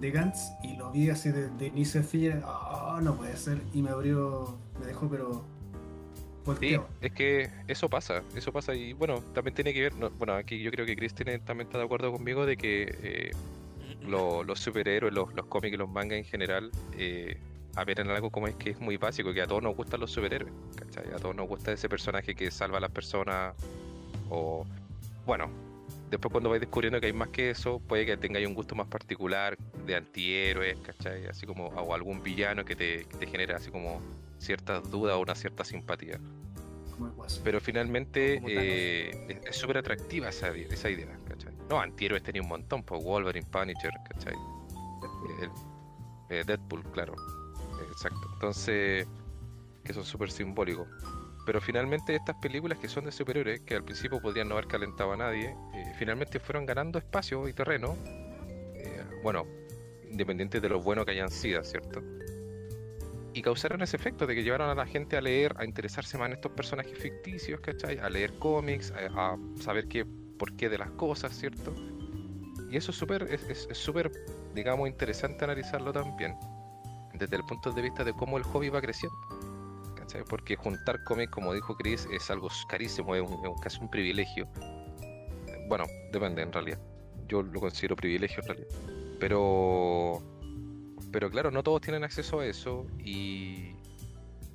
de 0.00 0.10
Gantz 0.10 0.38
y 0.62 0.76
lo 0.76 0.90
vi 0.92 1.10
así 1.10 1.30
de, 1.30 1.48
de 1.50 1.66
inicio 1.68 2.00
a 2.00 2.04
fin. 2.04 2.40
Ah, 2.44 3.00
no 3.02 3.14
puede 3.16 3.36
ser. 3.36 3.60
Y 3.72 3.82
me 3.82 3.90
abrió, 3.90 4.56
me 4.80 4.86
dejó 4.86 5.08
pero 5.08 5.44
Sí, 6.60 6.76
es 7.00 7.12
que 7.12 7.50
eso 7.68 7.88
pasa, 7.88 8.22
eso 8.36 8.52
pasa 8.52 8.74
y 8.74 8.92
bueno, 8.92 9.20
también 9.32 9.54
tiene 9.54 9.72
que 9.72 9.80
ver, 9.80 9.96
no, 9.96 10.10
bueno, 10.10 10.34
aquí 10.34 10.60
yo 10.62 10.70
creo 10.70 10.84
que 10.84 10.94
Chris 10.94 11.14
tiene- 11.14 11.38
también 11.38 11.68
está 11.68 11.78
de 11.78 11.84
acuerdo 11.84 12.12
conmigo 12.12 12.44
de 12.44 12.58
que 12.58 12.94
eh, 13.02 13.30
lo- 14.06 14.44
los 14.44 14.60
superhéroes, 14.60 15.14
los, 15.14 15.32
los 15.34 15.46
cómics 15.46 15.72
y 15.72 15.78
los 15.78 15.88
mangas 15.88 16.18
en 16.18 16.24
general, 16.24 16.70
eh, 16.98 17.38
apelan 17.76 18.08
algo 18.10 18.30
como 18.30 18.46
es 18.48 18.54
que 18.56 18.70
es 18.70 18.80
muy 18.80 18.96
básico, 18.96 19.32
que 19.32 19.42
a 19.42 19.46
todos 19.46 19.62
nos 19.62 19.76
gustan 19.76 20.00
los 20.00 20.10
superhéroes, 20.10 20.52
¿cachai? 20.76 21.12
A 21.12 21.16
todos 21.16 21.34
nos 21.34 21.48
gusta 21.48 21.72
ese 21.72 21.88
personaje 21.88 22.34
que 22.34 22.50
salva 22.50 22.78
a 22.78 22.80
las 22.80 22.90
personas 22.90 23.54
o, 24.30 24.64
bueno, 25.26 25.48
después 26.10 26.30
cuando 26.30 26.50
vais 26.50 26.60
descubriendo 26.60 27.00
que 27.00 27.06
hay 27.06 27.12
más 27.12 27.28
que 27.30 27.50
eso, 27.50 27.80
puede 27.80 28.06
que 28.06 28.16
tengáis 28.16 28.46
un 28.46 28.54
gusto 28.54 28.74
más 28.74 28.86
particular 28.86 29.56
de 29.86 29.96
antihéroes, 29.96 30.78
¿cachai? 30.80 31.26
Así 31.26 31.46
como, 31.46 31.66
o 31.68 31.94
algún 31.94 32.22
villano 32.22 32.64
que 32.64 32.76
te, 32.76 33.04
que 33.06 33.16
te 33.18 33.26
genera 33.26 33.56
así 33.56 33.70
como 33.70 34.00
ciertas 34.38 34.88
dudas 34.90 35.16
o 35.16 35.20
una 35.20 35.34
cierta 35.34 35.64
simpatía. 35.64 36.18
Pero 37.42 37.60
finalmente 37.60 38.38
eh, 38.46 39.40
es- 39.44 39.56
súper 39.56 39.78
atractiva 39.78 40.28
esa, 40.28 40.50
esa 40.54 40.88
idea, 40.90 41.18
¿cachai? 41.28 41.52
No, 41.68 41.80
antihéroes 41.80 42.22
tenía 42.22 42.40
un 42.42 42.48
montón, 42.48 42.82
pues 42.84 43.02
Wolverine, 43.02 43.46
Punisher, 43.50 43.92
¿cachai? 44.08 44.34
El- 45.40 45.50
eh, 46.30 46.44
Deadpool, 46.46 46.82
claro. 46.92 47.14
Exacto. 47.82 48.28
Entonces, 48.34 49.06
que 49.84 49.92
son 49.92 50.04
súper 50.04 50.30
simbólicos. 50.30 50.88
Pero 51.46 51.60
finalmente 51.60 52.14
estas 52.16 52.36
películas 52.36 52.78
que 52.78 52.88
son 52.88 53.04
de 53.04 53.12
superhéroes, 53.12 53.60
que 53.60 53.74
al 53.74 53.84
principio 53.84 54.20
podrían 54.20 54.48
no 54.48 54.54
haber 54.54 54.66
calentado 54.66 55.12
a 55.12 55.16
nadie, 55.16 55.54
eh, 55.74 55.92
finalmente 55.98 56.40
fueron 56.40 56.64
ganando 56.64 56.98
espacio 56.98 57.46
y 57.48 57.52
terreno. 57.52 57.96
eh, 58.76 59.04
bueno, 59.22 59.46
independiente 60.10 60.60
de 60.60 60.68
lo 60.68 60.80
bueno 60.80 61.04
que 61.04 61.12
hayan 61.12 61.30
sido, 61.30 61.62
¿cierto? 61.64 62.02
Y 63.32 63.42
causaron 63.42 63.82
ese 63.82 63.96
efecto 63.96 64.26
de 64.26 64.34
que 64.34 64.42
llevaron 64.44 64.70
a 64.70 64.74
la 64.74 64.86
gente 64.86 65.16
a 65.16 65.20
leer, 65.20 65.54
a 65.58 65.64
interesarse 65.64 66.16
más 66.18 66.28
en 66.28 66.34
estos 66.34 66.52
personajes 66.52 66.96
ficticios, 66.96 67.60
¿cachai? 67.60 67.98
A 67.98 68.08
leer 68.08 68.32
cómics, 68.38 68.92
a, 68.92 69.36
saber 69.60 69.88
qué, 69.88 70.06
por 70.38 70.54
qué 70.56 70.68
de 70.68 70.78
las 70.78 70.90
cosas, 70.92 71.36
¿cierto? 71.36 71.74
Y 72.70 72.76
eso 72.76 72.90
es 72.92 72.96
súper, 72.96 73.24
es, 73.24 73.42
es- 73.68 73.76
súper, 73.78 74.12
digamos, 74.54 74.88
interesante 74.88 75.44
analizarlo 75.44 75.92
también, 75.92 76.36
desde 77.18 77.36
el 77.36 77.44
punto 77.44 77.70
de 77.70 77.82
vista 77.82 78.04
de 78.04 78.12
cómo 78.12 78.36
el 78.38 78.44
hobby 78.44 78.68
va 78.68 78.80
creciendo. 78.80 79.16
¿cachai? 79.96 80.22
Porque 80.24 80.56
juntar 80.56 81.02
cómics, 81.04 81.32
como 81.32 81.52
dijo 81.54 81.76
Chris, 81.76 82.06
es 82.12 82.30
algo 82.30 82.48
carísimo, 82.68 83.14
es, 83.14 83.22
un, 83.22 83.58
casi 83.62 83.80
un 83.80 83.90
privilegio. 83.90 84.48
Bueno, 85.68 85.84
depende 86.12 86.42
en 86.42 86.52
realidad. 86.52 86.78
Yo 87.26 87.42
lo 87.42 87.60
considero 87.60 87.96
privilegio 87.96 88.42
en 88.42 88.48
realidad. 88.48 88.68
Pero, 89.18 90.22
pero 91.10 91.30
claro, 91.30 91.50
no 91.50 91.62
todos 91.62 91.80
tienen 91.80 92.04
acceso 92.04 92.40
a 92.40 92.46
eso 92.46 92.86
y, 92.98 93.74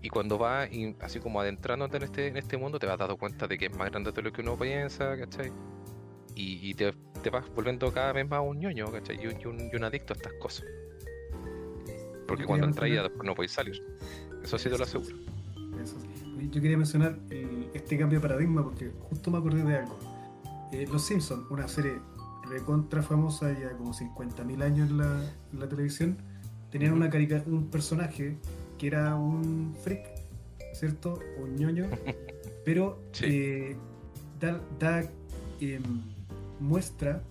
y 0.01 0.09
cuando 0.09 0.37
vas 0.37 0.69
así 1.01 1.19
como 1.19 1.41
adentrándote 1.41 1.97
en 1.97 2.03
este, 2.03 2.27
en 2.27 2.37
este 2.37 2.57
mundo 2.57 2.77
te 2.77 2.85
vas 2.85 2.97
dando 2.97 3.17
cuenta 3.17 3.47
de 3.47 3.57
que 3.57 3.65
es 3.65 3.75
más 3.75 3.89
grande 3.89 4.11
de 4.11 4.21
lo 4.21 4.31
que 4.31 4.41
uno 4.41 4.57
piensa, 4.57 5.17
¿cachai? 5.17 5.51
Y, 6.35 6.73
te, 6.75 6.93
vas 7.29 7.49
volviendo 7.53 7.91
cada 7.91 8.13
vez 8.13 8.25
más 8.25 8.39
un 8.41 8.59
ñoño, 8.59 8.89
¿cachai? 8.91 9.19
Y 9.21 9.45
un 9.45 9.83
adicto 9.83 10.13
a 10.13 10.15
estas 10.15 10.33
cosas. 10.33 10.65
Porque 12.29 12.45
cuando 12.45 12.67
después 12.67 13.11
no 13.25 13.35
podéis 13.35 13.51
salir. 13.51 13.81
Eso 14.43 14.57
sí 14.57 14.69
te 14.69 14.77
lo 14.77 14.83
aseguro. 14.83 15.15
Eso 15.83 15.97
sí. 15.99 16.49
Yo 16.51 16.61
quería 16.61 16.77
mencionar 16.77 17.17
el- 17.29 17.67
este 17.73 17.97
cambio 17.97 18.19
de 18.19 18.27
paradigma 18.27 18.63
porque 18.63 18.91
justo 19.09 19.29
me 19.31 19.37
acordé 19.39 19.63
de 19.63 19.75
algo. 19.77 19.97
Eh, 20.71 20.87
Los 20.91 21.03
Simpsons, 21.05 21.43
una 21.49 21.67
serie 21.67 21.93
recontra 22.49 23.01
famosa 23.03 23.51
ya 23.59 23.71
como 23.77 23.93
50.000 23.93 24.61
años 24.63 24.89
en 24.89 24.97
la, 24.99 25.23
en 25.53 25.59
la 25.59 25.67
televisión, 25.67 26.17
tenían 26.71 26.93
una 26.93 27.09
carica- 27.09 27.43
un 27.45 27.67
personaje 27.69 28.37
que 28.77 28.87
era 28.87 29.15
un 29.15 29.75
freak, 29.83 30.05
¿cierto? 30.73 31.19
Un 31.43 31.55
ñoño, 31.57 31.85
pero 32.65 32.99
Sí. 33.11 33.25
eh, 33.27 33.75
da, 34.39 34.59
da, 34.79 35.03
em, 35.59 35.83
muestra 36.59 37.21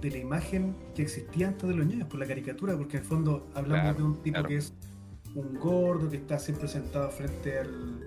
de 0.00 0.10
la 0.10 0.18
imagen 0.18 0.74
que 0.94 1.02
existía 1.02 1.48
antes 1.48 1.68
de 1.68 1.74
los 1.74 1.86
ñoños 1.86 2.08
por 2.08 2.20
la 2.20 2.26
caricatura, 2.26 2.76
porque 2.76 2.96
en 2.98 3.02
el 3.02 3.08
fondo 3.08 3.46
hablamos 3.54 3.82
Claro, 3.82 3.98
de 3.98 4.02
un 4.04 4.14
tipo 4.22 4.34
claro. 4.34 4.48
que 4.48 4.56
es 4.56 4.72
un 5.34 5.54
gordo 5.58 6.08
que 6.10 6.16
está 6.16 6.38
siempre 6.38 6.68
sentado 6.68 7.10
frente 7.10 7.58
al, 7.58 8.00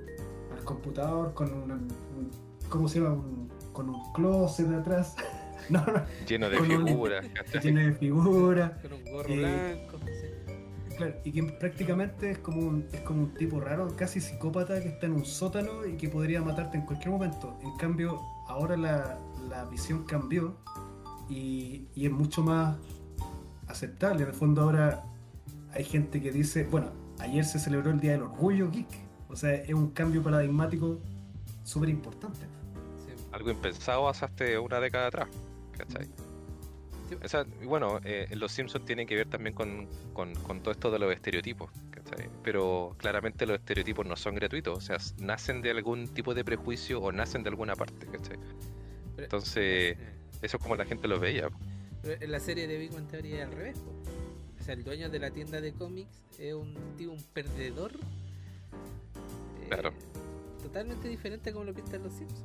al 0.58 0.64
computador 0.64 1.34
con 1.34 1.52
una- 1.54 1.76
un, 1.76 2.30
¿cómo 2.70 2.88
se 2.88 3.00
llama? 3.00 3.14
Un- 3.16 3.50
con 3.74 3.90
un 3.90 4.12
closet 4.14 4.68
de 4.68 4.76
atrás. 4.78 5.16
No, 5.70 5.86
no, 5.86 6.02
Lleno 6.28 6.50
de 6.50 6.58
figuras, 6.58 7.24
tiene 7.62 7.86
de 7.88 7.94
figura. 7.94 8.80
Con 8.82 8.94
un 8.94 9.04
gorro 9.06 9.30
Eh, 9.30 9.38
blanco. 9.88 10.00
Claro, 10.98 11.14
y 11.24 11.32
que 11.32 11.44
prácticamente 11.44 12.32
es 12.32 12.40
como, 12.40 12.62
un, 12.62 12.88
es 12.92 13.02
como 13.02 13.22
un 13.26 13.34
tipo 13.36 13.60
raro, 13.60 13.88
casi 13.96 14.20
psicópata 14.20 14.82
que 14.82 14.88
está 14.90 15.06
en 15.06 15.12
un 15.14 15.26
sótano 15.26 15.86
y 15.86 15.96
que 15.96 16.10
podría 16.10 16.42
matarte 16.42 16.80
en 16.80 16.86
cualquier 16.88 17.12
momento. 17.12 17.56
En 17.62 17.78
cambio, 17.78 18.20
ahora 18.48 18.76
la, 18.78 19.20
la 19.48 19.66
visión 19.66 20.06
cambió 20.06 20.56
y, 21.30 21.88
y 21.96 22.06
es 22.06 22.12
mucho 22.12 22.42
más 22.44 22.78
aceptable. 23.68 24.24
En 24.24 24.30
el 24.30 24.34
fondo 24.36 24.62
ahora 24.64 25.04
hay 25.74 25.84
gente 25.84 26.22
que 26.22 26.32
dice, 26.32 26.64
bueno, 26.64 26.92
ayer 27.20 27.46
se 27.46 27.60
celebró 27.60 27.92
el 27.92 28.00
Día 28.00 28.14
del 28.14 28.24
Orgullo 28.24 28.70
Geek. 28.72 28.88
O 29.30 29.36
sea, 29.36 29.54
es 29.54 29.74
un 29.74 29.92
cambio 29.92 30.24
paradigmático 30.24 31.00
súper 31.64 31.90
importante. 31.90 32.40
Sí. 33.06 33.14
Algo 33.32 33.52
impensado 33.52 34.10
hace 34.10 34.58
una 34.58 34.80
década 34.80 35.08
atrás, 35.08 35.30
¿cachai? 35.78 36.06
Sí. 36.06 37.16
O 37.24 37.28
sea, 37.28 37.46
y 37.62 37.66
bueno, 37.66 38.00
eh, 38.04 38.28
en 38.30 38.40
Los 38.40 38.52
Simpsons 38.52 38.86
tiene 38.86 39.06
que 39.06 39.16
ver 39.16 39.28
también 39.28 39.56
con, 39.56 39.88
con- 40.14 40.34
con 40.36 40.62
todo 40.62 40.72
esto 40.72 40.92
de 40.92 41.00
los 41.00 41.12
estereotipos, 41.14 41.72
¿cachai? 41.92 42.30
Pero 42.44 42.96
claramente 42.98 43.46
los 43.48 43.58
estereotipos 43.58 44.06
no 44.06 44.16
son 44.16 44.36
gratuitos, 44.36 44.78
o 44.78 44.82
sea, 44.82 44.98
nacen 45.20 45.62
de 45.62 45.72
algún 45.72 46.08
tipo 46.08 46.34
de 46.36 46.44
prejuicio 46.44 47.02
o 47.02 47.12
nacen 47.12 47.42
de 47.44 47.50
alguna 47.50 47.76
parte, 47.76 48.06
¿cachai? 48.08 48.38
Pero- 49.16 49.24
Entonces, 49.26 49.58
eh, 49.98 49.98
eso 50.42 50.58
es 50.58 50.64
como 50.64 50.76
la 50.76 50.86
gente 50.86 51.08
lo 51.08 51.20
veía. 51.20 51.50
pero 52.02 52.22
en 52.22 52.32
la 52.32 52.40
serie 52.40 52.68
de 52.68 52.78
Big 52.78 52.92
Bang 52.94 53.08
Theory 53.08 53.34
es 53.34 53.46
al 53.46 53.52
revés. 53.52 53.78
po. 53.80 53.92
O 54.60 54.64
sea, 54.64 54.74
el 54.74 54.84
dueño 54.84 55.10
de 55.10 55.20
la 55.20 55.32
tienda 55.32 55.62
de 55.62 55.74
cómics 55.74 56.10
es 56.38 56.54
un 56.54 56.74
tío, 56.98 57.12
un 57.12 57.24
perdedor. 57.34 57.92
eh, 57.94 59.66
Claro. 59.68 59.92
Totalmente 60.62 61.08
diferente 61.08 61.50
a 61.50 61.54
como 61.54 61.66
lo 61.66 61.74
pintan 61.74 62.04
los 62.04 62.14
Simpsons. 62.14 62.44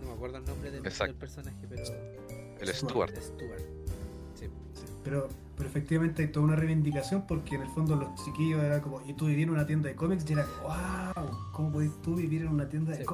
No 0.00 0.08
me 0.08 0.12
acuerdo 0.14 0.38
el 0.38 0.44
nombre 0.44 0.70
del, 0.70 0.82
personaje, 0.82 1.56
pero. 1.68 1.82
El 2.60 2.68
Stuart. 2.68 3.10
Stuart. 3.10 3.16
Stuart. 3.22 3.62
Sí. 4.34 4.46
Sí, 4.74 4.84
Pero, 5.04 5.28
pero 5.56 5.68
efectivamente 5.68 6.22
hay 6.22 6.28
toda 6.28 6.44
una 6.46 6.56
reivindicación 6.56 7.26
porque 7.26 7.54
en 7.54 7.62
el 7.62 7.68
fondo 7.68 7.94
los 7.96 8.24
chiquillos 8.24 8.62
era 8.62 8.80
como, 8.82 9.00
y 9.06 9.14
tú 9.14 9.26
vivir 9.26 9.44
en 9.44 9.50
una 9.54 9.66
tienda 9.66 9.88
de 9.88 9.94
cómics 9.94 10.28
y 10.28 10.32
era, 10.34 10.46
wow, 10.62 11.52
¿cómo 11.52 11.72
podés 11.72 11.90
tú 12.02 12.16
vivir 12.16 12.42
en 12.42 12.48
una 12.48 12.68
tienda 12.68 12.92
de 12.92 12.98
Sí. 12.98 13.04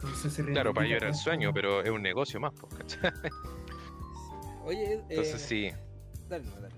Cómics? 0.00 0.24
Entonces 0.24 0.32
se 0.32 0.44
Claro, 0.52 0.72
para 0.74 0.86
ellos 0.86 0.96
era 0.98 1.08
el 1.08 1.14
sueño, 1.14 1.52
pero 1.52 1.82
es 1.82 1.90
un 1.90 2.02
negocio 2.02 2.40
más, 2.40 2.52
pues, 2.60 2.74
¿cachai? 2.74 3.10
Oye, 4.64 4.94
eh, 4.94 5.04
Entonces 5.08 5.40
sí. 5.42 5.70
Dale, 6.28 6.44
no, 6.44 6.60
dale. 6.60 6.74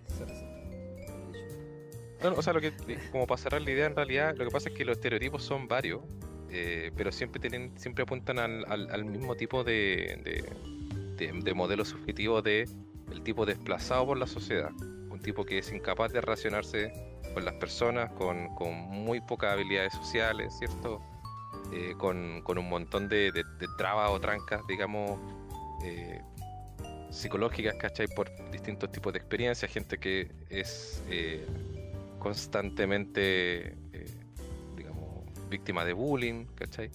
No, 2.23 2.31
no, 2.31 2.37
o 2.37 2.43
sea, 2.43 2.53
lo 2.53 2.61
que, 2.61 2.73
como 3.11 3.27
para 3.27 3.41
cerrar 3.41 3.63
la 3.63 3.71
idea, 3.71 3.87
en 3.87 3.97
realidad, 3.97 4.35
lo 4.37 4.45
que 4.45 4.51
pasa 4.51 4.69
es 4.69 4.75
que 4.75 4.85
los 4.85 4.97
estereotipos 4.99 5.43
son 5.43 5.67
varios, 5.69 6.03
eh, 6.51 6.91
pero 6.95 7.11
siempre 7.13 7.41
tienen, 7.41 7.73
siempre 7.79 8.03
apuntan 8.03 8.39
al, 8.39 8.65
al- 8.69 8.91
al 8.91 9.05
mismo 9.07 9.37
tipo 9.37 9.65
de, 9.65 10.21
de, 10.23 11.27
de- 11.27 11.33
de 11.41 11.55
modelo 11.55 11.85
subjetivo 11.85 12.43
de 12.43 12.69
el 13.11 13.23
tipo 13.23 13.47
desplazado 13.47 14.05
por 14.07 14.19
la 14.19 14.27
sociedad, 14.27 14.71
un 15.11 15.19
tipo 15.21 15.45
que 15.45 15.59
es 15.59 15.73
incapaz 15.73 16.13
de 16.13 16.21
relacionarse 16.21 16.93
con 17.33 17.45
las 17.45 17.55
personas, 17.55 18.11
con, 18.13 18.55
con 18.55 18.73
muy 18.75 19.21
pocas 19.23 19.53
habilidades 19.55 19.95
sociales, 19.95 20.53
¿cierto? 20.59 21.01
Eh, 21.73 21.95
con, 21.97 22.43
con 22.43 22.59
un 22.59 22.69
montón 22.69 23.09
de, 23.09 23.31
de- 23.33 23.45
de 23.59 23.67
trabas 23.79 24.11
o 24.11 24.21
trancas, 24.21 24.61
digamos, 24.67 25.21
eh, 25.85 26.21
psicológicas, 27.11 27.75
¿cachai? 27.77 28.09
Por 28.09 28.29
distintos 28.51 28.91
tipos 28.91 29.13
de 29.13 29.19
experiencias, 29.21 29.71
gente 29.71 29.99
que 29.99 30.31
es 30.49 31.03
eh, 31.09 31.47
constantemente, 32.19 33.69
eh, 33.93 34.07
digamos, 34.77 35.25
víctima 35.49 35.85
de 35.85 35.93
bullying, 35.93 36.47
¿cachai? 36.55 36.91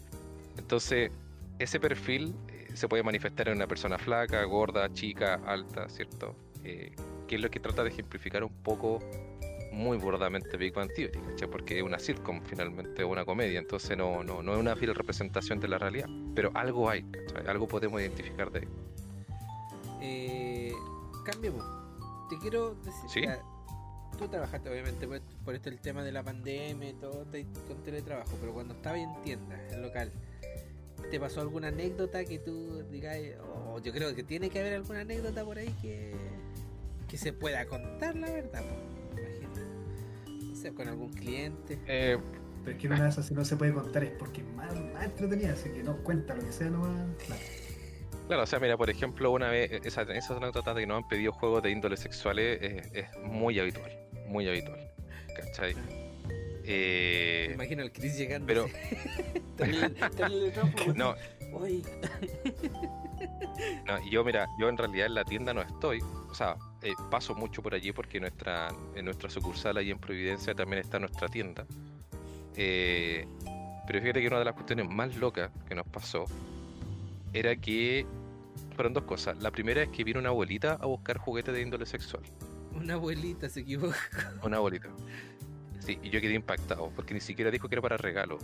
Entonces, 0.58 1.12
ese 1.60 1.80
perfil 1.80 2.36
eh, 2.50 2.68
se 2.74 2.88
puede 2.88 3.04
manifestar 3.04 3.48
en 3.48 3.56
una 3.56 3.68
persona 3.68 3.98
flaca, 3.98 4.44
gorda, 4.44 4.92
chica, 4.94 5.36
alta, 5.46 5.88
¿cierto? 5.90 6.36
Que 6.64 7.36
es 7.36 7.40
lo 7.42 7.50
que 7.52 7.60
trata 7.60 7.84
de 7.84 7.90
ejemplificar 7.90 8.44
un 8.44 8.52
poco 8.64 9.00
muy 9.76 9.98
burdamente 9.98 10.56
Big 10.58 10.74
Bang 10.74 10.90
Theory, 10.96 11.20
¿cachai? 11.20 11.50
Porque 11.50 11.78
es 11.78 11.84
una 11.84 12.00
sitcom 12.00 12.42
finalmente, 12.44 13.04
una 13.04 13.26
comedia, 13.26 13.60
entonces 13.60 13.98
no, 13.98 14.24
no, 14.24 14.42
no 14.42 14.54
es 14.54 14.60
una 14.60 14.76
fiel 14.76 14.96
representación 14.96 15.60
de 15.60 15.68
la 15.68 15.78
realidad, 15.78 16.08
pero 16.34 16.50
algo 16.56 16.90
hay, 16.90 17.04
¿cachai? 17.04 17.48
Algo 17.48 17.68
podemos 17.68 18.00
identificar 18.02 18.52
de 18.52 18.60
ahí. 18.60 18.68
Eh, 20.02 20.74
cambiemos. 21.26 21.64
Te 22.30 22.38
quiero 22.40 22.76
decir. 22.76 23.10
Sí. 23.10 23.22
ya, 23.24 23.40
tú 24.18 24.28
trabajaste, 24.28 24.70
obviamente, 24.70 25.08
por, 25.08 25.22
por 25.44 25.56
esto 25.56 25.70
el 25.70 25.80
tema 25.80 26.04
de 26.04 26.12
la 26.12 26.24
pandemia 26.24 26.90
y 26.90 26.94
todo, 26.94 27.26
te- 27.26 27.46
con 27.68 27.84
teletrabajo, 27.84 28.32
pero 28.40 28.54
cuando 28.54 28.74
estabas 28.74 29.00
en 29.00 29.22
tienda, 29.24 29.60
en 29.72 29.82
local, 29.82 30.12
¿te 31.12 31.20
pasó 31.20 31.42
alguna 31.42 31.68
anécdota 31.68 32.24
que 32.26 32.40
tú 32.40 32.84
digas, 32.92 33.18
o 33.66 33.80
yo 33.80 33.92
creo 33.92 34.16
que 34.16 34.24
tiene 34.24 34.50
que 34.50 34.60
haber 34.60 34.74
alguna 34.74 35.02
anécdota 35.02 35.44
por 35.44 35.58
ahí 35.58 35.70
que, 35.82 36.14
que 37.10 37.18
se 37.18 37.34
pueda 37.34 37.66
contar, 37.66 38.16
la 38.16 38.32
verdad? 38.32 38.62
po, 38.64 38.95
con 40.74 40.88
algún 40.88 41.12
cliente. 41.14 41.80
Eh, 41.88 42.18
Pero 42.64 42.76
es 42.76 42.82
que 42.82 42.88
una 42.88 43.04
de 43.04 43.10
esas 43.10 43.28
si 43.28 43.34
no 43.34 43.46
se 43.46 43.56
puede 43.58 43.74
contar 43.74 44.04
es 44.04 44.12
porque 44.12 44.42
es 44.42 44.48
más, 44.56 44.74
más 44.94 45.06
entretenida, 45.06 45.54
así 45.54 45.70
que 45.70 45.84
no 45.84 45.98
cuenta 45.98 46.36
lo 46.36 46.44
que 46.44 46.52
sea 46.52 46.70
nomás. 46.70 47.16
Claro. 47.26 47.42
Claro, 48.28 48.44
o 48.44 48.48
sea, 48.48 48.60
mira, 48.60 48.76
por 48.76 48.90
ejemplo, 48.90 49.32
una 49.32 49.50
vez, 49.50 49.72
e, 49.72 49.82
esa, 49.84 50.02
esas 50.02 50.32
anécdotas 50.38 50.74
de 50.76 50.82
que 50.82 50.88
nos 50.88 51.04
han 51.04 51.08
pedido 51.08 51.32
juegos 51.32 51.62
de 51.62 51.70
índole 51.72 51.96
sexuales 51.96 52.60
es, 52.62 52.92
es 52.94 53.06
muy 53.24 53.60
habitual, 53.60 53.92
muy 54.28 54.48
habitual, 54.50 54.90
¿cachai? 55.36 55.76
Me 55.76 55.82
Eh, 56.64 57.52
imagino 57.54 57.84
al 57.84 57.92
Chris 57.92 58.18
llegando. 58.18 58.48
pero- 58.48 58.68
no, 60.96 61.16
no, 63.86 64.00
y 64.04 64.10
yo, 64.12 64.24
mira, 64.24 64.48
yo 64.60 64.70
en 64.70 64.78
realidad 64.78 65.08
en 65.08 65.16
la 65.16 65.24
tienda 65.24 65.54
no 65.54 65.62
estoy, 65.62 66.00
o 66.02 66.34
sea, 66.34 66.58
eh, 66.86 66.94
paso 67.12 67.36
mucho 67.36 67.62
por 67.62 67.74
allí 67.74 67.92
porque 67.92 68.20
nuestra, 68.20 68.70
en 68.96 69.06
nuestra 69.06 69.30
sucursal 69.30 69.78
ahí 69.78 69.92
en 69.92 70.00
Providencia 70.00 70.54
también 70.56 70.82
está 70.82 71.00
nuestra 71.00 71.28
tienda. 71.28 71.66
Eh, 72.56 73.28
pero 73.88 74.00
fíjate 74.02 74.22
que 74.22 74.28
una 74.28 74.40
de 74.40 74.46
las 74.46 74.54
cuestiones 74.54 74.90
más 74.90 75.16
locas 75.18 75.52
que 75.68 75.76
nos 75.76 75.86
pasó 75.88 76.26
era 77.34 77.56
que 77.56 78.06
fueron 78.76 78.94
dos 78.94 79.04
cosas. 79.04 79.38
La 79.42 79.52
primera 79.52 79.84
es 79.84 79.90
que 79.90 80.04
vino 80.04 80.20
una 80.20 80.30
abuelita 80.30 80.74
a 80.74 80.86
buscar 80.86 81.18
juguetes 81.18 81.54
de 81.54 81.62
índole 81.62 81.86
sexual. 81.86 82.24
una 82.74 82.94
abuelita 82.96 83.50
se 83.50 83.62
equivocó. 83.62 83.94
Una 84.44 84.58
abuelita. 84.58 84.90
Sí, 85.80 86.00
y 86.02 86.10
yo 86.10 86.20
quedé 86.22 86.34
impactado, 86.34 86.90
porque 86.96 87.14
ni 87.14 87.22
siquiera 87.22 87.52
dijo 87.52 87.68
que 87.70 87.76
era 87.76 87.82
para 87.82 87.98
regalo. 87.98 88.40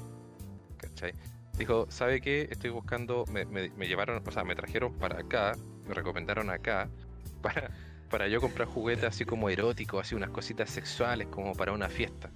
¿Cachai? 0.78 1.14
Dijo, 1.58 1.86
¿sabe 1.90 2.22
qué? 2.22 2.48
Estoy 2.52 2.70
buscando, 2.70 3.26
me, 3.32 3.46
me- 3.46 3.70
me 3.72 3.88
llevaron, 3.88 4.22
o 4.26 4.32
sea, 4.32 4.44
me 4.44 4.56
trajeron 4.56 4.94
para 4.94 5.20
acá, 5.20 5.54
me 5.88 5.94
recomendaron 5.94 6.50
acá, 6.50 6.88
para, 7.42 7.72
para 8.12 8.28
yo 8.28 8.42
comprar 8.42 8.68
juguetes 8.68 9.06
así 9.06 9.26
como 9.26 9.50
eróticos, 9.50 10.02
así 10.06 10.16
unas 10.16 10.30
cositas 10.30 10.70
sexuales 10.70 11.28
como 11.28 11.54
para 11.56 11.72
una 11.72 11.90
fiesta. 11.90 12.30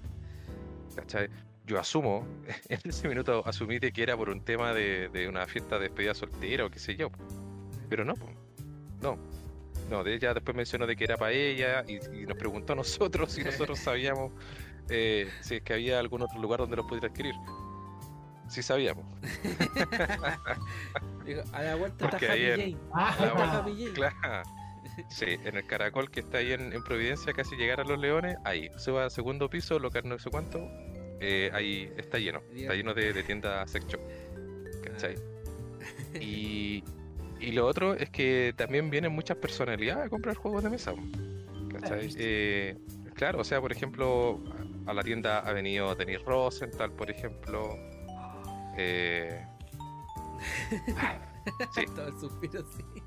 ¿Cachai? 0.96 1.28
Yo 1.66 1.78
asumo, 1.78 2.26
en 2.68 2.80
ese 2.84 3.08
minuto 3.08 3.42
asumí 3.46 3.78
de 3.78 3.92
que 3.92 4.02
era 4.02 4.16
por 4.16 4.30
un 4.30 4.40
tema 4.40 4.72
de, 4.72 5.08
de 5.10 5.28
una 5.28 5.46
fiesta 5.46 5.76
de 5.78 5.82
despedida 5.84 6.14
soltera 6.14 6.64
o 6.64 6.70
qué 6.70 6.78
sé 6.78 6.96
yo. 6.96 7.10
Pero 7.88 8.04
no, 8.04 8.14
no. 9.02 9.18
No, 9.90 10.02
de 10.02 10.14
ella 10.14 10.34
después 10.34 10.56
mencionó 10.56 10.84
de 10.86 10.96
que 10.96 11.04
era 11.04 11.16
para 11.16 11.30
ella 11.30 11.84
y, 11.86 12.22
y 12.22 12.26
nos 12.26 12.36
preguntó 12.36 12.72
a 12.72 12.76
nosotros 12.76 13.30
si 13.30 13.44
nosotros 13.44 13.78
sabíamos 13.84 14.32
eh, 14.88 15.30
si 15.42 15.56
es 15.56 15.62
que 15.62 15.74
había 15.74 16.00
algún 16.00 16.22
otro 16.22 16.40
lugar 16.40 16.58
donde 16.60 16.76
los 16.76 16.86
pudiera 16.86 17.08
adquirir. 17.08 17.34
Sí 18.48 18.62
sabíamos. 18.62 19.04
Dijo, 21.24 21.42
a 21.52 21.62
la 21.62 21.74
vuelta 21.76 22.04
está 22.04 22.18
Porque 22.18 22.52
en- 22.54 22.60
Jane. 22.60 22.76
Ah. 22.94 23.64
Claro. 23.94 24.42
Sí, 25.08 25.26
en 25.44 25.56
el 25.56 25.66
caracol 25.66 26.10
que 26.10 26.20
está 26.20 26.38
ahí 26.38 26.52
en, 26.52 26.72
en 26.72 26.82
Providencia, 26.82 27.32
casi 27.32 27.56
llegar 27.56 27.80
a 27.80 27.84
los 27.84 27.98
leones, 27.98 28.36
ahí. 28.44 28.70
Suba 28.76 29.04
al 29.04 29.10
segundo 29.10 29.48
piso, 29.48 29.78
local 29.78 30.08
no 30.08 30.18
sé 30.18 30.30
cuánto, 30.30 30.58
eh, 31.20 31.50
ahí 31.52 31.90
está 31.96 32.18
lleno. 32.18 32.42
Está 32.54 32.74
lleno 32.74 32.94
de, 32.94 33.12
de 33.12 33.22
tiendas 33.22 33.70
sex 33.70 33.86
shop. 33.86 34.00
¿Cachai? 34.82 35.16
Y, 36.20 36.82
y 37.40 37.52
lo 37.52 37.66
otro 37.66 37.94
es 37.94 38.10
que 38.10 38.54
también 38.56 38.90
vienen 38.90 39.12
muchas 39.12 39.36
personalidades 39.36 40.06
a 40.06 40.08
comprar 40.08 40.36
juegos 40.36 40.64
de 40.64 40.70
mesa. 40.70 40.94
¿Cachai? 41.72 42.02
visto. 42.02 42.20
Eh, 42.22 42.76
claro, 43.14 43.40
o 43.40 43.44
sea, 43.44 43.60
por 43.60 43.72
ejemplo, 43.72 44.42
a 44.86 44.94
la 44.94 45.02
tienda 45.02 45.40
ha 45.40 45.52
venido 45.52 45.94
Denis 45.94 46.22
Rosenthal, 46.24 46.92
por 46.92 47.10
ejemplo. 47.10 47.76
Eh, 48.76 49.44
sí, 51.74 51.84
Todo 51.94 52.08
el 52.08 52.18
suspiro 52.18 52.60
así. 52.60 53.02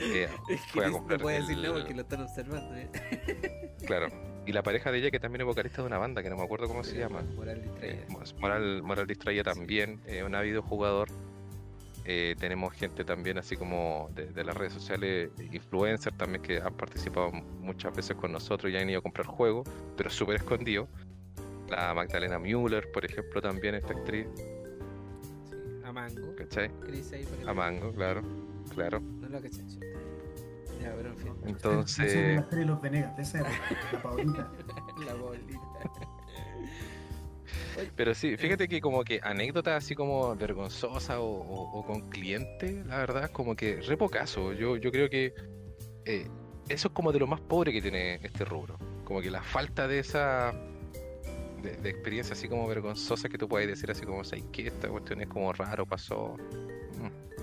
Eh, 0.00 0.28
Es 0.48 0.60
que 0.62 0.72
Fue 0.72 0.84
a 0.86 0.90
no 0.90 1.06
puede 1.06 1.40
decir 1.40 1.58
no 1.58 1.74
porque 1.74 1.94
lo 1.94 2.02
están 2.02 2.22
observando. 2.22 2.74
¿eh? 2.76 2.90
claro. 3.86 4.08
Y 4.46 4.52
la 4.52 4.62
pareja 4.62 4.92
de 4.92 4.98
ella, 4.98 5.10
que 5.10 5.18
también 5.18 5.40
es 5.40 5.46
vocalista 5.46 5.82
de 5.82 5.88
una 5.88 5.98
banda, 5.98 6.22
que 6.22 6.30
no 6.30 6.36
me 6.36 6.44
acuerdo 6.44 6.68
cómo 6.68 6.84
se 6.84 6.96
llama. 6.98 7.22
Moral 7.34 7.62
distraída. 7.62 7.94
Eh, 7.94 8.06
Moral, 8.38 8.82
Moral 8.82 9.06
Distraída 9.06 9.42
también, 9.42 10.00
eh, 10.06 10.22
un 10.22 10.34
ávido 10.34 10.62
jugador. 10.62 11.08
Tenemos 12.04 12.72
gente 12.74 13.04
también 13.04 13.36
así 13.36 13.56
como 13.56 14.08
de, 14.14 14.26
de 14.26 14.44
las 14.44 14.56
redes 14.56 14.72
sociales, 14.72 15.28
influencers 15.50 16.16
también 16.16 16.40
que 16.40 16.60
han 16.60 16.72
participado 16.74 17.32
muchas 17.32 17.96
veces 17.96 18.16
con 18.16 18.30
nosotros 18.30 18.72
y 18.72 18.76
han 18.76 18.88
ido 18.88 19.00
a 19.00 19.02
comprar 19.02 19.26
juegos, 19.26 19.68
pero 19.96 20.08
súper 20.08 20.36
escondido. 20.36 20.86
La 21.68 21.92
Magdalena 21.94 22.38
Müller, 22.38 22.92
por 22.92 23.04
ejemplo, 23.04 23.42
también 23.42 23.74
esta 23.74 23.92
actriz. 23.92 24.28
Sí. 24.36 24.56
Mango. 25.96 26.36
¿cachai? 26.36 26.70
A 27.46 27.54
Mango, 27.54 27.90
claro, 27.92 28.22
claro. 28.76 29.00
No 29.00 29.28
lo 29.28 29.40
caché. 29.42 29.62
Ya, 30.80 30.94
pero 30.94 31.08
en 31.08 31.16
fin. 31.16 31.32
Esa 31.32 31.40
es 31.42 31.48
Entonces, 31.48 32.36
la 32.36 32.42
serie 32.44 32.58
de 32.60 32.64
los 32.66 32.80
Venegas, 32.80 33.16
de 33.16 33.22
esa 33.22 33.38
época, 33.40 33.58
la 33.92 33.98
favorita. 34.00 34.52
La 35.06 35.14
bolita. 35.14 35.60
pero 37.96 38.14
sí, 38.14 38.36
fíjate 38.36 38.68
que 38.68 38.80
como 38.80 39.04
que 39.04 39.20
anécdotas 39.22 39.84
así 39.84 39.94
como 39.94 40.34
vergonzosas 40.36 41.16
o, 41.18 41.24
o- 41.24 41.78
o 41.80 41.86
con 41.86 42.08
clientes, 42.08 42.86
la 42.86 42.98
verdad, 42.98 43.30
como 43.30 43.54
que 43.56 43.80
re 43.82 43.96
pocaso. 43.96 44.52
Yo, 44.52 44.76
yo 44.76 44.90
creo 44.90 45.08
que 45.10 45.34
eh, 46.04 46.28
eso 46.68 46.88
es 46.88 46.94
como 46.94 47.12
de 47.12 47.18
lo 47.18 47.26
más 47.26 47.40
pobre 47.40 47.72
que 47.72 47.82
tiene 47.82 48.14
este 48.22 48.44
rubro. 48.44 48.78
Como 49.04 49.20
que 49.20 49.30
la 49.30 49.42
falta 49.42 49.86
de 49.86 49.98
esa 50.00 50.52
de, 51.62 51.76
de 51.76 51.90
experiencia 51.90 52.32
así 52.34 52.48
como 52.48 52.66
vergonzosa 52.66 53.28
que 53.28 53.38
tú 53.38 53.48
puedes 53.48 53.68
decir 53.68 53.90
así 53.90 54.04
como, 54.04 54.24
¿sabes 54.24 54.44
qué? 54.52 54.68
Esta 54.68 54.88
cuestión 54.88 55.20
es 55.20 55.28
como 55.28 55.52
raro, 55.52 55.86
pasó. 55.86 56.36
Mm. 56.98 57.35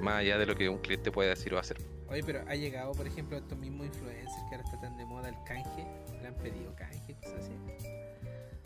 Más 0.00 0.20
allá 0.20 0.38
de 0.38 0.46
lo 0.46 0.54
que 0.54 0.68
un 0.68 0.78
cliente 0.78 1.10
puede 1.10 1.30
decir 1.30 1.54
o 1.54 1.58
hacer. 1.58 1.78
Oye, 2.08 2.22
pero 2.24 2.42
ha 2.48 2.54
llegado, 2.54 2.92
por 2.92 3.06
ejemplo, 3.06 3.36
a 3.36 3.40
estos 3.40 3.58
mismos 3.58 3.86
influencers 3.86 4.44
que 4.48 4.54
ahora 4.54 4.64
está 4.64 4.80
tan 4.80 4.96
de 4.96 5.04
moda 5.04 5.28
el 5.28 5.36
canje. 5.44 5.86
Le 6.20 6.28
han 6.28 6.34
pedido 6.34 6.74
canje, 6.74 7.14
cosas 7.14 7.40
así. 7.40 7.52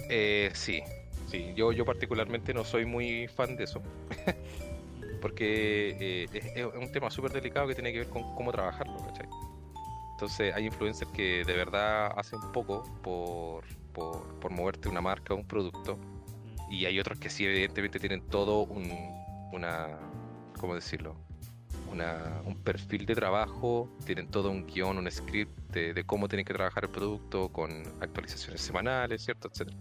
Eh, 0.08 0.50
sí, 0.54 0.82
sí. 1.28 1.52
Yo, 1.56 1.72
yo 1.72 1.84
particularmente 1.84 2.54
no 2.54 2.64
soy 2.64 2.86
muy 2.86 3.28
fan 3.28 3.56
de 3.56 3.64
eso. 3.64 3.82
Porque 5.20 5.96
eh, 6.00 6.28
es, 6.32 6.46
es 6.56 6.66
un 6.66 6.90
tema 6.92 7.10
súper 7.10 7.32
delicado 7.32 7.68
que 7.68 7.74
tiene 7.74 7.92
que 7.92 8.00
ver 8.00 8.08
con 8.08 8.34
cómo 8.34 8.50
trabajarlo, 8.52 8.96
¿cachai? 9.06 9.28
Entonces 10.22 10.54
hay 10.54 10.66
influencers 10.66 11.10
que 11.10 11.42
de 11.44 11.52
verdad 11.52 12.12
hacen 12.16 12.40
poco 12.52 12.84
por, 13.02 13.64
por, 13.92 14.38
por 14.38 14.52
moverte 14.52 14.88
una 14.88 15.00
marca 15.00 15.34
o 15.34 15.36
un 15.36 15.44
producto. 15.44 15.98
Y 16.70 16.86
hay 16.86 17.00
otros 17.00 17.18
que 17.18 17.28
sí, 17.28 17.44
evidentemente, 17.44 17.98
tienen 17.98 18.22
todo 18.28 18.60
un, 18.62 18.88
una, 19.52 19.98
¿cómo 20.62 20.76
decirlo? 20.76 21.16
Una, 21.90 22.40
un 22.46 22.56
perfil 22.56 23.04
de 23.04 23.16
trabajo, 23.16 23.90
tienen 24.06 24.28
todo 24.28 24.48
un 24.48 24.64
guion, 24.64 24.96
un 24.96 25.10
script 25.10 25.58
de, 25.72 25.92
de 25.92 26.04
cómo 26.04 26.28
tienen 26.28 26.46
que 26.46 26.54
trabajar 26.54 26.84
el 26.84 26.90
producto 26.90 27.48
con 27.50 27.82
actualizaciones 28.00 28.60
semanales, 28.60 29.24
¿cierto? 29.24 29.48
Etcétera. 29.48 29.76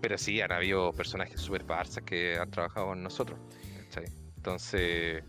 Pero 0.00 0.16
sí, 0.16 0.40
han 0.40 0.52
habido 0.52 0.92
personajes 0.92 1.40
súper 1.40 1.64
barzas 1.64 2.04
que 2.04 2.38
han 2.38 2.48
trabajado 2.48 2.86
con 2.86 3.02
nosotros, 3.02 3.40
¿cachai? 3.86 4.04
Entonces, 4.36 5.24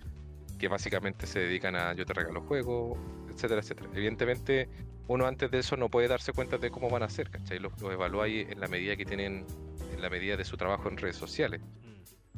que 0.60 0.68
básicamente 0.68 1.26
se 1.26 1.40
dedican 1.40 1.76
a 1.76 1.94
yo 1.96 2.06
te 2.06 2.14
regalo 2.14 2.42
juegos, 2.42 3.00
etcétera, 3.34 3.62
etcétera. 3.62 3.90
Evidentemente, 3.96 4.70
uno 5.08 5.26
antes 5.26 5.50
de 5.50 5.58
eso 5.58 5.78
no 5.78 5.90
puede 5.90 6.08
darse 6.08 6.32
cuenta 6.32 6.60
de 6.60 6.70
cómo 6.70 6.92
van 6.92 7.02
a 7.02 7.10
ser, 7.10 7.32
¿cachai? 7.32 7.58
Los, 7.58 7.74
los 7.82 7.92
evaluáis 7.92 8.48
en 8.48 8.60
la 8.60 8.68
medida 8.68 8.96
que 8.96 9.06
tienen, 9.06 9.48
en 9.92 10.02
la 10.02 10.12
medida 10.12 10.38
de 10.38 10.46
su 10.46 10.58
trabajo 10.58 10.90
en 10.90 10.98
redes 10.98 11.16
sociales. 11.16 11.60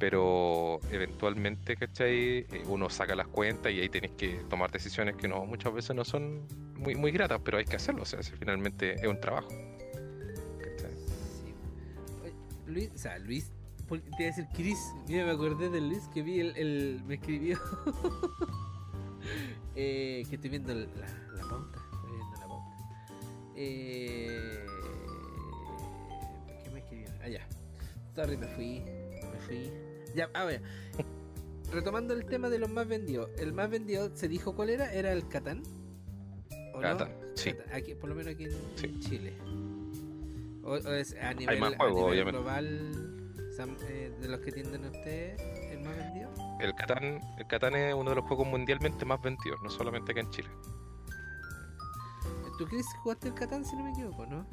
Pero 0.02 0.80
eventualmente, 0.90 1.76
¿cachai? 1.76 2.40
Eh, 2.40 2.64
Uno 2.66 2.90
saca 2.90 3.14
las 3.14 3.28
cuentas 3.28 3.72
y 3.72 3.82
ahí 3.82 3.88
tenés 3.88 4.10
que 4.18 4.42
tomar 4.50 4.72
decisiones 4.72 5.16
que 5.16 5.28
no 5.28 5.46
muchas 5.46 5.72
veces 5.72 5.96
no 5.96 6.04
son 6.04 6.48
muy, 6.76 6.96
muy 6.96 7.12
gratas, 7.12 7.40
pero 7.46 7.60
hay 7.60 7.66
que 7.66 7.76
hacerlo, 7.76 8.02
o 8.02 8.06
sea, 8.06 8.24
si 8.24 8.32
finalmente 8.32 8.96
es 8.96 9.06
un 9.06 9.22
trabajo. 9.22 9.50
¿cachai? 10.58 10.96
Sí. 10.98 11.54
Luis, 12.66 12.90
o 12.96 12.98
sea, 12.98 13.20
Luis, 13.20 13.52
te 13.88 13.96
iba 13.96 14.18
a 14.18 14.24
decir 14.24 14.48
Chris. 14.56 14.80
Mira, 15.08 15.24
me 15.24 15.34
acordé 15.34 15.70
de 15.70 15.82
Luis 15.82 16.08
que 16.12 16.24
vi 16.24 16.40
el. 16.40 17.04
me 17.06 17.14
escribió. 17.14 17.60
eh, 19.76 20.24
que 20.28 20.36
estoy 20.36 20.50
viendo 20.50 20.74
la, 20.74 20.88
la 21.36 21.44
pauta. 21.48 21.80
Estoy 21.94 22.16
viendo 22.16 22.40
la 22.40 22.48
pauta. 22.48 22.76
Eh, 23.56 24.66
¿Qué 26.64 26.72
me 26.72 26.80
escribió? 26.80 27.08
Ah, 27.24 27.28
ya. 27.28 27.48
Sorry, 28.16 28.36
me 28.36 28.48
fui. 28.48 28.80
Me 28.80 29.40
fui. 29.46 29.91
Ya, 30.16 30.30
a 30.34 30.46
ver. 30.46 30.62
Retomando 31.72 32.14
el 32.14 32.26
tema 32.26 32.50
de 32.50 32.60
los 32.60 32.70
más 32.70 32.88
vendidos. 32.88 33.30
El 33.38 33.54
más 33.54 33.70
vendido, 33.70 34.10
¿se 34.16 34.28
dijo 34.28 34.56
cuál 34.56 34.70
era? 34.70 34.92
¿Era 34.94 35.12
el 35.14 35.28
Catán? 35.28 35.64
¿O 36.74 36.78
no? 36.78 36.82
Catán, 36.82 37.12
sí. 37.36 37.54
Catán, 37.54 37.74
Aquí, 37.74 37.96
por 37.96 38.10
lo 38.10 38.16
menos 38.16 38.34
aquí 38.34 38.46
en 38.46 38.52
Sí. 38.76 39.00
Chile. 39.00 39.34
O, 40.64 40.72
o 40.74 40.78
es 40.94 41.16
a 41.16 41.34
nivel, 41.34 41.60
más 41.60 41.74
a 41.74 41.78
juegos, 41.78 41.96
nivel 41.96 42.12
obviamente. 42.12 42.40
global, 42.40 42.92
eh, 43.90 44.14
de 44.22 44.28
los 44.28 44.40
que 44.42 44.52
tienden 44.52 44.86
ustedes, 44.86 45.42
el 45.72 45.80
más 45.82 45.96
vendido. 45.98 46.30
El 46.60 46.76
Catán, 46.76 47.20
el 47.38 47.48
Catán 47.48 47.76
es 47.76 47.94
uno 47.96 48.10
de 48.12 48.16
los 48.18 48.26
juegos 48.26 48.48
mundialmente 48.48 49.06
más 49.06 49.22
vendidos, 49.22 49.60
no 49.64 49.70
solamente 49.70 50.12
acá 50.12 50.22
en 50.22 50.30
Chile. 50.32 50.50
¿Tú 52.58 52.66
Chris 52.68 52.86
jugaste 53.02 53.30
el 53.30 53.34
Catán 53.34 53.66
si 53.66 53.76
no 53.76 53.84
me 53.84 53.92
equivoco, 53.92 54.26
no? 54.28 54.46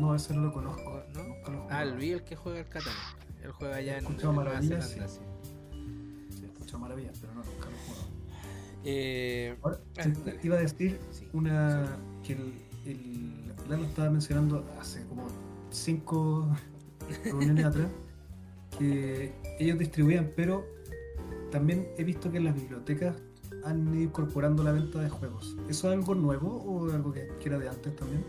No, 0.00 0.14
ese 0.14 0.34
no 0.34 0.42
lo 0.46 0.52
conozco. 0.52 0.82
¿O 0.90 1.02
¿No? 1.12 1.22
Lo 1.52 1.64
he 1.64 1.66
Ah. 1.70 1.84
Luis 1.84 2.14
el 2.14 2.24
que 2.24 2.34
juega 2.34 2.58
el 2.60 2.68
Catán. 2.68 2.94
Él 3.44 3.52
juega 3.52 3.76
allá 3.76 3.92
en, 3.92 3.98
en 3.98 4.04
Escuchado 4.10 4.32
Nueva 4.32 4.60
Zelanda, 4.62 4.82
sí. 4.82 5.00
sí. 5.06 5.20
Sí, 6.38 6.44
escucha 6.46 6.78
maravillas, 6.78 7.18
pero 7.20 7.34
no, 7.34 7.44
nunca 7.44 7.68
lo 7.70 7.76
jugado. 7.86 8.06
Eh, 8.84 9.56
Ahora, 9.62 9.78
Ah, 9.98 10.02
te 10.24 10.40
iba 10.46 10.56
a 10.56 10.60
decir 10.60 10.98
sí. 11.10 11.28
una 11.32 11.96
que 12.22 12.32
el, 12.32 12.52
el 12.86 13.54
Lalo 13.68 13.84
estaba 13.84 14.10
mencionando 14.10 14.64
hace 14.80 15.04
como 15.06 15.26
cinco 15.70 16.48
reuniones 17.24 17.64
atrás 17.64 17.88
que 18.78 19.32
ellos 19.58 19.78
distribuían, 19.78 20.32
pero 20.34 20.66
también 21.52 21.86
he 21.96 22.04
visto 22.04 22.30
que 22.30 22.38
en 22.38 22.44
las 22.44 22.54
bibliotecas 22.54 23.14
han 23.64 23.94
ido 23.94 24.02
incorporando 24.04 24.62
la 24.64 24.72
venta 24.72 25.00
de 25.00 25.08
juegos. 25.08 25.56
¿Eso 25.68 25.88
es 25.90 25.96
algo 25.98 26.14
nuevo 26.14 26.48
o 26.64 26.90
algo 26.92 27.12
que, 27.12 27.28
que 27.40 27.48
era 27.48 27.58
de 27.58 27.68
antes 27.68 27.94
también? 27.96 28.24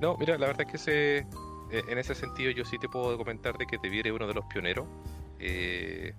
No, 0.00 0.16
mira, 0.16 0.38
la 0.38 0.46
verdad 0.46 0.66
es 0.72 0.82
que 0.82 1.18
eh, 1.18 1.26
en 1.70 1.98
ese 1.98 2.14
sentido 2.14 2.50
yo 2.50 2.64
sí 2.64 2.78
te 2.78 2.88
puedo 2.88 3.16
comentar 3.16 3.58
de 3.58 3.66
que 3.66 3.78
te 3.78 3.88
viene 3.88 4.12
uno 4.12 4.26
de 4.26 4.34
los 4.34 4.44
pioneros 4.46 4.86
eh, 5.38 6.14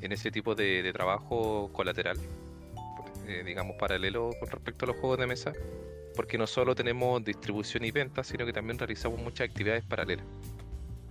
en 0.00 0.12
ese 0.12 0.30
tipo 0.30 0.54
de, 0.54 0.90
trabajo 0.92 1.70
colateral, 1.72 2.16
eh, 3.26 3.42
digamos 3.44 3.76
paralelo 3.76 4.30
con 4.38 4.48
respecto 4.48 4.84
a 4.84 4.88
los 4.88 4.96
juegos 4.96 5.18
de 5.18 5.26
mesa, 5.26 5.52
porque 6.16 6.38
no 6.38 6.46
solo 6.46 6.74
tenemos 6.74 7.22
distribución 7.24 7.84
y 7.84 7.90
venta, 7.90 8.24
sino 8.24 8.46
que 8.46 8.52
también 8.52 8.78
realizamos 8.78 9.20
muchas 9.20 9.48
actividades 9.48 9.84
paralelas. 9.84 10.24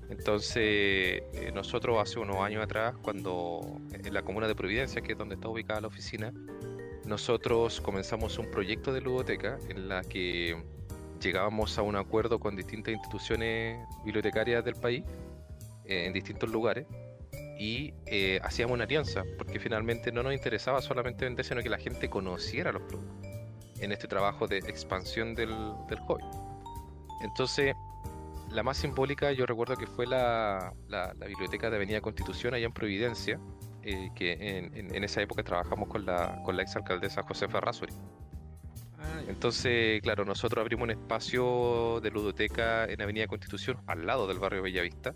Entonces, 0.10 1.22
eh, 1.34 1.52
nosotros 1.54 2.02
hace 2.02 2.18
unos 2.20 2.38
años 2.38 2.64
atrás, 2.64 2.96
cuando 3.02 3.62
en 3.92 4.14
la 4.14 4.24
comuna 4.24 4.48
de 4.48 4.56
Providencia, 4.56 5.02
que 5.02 5.12
es 5.12 5.18
donde 5.18 5.36
está 5.36 5.50
ubicada 5.50 5.82
la 5.82 5.88
oficina, 5.88 6.34
nosotros 7.06 7.80
comenzamos 7.82 8.40
un 8.40 8.50
proyecto 8.50 8.92
de 8.92 9.02
ludoteca 9.02 9.60
en 9.70 9.88
la 9.88 10.02
que 10.02 10.64
llegábamos 11.20 11.78
a 11.78 11.82
un 11.82 11.96
acuerdo 11.96 12.40
con 12.40 12.56
distintas 12.56 12.94
instituciones 12.94 13.86
bibliotecarias 14.04 14.64
del 14.64 14.76
país, 14.76 15.04
eh, 15.86 16.06
en 16.06 16.14
distintos 16.14 16.50
lugares, 16.50 16.86
y 17.60 17.94
eh, 18.06 18.40
hacíamos 18.44 18.76
una 18.76 18.86
alianza, 18.86 19.24
porque 19.38 19.60
finalmente 19.60 20.12
no 20.12 20.24
nos 20.24 20.34
interesaba 20.34 20.82
solamente 20.82 21.26
vender, 21.26 21.44
sino 21.46 21.62
que 21.62 21.70
la 21.70 21.78
gente 21.78 22.10
conociera 22.10 22.72
los 22.72 22.84
productos 22.84 23.28
en 23.82 23.92
este 23.92 24.08
trabajo 24.08 24.48
de 24.48 24.58
expansión 24.60 25.36
del, 25.36 25.50
del 25.90 26.00
hobby. 26.00 26.24
Entonces, 27.22 27.74
la 28.50 28.64
más 28.64 28.78
simbólica 28.78 29.32
yo 29.32 29.46
recuerdo 29.46 29.76
que 29.76 29.88
fue 29.88 30.08
la, 30.08 30.74
la- 30.88 31.14
biblioteca 31.28 31.70
de 31.70 31.76
Avenida 31.76 32.02
Constitución 32.02 32.54
allá 32.54 32.66
en 32.66 32.72
Providencia, 32.74 33.40
eh, 33.84 34.10
que 34.16 34.34
en, 34.34 34.76
en- 34.78 34.96
en 34.96 35.04
esa 35.04 35.22
época 35.22 35.44
trabajamos 35.44 35.88
con 35.90 36.06
la, 36.06 36.42
con 36.44 36.56
la 36.58 36.64
exalcaldesa 36.64 37.24
Josefa 37.24 37.60
Rasuri. 37.60 37.94
Ah. 39.00 39.22
Entonces, 39.28 40.02
claro, 40.02 40.26
nosotros 40.26 40.62
abrimos 40.62 40.84
un 40.84 40.92
espacio 40.92 42.00
de 42.02 42.12
ludoteca 42.12 42.86
en 42.86 43.02
Avenida 43.02 43.28
Constitución, 43.28 43.78
al 43.88 44.06
lado 44.06 44.28
del 44.28 44.40
barrio 44.40 44.62
Bellavista. 44.64 45.14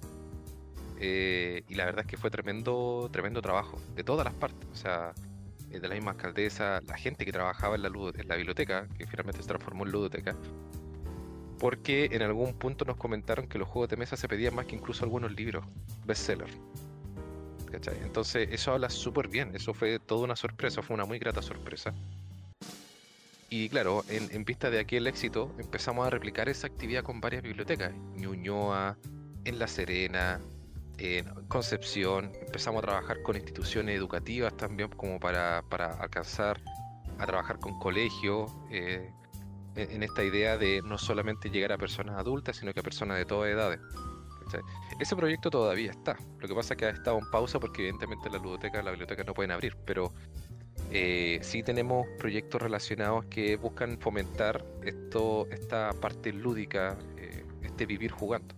eh, 1.00 1.64
y 1.68 1.76
la 1.76 1.86
verdad 1.86 2.02
es 2.02 2.08
que 2.08 2.18
fue 2.18 2.30
tremendo, 2.32 3.10
tremendo 3.12 3.42
trabajo, 3.42 3.82
de 3.96 4.04
todas 4.04 4.24
las 4.26 4.34
partes. 4.36 4.70
O 4.72 4.76
sea, 4.76 5.14
eh, 5.72 5.80
de 5.80 5.88
la 5.88 5.96
misma 5.96 6.12
alcaldesa, 6.12 6.80
la 6.88 6.96
gente 6.98 7.26
que 7.26 7.32
trabajaba 7.32 7.76
en 7.76 7.82
la, 7.82 7.90
en 7.90 8.28
la 8.28 8.36
biblioteca, 8.36 8.88
que 8.98 9.08
finalmente 9.08 9.42
se 9.42 9.48
transformó 9.48 9.86
en 9.86 9.92
ludoteca. 9.92 10.36
Porque 11.60 12.10
en 12.12 12.22
algún 12.22 12.54
punto 12.54 12.86
nos 12.86 12.98
comentaron 12.98 13.48
que 13.48 13.58
los 13.58 13.68
juegos 13.68 13.90
de 13.90 13.98
mesa 13.98 14.16
se 14.18 14.28
pedían 14.28 14.56
más 14.56 14.66
que 14.66 14.76
incluso 14.76 15.04
algunos 15.04 15.32
libros, 15.34 15.66
bestseller. 16.06 16.50
¿Cachai? 17.72 17.98
Entonces, 18.04 18.50
eso 18.52 18.72
habla 18.74 18.90
súper 18.90 19.28
bien. 19.28 19.52
Eso 19.56 19.74
fue 19.74 20.00
toda 20.00 20.24
una 20.26 20.36
sorpresa, 20.36 20.82
fue 20.84 20.94
una 20.94 21.06
muy 21.06 21.20
grata 21.20 21.42
sorpresa. 21.42 21.94
Y 23.56 23.70
claro, 23.70 24.04
en, 24.10 24.46
vista 24.46 24.72
de 24.72 24.80
aquel 24.80 25.06
éxito, 25.06 25.54
empezamos 25.60 26.08
a 26.08 26.10
replicar 26.10 26.50
esa 26.50 26.66
actividad 26.66 27.04
con 27.04 27.22
varias 27.22 27.44
bibliotecas. 27.44 27.94
Ñuñoa, 28.16 28.98
en 29.46 29.60
La 29.60 29.68
Serena, 29.68 30.42
en 30.98 31.26
Concepción. 31.50 32.32
Empezamos 32.48 32.80
a 32.80 32.88
trabajar 32.88 33.22
con 33.22 33.36
instituciones 33.36 33.96
educativas 33.96 34.58
también 34.58 34.90
como 34.90 35.20
para, 35.20 35.62
para 35.70 35.94
alcanzar 36.02 36.60
a 37.20 37.28
trabajar 37.28 37.60
con 37.60 37.78
colegios. 37.78 38.52
eh, 38.72 39.08
en, 39.76 40.02
esta 40.02 40.24
idea 40.24 40.58
de 40.58 40.82
no 40.82 40.98
solamente 40.98 41.52
llegar 41.52 41.74
a 41.74 41.78
personas 41.78 42.18
adultas, 42.18 42.58
sino 42.58 42.74
que 42.74 42.80
a 42.80 42.84
personas 42.84 43.20
de 43.20 43.26
todas 43.26 43.52
edades. 43.52 43.80
Ese 45.00 45.16
proyecto 45.16 45.52
todavía 45.52 45.92
está. 45.92 46.18
Lo 46.40 46.48
que 46.48 46.56
pasa 46.56 46.74
es 46.74 46.80
que 46.80 46.86
ha 46.86 46.90
estado 46.90 47.20
en 47.20 47.30
pausa 47.30 47.60
porque 47.60 47.84
evidentemente 47.84 48.32
la 48.32 48.40
ludoteca, 48.40 48.82
la 48.82 48.90
biblioteca 48.90 49.24
no 49.24 49.36
pueden 49.36 49.52
abrir, 49.52 49.76
pero 49.86 50.12
eh, 50.92 51.40
sí 51.42 51.64
tenemos 51.64 52.08
proyectos 52.20 52.62
relacionados 52.62 53.26
que 53.26 53.56
buscan 53.58 53.98
fomentar 54.00 54.64
esta 54.84 55.92
parte 55.94 56.32
lúdica, 56.32 56.98
eh, 57.18 57.44
este 57.64 57.86
vivir 57.86 58.12
jugando. 58.12 58.56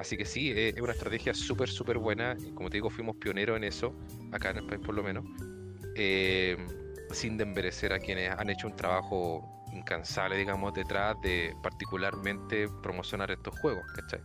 Así 0.00 0.16
que 0.16 0.24
sí, 0.24 0.50
eh, 0.50 0.70
es 0.74 0.80
una 0.80 0.92
estrategia 0.92 1.34
súper, 1.34 1.68
súper 1.68 1.98
buena. 1.98 2.36
Como 2.54 2.68
te 2.68 2.76
digo, 2.76 2.90
fuimos 2.90 3.16
pioneros 3.16 3.56
en 3.56 3.64
eso, 3.64 3.94
acá 4.32 4.50
en 4.50 4.58
el 4.58 4.66
país 4.66 4.80
por 4.84 4.94
lo 4.94 5.02
menos. 5.02 5.24
Eh, 5.94 6.56
sin 7.10 7.36
desmerecer 7.36 7.92
a 7.92 7.98
quienes 7.98 8.30
han 8.30 8.50
hecho 8.50 8.66
un 8.66 8.76
trabajo 8.76 9.64
incansable, 9.72 10.36
digamos, 10.36 10.74
detrás 10.74 11.16
de 11.22 11.54
particularmente 11.62 12.68
promocionar 12.82 13.30
estos 13.30 13.58
juegos, 13.60 13.84
¿cachai? 13.94 14.20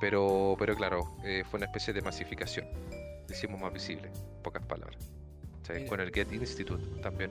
Pero, 0.00 0.56
pero 0.58 0.74
claro, 0.74 1.04
fue 1.50 1.58
una 1.58 1.66
especie 1.66 1.92
de 1.92 2.02
masificación. 2.02 2.66
Hicimos 3.30 3.60
más 3.60 3.72
visible, 3.72 4.08
en 4.08 4.42
pocas 4.42 4.64
palabras. 4.64 5.15
¿Cachai? 5.66 5.76
Mira. 5.82 5.88
Con 5.88 6.00
el 6.00 6.10
Get 6.12 6.32
Institute 6.32 6.82
también. 7.02 7.30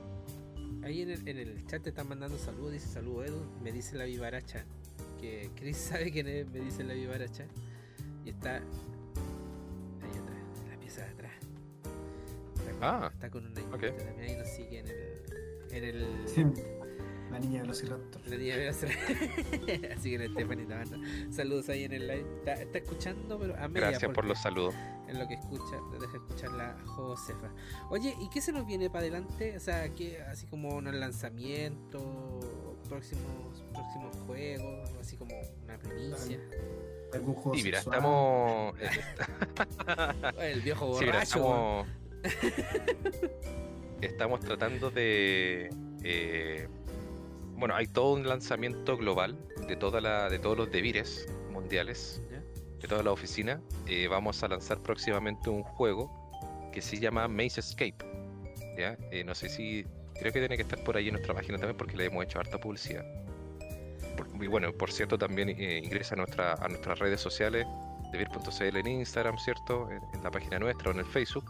Ahí 0.82 1.02
en 1.02 1.10
el, 1.10 1.28
en 1.28 1.38
el 1.38 1.66
chat 1.66 1.82
te 1.82 1.88
están 1.90 2.08
mandando 2.08 2.38
saludos, 2.38 2.72
dice 2.72 2.88
saludos 2.88 3.26
Edu, 3.26 3.40
me 3.62 3.72
dice 3.72 3.96
la 3.96 4.04
vivaracha. 4.04 4.64
Que 5.20 5.50
Chris 5.56 5.76
sabe 5.90 6.12
quién 6.12 6.28
es, 6.28 6.48
me 6.48 6.60
dice 6.60 6.84
la 6.84 6.94
vivaracha. 6.94 7.46
Y 8.24 8.30
está 8.30 8.56
ahí 8.56 8.62
atrás, 10.20 10.38
en 10.64 10.70
la 10.70 10.78
pieza 10.78 11.02
de 11.02 11.08
atrás. 11.08 11.32
Está 12.56 12.72
con, 12.72 12.82
Ah, 12.82 13.10
está 13.12 13.30
con 13.30 13.46
una 13.46 13.60
ok. 13.74 13.80
también 13.96 14.20
ahí 14.20 14.36
nos 14.36 14.48
sigue 14.48 14.78
en 14.80 14.86
el. 14.88 15.16
En 15.72 15.84
el 15.84 16.06
Sí, 16.28 16.44
La 17.30 17.38
niña 17.40 17.54
de 17.54 17.60
Velociraptor. 17.62 18.22
la 18.26 18.36
niña 18.36 18.56
de 18.56 18.68
hacer. 18.68 18.90
Así 19.96 20.10
que 20.10 20.16
el 20.24 20.30
Stephanie 20.32 20.64
te 20.66 20.74
manda 20.74 20.98
saludos 21.32 21.68
ahí 21.68 21.84
en 21.84 21.92
el 21.92 22.06
live. 22.06 22.24
Está, 22.38 22.52
está 22.54 22.78
escuchando, 22.78 23.38
pero 23.38 23.54
a 23.56 23.68
media. 23.68 23.90
Gracias 23.90 24.12
por 24.12 24.24
los 24.24 24.38
saludos. 24.40 24.74
En 25.08 25.18
lo 25.18 25.28
que 25.28 25.34
escucha, 25.34 25.76
te 25.92 25.98
deja 26.00 26.16
escuchar 26.16 26.52
la 26.52 26.76
Josefa. 26.86 27.48
Oye, 27.90 28.14
¿y 28.20 28.28
qué 28.30 28.40
se 28.40 28.52
nos 28.52 28.66
viene 28.66 28.88
para 28.90 29.00
adelante? 29.00 29.56
O 29.56 29.60
sea, 29.60 29.88
¿qué, 29.94 30.20
así 30.22 30.46
como 30.46 30.70
unos 30.76 30.94
lanzamientos, 30.94 32.02
próximos, 32.88 33.62
próximos 33.72 34.16
juegos, 34.26 34.90
así 35.00 35.16
como 35.16 35.32
una 35.64 35.78
primicia. 35.78 36.40
¿Algún 37.12 37.34
juego 37.34 37.56
Y 37.56 37.62
mira, 37.62 37.78
sexual? 37.82 37.96
estamos. 37.96 38.74
El 40.40 40.60
viejo 40.62 40.98
Sí, 40.98 41.04
mira, 41.04 41.12
borracho. 41.12 41.38
estamos, 41.38 41.86
estamos 44.00 44.40
tratando 44.40 44.90
de. 44.90 45.70
eh, 46.02 46.68
bueno, 47.56 47.74
hay 47.74 47.86
todo 47.86 48.12
un 48.12 48.26
lanzamiento 48.26 48.96
global 48.96 49.36
de, 49.66 49.76
toda 49.76 50.00
la, 50.00 50.28
de 50.28 50.38
todos 50.38 50.56
los 50.56 50.70
devires 50.70 51.26
mundiales, 51.50 52.22
¿Ya? 52.30 52.40
de 52.80 52.88
toda 52.88 53.02
la 53.02 53.12
oficina. 53.12 53.60
Eh, 53.86 54.08
vamos 54.08 54.42
a 54.42 54.48
lanzar 54.48 54.78
próximamente 54.82 55.48
un 55.50 55.62
juego 55.62 56.10
que 56.72 56.82
se 56.82 56.98
llama 56.98 57.26
Maze 57.28 57.60
Escape. 57.60 57.96
¿ya? 58.78 58.96
Eh, 59.10 59.24
no 59.24 59.34
sé 59.34 59.48
si. 59.48 59.84
Creo 60.18 60.32
que 60.32 60.38
tiene 60.40 60.56
que 60.56 60.62
estar 60.62 60.82
por 60.82 60.96
ahí 60.96 61.08
en 61.08 61.14
nuestra 61.14 61.34
página 61.34 61.58
también 61.58 61.76
porque 61.76 61.96
le 61.96 62.06
hemos 62.06 62.24
hecho 62.24 62.38
harta 62.38 62.58
publicidad. 62.58 63.04
Por- 64.16 64.28
y 64.42 64.46
bueno, 64.46 64.72
por 64.72 64.90
cierto, 64.90 65.18
también 65.18 65.50
eh, 65.50 65.80
ingresa 65.84 66.14
a, 66.14 66.18
nuestra, 66.18 66.54
a 66.54 66.68
nuestras 66.68 66.98
redes 66.98 67.20
sociales, 67.20 67.66
devir.cl 68.12 68.76
en 68.76 68.86
Instagram, 68.86 69.36
¿cierto? 69.38 69.90
En, 69.90 70.00
en 70.14 70.22
la 70.24 70.30
página 70.30 70.58
nuestra 70.58 70.90
o 70.90 70.94
en 70.94 71.00
el 71.00 71.04
Facebook, 71.06 71.44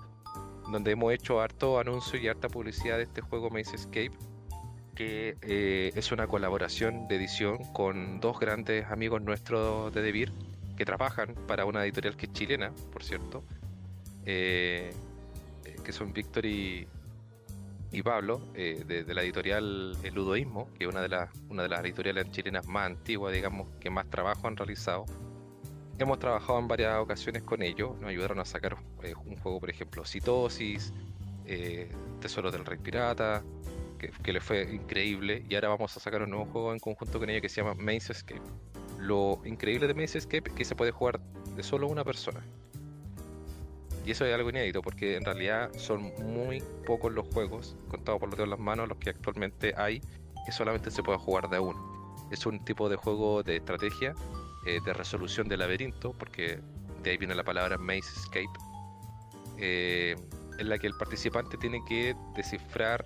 donde 0.71 0.91
hemos 0.93 1.13
hecho 1.13 1.41
harto 1.41 1.79
anuncio 1.79 2.19
y 2.19 2.27
harta 2.27 2.49
publicidad 2.49 2.97
de 2.97 3.05
este 3.05 3.21
juego 3.21 3.51
Maze 3.51 3.77
Escape, 3.77 4.11
que 4.97 5.37
eh, 5.43 5.93
es 5.95 6.11
una 6.11 6.27
colaboración 6.27 7.07
de 7.07 7.15
edición 7.15 7.59
con 7.73 8.19
dos 8.19 8.41
grandes 8.41 8.87
amigos 8.91 9.23
nuestros 9.23 9.95
de 9.95 10.03
Devir 10.03 10.33
que 10.77 10.85
trabajan 10.85 11.35
para 11.47 11.65
una 11.65 11.85
editorial 11.85 12.17
que 12.17 12.27
es 12.27 12.33
chilena, 12.33 12.73
por 12.93 13.05
cierto, 13.05 13.45
eh, 14.25 14.93
eh, 15.65 15.77
que 15.85 15.93
son 15.93 16.13
Víctor 16.13 16.45
y, 16.47 16.89
y 17.93 18.03
Pablo, 18.03 18.41
eh, 18.55 18.85
de, 18.87 19.05
de 19.05 19.15
la 19.15 19.23
editorial 19.23 19.97
El 20.03 20.15
Ludoísmo, 20.15 20.69
que 20.75 20.85
es 20.85 20.91
una 20.91 21.01
de, 21.01 21.09
las, 21.09 21.31
una 21.49 21.63
de 21.63 21.69
las 21.69 21.81
editoriales 21.81 22.31
chilenas 22.31 22.67
más 22.67 22.87
antiguas, 22.87 23.33
digamos, 23.33 23.69
que 23.81 23.89
más 23.89 24.11
trabajo 24.11 24.49
han 24.49 24.57
realizado. 24.57 25.07
Hemos 25.99 26.19
trabajado 26.19 26.59
en 26.59 26.69
varias 26.69 26.99
ocasiones 26.99 27.43
con 27.43 27.63
ellos, 27.63 27.97
nos 28.01 28.11
ayudaron 28.11 28.39
a 28.39 28.45
sacar 28.45 28.77
eh, 29.03 29.15
un 29.15 29.37
juego, 29.37 29.61
por 29.61 29.71
ejemplo, 29.71 30.05
Citosis, 30.05 30.93
eh, 31.47 31.91
Tesoros 32.21 32.53
del 32.53 32.67
Rey 32.67 32.79
Pirata, 32.79 33.43
que, 33.97 34.33
le 34.33 34.41
fue 34.41 34.63
increíble, 34.75 35.45
y 35.49 35.55
ahora 35.55 35.69
vamos 35.69 35.97
a 35.97 36.01
sacar 36.01 36.23
un 36.23 36.31
nuevo 36.31 36.47
juego 36.47 36.73
en 36.73 36.79
conjunto 36.79 37.19
con 37.19 37.31
ellos 37.31 37.43
que 37.43 37.49
se 37.49 37.63
llama 37.63 37.75
Maze 37.75 38.13
Escape. 38.13 38.43
Lo 38.99 39.41
increíble 39.45 39.87
de 39.87 39.95
Maze 39.95 40.19
Escape 40.19 40.51
es 40.51 40.55
que 40.55 40.65
se 40.65 40.75
puede 40.75 40.91
jugar 40.91 41.21
de 41.55 41.63
solo 41.63 41.89
una 41.89 42.05
persona. 42.05 42.43
Y 44.07 44.13
eso 44.13 44.25
es 44.25 44.33
algo 44.33 44.51
inédito 44.51 44.83
porque 44.83 45.17
en 45.17 45.25
realidad 45.25 45.71
son 45.77 46.13
muy 46.23 46.63
pocos 46.87 47.13
los 47.13 47.27
juegos, 47.35 47.77
contados 47.89 48.21
por 48.21 48.29
los 48.29 48.39
dedos 48.39 48.51
de 48.51 48.57
las 48.57 48.61
manos, 48.61 48.89
los 48.89 48.99
que 48.99 49.11
actualmente 49.11 49.75
hay, 49.77 50.01
que 50.45 50.53
solamente 50.53 50.93
se 50.93 51.03
puede 51.03 51.19
jugar 51.19 51.51
de 51.51 51.59
uno. 51.59 52.15
Es 52.31 52.47
un 52.47 52.65
tipo 52.65 52.89
de 52.89 52.95
juego 52.95 53.43
de 53.43 53.57
estrategia, 53.57 54.15
eh, 54.65 54.79
de 54.85 54.93
resolución 54.93 55.49
de 55.49 55.57
laberinto, 55.57 56.13
porque 56.13 56.61
de 57.03 57.11
ahí 57.11 57.17
viene 57.17 57.35
la 57.35 57.43
palabra 57.43 57.79
Maze 57.79 58.13
Escape, 58.17 58.47
eh, 59.59 60.17
en 60.59 60.69
la 60.69 60.79
que 60.79 60.87
el 60.87 60.95
participante 60.95 61.57
tiene 61.57 61.85
que 61.85 62.15
descifrar, 62.37 63.05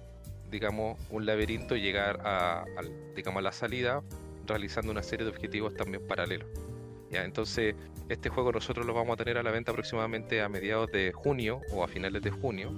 digamos, 0.50 0.98
un 1.10 1.26
laberinto 1.26 1.76
y 1.76 1.80
llegar 1.80 2.20
a, 2.24 2.64
digamos, 3.14 3.40
a 3.40 3.42
la 3.42 3.52
salida 3.52 4.02
realizando 4.46 4.90
una 4.90 5.02
serie 5.02 5.24
de 5.24 5.30
objetivos 5.30 5.74
también 5.74 6.06
paralelos. 6.06 6.48
¿ya? 7.10 7.24
Entonces, 7.24 7.74
este 8.08 8.28
juego 8.28 8.52
nosotros 8.52 8.84
lo 8.86 8.94
vamos 8.94 9.14
a 9.14 9.16
tener 9.16 9.38
a 9.38 9.42
la 9.42 9.50
venta 9.50 9.72
aproximadamente 9.72 10.42
a 10.42 10.48
mediados 10.48 10.90
de 10.90 11.12
junio 11.12 11.60
o 11.72 11.84
a 11.84 11.88
finales 11.88 12.22
de 12.22 12.30
junio. 12.30 12.72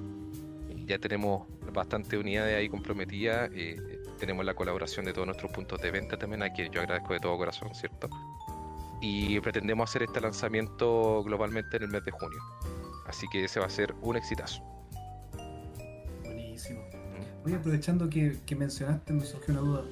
Ya 0.87 0.99
tenemos 0.99 1.47
bastante 1.73 2.19
unidades 2.19 2.57
ahí 2.57 2.69
comprometidas. 2.69 3.51
eh, 3.55 3.77
tenemos 4.19 4.45
la 4.45 4.55
colaboración 4.55 5.05
de 5.05 5.13
todos 5.13 5.27
nuestros 5.27 5.51
puntos 5.51 5.81
de 5.81 5.91
venta 5.91 6.17
también, 6.17 6.45
a 6.45 6.53
quien 6.53 6.71
yo 6.71 6.81
agradezco 6.81 7.13
de 7.13 7.19
todo 7.19 7.37
corazón, 7.37 7.75
¿cierto? 7.75 8.09
Y 9.01 9.41
pretendemos 9.41 9.91
hacer 9.91 10.05
este 10.05 10.21
lanzamiento 10.21 11.25
globalmente 11.25 11.79
en 11.79 11.83
el 11.83 11.89
mes 11.89 12.05
de 12.05 12.13
junio. 12.13 12.39
Así 13.09 13.27
que 13.33 13.45
ese 13.45 13.59
va 13.59 13.67
a 13.67 13.71
ser 13.71 13.95
un 14.01 14.17
exitazo. 14.17 14.63
Oye, 17.45 17.57
aprovechando 17.57 18.09
que, 18.09 18.37
mencionaste, 18.57 19.13
me 19.13 19.25
surgió 19.25 19.55
una 19.55 19.63
duda. 19.63 19.85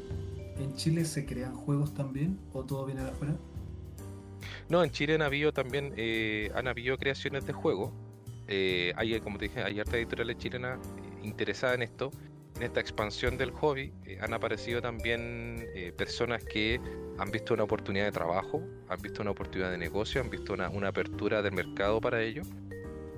¿En 0.59 0.75
Chile 0.77 1.05
se 1.05 1.27
crean 1.27 1.55
juegos 1.55 1.95
también 1.95 2.39
o 2.53 2.65
todo 2.65 2.87
viene 2.87 3.03
de 3.03 3.11
afuera? 3.11 3.35
No, 4.69 4.85
en 4.85 4.91
Chile 4.91 5.15
han 5.15 5.23
habido 5.23 5.53
también 5.53 5.93
eh, 5.97 6.53
han 6.55 6.69
habido 6.69 6.97
creaciones 6.97 7.45
de 7.47 7.53
juegos. 7.53 7.93
Eh, 8.47 8.93
hay, 8.97 9.19
como 9.21 9.39
te 9.39 9.47
dije, 9.47 9.63
hay 9.63 9.81
harta 9.81 9.97
editoriales 9.97 10.39
chilenas 10.39 10.79
eh, 10.79 11.27
interesadas 11.27 11.77
en 11.77 11.83
esto, 11.83 12.13
en 12.57 12.63
esta 12.63 12.79
expansión 12.79 13.37
del 13.37 13.51
hobby. 13.51 13.93
Eh, 14.05 14.19
han 14.21 14.33
aparecido 14.33 14.81
también 14.81 15.67
personas 15.97 16.45
que 16.45 16.81
han 17.19 17.31
visto 17.33 17.55
una 17.55 17.65
oportunidad 17.65 18.05
de 18.05 18.13
trabajo, 18.13 18.63
han 18.89 19.01
visto 19.01 19.23
una 19.23 19.33
oportunidad 19.33 19.73
de 19.73 19.79
negocio, 19.79 20.21
han 20.21 20.31
visto 20.31 20.53
una, 20.53 20.69
una 20.69 20.89
apertura 20.89 21.43
del 21.43 21.53
mercado 21.53 22.01
para 22.01 22.23
ello 22.23 22.43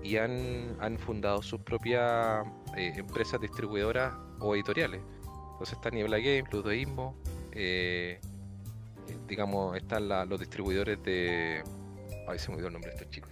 y 0.02 0.16
han, 0.16 0.76
han 0.80 0.98
fundado 0.98 1.42
sus 1.42 1.60
propias 1.60 2.44
eh, 2.76 2.92
empresas 2.96 3.40
distribuidoras 3.40 4.14
o 4.40 4.54
editoriales. 4.54 5.00
Entonces 5.52 5.74
está 5.74 5.90
Niebla 5.90 6.18
Games, 6.18 6.52
Ludoísmo, 6.52 7.16
eh, 7.52 8.20
digamos, 9.28 9.76
están 9.76 10.08
los 10.28 10.40
distribuidores 10.40 11.02
de. 11.02 11.62
Ay, 12.28 12.38
se 12.38 12.48
me 12.48 12.54
olvidó 12.54 12.68
el 12.68 12.72
nombre 12.74 12.90
de 12.90 12.96
estos 12.96 13.10
chicos. 13.10 13.30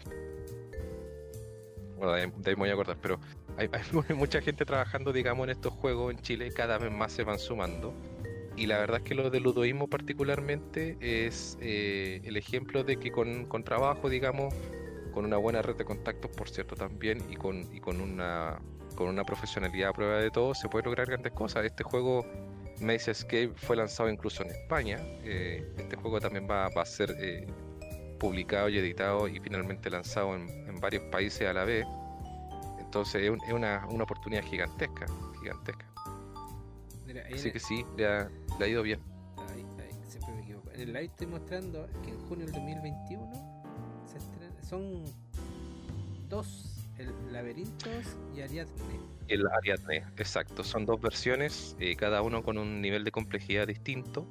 Bueno, 1.97 2.13
de, 2.13 2.27
de 2.27 2.51
ahí 2.51 2.57
me 2.57 2.61
voy 2.63 2.71
a 2.71 2.73
acordar, 2.73 2.97
pero 3.03 3.21
hay, 3.57 3.69
hay 3.73 3.83
mu- 3.93 4.17
mucha 4.17 4.41
gente 4.41 4.65
trabajando, 4.65 5.13
digamos, 5.13 5.45
en 5.45 5.51
estos 5.51 5.73
juegos 5.75 6.13
en 6.13 6.21
Chile, 6.21 6.51
cada 6.53 6.79
vez 6.79 6.91
más 6.93 7.13
se 7.13 7.25
van 7.25 7.39
sumando. 7.39 7.93
Y 8.57 8.67
la 8.67 8.79
verdad 8.79 8.99
es 8.99 9.05
que 9.05 9.15
lo 9.15 9.31
del 9.31 9.43
ludoísmo 9.45 9.89
particularmente 9.89 10.97
es 11.01 11.57
eh, 11.61 12.21
el 12.25 12.37
ejemplo 12.37 12.85
de 12.85 12.97
que 12.99 13.11
con, 13.11 13.47
con 13.47 13.65
trabajo, 13.65 14.09
digamos, 14.11 14.53
con 15.11 15.25
una 15.25 15.37
buena 15.37 15.63
red 15.63 15.77
de 15.77 15.85
contactos, 15.85 16.31
por 16.31 16.49
cierto, 16.49 16.75
también, 16.77 17.23
y 17.31 17.37
con, 17.37 17.75
y 17.75 17.81
con 17.81 18.01
una 18.01 18.61
con 18.97 19.09
una 19.09 19.25
profesionalidad 19.25 19.91
a 19.91 19.93
prueba 19.93 20.19
de 20.19 20.31
todo, 20.31 20.53
se 20.55 20.69
puede 20.69 20.85
lograr 20.85 21.07
grandes 21.07 21.33
cosas. 21.33 21.65
Este 21.65 21.83
juego 21.85 22.27
Maze 22.81 23.13
Escape 23.13 23.53
fue 23.55 23.77
lanzado 23.77 24.11
incluso 24.11 24.43
en 24.43 24.51
España. 24.51 24.99
Eh, 25.23 25.73
este 25.79 25.97
juego 25.97 26.21
también 26.21 26.47
va, 26.51 26.69
va 26.77 26.83
a 26.83 26.87
ser 26.87 27.15
eh, 27.19 27.47
publicado 28.19 28.69
y 28.69 28.77
editado 28.79 29.27
y 29.29 29.39
finalmente 29.41 29.89
lanzado 29.89 30.35
en, 30.35 30.49
en 30.69 30.81
varios 30.81 31.05
países 31.05 31.49
a 31.49 31.53
la 31.55 31.65
vez. 31.65 31.87
Entonces 32.81 33.23
es, 33.23 33.31
un- 33.31 33.41
es 33.47 33.53
una, 33.53 33.87
una 33.91 34.05
oportunidad 34.05 34.43
gigantesca, 34.43 35.07
gigantesca. 35.41 35.87
Mira, 37.07 37.23
Así 37.33 37.51
que 37.53 37.61
sí, 37.61 37.85
le 37.97 38.07
ha, 38.07 38.29
le 38.59 38.65
ha 38.65 38.69
ido 38.69 38.83
bien. 38.83 39.01
ahí- 39.51 39.65
ahí, 39.81 39.91
siempre 40.09 40.35
me 40.35 40.43
equivoco. 40.43 40.71
En 40.73 40.81
el 40.81 40.89
live 40.89 41.05
estoy 41.05 41.27
mostrando 41.29 41.89
que 42.03 42.11
en 42.11 42.21
junio 42.29 42.45
del 42.47 42.55
2021 42.55 43.33
se 43.33 43.39
estrena- 43.39 43.50
son 44.71 45.03
dos, 46.29 46.87
el 46.97 47.13
Laberintos 47.33 48.17
y 48.37 48.41
Ariadne. 48.41 49.01
El 49.27 49.49
Ariadne, 49.49 50.05
exacto. 50.17 50.63
Son 50.63 50.87
dos 50.87 51.01
versiones, 51.01 51.77
eh, 51.81 51.97
cada 51.97 52.23
uno 52.23 52.45
con 52.45 52.57
un 52.57 52.81
nivel 52.81 53.03
de 53.03 53.11
complejidad 53.11 53.67
distinto, 53.67 54.25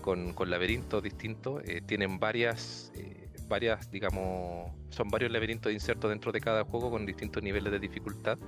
con, 0.00 0.32
con 0.32 0.48
laberintos 0.48 1.02
distintos. 1.02 1.60
eh, 1.64 1.80
tienen 1.84 2.20
varias, 2.20 2.92
eh, 2.94 3.28
varias, 3.48 3.90
digamos, 3.90 4.70
son 4.90 5.08
varios 5.08 5.32
laberintos 5.32 5.72
insertos 5.72 6.08
dentro 6.08 6.30
de 6.30 6.40
cada 6.40 6.64
juego 6.64 6.90
con 6.90 7.04
distintos 7.04 7.42
niveles 7.42 7.72
de 7.72 7.80
dificultad. 7.80 8.38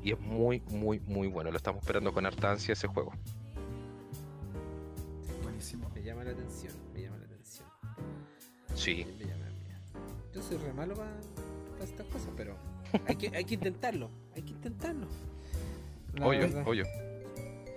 Y 0.00 0.12
es 0.12 0.20
muy, 0.20 0.60
muy, 0.70 1.00
muy 1.00 1.26
bueno. 1.26 1.50
Lo 1.50 1.56
estamos 1.56 1.82
esperando 1.82 2.12
con 2.12 2.24
harta 2.24 2.52
ansia 2.52 2.72
ese 2.72 2.86
juego. 2.86 3.12
Buenísimo. 5.42 5.90
Me 5.94 6.02
llama 6.02 6.22
la 6.24 6.30
atención, 6.30 6.72
me 6.92 7.02
llama 7.02 7.18
la 7.18 7.24
atención. 7.24 7.68
Sí. 8.74 9.06
Me 9.18 9.26
llama, 9.26 9.41
yo 10.34 10.42
soy 10.42 10.56
re 10.58 10.72
malo 10.72 10.94
para 10.94 11.10
estas 11.82 12.06
cosas, 12.06 12.30
pero 12.36 12.54
hay 13.06 13.16
que, 13.16 13.36
hay 13.36 13.44
que 13.44 13.54
intentarlo. 13.54 14.10
Hay 14.34 14.42
que 14.42 14.52
intentarlo. 14.52 15.06
La 16.14 16.26
Hoyo, 16.26 16.40
verdad. 16.40 16.64
hoyo. 16.66 16.84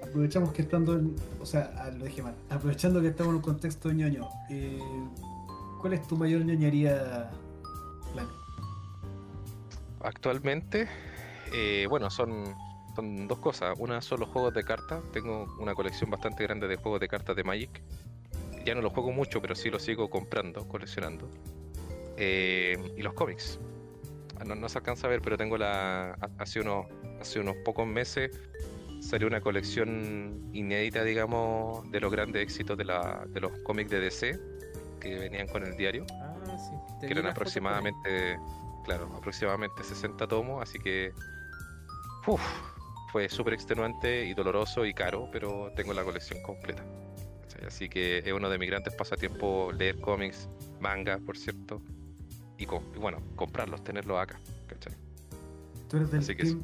Aprovechamos 0.03 0.51
que 0.53 0.61
estando 0.61 0.93
en. 0.93 1.15
O 1.41 1.45
sea, 1.45 1.73
ah, 1.77 1.89
lo 1.89 2.05
dije 2.05 2.21
mal. 2.21 2.35
Aprovechando 2.49 3.01
que 3.01 3.07
estamos 3.07 3.31
en 3.31 3.35
un 3.37 3.41
contexto 3.41 3.91
ñoño, 3.91 4.27
eh, 4.49 4.79
¿cuál 5.81 5.93
es 5.93 6.07
tu 6.07 6.15
mayor 6.17 6.43
ñoñería, 6.45 7.31
Plan? 8.13 8.27
Actualmente, 10.01 10.87
eh, 11.53 11.87
bueno, 11.89 12.09
son, 12.09 12.55
son 12.95 13.27
dos 13.27 13.39
cosas. 13.39 13.75
Una 13.79 14.01
son 14.01 14.19
los 14.19 14.29
juegos 14.29 14.53
de 14.53 14.63
cartas. 14.63 15.03
Tengo 15.11 15.47
una 15.59 15.73
colección 15.73 16.09
bastante 16.11 16.43
grande 16.43 16.67
de 16.67 16.75
juegos 16.75 16.99
de 16.99 17.07
cartas 17.07 17.35
de 17.35 17.43
Magic. 17.43 17.81
Ya 18.65 18.75
no 18.75 18.81
los 18.81 18.93
juego 18.93 19.11
mucho, 19.11 19.41
pero 19.41 19.55
sí 19.55 19.69
los 19.69 19.81
sigo 19.83 20.09
comprando, 20.09 20.67
coleccionando. 20.67 21.29
Eh, 22.17 22.77
y 22.97 23.01
los 23.01 23.13
cómics. 23.13 23.59
Ah, 24.39 24.43
No, 24.45 24.55
no 24.55 24.69
se 24.69 24.77
alcanza 24.77 25.07
a 25.07 25.09
ver, 25.09 25.21
pero 25.21 25.37
tengo 25.37 25.57
la. 25.57 26.11
ha- 26.13 26.29
Hace 26.39 26.59
unos, 26.61 26.85
hace 27.19 27.39
unos 27.39 27.55
pocos 27.65 27.85
meses 27.87 28.31
salió 29.01 29.27
una 29.27 29.39
colección 29.41 30.49
inédita, 30.53 31.03
digamos, 31.03 31.89
de 31.91 31.99
los 31.99 32.11
grandes 32.11 32.41
éxitos 32.41 32.77
de, 32.77 32.85
la, 32.85 33.25
de 33.29 33.39
los 33.41 33.51
cómics 33.59 33.91
de 33.91 33.99
DC 33.99 34.39
que 34.99 35.15
venían 35.19 35.47
con 35.47 35.63
el 35.65 35.75
diario. 35.77 36.05
Ah, 36.21 36.33
sí. 36.57 37.05
Que 37.07 37.13
eran 37.13 37.27
aproximadamente, 37.27 38.39
claro, 38.83 39.11
aproximadamente 39.15 39.83
60 39.83 40.27
tomos, 40.27 40.63
así 40.63 40.79
que 40.79 41.11
uf, 42.25 42.41
fue 43.11 43.29
súper 43.29 43.53
extenuante 43.53 44.25
y 44.25 44.33
doloroso 44.33 44.85
y 44.85 44.93
caro, 44.93 45.29
pero 45.31 45.71
tengo 45.75 45.93
la 45.93 46.03
colección 46.03 46.41
completa. 46.41 46.83
Así 47.67 47.87
que 47.89 48.19
es 48.19 48.33
uno 48.33 48.49
de 48.49 48.57
mis 48.57 48.69
grandes 48.69 48.93
pasatiempos 48.95 49.73
leer 49.75 49.99
cómics, 50.01 50.49
manga, 50.79 51.19
por 51.19 51.37
cierto, 51.37 51.81
y, 52.57 52.65
com- 52.65 52.83
y 52.95 52.99
bueno, 52.99 53.19
comprarlos, 53.35 53.83
tenerlos 53.83 54.17
acá. 54.19 54.39
¿cachai? 54.67 54.93
Tú 55.89 55.97
eres 55.97 56.11
del 56.11 56.19
Así 56.21 56.35
que 56.35 56.43
team 56.43 56.61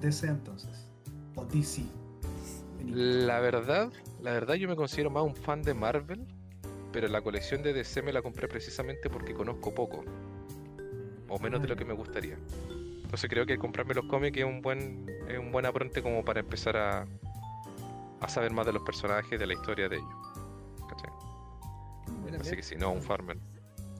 DC 0.00 0.26
entonces. 0.26 0.86
O 1.36 1.44
DC. 1.44 1.82
La 2.86 3.40
verdad, 3.40 3.92
la 4.22 4.32
verdad 4.32 4.54
yo 4.54 4.68
me 4.68 4.76
considero 4.76 5.10
más 5.10 5.22
un 5.22 5.34
fan 5.36 5.62
de 5.62 5.74
Marvel, 5.74 6.26
pero 6.92 7.08
la 7.08 7.20
colección 7.22 7.62
de 7.62 7.72
DC 7.72 8.02
me 8.02 8.12
la 8.12 8.22
compré 8.22 8.48
precisamente 8.48 9.08
porque 9.10 9.34
conozco 9.34 9.72
poco, 9.74 10.04
o 11.28 11.38
menos 11.38 11.60
de 11.62 11.68
lo 11.68 11.76
que 11.76 11.84
me 11.84 11.92
gustaría. 11.94 12.36
Entonces 13.02 13.28
creo 13.28 13.44
que 13.44 13.58
comprarme 13.58 13.94
los 13.94 14.06
cómics 14.06 14.38
es 14.38 14.44
un 14.44 14.62
buen, 14.62 15.06
es 15.28 15.38
un 15.38 15.52
buen 15.52 15.66
apronte 15.66 16.02
como 16.02 16.24
para 16.24 16.40
empezar 16.40 16.76
a, 16.76 17.06
a 18.20 18.28
saber 18.28 18.52
más 18.52 18.66
de 18.66 18.72
los 18.72 18.82
personajes, 18.82 19.38
de 19.38 19.46
la 19.46 19.52
historia 19.54 19.88
de 19.88 19.96
ellos. 19.96 20.08
¿cachai? 20.88 21.10
Así 22.40 22.56
que 22.56 22.62
si 22.62 22.76
no, 22.76 22.92
un 22.92 23.02
farmer, 23.02 23.36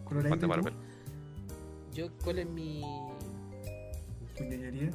Coloradito, 0.05 0.31
fan 0.31 0.39
de 0.41 0.47
¿y 0.47 0.49
tú? 0.49 0.49
Marvel. 0.49 0.75
Yo, 1.93 2.09
¿cuál 2.23 2.39
es 2.41 2.47
mi. 2.47 2.83
¿Tu 4.37 4.45
ñoñería? 4.45 4.91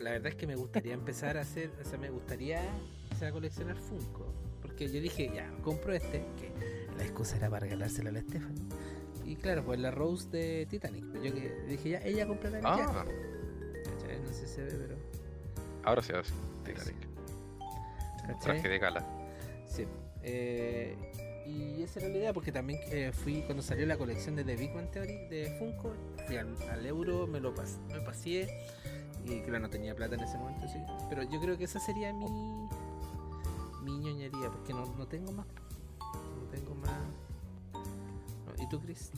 La 0.00 0.12
verdad 0.12 0.28
es 0.28 0.34
que 0.34 0.46
me 0.46 0.56
gustaría 0.56 0.94
empezar 0.94 1.36
a 1.36 1.42
hacer. 1.42 1.70
O 1.80 1.84
sea, 1.88 1.98
me 1.98 2.10
gustaría 2.10 2.62
empezar 3.04 3.28
a 3.28 3.32
coleccionar 3.32 3.76
Funko. 3.76 4.26
Porque 4.62 4.88
yo 4.88 5.00
dije, 5.00 5.30
ya, 5.34 5.50
compro 5.62 5.92
este. 5.92 6.24
Que 6.38 6.52
la 6.96 7.02
excusa 7.04 7.36
era 7.36 7.50
para 7.50 7.60
regalárselo 7.60 8.08
a 8.10 8.12
la 8.12 8.20
Stephanie. 8.20 8.62
Y 9.26 9.36
claro, 9.36 9.64
pues 9.64 9.78
la 9.78 9.90
Rose 9.90 10.28
de 10.30 10.66
Titanic. 10.70 11.04
Pero 11.12 11.24
yo 11.24 11.34
que 11.34 11.50
dije, 11.68 11.90
ya, 11.90 11.98
ella 12.02 12.26
comprará 12.26 12.58
el 12.58 12.66
Ah. 12.66 13.04
No 14.24 14.32
sé 14.32 14.46
si 14.46 14.54
se 14.54 14.62
ve, 14.62 14.72
pero. 14.72 14.96
ahora 15.84 16.02
sí, 16.02 16.12
ahora 16.12 16.24
sí. 16.24 16.32
Titanic. 16.64 16.96
¿Cachai? 18.26 18.40
Traje 18.40 18.68
de 18.68 18.78
gala. 18.78 19.06
Sí. 19.66 19.86
Eh, 20.22 21.09
y 21.50 21.82
esa 21.82 22.00
era 22.00 22.08
la 22.08 22.16
idea, 22.16 22.32
porque 22.32 22.52
también 22.52 22.80
eh, 22.90 23.12
fui 23.12 23.42
cuando 23.42 23.62
salió 23.62 23.86
la 23.86 23.96
colección 23.96 24.36
de 24.36 24.44
The 24.44 24.56
Big 24.56 24.72
Bang 24.72 24.90
Theory 24.90 25.28
de 25.28 25.56
Funko, 25.58 25.92
fui 26.26 26.36
al, 26.36 26.86
euro, 26.86 27.26
me 27.26 27.40
lo 27.40 27.54
pas, 27.54 27.78
me 27.88 28.00
paseé 28.00 28.48
y 29.24 29.40
claro, 29.40 29.60
no 29.60 29.70
tenía 29.70 29.94
plata 29.94 30.14
en 30.14 30.22
ese 30.22 30.38
momento, 30.38 30.66
sí. 30.68 30.78
Pero 31.08 31.22
yo 31.24 31.40
creo 31.40 31.58
que 31.58 31.64
esa 31.64 31.80
sería 31.80 32.12
mi 32.12 32.26
mi 33.82 33.98
ñoñería, 33.98 34.50
porque 34.50 34.72
no, 34.72 34.86
no 34.96 35.06
tengo 35.06 35.32
más. 35.32 35.46
No 36.00 36.46
tengo 36.50 36.74
más. 36.74 36.90
¿Y 38.60 38.68
tú, 38.68 38.78
Chris? 38.80 39.10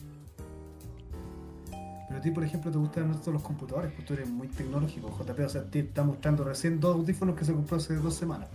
Pero 2.06 2.18
a 2.18 2.22
ti, 2.22 2.30
por 2.30 2.44
ejemplo, 2.44 2.70
te 2.70 2.78
gustan 2.78 3.10
todos 3.20 3.32
los 3.32 3.42
computadores, 3.42 3.92
pues 3.92 4.06
tú 4.06 4.14
eres 4.14 4.28
muy 4.28 4.48
tecnológico, 4.48 5.08
JP. 5.08 5.40
O 5.40 5.48
sea, 5.48 5.64
te 5.64 5.80
está 5.80 6.04
mostrando 6.04 6.44
recién 6.44 6.78
dos 6.78 6.96
audífonos 6.96 7.36
que 7.36 7.44
se 7.44 7.52
compró 7.52 7.76
hace 7.78 7.94
dos 7.94 8.14
semanas. 8.14 8.48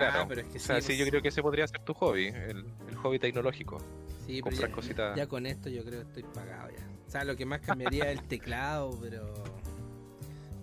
Claro. 0.00 0.20
Ah, 0.22 0.26
pero 0.28 0.40
es 0.40 0.46
que 0.48 0.56
o 0.58 0.60
sea, 0.60 0.76
sí, 0.76 0.80
sí, 0.82 0.86
pues- 0.88 0.98
yo 0.98 1.06
creo 1.06 1.22
que 1.22 1.28
ese 1.28 1.42
podría 1.42 1.66
ser 1.68 1.80
tu 1.80 1.92
hobby, 1.94 2.26
el, 2.28 2.64
el 2.88 2.96
hobby 2.96 3.18
tecnológico. 3.18 3.78
Sí, 4.26 4.40
pero 4.42 4.56
ya, 4.56 4.70
cositas. 4.72 5.16
ya 5.16 5.26
con 5.26 5.44
esto 5.46 5.68
yo 5.68 5.84
creo 5.84 6.00
que 6.02 6.06
estoy 6.08 6.22
pagado 6.34 6.70
ya. 6.70 6.86
O 7.06 7.10
sea, 7.10 7.24
lo 7.24 7.36
que 7.36 7.44
más 7.44 7.60
cambiaría 7.60 8.10
es 8.12 8.18
el 8.20 8.26
teclado, 8.28 8.96
pero 9.00 9.32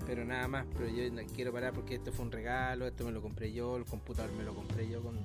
pero 0.06 0.24
nada 0.24 0.48
más. 0.48 0.66
Pero 0.74 0.88
yo 0.90 1.12
no 1.12 1.22
quiero 1.36 1.52
parar 1.52 1.74
porque 1.74 1.96
esto 1.96 2.12
fue 2.14 2.26
un 2.26 2.32
regalo, 2.32 2.88
esto 2.88 3.04
me 3.06 3.12
lo 3.12 3.22
compré 3.22 3.52
yo, 3.52 3.76
el 3.78 3.84
computador 3.86 4.32
me 4.32 4.44
lo 4.44 4.56
compré 4.56 4.88
yo 4.90 5.02
con, 5.02 5.18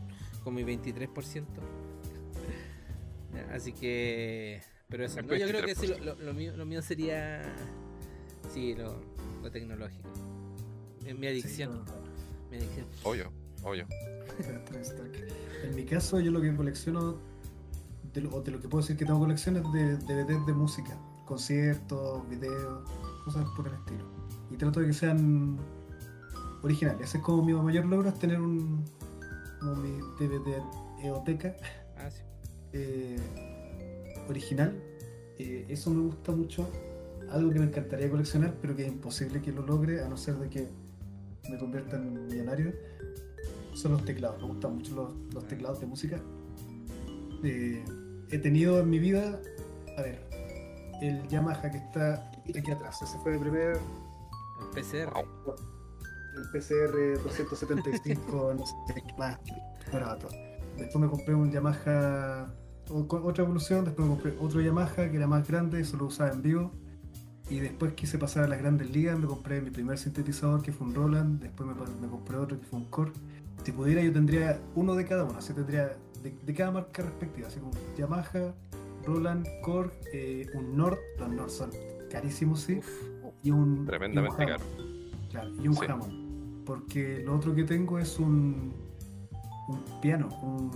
con 0.44 0.54
mi 0.54 0.62
23%. 0.64 1.44
Ya, 3.34 3.54
Así 3.54 3.72
que, 3.72 4.60
pero 4.88 5.04
eso. 5.06 5.22
No, 5.22 5.34
yo 5.34 5.46
creo 5.46 5.64
que 5.64 5.74
sí, 5.74 5.86
23%. 5.86 5.98
lo, 6.00 6.14
lo- 6.16 6.22
lo 6.22 6.34
mío, 6.34 6.54
lo 6.56 6.66
mío 6.66 6.82
sería, 6.82 7.42
sí, 8.52 8.74
lo, 8.74 9.00
lo 9.42 9.50
tecnológico. 9.50 10.08
Es 11.06 11.16
mi 11.18 11.26
adicción, 11.28 11.82
Sí, 11.86 11.92
mi 12.50 12.56
adicción. 12.58 12.86
Obvio, 13.04 13.32
obvio. 13.62 13.86
En 15.64 15.76
mi 15.76 15.84
caso, 15.84 16.18
yo 16.18 16.32
lo 16.32 16.40
que 16.40 16.54
colecciono, 16.56 17.18
de 18.12 18.20
lo, 18.22 18.30
o 18.34 18.42
de 18.42 18.50
lo 18.50 18.60
que 18.60 18.68
puedo 18.68 18.82
decir 18.82 18.96
que 18.96 19.04
tengo 19.04 19.20
colecciones 19.20 19.62
de 19.72 19.96
DVDs 19.96 20.44
de 20.46 20.52
música, 20.52 20.98
conciertos, 21.24 22.28
videos, 22.28 22.88
cosas 23.24 23.44
por 23.56 23.68
el 23.68 23.74
estilo. 23.74 24.04
Y 24.50 24.56
trato 24.56 24.80
de 24.80 24.88
que 24.88 24.92
sean 24.92 25.56
originales. 26.62 27.02
Ese 27.08 27.18
es 27.18 27.22
como 27.22 27.42
mi 27.44 27.52
mayor 27.54 27.84
logro, 27.86 28.08
es 28.08 28.18
tener 28.18 28.40
un 28.40 28.84
como 29.60 29.76
mi 29.76 29.90
DVD 30.18 30.60
eoteca 31.04 31.54
Ah, 31.96 32.10
sí. 32.10 32.22
eh, 32.72 33.16
original. 34.28 34.74
Eh, 35.38 35.66
eso 35.68 35.90
me 35.90 36.02
gusta 36.02 36.32
mucho. 36.32 36.68
Algo 37.30 37.50
que 37.52 37.60
me 37.60 37.66
encantaría 37.66 38.10
coleccionar, 38.10 38.54
pero 38.60 38.74
que 38.74 38.82
es 38.82 38.88
imposible 38.88 39.40
que 39.40 39.52
lo 39.52 39.62
logre, 39.64 40.02
a 40.02 40.08
no 40.08 40.16
ser 40.16 40.34
de 40.36 40.48
que 40.50 40.68
me 41.48 41.56
convierta 41.58 41.96
en 41.96 42.26
millonario, 42.26 42.72
son 43.74 43.92
los 43.92 44.04
teclados. 44.04 44.40
Me 44.40 44.48
gustan 44.48 44.76
mucho 44.76 44.94
los, 44.94 45.34
los 45.34 45.46
teclados 45.46 45.80
de 45.80 45.86
música. 45.86 46.20
Eh, 47.44 47.84
he 48.30 48.38
tenido 48.38 48.80
en 48.80 48.90
mi 48.90 48.98
vida, 48.98 49.40
a 49.98 50.02
ver, 50.02 50.24
el 51.02 51.26
Yamaha 51.28 51.70
que 51.70 51.78
está 51.78 52.30
aquí 52.56 52.70
atrás. 52.70 53.02
Ese 53.02 53.18
fue 53.18 53.34
el 53.34 53.40
primer, 53.40 53.78
El 54.60 54.82
PCR. 54.82 55.12
El 56.34 56.48
PCR 56.50 57.22
275, 57.24 58.54
no 58.58 58.66
sé 58.66 58.74
qué 58.94 59.14
más 59.18 59.38
barato. 59.92 60.28
Después 60.78 61.02
me 61.02 61.10
compré 61.10 61.34
un 61.34 61.50
Yamaha, 61.50 62.54
con 63.06 63.26
otra 63.26 63.44
evolución, 63.44 63.84
después 63.84 64.08
me 64.08 64.14
compré 64.14 64.34
otro 64.40 64.60
Yamaha 64.60 65.10
que 65.10 65.16
era 65.16 65.26
más 65.26 65.46
grande, 65.46 65.80
eso 65.80 65.96
lo 65.96 66.06
usaba 66.06 66.30
en 66.30 66.42
vivo. 66.42 66.70
Y 67.50 67.58
después 67.58 67.92
quise 67.92 68.16
pasar 68.16 68.44
a 68.44 68.48
las 68.48 68.60
grandes 68.60 68.90
ligas, 68.90 69.18
me 69.18 69.26
compré 69.26 69.60
mi 69.60 69.70
primer 69.70 69.98
sintetizador 69.98 70.62
que 70.62 70.72
fue 70.72 70.86
un 70.86 70.94
Roland, 70.94 71.42
después 71.42 71.68
me 71.68 72.08
compré 72.08 72.38
otro 72.38 72.58
que 72.58 72.64
fue 72.64 72.78
un 72.78 72.86
Core. 72.86 73.12
Si 73.64 73.72
pudiera 73.72 74.02
yo 74.02 74.12
tendría 74.12 74.60
uno 74.74 74.94
de 74.94 75.04
cada 75.04 75.24
uno, 75.24 75.38
así 75.38 75.52
tendría 75.52 75.96
de, 76.22 76.30
de 76.44 76.54
cada 76.54 76.70
marca 76.72 77.02
respectiva, 77.02 77.48
así 77.48 77.60
como 77.60 77.72
Yamaha, 77.96 78.54
Roland, 79.04 79.46
Core, 79.62 79.90
eh, 80.12 80.46
un 80.54 80.76
Nord, 80.76 80.98
los 81.18 81.28
Nord 81.30 81.50
son 81.50 81.70
carísimos 82.10 82.60
sí, 82.60 82.80
y 83.42 83.50
un 83.50 83.84
Tremendamente 83.86 84.36
y 84.42 84.44
un 84.44 84.48
caro. 84.50 84.64
Hammond. 84.64 85.30
Claro, 85.30 85.50
y 85.62 85.68
un 85.68 85.74
Sí. 85.74 85.84
Hammond. 85.88 86.64
Porque 86.64 87.22
lo 87.24 87.34
otro 87.34 87.54
que 87.54 87.64
tengo 87.64 87.98
es 87.98 88.18
un, 88.18 88.72
un 89.68 90.00
piano, 90.00 90.28
un 90.42 90.70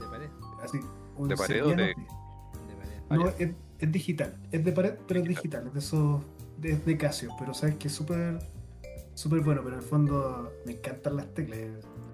De 0.00 0.06
pared. 0.06 0.28
así, 0.62 0.78
un 1.16 1.28
¿De 1.28 1.36
pared 1.36 1.62
o 1.62 1.66
piano. 1.66 1.82
de- 1.82 1.88
De 1.88 1.94
pared. 1.94 3.22
No, 3.24 3.26
Ah, 3.28 3.34
es, 3.38 3.50
es 3.78 3.92
digital, 3.92 4.36
es 4.52 4.64
de 4.64 4.72
pared, 4.72 4.94
pero 5.06 5.20
es 5.20 5.28
Digital. 5.28 5.64
digital, 5.64 5.66
es 5.68 5.72
de 5.74 5.78
esos, 5.80 6.22
de, 6.58 6.76
de 6.76 6.96
Casio, 6.98 7.30
pero 7.38 7.54
sabes 7.54 7.76
que 7.76 7.88
es 7.88 7.94
súper, 7.94 8.38
súper 9.20 9.40
bueno, 9.40 9.60
pero 9.62 9.76
en 9.76 9.82
el 9.82 9.86
fondo 9.86 10.52
me 10.64 10.72
encantan 10.72 11.16
las 11.16 11.26
teclas, 11.34 11.58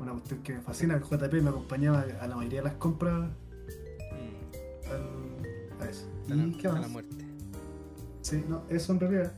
una 0.01 0.13
cuestión 0.13 0.43
que 0.43 0.55
me 0.55 0.61
fascina, 0.61 0.95
el 0.95 1.03
JP 1.03 1.41
me 1.41 1.51
acompañaba 1.51 2.05
a 2.21 2.27
la 2.27 2.37
mayoría 2.37 2.61
de 2.61 2.65
las 2.69 2.75
compras 2.75 3.31
Mm. 4.11 4.91
al- 4.91 5.87
a 5.87 5.91
eso. 5.91 6.07
Hasta 6.23 6.35
la- 6.35 6.43
¿Y 6.47 6.51
qué 6.53 6.67
hasta 6.67 6.81
la 6.81 6.87
más? 6.87 6.91
muerte. 6.91 7.25
Sí, 8.23 8.45
no, 8.49 8.63
eso 8.69 8.93
en 8.93 9.01
realidad, 9.01 9.33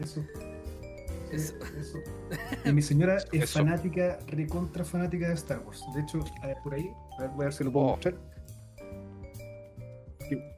eso. 0.00 0.22
Eso. 1.32 1.54
eso. 1.80 1.98
Y 2.64 2.72
mi 2.72 2.82
señora 2.82 3.16
es 3.32 3.42
Eso. 3.44 3.58
fanática, 3.60 4.18
recontra 4.28 4.84
fanática 4.84 5.28
de 5.28 5.34
Star 5.34 5.60
Wars. 5.66 5.82
De 5.94 6.02
hecho, 6.02 6.20
a 6.42 6.46
ver, 6.48 6.56
por 6.62 6.74
ahí, 6.74 6.90
a 7.18 7.22
ver, 7.22 7.30
voy 7.30 7.40
a 7.42 7.44
ver 7.46 7.52
si 7.54 7.64
lo 7.64 7.72
puedo 7.72 7.86
Oh. 7.86 7.90
mostrar. 7.92 8.14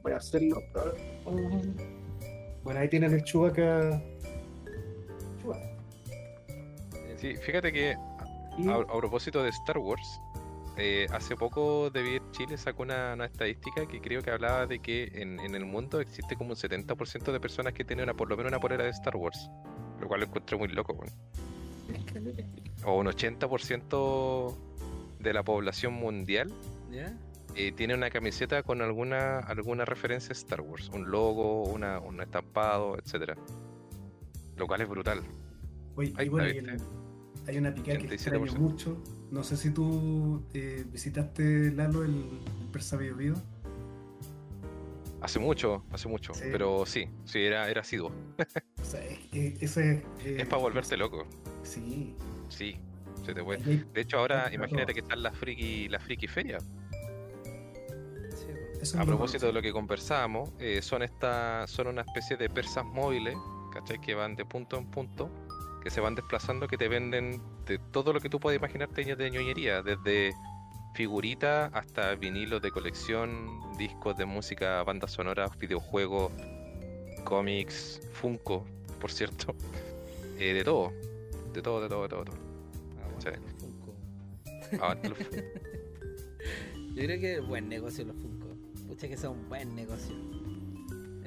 Voy 0.03 0.11
a 0.11 0.17
hacerlo. 0.17 0.61
a 0.75 0.83
ver. 0.83 0.95
Bueno, 2.63 2.79
ahí 2.81 2.89
tienen 2.89 3.13
el 3.13 3.23
Chewbacca. 3.23 4.01
Sí, 7.17 7.35
fíjate 7.35 7.71
que 7.71 7.93
a, 7.93 8.73
a 8.75 8.97
propósito 8.97 9.43
de 9.43 9.49
Star 9.49 9.77
Wars, 9.77 10.21
eh, 10.77 11.07
hace 11.11 11.35
poco 11.35 11.89
David 11.89 12.21
Chile 12.31 12.57
sacó 12.57 12.83
una, 12.83 13.13
una 13.15 13.25
estadística 13.25 13.87
que 13.87 13.99
creo 13.99 14.21
que 14.21 14.29
hablaba 14.31 14.67
de 14.67 14.79
que 14.79 15.09
en, 15.15 15.39
en 15.39 15.55
el 15.55 15.65
mundo 15.65 15.99
existe 15.99 16.35
como 16.35 16.51
un 16.51 16.55
70% 16.55 17.31
de 17.31 17.39
personas 17.39 17.73
que 17.73 17.83
tienen 17.83 18.03
una, 18.03 18.13
por 18.13 18.29
lo 18.29 18.37
menos 18.37 18.51
una 18.51 18.59
polera 18.59 18.83
de 18.83 18.91
Star 18.91 19.15
Wars. 19.15 19.49
Lo 19.99 20.07
cual 20.07 20.19
lo 20.21 20.25
encuentro 20.27 20.59
muy 20.59 20.67
loco. 20.67 20.95
O 22.85 22.97
un 22.99 23.07
80% 23.07 24.55
de 25.19 25.33
la 25.33 25.41
población 25.43 25.93
mundial 25.93 26.51
¿Ya? 26.91 27.11
eh, 27.55 27.71
tiene 27.71 27.95
una 27.95 28.11
camiseta 28.11 28.61
con 28.61 28.81
alguna 28.83 29.39
alguna 29.39 29.83
referencia 29.85 30.29
a 30.29 30.33
Star 30.33 30.61
Wars, 30.61 30.89
un 30.93 31.09
logo, 31.09 31.63
una, 31.63 31.99
un 31.99 32.21
estampado, 32.21 32.97
etcétera. 32.99 33.35
Lo 34.57 34.67
cual 34.67 34.81
es 34.81 34.89
brutal. 34.89 35.21
Oye, 35.95 36.13
Ahí 36.17 36.27
y 36.27 36.29
bueno, 36.29 36.47
está, 36.47 36.55
y 36.55 36.59
el- 36.59 36.71
¿viste? 36.73 36.87
Hay 37.47 37.57
una 37.57 37.73
picada 37.73 37.97
que 37.97 38.07
87%. 38.09 38.13
extraño 38.13 38.53
mucho. 38.55 39.01
No 39.31 39.43
sé 39.43 39.57
si 39.57 39.71
tú 39.71 40.43
eh, 40.53 40.85
visitaste, 40.91 41.71
Lalo, 41.71 42.03
el, 42.03 42.11
el 42.11 42.67
Persa 42.71 42.97
Bio 42.97 43.15
Bio. 43.15 43.35
Hace 45.21 45.39
mucho, 45.39 45.83
hace 45.91 46.07
mucho. 46.07 46.33
Sí. 46.33 46.43
Pero 46.51 46.85
sí, 46.85 47.07
sí, 47.25 47.39
era, 47.39 47.69
era 47.69 47.81
asiduo. 47.81 48.11
O 48.79 48.85
sea, 48.85 49.03
es, 49.33 49.61
ese... 49.61 50.03
eh, 50.23 50.37
Es 50.39 50.45
para 50.47 50.61
volverse 50.61 50.95
loco. 50.95 51.25
Sí. 51.63 52.15
Sí, 52.49 52.77
se 53.25 53.33
te 53.33 53.43
puede. 53.43 53.63
hay- 53.63 53.83
De 53.93 54.01
hecho, 54.01 54.19
ahora 54.19 54.49
imagínate 54.53 54.85
todo. 54.87 54.93
que 54.93 54.99
están 55.01 55.23
las 55.23 55.35
friki, 55.35 55.89
la 55.89 55.99
friki 55.99 56.27
feria. 56.27 56.59
Sí, 58.83 58.97
A 58.97 59.05
propósito 59.05 59.47
de 59.47 59.53
lo 59.53 59.61
que 59.61 59.71
conversábamos, 59.73 60.51
eh, 60.59 60.81
son 60.81 61.01
esta, 61.01 61.65
son 61.67 61.87
una 61.87 62.01
especie 62.03 62.37
de 62.37 62.49
persas 62.49 62.85
móviles, 62.85 63.35
¿cachai? 63.73 63.99
Que 63.99 64.13
van 64.13 64.35
de 64.35 64.45
punto 64.45 64.77
en 64.77 64.85
punto, 64.85 65.29
que 65.81 65.89
se 65.89 66.01
van 66.01 66.15
desplazando, 66.15 66.67
que 66.67 66.77
te 66.77 66.87
venden 66.87 67.41
de 67.65 67.79
todo 67.91 68.13
lo 68.13 68.19
que 68.19 68.29
tú 68.29 68.39
puedes 68.39 68.57
imaginarte 68.59 69.03
de 69.03 69.15
de 69.15 69.31
ñoñería, 69.31 69.81
desde 69.81 70.33
figuritas 70.95 71.71
hasta 71.73 72.15
vinilos 72.15 72.61
de 72.61 72.71
colección, 72.71 73.61
discos 73.77 74.17
de 74.17 74.25
música, 74.25 74.83
bandas 74.83 75.11
sonoras, 75.11 75.57
videojuegos, 75.59 76.31
cómics, 77.23 78.01
Funko, 78.13 78.65
por 78.99 79.11
cierto, 79.11 79.55
eh, 80.39 80.53
de 80.53 80.63
todo, 80.63 80.91
de 81.53 81.61
todo, 81.61 81.81
de 81.81 81.89
todo, 81.89 82.01
de 82.03 82.09
todo. 82.09 82.23
de 82.23 82.31
todo. 82.31 82.37
Sí. 83.19 83.29
los 83.29 83.53
Funko. 83.61 83.95
Los 85.09 85.17
Funko. 85.17 85.35
Yo 86.95 87.03
creo 87.03 87.19
que 87.19 87.35
es 87.35 87.45
buen 87.45 87.69
negocio 87.69 88.05
los 88.05 88.15
Funko. 88.15 88.47
Pucha 88.87 89.07
que 89.07 89.17
son 89.17 89.47
buen 89.49 89.75
negocio. 89.75 90.15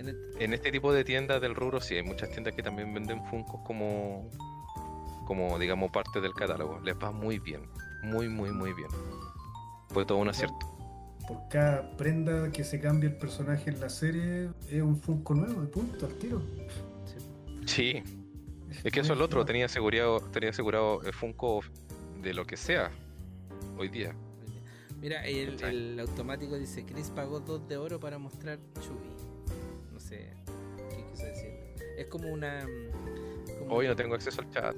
En 0.00 0.08
el- 0.08 0.16
En 0.38 0.54
este 0.54 0.72
tipo 0.72 0.92
de 0.92 1.04
tiendas 1.04 1.40
del 1.40 1.54
rubro 1.54 1.80
sí 1.80 1.94
hay 1.94 2.02
muchas 2.02 2.30
tiendas 2.30 2.54
que 2.54 2.62
también 2.62 2.92
venden 2.94 3.22
Funkos 3.26 3.60
como, 3.64 4.28
como 5.26 5.58
digamos 5.58 5.90
parte 5.90 6.20
del 6.20 6.32
catálogo. 6.34 6.80
Les 6.80 6.94
va 6.96 7.12
muy 7.12 7.38
bien, 7.38 7.62
muy 8.02 8.28
muy 8.28 8.50
muy 8.50 8.72
bien. 8.72 8.88
Fue 9.90 10.04
todo 10.06 10.18
un 10.18 10.28
acierto. 10.28 10.56
Por 11.28 11.46
cada 11.48 11.96
prenda 11.96 12.50
que 12.50 12.64
se 12.64 12.80
cambia 12.80 13.08
el 13.10 13.16
personaje 13.16 13.70
en 13.70 13.78
la 13.80 13.88
serie, 13.90 14.50
es 14.68 14.82
un 14.82 14.96
Funko 15.00 15.34
nuevo, 15.34 15.60
de 15.60 15.66
punto, 15.68 16.06
al 16.06 16.14
tiro. 16.14 16.40
sí. 17.04 17.26
Sí, 17.66 18.02
es 18.84 18.92
que 18.92 19.00
eso 19.00 19.12
es 19.12 19.18
lo 19.18 19.26
otro, 19.26 19.44
tenía 19.44 19.66
asegurado, 19.66 20.20
tenía 20.32 20.50
asegurado 20.50 21.02
el 21.02 21.12
Funko 21.12 21.60
de 22.22 22.32
lo 22.34 22.46
que 22.46 22.56
sea 22.56 22.90
hoy 23.76 23.88
día. 23.88 24.14
Mira, 25.00 25.24
el, 25.24 25.62
el 25.62 26.00
automático 26.00 26.56
dice, 26.58 26.84
Chris 26.84 27.10
pagó 27.10 27.40
2 27.40 27.68
de 27.68 27.76
oro 27.76 28.00
para 28.00 28.18
mostrar 28.18 28.58
Chubby. 28.80 29.08
Decir. 30.10 31.50
Es 31.98 32.06
como 32.06 32.28
una... 32.28 32.64
mm, 32.66 33.58
como- 33.58 33.74
Hoy 33.76 33.86
no 33.88 33.96
tengo 33.96 34.14
acceso 34.14 34.40
al 34.40 34.50
chat. 34.50 34.74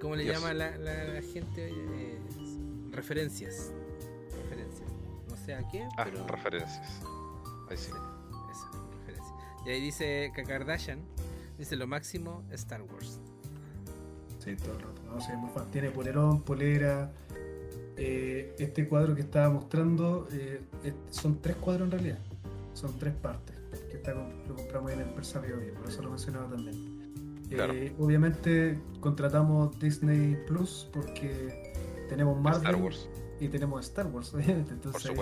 ¿Cómo 0.00 0.16
le 0.16 0.24
Dios. 0.24 0.36
llama 0.36 0.54
la, 0.54 0.76
la- 0.76 1.04
la 1.04 1.22
gente? 1.22 1.68
Eh, 1.70 2.18
referencias. 2.90 3.72
Referencias. 4.42 4.88
No 5.28 5.36
sé 5.36 5.54
a 5.54 5.68
qué, 5.70 5.86
Ah, 5.96 6.04
pero... 6.04 6.26
referencias. 6.26 7.00
Ahí 7.70 7.76
sí. 7.76 7.90
Eso, 7.90 8.88
referencia. 9.00 9.34
Y 9.66 9.70
ahí 9.70 9.80
dice 9.80 10.30
que 10.34 10.44
Kardashian 10.44 11.00
dice 11.58 11.76
lo 11.76 11.86
máximo 11.86 12.42
Star 12.52 12.82
Wars. 12.82 13.18
Sí, 14.38 14.54
todo 14.56 14.72
el 14.74 14.80
rato. 14.80 15.02
No, 15.06 15.20
sí, 15.20 15.32
muy 15.36 15.50
fan. 15.50 15.70
Tiene 15.70 15.90
polerón, 15.90 16.42
polera. 16.42 17.10
Eh, 17.96 18.54
este 18.58 18.86
cuadro 18.88 19.14
que 19.14 19.22
estaba 19.22 19.48
mostrando 19.50 20.28
eh, 20.32 20.60
son 21.10 21.40
tres 21.40 21.56
cuadros 21.56 21.86
en 21.86 21.92
realidad. 21.92 22.18
Son 22.74 22.98
tres 22.98 23.14
partes. 23.14 23.53
Que 23.94 23.98
está, 23.98 24.12
con- 24.12 24.32
lo 24.48 24.56
compramos 24.56 24.90
en 24.90 25.00
el 25.02 25.06
Persa 25.10 25.38
Bio 25.38 25.56
Bio, 25.56 25.72
por 25.74 25.88
eso 25.88 26.02
lo 26.02 26.10
mencionaba 26.10 26.48
también. 26.48 27.44
Claro. 27.48 27.72
Eh, 27.74 27.94
obviamente 28.00 28.80
contratamos 28.98 29.78
Disney 29.78 30.36
Plus 30.48 30.88
porque 30.92 31.72
tenemos 32.08 32.40
Marvel 32.40 32.62
Star 32.66 32.82
Wars. 32.82 33.08
y 33.38 33.46
tenemos 33.48 33.84
Star 33.86 34.06
Wars, 34.08 34.34
obviamente. 34.34 34.72
Entonces, 34.72 35.12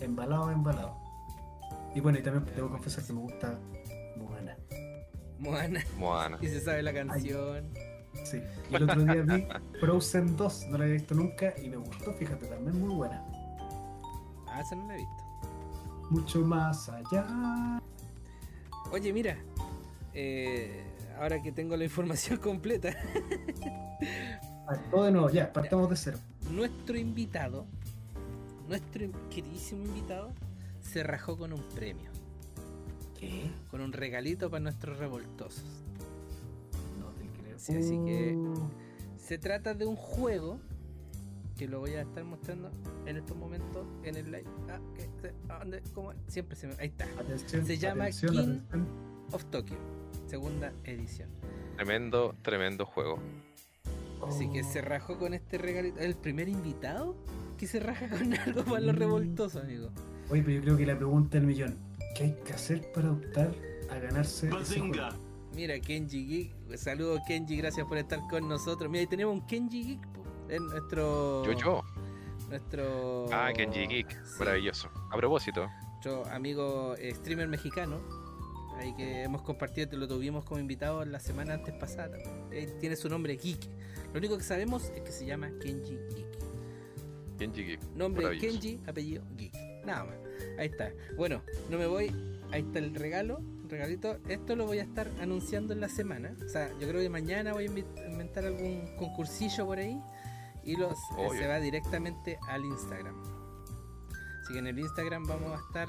embalado, 0.00 0.50
embalado. 0.50 0.96
Y 1.94 2.00
bueno, 2.00 2.18
y 2.18 2.22
también 2.22 2.52
debo 2.56 2.68
confesar 2.68 3.04
que 3.04 3.12
me 3.12 3.20
gusta 3.20 3.56
Moana. 4.16 4.56
Moana. 5.38 5.80
Moana. 5.96 6.38
Y 6.42 6.48
se 6.48 6.60
sabe 6.60 6.82
la 6.82 6.92
canción. 6.92 7.68
Sí. 8.24 8.42
Y 8.70 8.74
el 8.74 8.82
otro 8.90 9.04
día 9.04 9.22
vi 9.22 9.46
Frozen 9.78 10.36
2, 10.36 10.66
no 10.70 10.78
la 10.78 10.84
había 10.84 10.94
visto 10.96 11.14
nunca 11.14 11.54
y 11.62 11.68
me 11.68 11.76
gustó, 11.76 12.12
fíjate, 12.14 12.46
también 12.46 12.80
muy 12.80 12.92
buena. 12.92 13.24
Ah, 14.48 14.60
esa 14.60 14.74
no 14.74 14.88
la 14.88 14.94
he 14.94 14.96
visto. 14.96 15.24
Mucho 16.10 16.40
más 16.40 16.88
allá. 16.88 17.80
Oye, 18.92 19.12
mira. 19.12 19.36
eh, 20.14 20.82
ahora 21.18 21.42
que 21.42 21.52
tengo 21.52 21.76
la 21.76 21.84
información 21.84 22.38
completa, 22.42 22.94
Todo 24.90 25.04
de 25.04 25.10
nuevo, 25.12 25.30
ya, 25.30 25.52
partamos 25.52 25.90
de 25.90 25.96
cero. 25.96 26.18
nuestro 26.50 26.96
invitado, 26.98 27.66
nuestro 28.68 29.06
queridísimo 29.30 29.84
invitado, 29.84 30.30
se 30.80 31.02
rajó 31.02 31.36
con 31.36 31.52
un 31.52 31.62
premio. 31.74 32.10
¿Qué? 33.18 33.50
Con 33.70 33.80
un 33.80 33.92
regalito 33.92 34.48
para 34.50 34.60
nuestros 34.62 34.98
revoltosos. 34.98 35.64
No 36.98 37.06
te 37.12 37.26
creo. 37.40 37.58
Sí, 37.58 37.74
así 37.76 37.98
que- 38.04 38.34
Uh, 38.36 38.68
Se 39.18 39.36
trata 39.38 39.74
de 39.74 39.84
un 39.84 39.96
juego 39.96 40.58
que 41.58 41.66
lo 41.68 41.80
voy 41.80 41.94
a 41.94 42.02
estar 42.02 42.24
mostrando 42.24 42.70
en 43.04 43.16
estos 43.16 43.36
momentos 43.36 43.86
en 44.04 44.14
el 44.16 44.26
live. 44.26 44.44
Ah, 44.70 44.78
¿qué? 44.94 45.02
Se- 45.20 45.34
ah, 45.48 45.58
¿dónde? 45.58 45.82
¿Cómo? 45.92 46.12
Siempre 46.28 46.56
se 46.56 46.68
me. 46.68 46.74
Ahí 46.78 46.86
está. 46.88 47.04
atención, 47.20 47.66
Se 47.66 47.76
llama 47.76 48.04
atención, 48.04 48.32
King- 48.32 48.40
atención. 48.68 48.86
Of 49.32 49.44
Tokyo, 49.46 49.76
segunda 50.26 50.72
edición. 50.84 51.28
Tremendo, 51.76 52.34
tremendo 52.42 52.86
juego. 52.86 53.18
Así 54.26 54.48
que 54.50 54.64
se 54.64 54.80
rajó 54.80 55.18
con 55.18 55.34
este 55.34 55.58
regalito. 55.58 56.00
El 56.00 56.14
primer 56.14 56.48
invitado 56.48 57.16
que 57.58 57.66
se 57.66 57.80
raja 57.80 58.08
con 58.08 58.32
algo 58.38 58.64
para 58.64 58.80
los 58.80 58.94
Mm. 58.94 58.98
revoltosos, 58.98 59.62
amigo. 59.62 59.90
Oye, 60.30 60.42
pero 60.42 60.56
yo 60.56 60.62
creo 60.62 60.76
que 60.76 60.86
la 60.86 60.96
pregunta 60.96 61.38
del 61.38 61.46
millón: 61.46 61.76
¿qué 62.16 62.24
hay 62.24 62.36
que 62.44 62.52
hacer 62.52 62.90
para 62.92 63.10
optar 63.12 63.52
a 63.90 63.98
ganarse 63.98 64.48
ese 64.60 64.80
juego? 64.80 65.08
Mira, 65.54 65.78
Kenji 65.80 66.24
Geek. 66.26 66.76
Saludos, 66.76 67.20
Kenji. 67.26 67.56
Gracias 67.56 67.86
por 67.86 67.96
estar 67.98 68.20
con 68.30 68.48
nosotros. 68.48 68.88
Mira, 68.90 69.00
ahí 69.00 69.06
tenemos 69.08 69.34
un 69.34 69.46
Kenji 69.46 69.82
Geek. 69.84 70.17
Es 70.48 70.60
nuestro. 70.60 71.44
Yo, 71.44 71.52
yo. 71.52 71.84
Nuestro. 72.48 73.26
Ah, 73.32 73.52
Kenji 73.54 73.86
Geek. 73.86 74.10
Sí, 74.10 74.38
Maravilloso. 74.38 74.88
A 75.10 75.16
propósito, 75.16 75.68
Nuestro 75.92 76.26
amigo 76.32 76.94
eh, 76.96 77.14
streamer 77.14 77.48
mexicano. 77.48 78.00
Ahí 78.78 78.94
que 78.94 79.24
hemos 79.24 79.42
compartido, 79.42 79.88
te 79.88 79.96
lo 79.96 80.06
tuvimos 80.06 80.44
como 80.44 80.60
invitado 80.60 81.04
la 81.04 81.18
semana 81.18 81.54
antes 81.54 81.74
pasada. 81.74 82.16
Eh, 82.52 82.76
tiene 82.80 82.94
su 82.96 83.08
nombre 83.08 83.36
Geek. 83.36 83.68
Lo 84.12 84.18
único 84.18 84.38
que 84.38 84.44
sabemos 84.44 84.84
es 84.94 85.02
que 85.02 85.10
se 85.10 85.26
llama 85.26 85.50
Kenji 85.60 85.98
Geek. 86.14 86.38
Kenji 87.38 87.64
Geek. 87.64 87.82
Nombre. 87.94 88.38
Kenji, 88.38 88.80
apellido 88.86 89.24
Geek. 89.36 89.52
Nada 89.84 90.04
más. 90.04 90.16
Ahí 90.58 90.68
está. 90.68 90.92
Bueno, 91.16 91.42
no 91.68 91.78
me 91.78 91.86
voy. 91.86 92.14
Ahí 92.52 92.62
está 92.62 92.78
el 92.78 92.94
regalo. 92.94 93.40
Regalito. 93.68 94.18
Esto 94.28 94.56
lo 94.56 94.66
voy 94.66 94.78
a 94.78 94.82
estar 94.82 95.08
anunciando 95.20 95.74
en 95.74 95.80
la 95.80 95.88
semana. 95.88 96.34
O 96.44 96.48
sea, 96.48 96.70
yo 96.80 96.88
creo 96.88 97.00
que 97.00 97.10
mañana 97.10 97.52
voy 97.52 97.64
a 97.64 98.08
inventar 98.08 98.44
algún 98.46 98.96
concursillo 98.96 99.66
por 99.66 99.78
ahí. 99.78 100.00
Y 100.68 100.76
los, 100.76 100.98
eh, 101.16 101.28
se 101.32 101.46
va 101.46 101.60
directamente 101.60 102.38
al 102.46 102.62
Instagram. 102.62 103.14
Así 104.42 104.52
que 104.52 104.58
en 104.58 104.66
el 104.66 104.78
Instagram 104.78 105.26
vamos 105.26 105.58
a 105.58 105.62
estar 105.66 105.88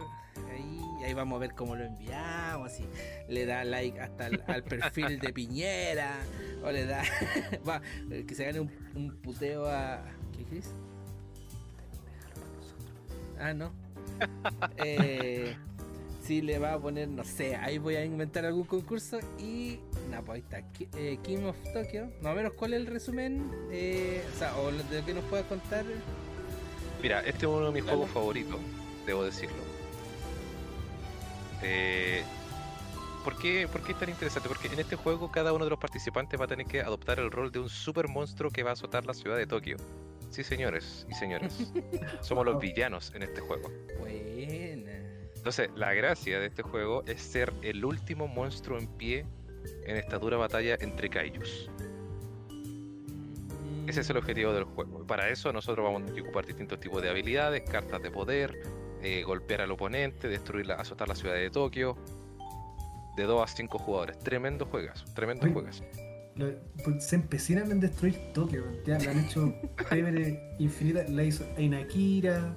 ahí. 0.49 0.81
Ahí 1.03 1.14
vamos 1.14 1.35
a 1.35 1.39
ver 1.39 1.53
cómo 1.53 1.76
lo 1.76 1.84
enviamos. 1.84 2.72
Si 2.72 2.85
le 3.27 3.45
da 3.45 3.65
like 3.65 3.99
hasta 3.99 4.27
al, 4.27 4.41
al 4.47 4.64
perfil 4.64 5.19
de 5.19 5.34
Piñera. 5.34 6.15
O 6.64 6.72
le 6.72 6.85
da. 6.85 7.03
va, 7.68 7.81
eh, 8.10 8.23
que 8.26 8.34
se 8.35 8.45
gane 8.45 8.61
un, 8.61 8.72
un 8.95 9.18
puteo 9.18 9.68
a. 9.68 10.01
¿Qué 10.38 10.45
Chris? 10.45 10.72
Ah, 13.38 13.53
no. 13.53 13.73
Eh, 14.77 15.57
si 16.30 16.43
le 16.43 16.60
va 16.60 16.73
a 16.73 16.80
poner, 16.80 17.07
no 17.07 17.23
sé, 17.23 17.56
ahí 17.56 17.80
voy 17.80 17.95
a 17.95 18.06
inventar 18.06 18.45
algún 18.45 18.65
concurso 18.65 19.18
y. 19.39 19.80
Nada, 20.11 20.22
pues 20.22 20.35
ahí 20.35 20.41
está. 20.41 20.61
Ki- 20.73 20.88
eh, 20.95 21.18
King 21.23 21.45
of 21.45 21.56
Tokyo. 21.73 22.06
Más 22.22 22.34
o 22.34 22.35
menos, 22.35 22.53
¿cuál 22.53 22.76
es 22.76 22.81
el 22.81 22.85
resumen? 22.85 23.49
Eh, 23.72 24.23
o 24.31 24.38
sea, 24.38 24.56
o 24.57 24.69
lo- 24.69 24.84
de 24.84 24.99
lo 24.99 25.06
que 25.07 25.14
nos 25.15 25.23
puedas 25.23 25.47
contar. 25.47 25.84
Mira, 27.01 27.22
este 27.22 27.47
es 27.47 27.51
uno 27.51 27.65
de 27.65 27.72
mis 27.72 27.84
juegos 27.84 28.11
favoritos, 28.11 28.60
debo 29.07 29.23
decirlo. 29.23 29.57
Eh, 31.64 32.22
¿por, 33.23 33.35
qué, 33.39 33.68
por 33.68 33.81
qué 33.81 33.93
es 33.93 33.97
tan 33.99 34.10
interesante? 34.10 34.47
Porque 34.49 34.68
en 34.68 34.80
este 34.80 34.95
juego 34.95 35.31
cada 35.31 35.51
uno 35.51 35.64
de 35.64 35.72
los 35.72 35.80
participantes 35.80 36.39
va 36.39 36.45
a 36.45 36.47
tener 36.47 36.68
que 36.68 36.81
adoptar 36.81 37.18
el 37.19 37.31
rol 37.31 37.51
de 37.51 37.57
un 37.57 37.69
super 37.69 38.07
monstruo 38.07 38.51
que 38.51 38.61
va 38.61 38.69
a 38.69 38.73
azotar 38.73 39.03
la 39.07 39.15
ciudad 39.15 39.35
de 39.35 39.47
Tokio. 39.47 39.77
Sí, 40.30 40.43
señores 40.43 41.07
y 41.10 41.15
señores. 41.15 41.72
Somos 42.22 42.45
los 42.45 42.60
villanos 42.61 43.11
en 43.15 43.23
este 43.23 43.41
juego. 43.41 43.72
Buena. 43.97 44.68
Entonces, 45.40 45.70
la 45.76 45.94
gracia 45.94 46.38
de 46.40 46.48
este 46.48 46.61
juego 46.64 47.03
es 47.07 47.22
ser 47.22 47.53
el 47.61 47.84
último 47.86 48.28
monstruo 48.28 48.78
en 48.78 48.88
pie 48.88 49.26
en 49.86 49.95
esta 49.95 50.20
dura 50.20 50.36
batalla 50.38 50.78
entre 50.82 51.10
kaijus. 51.10 51.72
Ese 53.88 54.02
es 54.02 54.10
el 54.10 54.18
objetivo 54.18 54.53
del 54.53 54.66
juego. 54.66 55.07
Para 55.07 55.30
eso 55.30 55.52
nosotros 55.52 55.84
vamos 55.84 56.03
a 56.11 56.22
ocupar 56.22 56.45
distintos 56.45 56.80
tipos 56.80 57.02
de 57.02 57.10
habilidades, 57.10 57.64
cartas 57.70 58.02
de 58.03 58.11
poder, 58.11 58.53
eh, 59.02 59.24
golpear 59.24 59.61
al 59.61 59.72
oponente, 59.72 60.28
destruir 60.28 60.68
la, 60.68 60.76
azotar 60.76 61.07
la 61.07 61.16
ciudad 61.16 61.36
de 61.36 61.49
Tokio. 61.49 61.98
De 63.18 63.24
2 63.24 63.41
a 63.41 63.48
5 63.48 63.80
jugadores. 63.80 64.20
Tremendo 64.20 64.66
juegas, 64.66 65.03
tremendo 65.16 65.45
Oye, 65.45 65.53
juegas. 65.53 65.84
Lo- 66.36 66.99
se 67.02 67.16
empecinan 67.16 67.72
en 67.72 67.80
destruir 67.80 68.16
Tokio. 68.34 68.64
Ya 68.86 68.99
le 68.99 69.10
han 69.10 69.26
hecho 69.26 69.53
infinita. 70.60 71.03
La 71.10 71.24
hizo 71.24 71.45
Ainakira, 71.57 72.53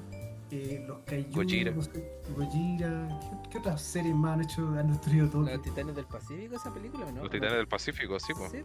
eh, 0.52 0.84
los 0.86 0.98
Kaiju, 1.00 1.32
Gojira. 1.32 1.70
no 1.72 1.82
sé, 1.82 2.20
Gojira. 2.36 3.20
¿Qué, 3.42 3.48
qué 3.50 3.58
otras 3.58 3.80
series 3.82 4.14
más 4.14 4.34
han 4.34 4.42
hecho? 4.44 4.66
Han 4.68 4.88
destruido 4.88 5.26
Tokio. 5.28 5.52
¿Los 5.54 5.62
Titanes 5.62 5.96
del 5.96 6.06
Pacífico 6.06 6.56
esa 6.56 6.72
película 6.74 7.06
o 7.06 7.12
no? 7.12 7.22
Los 7.22 7.30
titanes 7.30 7.56
del 7.56 7.68
Pacífico, 7.68 8.20
sí, 8.20 8.32
pues, 8.36 8.52
Sí. 8.52 8.62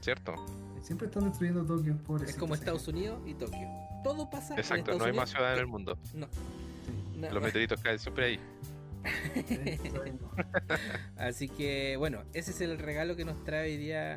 ¿cierto? 0.00 0.34
Siempre 0.82 1.06
están 1.06 1.24
destruyendo 1.24 1.64
Tokio, 1.64 1.96
Es 2.26 2.36
como 2.36 2.54
Estados 2.54 2.86
Unidos 2.88 3.20
y 3.26 3.34
Tokio. 3.34 3.68
Todo 4.04 4.28
pasa 4.28 4.54
en 4.54 4.60
Exacto, 4.60 4.80
Estados 4.92 4.98
no 4.98 5.04
hay 5.04 5.10
Unidos. 5.10 5.22
más 5.22 5.30
ciudades 5.30 5.54
en 5.56 5.60
el 5.60 5.66
mundo. 5.68 5.96
No. 6.14 6.26
No. 7.16 7.30
Los 7.32 7.42
meteoritos 7.42 7.80
caen 7.80 7.98
siempre 8.00 8.24
ahí. 8.26 8.40
Así 11.16 11.48
que, 11.48 11.96
bueno, 11.96 12.22
ese 12.32 12.50
es 12.50 12.60
el 12.60 12.78
regalo 12.78 13.16
que 13.16 13.24
nos 13.24 13.42
trae 13.44 13.70
hoy 13.70 13.76
día 13.76 14.16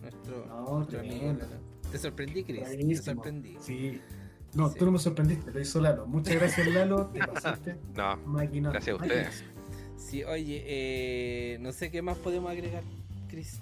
nuestro, 0.00 0.46
No, 0.46 0.78
nuestro 0.78 1.00
amigo. 1.00 1.36
Te 1.90 1.98
sorprendí, 1.98 2.44
Chris. 2.44 2.64
Te 2.64 2.96
sorprendí. 2.96 3.56
Sí. 3.60 4.00
No, 4.54 4.68
Sí. 4.70 4.78
tú 4.78 4.84
no 4.84 4.92
me 4.92 4.98
sorprendiste, 4.98 5.50
lo 5.50 5.60
hizo 5.60 5.80
Lalo. 5.80 6.06
Muchas 6.06 6.34
gracias, 6.36 6.66
Lalo. 6.68 7.06
Te 7.06 7.18
pasaste. 7.26 7.76
No, 7.96 8.16
Máquina. 8.26 8.70
Gracias 8.70 8.98
a 8.98 9.02
ustedes. 9.02 9.44
Sí, 9.96 10.24
oye, 10.24 10.62
eh, 10.66 11.58
no 11.60 11.72
sé 11.72 11.90
qué 11.90 12.02
más 12.02 12.18
podemos 12.18 12.50
agregar, 12.50 12.82
Chris. 13.28 13.60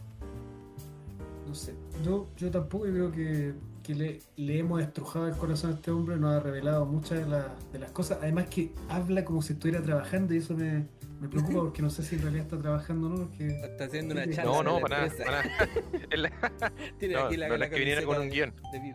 No 1.47 1.55
sé. 1.55 1.75
Yo, 2.05 2.29
yo 2.37 2.51
tampoco 2.51 2.87
yo 2.87 2.93
creo 2.93 3.13
que, 3.13 3.55
que 3.83 3.95
le, 3.95 4.19
le 4.37 4.59
hemos 4.59 4.81
estrujado 4.81 5.29
el 5.29 5.35
corazón 5.37 5.73
a 5.73 5.75
este 5.75 5.91
hombre, 5.91 6.17
nos 6.17 6.33
ha 6.35 6.41
revelado 6.41 6.87
muchas 6.87 7.19
de, 7.21 7.27
las- 7.27 7.73
de 7.73 7.79
las 7.79 7.91
cosas. 7.91 8.19
Además 8.23 8.47
que 8.49 8.73
habla 8.89 9.25
como 9.25 9.43
si 9.43 9.53
estuviera 9.53 9.83
trabajando 9.83 10.33
y 10.35 10.39
eso 10.39 10.55
me, 10.55 10.87
me 11.21 11.29
preocupa 11.29 11.59
porque 11.61 11.83
no 11.83 11.91
sé 11.91 12.03
si 12.05 12.17
en 12.17 12.23
realidad 12.23 12.45
está 12.47 12.59
trabajando 12.59 13.07
o 13.09 13.11
no. 13.11 13.17
Porque 13.29 13.49
Está 13.49 13.85
haciendo 13.85 14.15
una 14.15 14.29
charla. 14.31 14.45
no, 14.53 14.63
no, 14.63 14.75
la 14.77 14.81
para 14.81 15.07
nada. 15.07 15.15
para 15.25 15.43
nada. 15.43 15.69
La- 16.17 16.73
Tiene 16.99 17.15
No, 17.15 17.21
aquí 17.27 17.37
la, 17.37 17.49
no 17.49 17.57
la 17.57 17.65
es 17.67 17.71
que 17.73 17.79
viniera 17.79 18.03
con 18.05 18.21
un 18.21 18.31
guion. 18.31 18.53
de. 18.73 18.95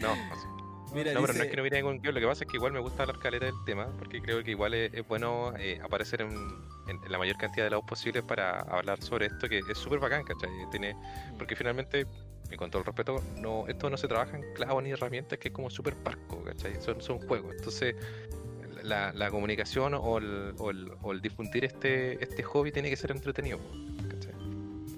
No, 0.00 0.08
así. 0.12 0.46
Mira, 0.94 1.12
No, 1.14 1.20
pero 1.22 1.32
no 1.32 1.42
es 1.44 1.50
que 1.50 1.56
no 1.56 1.62
viene 1.62 1.82
con 1.82 2.00
guion, 2.00 2.14
lo 2.14 2.20
que 2.20 2.26
pasa 2.26 2.44
es 2.44 2.50
que 2.50 2.56
igual 2.58 2.72
me 2.72 2.80
gusta 2.80 3.02
hablar 3.02 3.18
caleta 3.18 3.46
del 3.46 3.54
tema, 3.64 3.86
porque 3.98 4.20
creo 4.20 4.42
que 4.44 4.50
igual 4.50 4.74
es, 4.74 4.92
es 4.92 5.06
bueno 5.08 5.54
eh, 5.58 5.80
aparecer 5.82 6.20
en, 6.22 6.30
en- 6.88 7.02
en 7.04 7.12
la 7.12 7.18
mayor 7.18 7.36
cantidad 7.38 7.64
de 7.64 7.70
lados 7.70 7.84
posibles 7.88 8.22
para 8.24 8.60
hablar 8.60 9.00
sobre 9.02 9.26
esto, 9.26 9.48
que 9.48 9.58
es 9.60 9.78
súper 9.78 9.98
bacán, 10.00 10.22
¿cachai? 10.24 10.50
Tiene, 10.70 10.94
porque 11.38 11.56
finalmente, 11.56 12.06
y 12.50 12.56
con 12.56 12.70
todo 12.70 12.80
el 12.80 12.86
respeto, 12.86 13.22
no, 13.38 13.66
esto 13.68 13.88
no 13.88 13.96
se 13.96 14.06
trabaja 14.08 14.36
en 14.36 14.52
clavos 14.54 14.82
ni 14.82 14.90
herramientas, 14.90 15.38
que 15.38 15.48
es 15.48 15.54
como 15.54 15.70
súper 15.70 15.94
parco, 15.96 16.42
¿cachai? 16.44 16.80
Son, 16.82 17.00
son 17.00 17.18
juegos. 17.26 17.54
Entonces, 17.56 17.94
la, 18.82 19.12
la 19.12 19.30
comunicación 19.30 19.94
o 19.94 20.18
el, 20.18 20.54
o, 20.58 20.70
el, 20.70 20.90
o 21.02 21.12
el 21.12 21.20
difundir 21.22 21.64
este, 21.64 22.22
este 22.22 22.42
hobby 22.42 22.70
tiene 22.72 22.90
que 22.90 22.96
ser 22.96 23.12
entretenido, 23.12 23.58
¿cachai? 24.10 24.34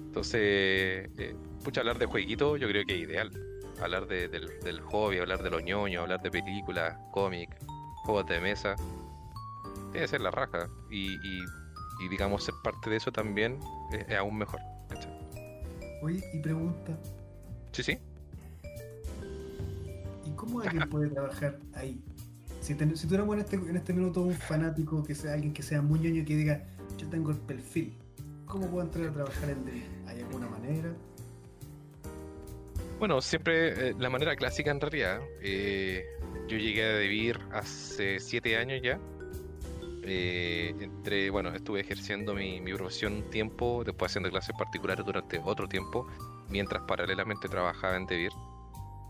Entonces, 0.07 1.09
eh, 1.17 1.35
pucha, 1.63 1.81
hablar 1.81 1.97
de 1.99 2.05
jueguitos 2.05 2.59
yo 2.59 2.67
creo 2.67 2.83
que 2.85 2.95
es 2.95 3.01
ideal 3.01 3.31
hablar 3.81 4.07
de- 4.07 4.27
del, 4.29 4.49
del 4.63 4.81
hobby, 4.81 5.19
hablar 5.19 5.41
de 5.43 5.49
los 5.49 5.63
ñoños, 5.63 6.01
hablar 6.03 6.21
de 6.21 6.31
películas, 6.31 6.97
cómics, 7.11 7.55
juegos 8.03 8.25
de 8.27 8.39
mesa. 8.39 8.75
Debe 9.93 10.07
ser 10.07 10.21
la 10.21 10.31
raja. 10.31 10.67
Y, 10.89 11.13
y- 11.15 11.45
y, 12.03 12.09
digamos, 12.09 12.43
ser 12.43 12.53
parte 12.63 12.89
de 12.89 12.97
eso 12.97 13.11
también 13.11 13.57
es, 13.93 14.05
es 14.09 14.17
aún 14.17 14.37
mejor. 14.37 14.59
¿cachai? 14.89 15.11
Oye, 16.03 16.23
y 16.33 16.39
pregunta, 16.39 16.97
Sí, 17.71 17.83
sí. 17.83 17.97
¿y 20.25 20.29
cómo 20.31 20.61
alguien 20.61 20.89
puede 20.89 21.09
trabajar 21.09 21.57
ahí? 21.73 22.01
Si, 22.61 22.75
ten- 22.75 22.95
si 22.97 23.05
tuviéramos 23.07 23.35
en 23.35 23.41
este, 23.41 23.55
en 23.57 23.75
este 23.77 23.93
minuto 23.93 24.21
un 24.21 24.33
fanático 24.33 25.03
que 25.03 25.13
sea 25.15 25.33
alguien 25.33 25.53
que 25.53 25.61
sea 25.63 25.81
muy 25.81 25.99
ñoño 25.99 26.21
y 26.21 26.25
que 26.25 26.35
diga, 26.35 26.63
yo 26.97 27.07
tengo 27.09 27.31
el 27.31 27.37
perfil, 27.37 27.93
¿cómo 28.45 28.67
puedo 28.67 28.83
entrar 28.85 29.07
a 29.07 29.13
trabajar 29.13 29.49
en 29.49 29.65
DB? 29.65 30.07
¿Hay 30.07 30.21
alguna 30.21 30.47
manera? 30.49 30.91
Bueno, 33.05 33.21
siempre 33.21 33.89
eh, 33.89 33.95
la 33.99 34.09
manera 34.09 34.35
clásica 34.35 34.71
en 34.71 34.81
realidad. 34.81 35.21
eh, 35.39 36.03
yo 36.47 36.57
llegué 36.57 36.91
a 36.91 36.97
vivir 36.97 37.39
hace 37.51 38.19
siete 38.19 38.57
años 38.57 38.81
ya. 38.81 38.99
Eh, 40.01 40.73
entre, 40.79 41.29
bueno, 41.29 41.53
estuve 41.53 41.81
ejerciendo 41.81 42.33
mi, 42.33 42.59
mi 42.61 42.73
profesión 42.73 43.13
un 43.13 43.29
tiempo, 43.29 43.83
después 43.85 44.11
haciendo 44.11 44.31
clases 44.31 44.55
particulares 44.57 45.05
durante 45.05 45.37
otro 45.37 45.67
tiempo, 45.67 46.07
mientras 46.49 46.81
paralelamente 46.87 47.47
trabajaba 47.47 47.95
en 47.95 48.07
Devir. 48.07 48.31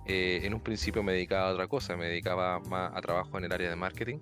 Eh, 0.05 0.41
en 0.43 0.53
un 0.53 0.59
principio 0.59 1.01
me 1.01 1.13
dedicaba 1.13 1.47
a 1.47 1.53
otra 1.53 1.67
cosa, 1.69 1.95
me 1.95 2.07
dedicaba 2.07 2.59
más 2.59 2.91
a 2.93 2.99
trabajo 2.99 3.37
en 3.37 3.45
el 3.45 3.53
área 3.53 3.69
de 3.69 3.77
marketing, 3.77 4.17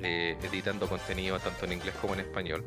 eh, 0.00 0.36
editando 0.42 0.88
contenido 0.88 1.38
tanto 1.38 1.66
en 1.66 1.74
inglés 1.74 1.94
como 2.00 2.14
en 2.14 2.20
español. 2.20 2.64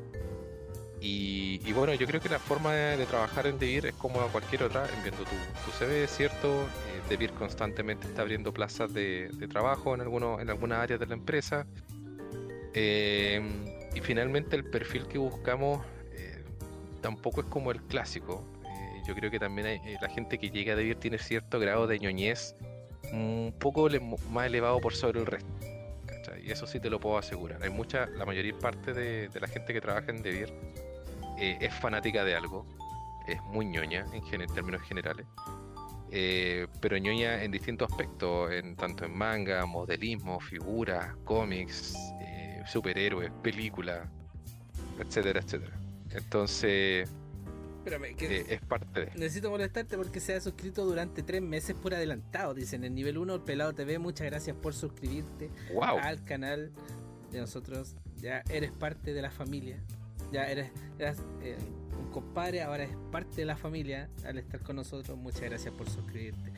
Y, 0.99 1.71
bueno, 1.73 1.93
yo 1.93 2.07
creo 2.07 2.19
que 2.19 2.29
la 2.29 2.39
forma 2.39 2.73
de, 2.73 3.05
trabajar 3.05 3.45
en 3.47 3.59
Devir 3.59 3.85
es 3.85 3.93
como 3.93 4.19
a 4.21 4.31
cualquier 4.31 4.63
otra, 4.63 4.87
enviando 4.95 5.23
tu, 5.23 5.35
tu 5.65 5.77
CV, 5.77 6.07
cierto. 6.07 6.63
Eh, 6.63 6.97
Devir 7.09 7.31
constantemente 7.31 8.07
está 8.07 8.21
abriendo 8.21 8.53
plazas 8.53 8.93
de, 8.93 9.29
trabajo 9.49 9.95
en, 9.95 10.01
algunos, 10.01 10.41
en 10.41 10.49
algunas 10.49 10.79
áreas 10.79 10.99
de 10.99 11.05
la 11.05 11.13
empresa. 11.13 11.65
Eh, 12.73 13.41
y 13.95 14.01
finalmente 14.01 14.55
el 14.55 14.65
perfil 14.65 15.07
que 15.07 15.17
buscamos 15.17 15.83
eh, 16.11 16.43
tampoco 17.01 17.41
es 17.41 17.47
como 17.47 17.71
el 17.71 17.81
clásico. 17.83 18.43
Eh, 18.65 19.01
yo 19.07 19.15
creo 19.15 19.31
que 19.31 19.39
también 19.39 19.67
hay, 19.67 19.97
la 20.01 20.09
gente 20.09 20.37
que 20.37 20.49
llega 20.49 20.73
a 20.73 20.75
Devir 20.75 20.97
tiene 20.97 21.17
cierto 21.17 21.59
grado 21.59 21.87
de 21.87 21.97
ñoñez 21.99 22.55
un 23.13 23.53
poco 23.57 23.87
más 24.29 24.47
elevado 24.47 24.79
por 24.81 24.93
sobre 24.93 25.19
el 25.19 25.25
resto. 25.25 25.49
Y 26.43 26.51
eso 26.51 26.67
sí 26.67 26.79
te 26.79 26.89
lo 26.89 26.99
puedo 26.99 27.17
asegurar. 27.17 27.63
Hay 27.63 27.69
mucha, 27.69 28.05
la 28.07 28.25
mayoría 28.25 28.53
parte 28.57 28.93
de, 28.93 29.29
de 29.29 29.39
la 29.39 29.47
gente 29.47 29.73
que 29.73 29.81
trabaja 29.81 30.11
en 30.11 30.21
Devir 30.21 30.53
eh, 31.37 31.57
es 31.61 31.73
fanática 31.73 32.23
de 32.23 32.35
algo, 32.35 32.65
es 33.27 33.41
muy 33.43 33.65
ñoña 33.65 34.05
en, 34.13 34.23
gen- 34.25 34.41
en 34.41 34.53
términos 34.53 34.81
generales, 34.83 35.25
eh, 36.11 36.67
pero 36.81 36.97
ñoña 36.97 37.43
en 37.43 37.51
distintos 37.51 37.91
aspectos, 37.91 38.51
en, 38.51 38.75
tanto 38.75 39.05
en 39.05 39.17
manga, 39.17 39.65
modelismo, 39.65 40.39
figuras, 40.39 41.15
cómics, 41.25 41.93
eh, 42.21 42.61
superhéroes, 42.65 43.31
películas, 43.43 44.07
etcétera, 44.99 45.41
etcétera. 45.41 45.77
Entonces, 46.11 47.09
Espérame, 47.85 48.15
que 48.15 48.45
es 48.49 48.61
parte 48.61 48.99
de... 49.01 49.05
necesito 49.15 49.49
molestarte 49.49 49.97
porque 49.97 50.19
se 50.19 50.35
ha 50.35 50.41
suscrito 50.41 50.85
durante 50.85 51.23
tres 51.23 51.41
meses 51.41 51.75
por 51.75 51.93
adelantado. 51.93 52.53
Dicen 52.53 52.83
en 52.83 52.95
nivel 52.95 53.17
1, 53.17 53.35
el 53.35 53.41
Pelado 53.41 53.73
TV, 53.73 53.99
muchas 53.99 54.27
gracias 54.27 54.55
por 54.55 54.73
suscribirte 54.73 55.49
¡Wow! 55.73 55.99
al 56.01 56.23
canal 56.23 56.71
de 57.31 57.39
nosotros. 57.41 57.95
Ya 58.15 58.41
eres 58.49 58.71
parte 58.71 59.13
de 59.13 59.21
la 59.21 59.29
familia. 59.29 59.81
Ya 60.31 60.45
eres, 60.49 60.71
eras, 60.99 61.17
eh, 61.41 61.57
un 61.99 62.11
compadre, 62.11 62.61
ahora 62.61 62.83
es 62.83 62.95
parte 63.11 63.37
de 63.37 63.45
la 63.45 63.55
familia 63.55 64.09
al 64.25 64.37
estar 64.37 64.61
con 64.61 64.75
nosotros. 64.75 65.17
Muchas 65.17 65.41
gracias 65.41 65.73
por 65.73 65.89
suscribirte. 65.89 66.51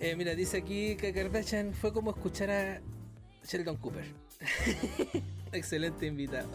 Eh, 0.00 0.14
mira, 0.16 0.34
dice 0.34 0.58
aquí 0.58 0.96
que 0.96 1.12
Kardashian 1.12 1.74
fue 1.74 1.92
como 1.92 2.10
escuchar 2.10 2.50
a 2.50 2.80
Sheldon 3.44 3.76
Cooper. 3.76 4.04
Excelente 5.52 6.06
invitado. 6.06 6.48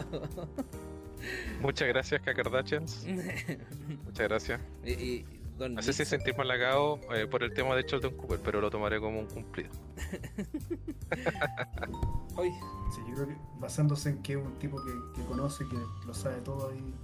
Muchas 1.60 1.88
gracias, 1.88 2.22
Kakardashians. 2.22 3.06
Muchas 4.04 4.28
gracias. 4.28 4.60
y, 4.84 4.92
y 4.92 5.33
Don 5.58 5.74
No 5.74 5.82
sé 5.82 5.92
si 5.92 6.04
sentirme 6.04 6.42
halagado 6.42 6.98
eh, 7.14 7.26
por 7.28 7.42
el 7.44 7.52
tema 7.54 7.76
de 7.76 7.82
Sheldon 7.82 8.16
Cooper, 8.16 8.40
pero 8.40 8.60
lo 8.60 8.70
tomaré 8.70 8.98
como 9.00 9.20
un 9.20 9.26
cumplido. 9.26 9.70
Oye, 12.36 12.52
Sí, 12.94 13.00
yo 13.08 13.14
creo 13.14 13.28
que 13.28 13.36
basándose 13.58 14.10
en 14.10 14.22
que 14.22 14.32
es 14.34 14.38
un 14.38 14.58
tipo 14.58 14.82
que, 14.84 14.92
que 15.14 15.22
conoce, 15.26 15.64
que 15.68 15.76
lo 16.06 16.14
sabe 16.14 16.40
todo 16.42 16.72
y 16.74 16.94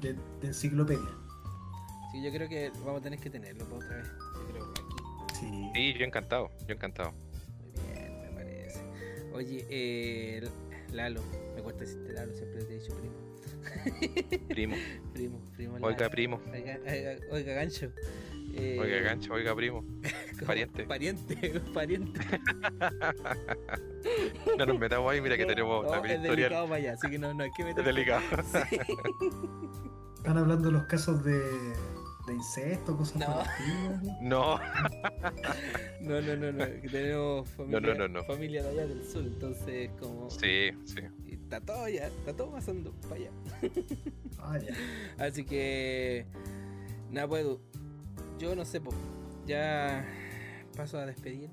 de, 0.00 0.14
de 0.40 0.46
enciclopedia. 0.48 1.08
sí, 2.12 2.22
yo 2.22 2.30
creo 2.30 2.48
que 2.48 2.70
vamos 2.84 3.00
a 3.00 3.04
tener 3.04 3.18
que 3.20 3.30
tenerlo 3.30 3.64
para 3.66 3.76
otra 3.76 3.96
vez. 3.98 4.06
Yo 4.34 4.46
creo 4.52 4.64
aquí. 4.70 4.82
Sí. 5.40 5.70
Sí, 5.74 5.94
yo 5.98 6.04
encantado, 6.04 6.50
yo 6.66 6.74
encantado. 6.74 7.12
Muy 7.12 7.92
bien, 7.92 8.20
me 8.20 8.28
parece. 8.30 8.80
Oye, 9.32 9.66
eh, 9.70 10.48
Lalo, 10.94 11.20
me 11.54 11.62
cuesta 11.62 11.80
decirte 11.82 12.12
Lalo, 12.12 12.34
siempre 12.34 12.64
te 12.64 12.74
he 12.74 12.78
dicho 12.78 12.94
primo. 12.96 13.14
Primo, 14.48 14.76
Primo, 15.14 15.40
primo. 15.56 15.74
oiga, 15.80 15.98
Lalo. 16.00 16.10
primo, 16.10 16.40
Oiga, 16.52 16.78
oiga, 16.86 17.16
oiga, 17.30 17.54
gancho. 17.54 17.90
Eh, 18.56 18.78
oiga, 18.80 19.00
gancho, 19.00 19.32
oiga, 19.34 19.54
primo. 19.56 19.84
pariente. 20.46 20.84
Pariente, 20.84 21.60
pariente. 21.74 22.20
No 24.56 24.66
nos 24.66 24.78
metamos 24.78 25.12
ahí, 25.12 25.20
mira 25.20 25.36
que 25.36 25.44
tenemos 25.46 25.84
no, 25.84 25.90
también 25.90 26.16
es 26.16 26.20
historial. 26.22 26.36
delicado 26.50 26.64
para 26.68 26.76
allá, 26.76 26.92
así 26.92 27.10
que 27.10 27.18
no, 27.18 27.34
no 27.34 27.42
hay 27.44 27.50
que 27.50 27.64
meter. 27.64 27.80
Es 27.80 27.86
delicado. 27.86 28.22
Sí. 28.44 28.78
Están 30.16 30.38
hablando 30.38 30.68
de 30.68 30.72
los 30.72 30.84
casos 30.84 31.24
de, 31.24 31.40
de 32.26 32.34
incesto, 32.34 32.96
cosas 32.96 33.16
No. 34.20 34.58
No, 34.58 34.58
No, 36.00 36.20
no, 36.20 36.36
no, 36.36 36.52
no. 36.52 36.64
que 36.80 36.88
tenemos 36.88 37.48
familia, 37.50 37.80
no, 37.80 37.94
no, 37.94 38.08
no. 38.08 38.24
familia 38.24 38.62
de 38.62 38.68
allá 38.70 38.86
del 38.86 39.04
sur, 39.04 39.22
entonces 39.24 39.90
como... 40.00 40.30
sí, 40.30 40.70
sí. 40.84 41.00
Está 41.30 41.60
todo 41.60 41.88
ya, 41.88 42.06
está 42.06 42.32
todo 42.32 42.52
pasando 42.52 42.92
para 43.02 43.16
allá. 43.16 43.30
Ah, 44.38 44.58
ya. 44.58 44.74
Así 45.24 45.44
que... 45.44 46.26
Nada, 47.10 47.28
puedo. 47.28 47.60
Yo 48.38 48.56
no 48.56 48.64
sé, 48.64 48.80
po, 48.80 48.90
ya 49.46 50.04
paso 50.76 50.98
a 50.98 51.06
despedir. 51.06 51.50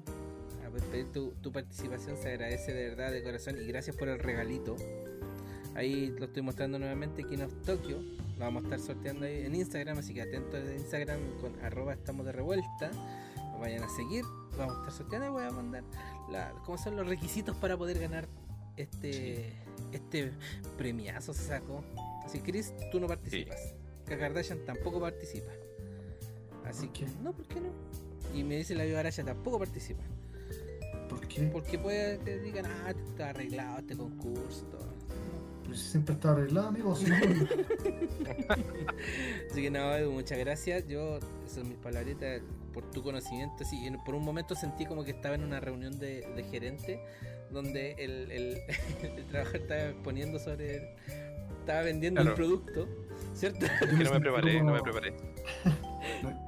A 0.66 0.70
despedir 0.70 1.12
tu, 1.12 1.32
tu 1.42 1.52
participación, 1.52 2.18
se 2.18 2.30
agradece 2.30 2.74
de 2.74 2.90
verdad, 2.90 3.12
de 3.12 3.22
corazón, 3.22 3.58
y 3.62 3.68
gracias 3.68 3.96
por 3.96 4.10
el 4.10 4.20
regalito. 4.20 4.76
Ahí 5.76 6.14
lo 6.18 6.26
estoy 6.26 6.42
mostrando 6.42 6.80
nuevamente, 6.80 7.24
Kinos 7.24 7.54
Tokyo. 7.62 8.00
Vamos 8.42 8.64
a 8.64 8.66
estar 8.66 8.80
sorteando 8.80 9.28
ahí 9.28 9.46
en 9.46 9.54
Instagram, 9.54 10.00
así 10.00 10.16
que 10.16 10.24
atentos 10.24 10.64
de 10.64 10.76
Instagram 10.76 11.20
con 11.40 11.64
arroba 11.64 11.94
estamos 11.94 12.26
de 12.26 12.32
revuelta. 12.32 12.90
Nos 13.36 13.60
vayan 13.62 13.84
a 13.84 13.90
seguir, 13.90 14.26
vamos 14.58 14.78
a 14.78 14.80
estar 14.80 14.94
sorteando 14.94 15.28
y 15.28 15.30
voy 15.30 15.44
a 15.44 15.52
mandar 15.52 15.84
la, 16.32 16.52
cómo 16.66 16.76
son 16.80 16.96
los 16.96 17.08
requisitos 17.08 17.56
para 17.58 17.78
poder 17.78 18.00
ganar 18.00 18.28
este 18.78 19.54
este 19.92 20.32
premiazo 20.76 21.36
se 21.36 21.44
sacó. 21.44 21.84
Así 22.26 22.40
Chris, 22.40 22.74
tú 22.92 23.00
no 23.00 23.08
participas. 23.08 23.76
Que 24.08 24.18
Kardashian 24.18 24.66
tampoco 24.66 25.00
participa. 25.00 25.52
Así 26.66 26.88
¿Por 26.88 26.94
que, 26.94 27.06
no, 27.22 27.34
¿por 27.34 27.46
qué 27.46 27.62
no? 27.62 27.70
Y 28.34 28.44
me 28.44 28.58
dice 28.58 28.74
la 28.74 28.86
Viva 28.86 29.02
Araya 29.02 29.24
tampoco 29.24 29.60
participa. 29.60 30.02
¿Por 31.08 31.28
qué? 31.28 31.44
Porque 31.44 31.78
puede 31.78 32.18
que 32.20 32.40
digan, 32.40 32.66
ah, 32.66 32.90
está 32.90 33.30
arreglado 33.30 33.80
este 33.80 33.96
concurso. 33.96 34.66
todo. 34.66 35.01
Pues 35.72 35.84
siempre 35.84 36.16
está 36.16 36.32
arreglado, 36.32 36.68
amigo. 36.68 36.94
sí. 36.98 37.06
Así 39.50 39.62
que 39.62 39.72
no, 39.72 39.96
Edu, 39.96 40.12
muchas 40.12 40.38
gracias. 40.38 40.86
Yo, 40.86 41.18
esas 41.18 41.52
son 41.56 41.70
mis 41.70 41.78
palabritas 41.78 42.42
por 42.74 42.84
tu 42.92 43.02
conocimiento. 43.02 43.64
Sí, 43.64 43.88
en- 43.88 44.04
por 44.04 44.16
un 44.16 44.24
momento 44.26 44.54
sentí 44.54 44.86
como 44.86 45.06
que 45.06 45.12
estaba 45.12 45.36
en 45.36 45.44
una 45.46 45.62
reunión 45.62 45.98
de, 45.98 46.28
de 46.36 46.44
gerente 46.44 47.00
donde 47.52 47.94
el, 48.00 48.32
el, 48.32 48.58
el 49.18 49.26
trabajador 49.28 49.62
estaba 49.62 49.82
exponiendo 49.92 50.40
sobre. 50.40 50.76
el- 50.76 50.84
estaba 51.62 51.84
vendiendo 51.84 52.20
Claro. 52.22 52.32
un 52.32 52.36
producto, 52.36 52.88
¿cierto? 53.34 53.66
Yo 53.92 53.98
Que 53.98 54.04
no 54.04 54.12
me 54.12 54.20
preparé, 54.20 54.58
como- 54.58 54.72
no 54.72 54.76
me 54.76 54.82
preparé. 54.82 55.14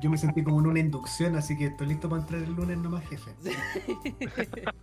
Yo 0.01 0.09
me 0.09 0.17
sentí 0.17 0.43
como 0.43 0.59
en 0.59 0.67
una 0.67 0.79
inducción, 0.79 1.35
así 1.35 1.57
que 1.57 1.67
estoy 1.67 1.87
listo 1.87 2.09
para 2.09 2.21
entrar 2.21 2.41
el 2.41 2.53
lunes 2.53 2.77
nomás, 2.77 3.03
jefe. 3.07 3.31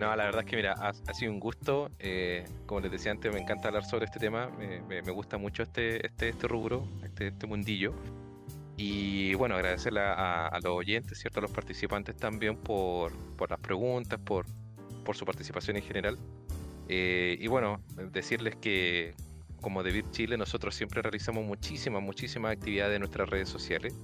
No, 0.00 0.16
la 0.16 0.24
verdad 0.24 0.40
es 0.40 0.50
que 0.50 0.56
mira, 0.56 0.72
ha, 0.72 1.14
sido 1.14 1.32
un 1.32 1.38
gusto. 1.38 1.90
eh, 2.00 2.44
como 2.66 2.80
les 2.80 2.90
decía 2.90 3.12
antes, 3.12 3.32
me 3.32 3.40
encanta 3.40 3.68
hablar 3.68 3.84
sobre 3.84 4.06
este 4.06 4.18
tema. 4.18 4.50
Me, 4.88 5.00
gusta 5.12 5.38
mucho 5.38 5.62
este, 5.62 6.04
este, 6.04 6.30
este 6.30 6.48
rubro, 6.48 6.88
este, 7.04 7.28
este 7.28 7.46
mundillo. 7.46 7.94
Y 8.76 9.34
bueno, 9.34 9.54
agradecerle 9.54 10.00
a, 10.00 10.48
a 10.48 10.60
los 10.60 10.72
oyentes, 10.72 11.18
¿cierto? 11.20 11.38
A 11.38 11.42
los 11.42 11.52
participantes 11.52 12.16
también 12.16 12.56
por, 12.56 13.12
por 13.36 13.48
las 13.50 13.60
preguntas, 13.60 14.18
por, 14.18 14.46
por 15.04 15.16
su 15.16 15.24
participación 15.24 15.76
en 15.76 15.84
general. 15.84 16.18
Eh, 16.88 17.36
y 17.40 17.46
bueno, 17.46 17.80
decirles 18.12 18.56
que 18.56 19.14
como 19.64 19.82
de 19.82 19.92
Bit 19.92 20.10
Chile 20.10 20.36
nosotros 20.36 20.74
siempre 20.74 21.00
realizamos 21.00 21.42
muchísimas, 21.42 22.02
muchísimas 22.02 22.52
actividades 22.52 22.96
en 22.96 23.00
nuestras 23.00 23.28
redes 23.30 23.48
sociales. 23.48 23.94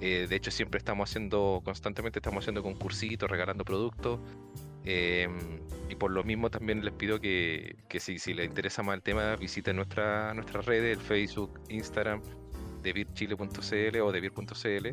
Eh, 0.00 0.26
de 0.28 0.36
hecho, 0.36 0.50
siempre 0.50 0.78
estamos 0.78 1.08
haciendo, 1.08 1.62
constantemente 1.64 2.18
estamos 2.18 2.42
haciendo 2.42 2.64
concursitos, 2.64 3.30
regalando 3.30 3.64
productos. 3.64 4.18
Eh, 4.84 5.28
y 5.88 5.94
por 5.94 6.10
lo 6.10 6.24
mismo 6.24 6.50
también 6.50 6.84
les 6.84 6.92
pido 6.92 7.20
que, 7.20 7.76
que 7.88 8.00
si, 8.00 8.18
si 8.18 8.34
les 8.34 8.46
interesa 8.46 8.82
más 8.82 8.96
el 8.96 9.02
tema, 9.02 9.36
visiten 9.36 9.76
nuestra, 9.76 10.34
nuestras 10.34 10.66
redes, 10.66 10.98
el 10.98 11.02
Facebook, 11.02 11.60
Instagram, 11.68 12.20
de 12.82 12.92
birchile.cl 12.92 14.00
o 14.00 14.12
de 14.12 14.20
bir.cl, 14.20 14.86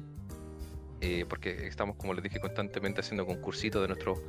eh, 1.02 1.26
porque 1.28 1.66
estamos, 1.68 1.96
como 1.96 2.14
les 2.14 2.24
dije, 2.24 2.40
constantemente 2.40 3.02
haciendo 3.02 3.26
concursitos 3.26 3.82
de, 3.82 3.88
nuestros 3.88 4.20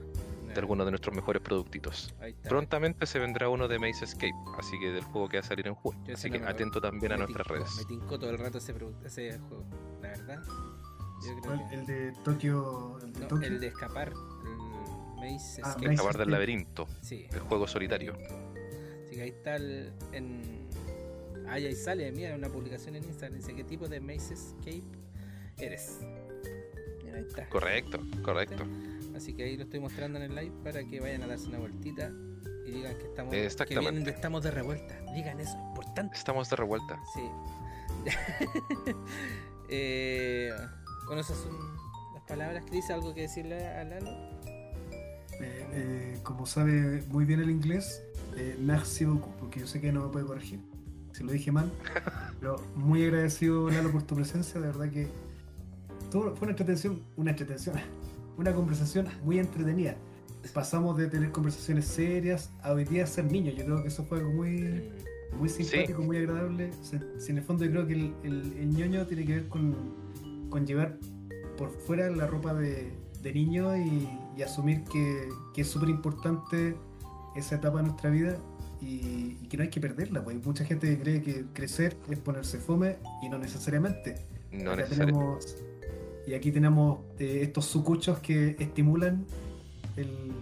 de 0.53 0.61
algunos 0.61 0.87
de 0.87 0.91
nuestros 0.93 1.15
mejores 1.15 1.43
productitos. 1.43 2.15
Prontamente 2.49 3.07
se 3.07 3.19
vendrá 3.19 3.49
uno 3.49 3.69
de 3.69 3.79
Maze 3.79 4.05
Escape, 4.05 4.35
así 4.59 4.79
que 4.79 4.91
del 4.91 5.05
juego 5.05 5.29
que 5.29 5.39
va 5.39 5.41
a 5.41 5.47
salir 5.47 5.67
en 5.67 5.75
junio. 5.75 6.15
Así 6.15 6.29
no 6.31 6.39
que 6.39 6.45
atento 6.45 6.81
también 6.81 7.13
a 7.13 7.17
Me 7.17 7.25
nuestras 7.25 7.47
tincó, 7.47 7.59
redes. 7.61 7.77
Me 7.79 7.85
tincó 7.85 8.19
todo 8.19 8.31
el 8.31 8.39
rato 8.39 8.59
ese, 8.59 8.73
juego, 8.75 9.65
la 10.03 10.09
verdad. 10.09 10.43
Yo 11.25 11.41
creo 11.41 11.43
¿Cuál? 11.43 11.69
que- 11.69 11.75
El 11.75 11.87
de 11.87 12.13
Tokio. 12.25 12.99
El 13.03 13.13
de 13.13 13.21
no, 13.21 13.27
Tokio. 13.29 13.47
el 13.49 13.61
de 13.61 13.67
escapar, 13.69 14.09
el 14.09 15.15
Maze 15.17 15.63
Ah, 15.65 15.69
Escape. 15.71 15.97
Maze 15.97 16.19
del 16.19 16.31
laberinto, 16.31 16.87
Sí. 17.01 17.27
el 17.33 17.41
juego 17.41 17.67
solitario. 17.67 18.15
Así 19.07 19.15
que 19.17 19.23
ahí 19.23 19.29
está 19.31 19.57
el, 19.57 19.93
en... 20.13 20.69
Ah, 21.49 21.59
y 21.59 21.67
ahí 21.67 21.75
sale, 21.75 22.11
mira, 22.13 22.35
una 22.35 22.49
publicación 22.49 22.97
en 22.97 23.05
Instagram. 23.05 23.39
Dice, 23.39 23.55
¿qué 23.55 23.63
tipo 23.65 23.87
de 23.89 24.01
Maze 24.01 24.35
Escape 24.35 24.83
eres? 25.59 26.01
Mira, 27.05 27.19
ahí 27.19 27.25
está. 27.29 27.49
Correcto, 27.49 28.01
correcto. 28.23 28.65
Así 29.17 29.35
que 29.35 29.45
ahí 29.45 29.57
lo 29.57 29.65
estoy 29.65 29.81
mostrando 29.81 30.19
en 30.19 30.25
el 30.31 30.35
live 30.35 30.53
para 30.65 30.85
que 30.85 31.01
vayan 31.01 31.23
a 31.23 31.27
darse 31.27 31.49
una 31.49 31.59
vueltita 31.59 32.11
y 32.67 32.71
digan 32.71 32.97
que 32.97 33.05
estamos, 33.05 33.35
que 33.67 33.79
vienen 33.79 34.05
de 34.05 34.11
estamos 34.11 34.43
de 34.43 34.51
revuelta. 34.51 34.99
Digan 35.15 35.41
eso, 35.41 35.57
importante. 35.69 36.17
Estamos 36.17 36.49
de 36.51 36.57
revuelta. 36.57 37.01
Sí. 37.15 37.23
eh, 39.69 40.51
con 41.07 41.19
esas 41.19 41.37
son 41.37 41.53
las 42.15 42.23
palabras. 42.25 42.65
Chris, 42.69 42.91
¿algo 42.91 43.15
que 43.15 43.23
decirle 43.23 43.67
a 43.67 43.85
Lalo? 43.85 44.11
Eh, 45.41 45.67
eh, 45.73 46.19
como 46.23 46.47
sabe 46.47 47.03
muy 47.09 47.25
bien 47.25 47.41
el 47.41 47.51
inglés, 47.51 48.03
eh, 48.37 48.57
merci 48.61 49.05
beaucoup, 49.05 49.35
porque 49.37 49.61
yo 49.61 49.67
sé 49.67 49.81
que 49.81 49.93
no 49.93 50.07
me 50.07 50.09
puede 50.13 50.27
corregir 50.27 50.61
si 51.13 51.25
lo 51.25 51.33
dije 51.33 51.53
mal. 51.53 51.71
Pero 52.41 52.57
muy 52.75 53.05
agradecido, 53.05 53.69
Lalo, 53.71 53.91
por 53.93 54.03
tu 54.03 54.15
presencia. 54.15 54.61
De 54.61 54.67
verdad 54.69 54.91
que 54.91 55.09
todo- 56.11 56.35
fue 56.37 56.47
una 56.47 56.53
entretención, 56.53 57.03
una 57.17 57.31
entretención, 57.31 57.77
una 58.39 58.53
conversación 58.55 59.07
muy 59.25 59.39
entretenida. 59.39 59.97
Pasamos 60.55 60.97
de 60.97 61.07
tener 61.09 61.31
conversaciones 61.31 61.87
serias 61.87 62.51
a 62.63 62.73
hoy 62.73 62.85
día 62.85 63.07
ser 63.07 63.25
niños. 63.31 63.55
Yo 63.57 63.65
creo 63.65 63.83
que 63.83 63.89
eso 63.89 64.05
fue 64.05 64.19
algo 64.19 64.33
muy, 64.33 64.91
muy 65.39 65.49
simpático, 65.49 66.03
muy 66.03 66.17
agradable. 66.17 66.71
Si 67.19 67.31
en 67.31 67.39
el 67.39 67.45
fondo 67.45 67.65
yo 67.65 67.71
creo 67.71 67.87
que 67.87 67.93
el, 67.95 68.15
el- 68.25 68.53
el 68.59 68.71
ñoño 68.71 69.07
tiene 69.07 69.25
que 69.25 69.35
ver 69.35 69.49
con, 69.49 69.75
con 70.51 70.67
llevar 70.67 70.99
por 71.57 71.71
fuera 71.71 72.11
la 72.11 72.27
ropa 72.27 72.55
de, 72.55 72.93
de 73.23 73.33
niño 73.33 73.77
y, 73.77 74.09
y 74.37 74.43
asumir 74.43 74.83
que, 74.85 75.29
que 75.55 75.61
es 75.61 75.69
súper 75.69 75.91
importante 75.91 76.75
esa 77.37 77.55
etapa 77.57 77.79
de 77.79 77.85
nuestra 77.85 78.11
vida 78.11 78.37
y, 78.81 79.37
y 79.41 79.47
que 79.49 79.57
no 79.57 79.63
hay 79.63 79.71
que 79.71 79.81
perderla. 79.81 80.25
Pues 80.25 80.37
hay 80.37 80.43
mucha 80.45 80.65
gente 80.65 80.89
que 80.89 81.01
cree 81.03 81.23
que 81.23 81.45
crecer 81.53 81.97
es 82.11 82.19
ponerse 82.19 82.59
fome 82.59 82.97
y 83.23 83.29
no 83.29 83.39
necesariamente. 83.39 84.17
No 84.51 84.75
necesariamente. 84.75 85.21
tenemos- 85.21 85.57
y 86.27 86.35
aquí 86.35 86.53
tenemos 86.53 87.01
eh, 87.19 87.41
estos 87.43 87.65
sucuchos 87.67 88.19
que 88.21 88.57
estimulan 88.59 89.25
el, 89.97 90.33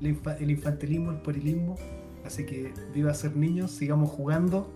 el 0.00 0.16
infa- 0.16 0.36
el 0.40 0.50
infantilismo, 0.50 1.10
el 1.10 1.18
puerilismo. 1.18 1.76
Así 2.24 2.44
que 2.44 2.72
viva 2.92 3.14
ser 3.14 3.36
niños, 3.36 3.70
sigamos 3.70 4.10
jugando, 4.10 4.68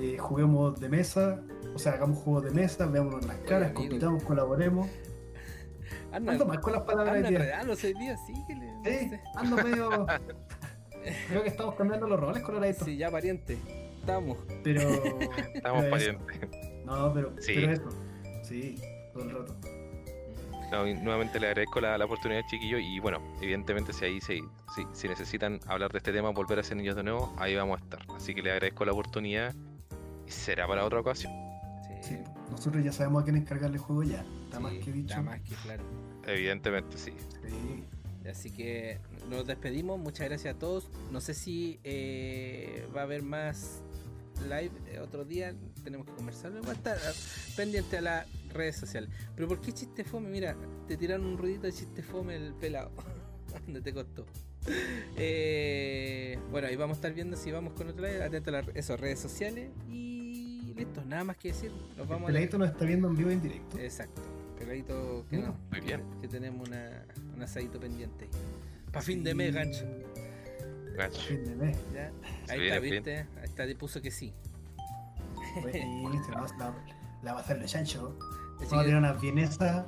eh, 0.00 0.16
juguemos 0.18 0.78
de 0.80 0.88
mesa, 0.88 1.40
o 1.74 1.78
sea, 1.78 1.92
hagamos 1.92 2.18
juegos 2.18 2.44
de 2.44 2.50
mesa, 2.50 2.86
veámonos 2.86 3.22
en 3.22 3.28
las 3.28 3.38
caras, 3.38 3.70
amigo. 3.70 3.80
compitamos, 3.82 4.22
colaboremos. 4.24 4.88
Anda, 6.12 6.32
Ando 6.32 6.46
mal 6.46 6.60
con 6.60 6.72
las 6.72 6.82
palabras 6.82 7.14
anda 7.16 7.28
hoy 7.28 7.34
día. 7.34 7.60
hoy 7.70 7.94
día, 7.94 8.16
síguele. 8.18 8.72
no 8.72 8.84
Sí, 8.84 9.08
sé. 9.08 9.20
ando 9.36 9.56
medio. 9.56 10.06
Creo 11.28 11.42
que 11.42 11.48
estamos 11.48 11.74
cambiando 11.74 12.06
los 12.08 12.18
roles 12.20 12.42
coloraditos. 12.42 12.84
Sí, 12.86 12.96
ya 12.96 13.10
pariente. 13.10 13.58
Estamos. 14.00 14.38
Pero. 14.62 14.80
Estamos 15.54 15.84
parientes. 15.86 16.40
No, 16.86 17.12
pero, 17.12 17.32
Sí. 17.40 17.52
pero 17.56 17.72
eso. 17.72 17.88
Sí, 18.42 18.76
todo 19.12 19.24
el 19.24 19.30
rato. 19.30 19.56
No, 20.74 20.84
nuevamente 21.02 21.38
le 21.38 21.46
agradezco 21.46 21.80
la, 21.80 21.96
la 21.96 22.04
oportunidad, 22.04 22.42
chiquillo. 22.50 22.78
Y 22.78 22.98
bueno, 22.98 23.22
evidentemente, 23.40 23.92
si 23.92 24.04
ahí 24.04 24.20
si, 24.20 24.40
si, 24.74 24.84
si 24.92 25.08
necesitan 25.08 25.60
hablar 25.66 25.92
de 25.92 25.98
este 25.98 26.12
tema, 26.12 26.30
volver 26.30 26.58
a 26.58 26.62
ser 26.64 26.76
niños 26.76 26.96
de 26.96 27.04
nuevo, 27.04 27.32
ahí 27.38 27.54
vamos 27.54 27.80
a 27.80 27.84
estar. 27.84 28.00
Así 28.16 28.34
que 28.34 28.42
le 28.42 28.50
agradezco 28.50 28.84
la 28.84 28.92
oportunidad 28.92 29.54
y 30.26 30.30
será 30.30 30.66
para 30.66 30.84
otra 30.84 31.00
ocasión. 31.00 31.32
Sí, 32.00 32.18
nosotros 32.50 32.82
ya 32.82 32.92
sabemos 32.92 33.22
a 33.22 33.24
quién 33.24 33.36
encargarle 33.36 33.76
el 33.76 33.82
juego 33.82 34.02
ya. 34.02 34.24
Está 34.44 34.58
más 34.58 34.72
que 34.72 34.92
dicho. 34.92 35.10
Está 35.10 35.22
más 35.22 35.40
que 35.42 35.54
claro. 35.54 35.84
Evidentemente, 36.26 36.98
sí. 36.98 37.12
Sí. 37.42 38.28
Así 38.28 38.50
que 38.50 38.98
nos 39.30 39.46
despedimos. 39.46 39.98
Muchas 39.98 40.28
gracias 40.28 40.56
a 40.56 40.58
todos. 40.58 40.90
No 41.12 41.20
sé 41.20 41.34
si 41.34 41.78
eh, 41.84 42.86
va 42.94 43.02
a 43.02 43.04
haber 43.04 43.22
más 43.22 43.82
live 44.42 44.72
eh, 44.86 44.98
otro 44.98 45.24
día. 45.24 45.54
Tenemos 45.84 46.06
que 46.06 46.12
conversarlo. 46.12 46.62
Va 46.62 46.70
a 46.70 46.74
estar 46.74 46.96
ah, 46.96 47.12
pendiente 47.56 47.98
a 47.98 48.00
las 48.00 48.26
redes 48.54 48.76
sociales. 48.76 49.10
Pero 49.36 49.48
¿por 49.48 49.60
qué 49.60 49.72
chiste 49.72 50.04
fome? 50.04 50.28
Mira, 50.30 50.56
te 50.88 50.96
tiraron 50.96 51.26
un 51.26 51.36
ruidito 51.38 51.62
de 51.66 51.72
chiste 51.72 52.02
fome 52.02 52.36
el 52.36 52.54
pelado. 52.54 52.90
¿Dónde 53.64 53.80
te 53.80 53.92
costó? 53.92 54.24
Eh, 55.16 56.38
bueno, 56.50 56.66
ahí 56.68 56.76
vamos 56.76 56.96
a 56.96 56.98
estar 56.98 57.12
viendo 57.12 57.36
si 57.36 57.50
vamos 57.52 57.74
con 57.74 57.88
otro 57.88 58.04
live. 58.06 58.22
Atento 58.22 58.50
a 58.50 58.52
las 58.62 58.68
esas 58.74 58.98
redes 58.98 59.18
sociales. 59.20 59.70
Y 59.88 60.72
listo, 60.74 61.04
nada 61.04 61.24
más 61.24 61.36
que 61.36 61.48
decir. 61.48 61.70
Nos 61.70 61.98
El 61.98 62.06
vamos 62.06 62.22
a 62.24 62.26
peladito 62.32 62.58
nos 62.58 62.70
está 62.70 62.84
viendo 62.84 63.08
en 63.08 63.16
vivo 63.16 63.30
y 63.30 63.34
en 63.34 63.42
directo. 63.42 63.78
Exacto. 63.78 64.22
Peladito 64.58 65.26
que, 65.28 65.38
no- 65.38 65.56
muy 65.70 65.80
bien. 65.80 66.02
que 66.20 66.28
tenemos 66.28 66.66
una, 66.68 67.04
un 67.34 67.42
asadito 67.42 67.78
pendiente. 67.78 68.28
Para 68.92 69.02
fin 69.04 69.22
de 69.24 69.34
mes, 69.34 69.54
gancho. 69.54 69.84
Gacho. 70.96 71.20
Fin 71.20 71.44
de 71.44 71.56
mes. 71.56 71.76
¿ya? 71.92 72.12
Ahí 72.48 72.68
está. 72.68 72.78
¿viste? 72.80 73.16
Ahí 73.18 73.44
está, 73.44 73.66
te 73.66 73.74
puso 73.74 74.00
que 74.00 74.10
sí. 74.10 74.32
Buenísimo, 75.62 76.36
no, 76.36 76.46
la, 76.58 76.74
La 77.22 77.32
va 77.34 77.40
a 77.40 77.42
hacer 77.42 77.58
de 77.60 77.66
chancho. 77.66 78.16
Así 78.60 78.74
a 78.74 78.78
que- 78.78 78.84
tener 78.84 78.96
unas 78.96 79.20
vienesas. 79.20 79.86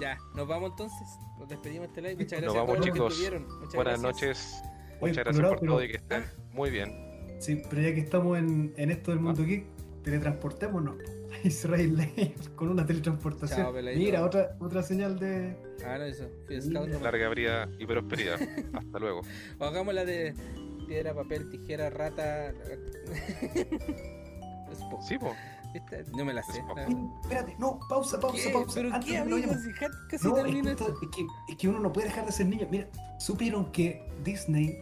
ya, 0.00 0.18
nos 0.34 0.46
vamos 0.48 0.70
entonces. 0.70 1.08
Nos 1.38 1.48
despedimos 1.48 1.88
este 1.88 2.02
live. 2.02 2.16
Muchas 2.16 2.42
Nos 2.42 2.54
gracias 2.54 2.54
a 2.54 2.58
vamos, 2.60 2.66
todos 2.66 2.78
los 2.78 2.86
que 2.86 2.92
chicos. 2.92 3.12
estuvieron. 3.12 3.58
Muchas 3.60 3.74
Buenas 3.74 4.00
gracias. 4.02 4.22
noches. 4.22 4.62
Oye, 5.00 5.10
Muchas 5.12 5.24
gracias 5.24 5.48
por 5.48 5.58
pero- 5.60 5.72
todo 5.72 5.84
y 5.84 5.88
que 5.88 5.96
estén 5.96 6.24
muy 6.52 6.70
bien. 6.70 7.10
Sí, 7.40 7.62
pero 7.70 7.80
ya 7.82 7.94
que 7.94 8.00
estamos 8.00 8.38
en, 8.38 8.74
en 8.76 8.90
esto 8.90 9.12
del 9.12 9.20
mundo 9.20 9.44
geek, 9.44 9.64
teletransportémonos. 10.02 10.96
Israel 11.44 11.96
Lane 11.96 12.34
con 12.56 12.68
una 12.68 12.84
teletransportación. 12.84 13.62
Chao. 13.62 13.72
Mira, 13.72 14.24
otra, 14.24 14.56
otra 14.60 14.82
señal 14.82 15.18
de. 15.18 15.56
Ah, 15.86 15.96
no, 15.96 16.04
eso. 16.04 16.28
Larga 17.00 17.28
vida 17.30 17.68
y 17.78 17.86
prosperidad. 17.86 18.38
Hasta 18.74 18.98
luego. 18.98 19.22
O 19.58 19.64
hagamos 19.64 19.94
la 19.94 20.04
de 20.04 20.34
piedra, 20.86 21.14
papel, 21.14 21.48
tijera, 21.48 21.88
rata. 21.88 22.52
Sí, 25.08 25.16
po. 25.18 25.34
Esta- 25.74 25.96
No 26.16 26.24
me 26.24 26.32
la 26.32 26.42
sé. 26.42 26.62
Ay, 26.76 26.96
Espérate, 27.22 27.56
no, 27.58 27.78
pausa, 27.88 28.18
pausa, 28.18 28.42
¿Qué? 28.44 28.50
pausa. 28.52 28.74
¿Pero 28.74 28.94
Antes 28.94 29.10
qué, 29.10 29.18
amigos? 29.18 29.56
Casi 30.08 30.26
No, 30.26 30.36
es 30.36 30.42
que, 30.42 30.42
termina 30.50 30.70
esto- 30.72 30.88
esto. 30.88 30.98
es, 31.02 31.08
que, 31.16 31.26
es 31.52 31.56
que 31.58 31.68
uno 31.68 31.78
no 31.80 31.92
puede 31.92 32.08
dejar 32.08 32.26
de 32.26 32.32
ser 32.32 32.46
niño. 32.46 32.66
Mira, 32.70 32.88
supieron 33.18 33.70
que 33.72 34.08
Disney, 34.24 34.76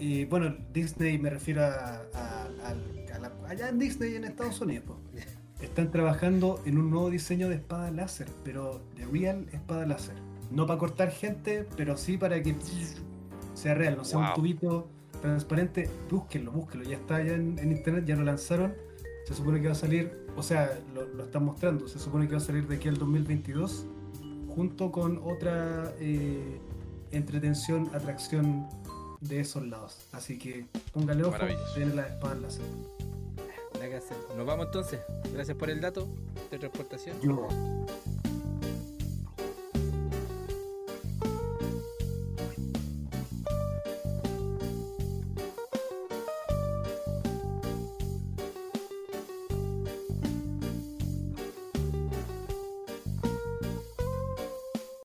eh, 0.00 0.26
bueno, 0.28 0.56
Disney 0.72 1.18
me 1.18 1.30
refiero 1.30 1.62
a, 1.64 2.02
a- 2.14 2.48
al- 2.66 3.06
a 3.14 3.18
la- 3.18 3.32
allá 3.48 3.68
en 3.68 3.78
Disney 3.78 4.16
en 4.16 4.24
Estados 4.24 4.60
Unidos, 4.60 4.96
están 5.60 5.90
trabajando 5.90 6.60
en 6.66 6.78
un 6.78 6.90
nuevo 6.90 7.10
diseño 7.10 7.48
de 7.48 7.54
espada 7.56 7.90
láser, 7.90 8.28
pero 8.42 8.82
de 8.96 9.06
real 9.06 9.46
espada 9.52 9.86
láser. 9.86 10.16
No 10.50 10.66
para 10.66 10.78
cortar 10.78 11.10
gente, 11.10 11.66
pero 11.76 11.96
sí 11.96 12.18
para 12.18 12.42
que 12.42 12.54
sea 13.54 13.74
real, 13.74 13.96
no 13.96 14.04
sea 14.04 14.18
un 14.18 14.34
tubito 14.34 14.88
transparente. 15.22 15.88
Búsquenlo, 16.10 16.50
búsquenlo, 16.52 16.88
ya 16.88 16.96
está 16.96 17.22
ya 17.22 17.32
en, 17.34 17.58
en 17.58 17.72
internet, 17.72 18.04
ya 18.04 18.16
lo 18.16 18.24
lanzaron. 18.24 18.74
Se 19.26 19.32
supone 19.34 19.58
que 19.60 19.68
va 19.68 19.72
a 19.72 19.76
salir, 19.76 20.23
o 20.36 20.42
sea, 20.42 20.78
lo, 20.94 21.06
lo 21.06 21.24
están 21.24 21.44
mostrando, 21.44 21.88
se 21.88 21.98
supone 21.98 22.26
que 22.26 22.32
va 22.32 22.38
a 22.38 22.44
salir 22.44 22.66
de 22.66 22.76
aquí 22.76 22.88
al 22.88 22.98
2022 22.98 23.86
junto 24.54 24.92
con 24.92 25.20
otra 25.24 25.92
eh, 25.98 26.60
entretención, 27.10 27.90
atracción 27.92 28.68
de 29.20 29.40
esos 29.40 29.66
lados. 29.66 29.98
Así 30.12 30.38
que 30.38 30.66
póngale 30.92 31.24
ojo, 31.24 31.36
tiene 31.74 32.00
espadas 32.00 32.40
láser. 32.40 32.64
Nada 33.74 33.88
que 33.88 33.96
hacer. 33.96 34.16
Nos 34.36 34.46
vamos 34.46 34.66
entonces. 34.66 35.00
Gracias 35.32 35.56
por 35.56 35.70
el 35.70 35.80
dato 35.80 36.08
de 36.50 36.58
transportación. 36.58 37.16
Yo. 37.20 37.48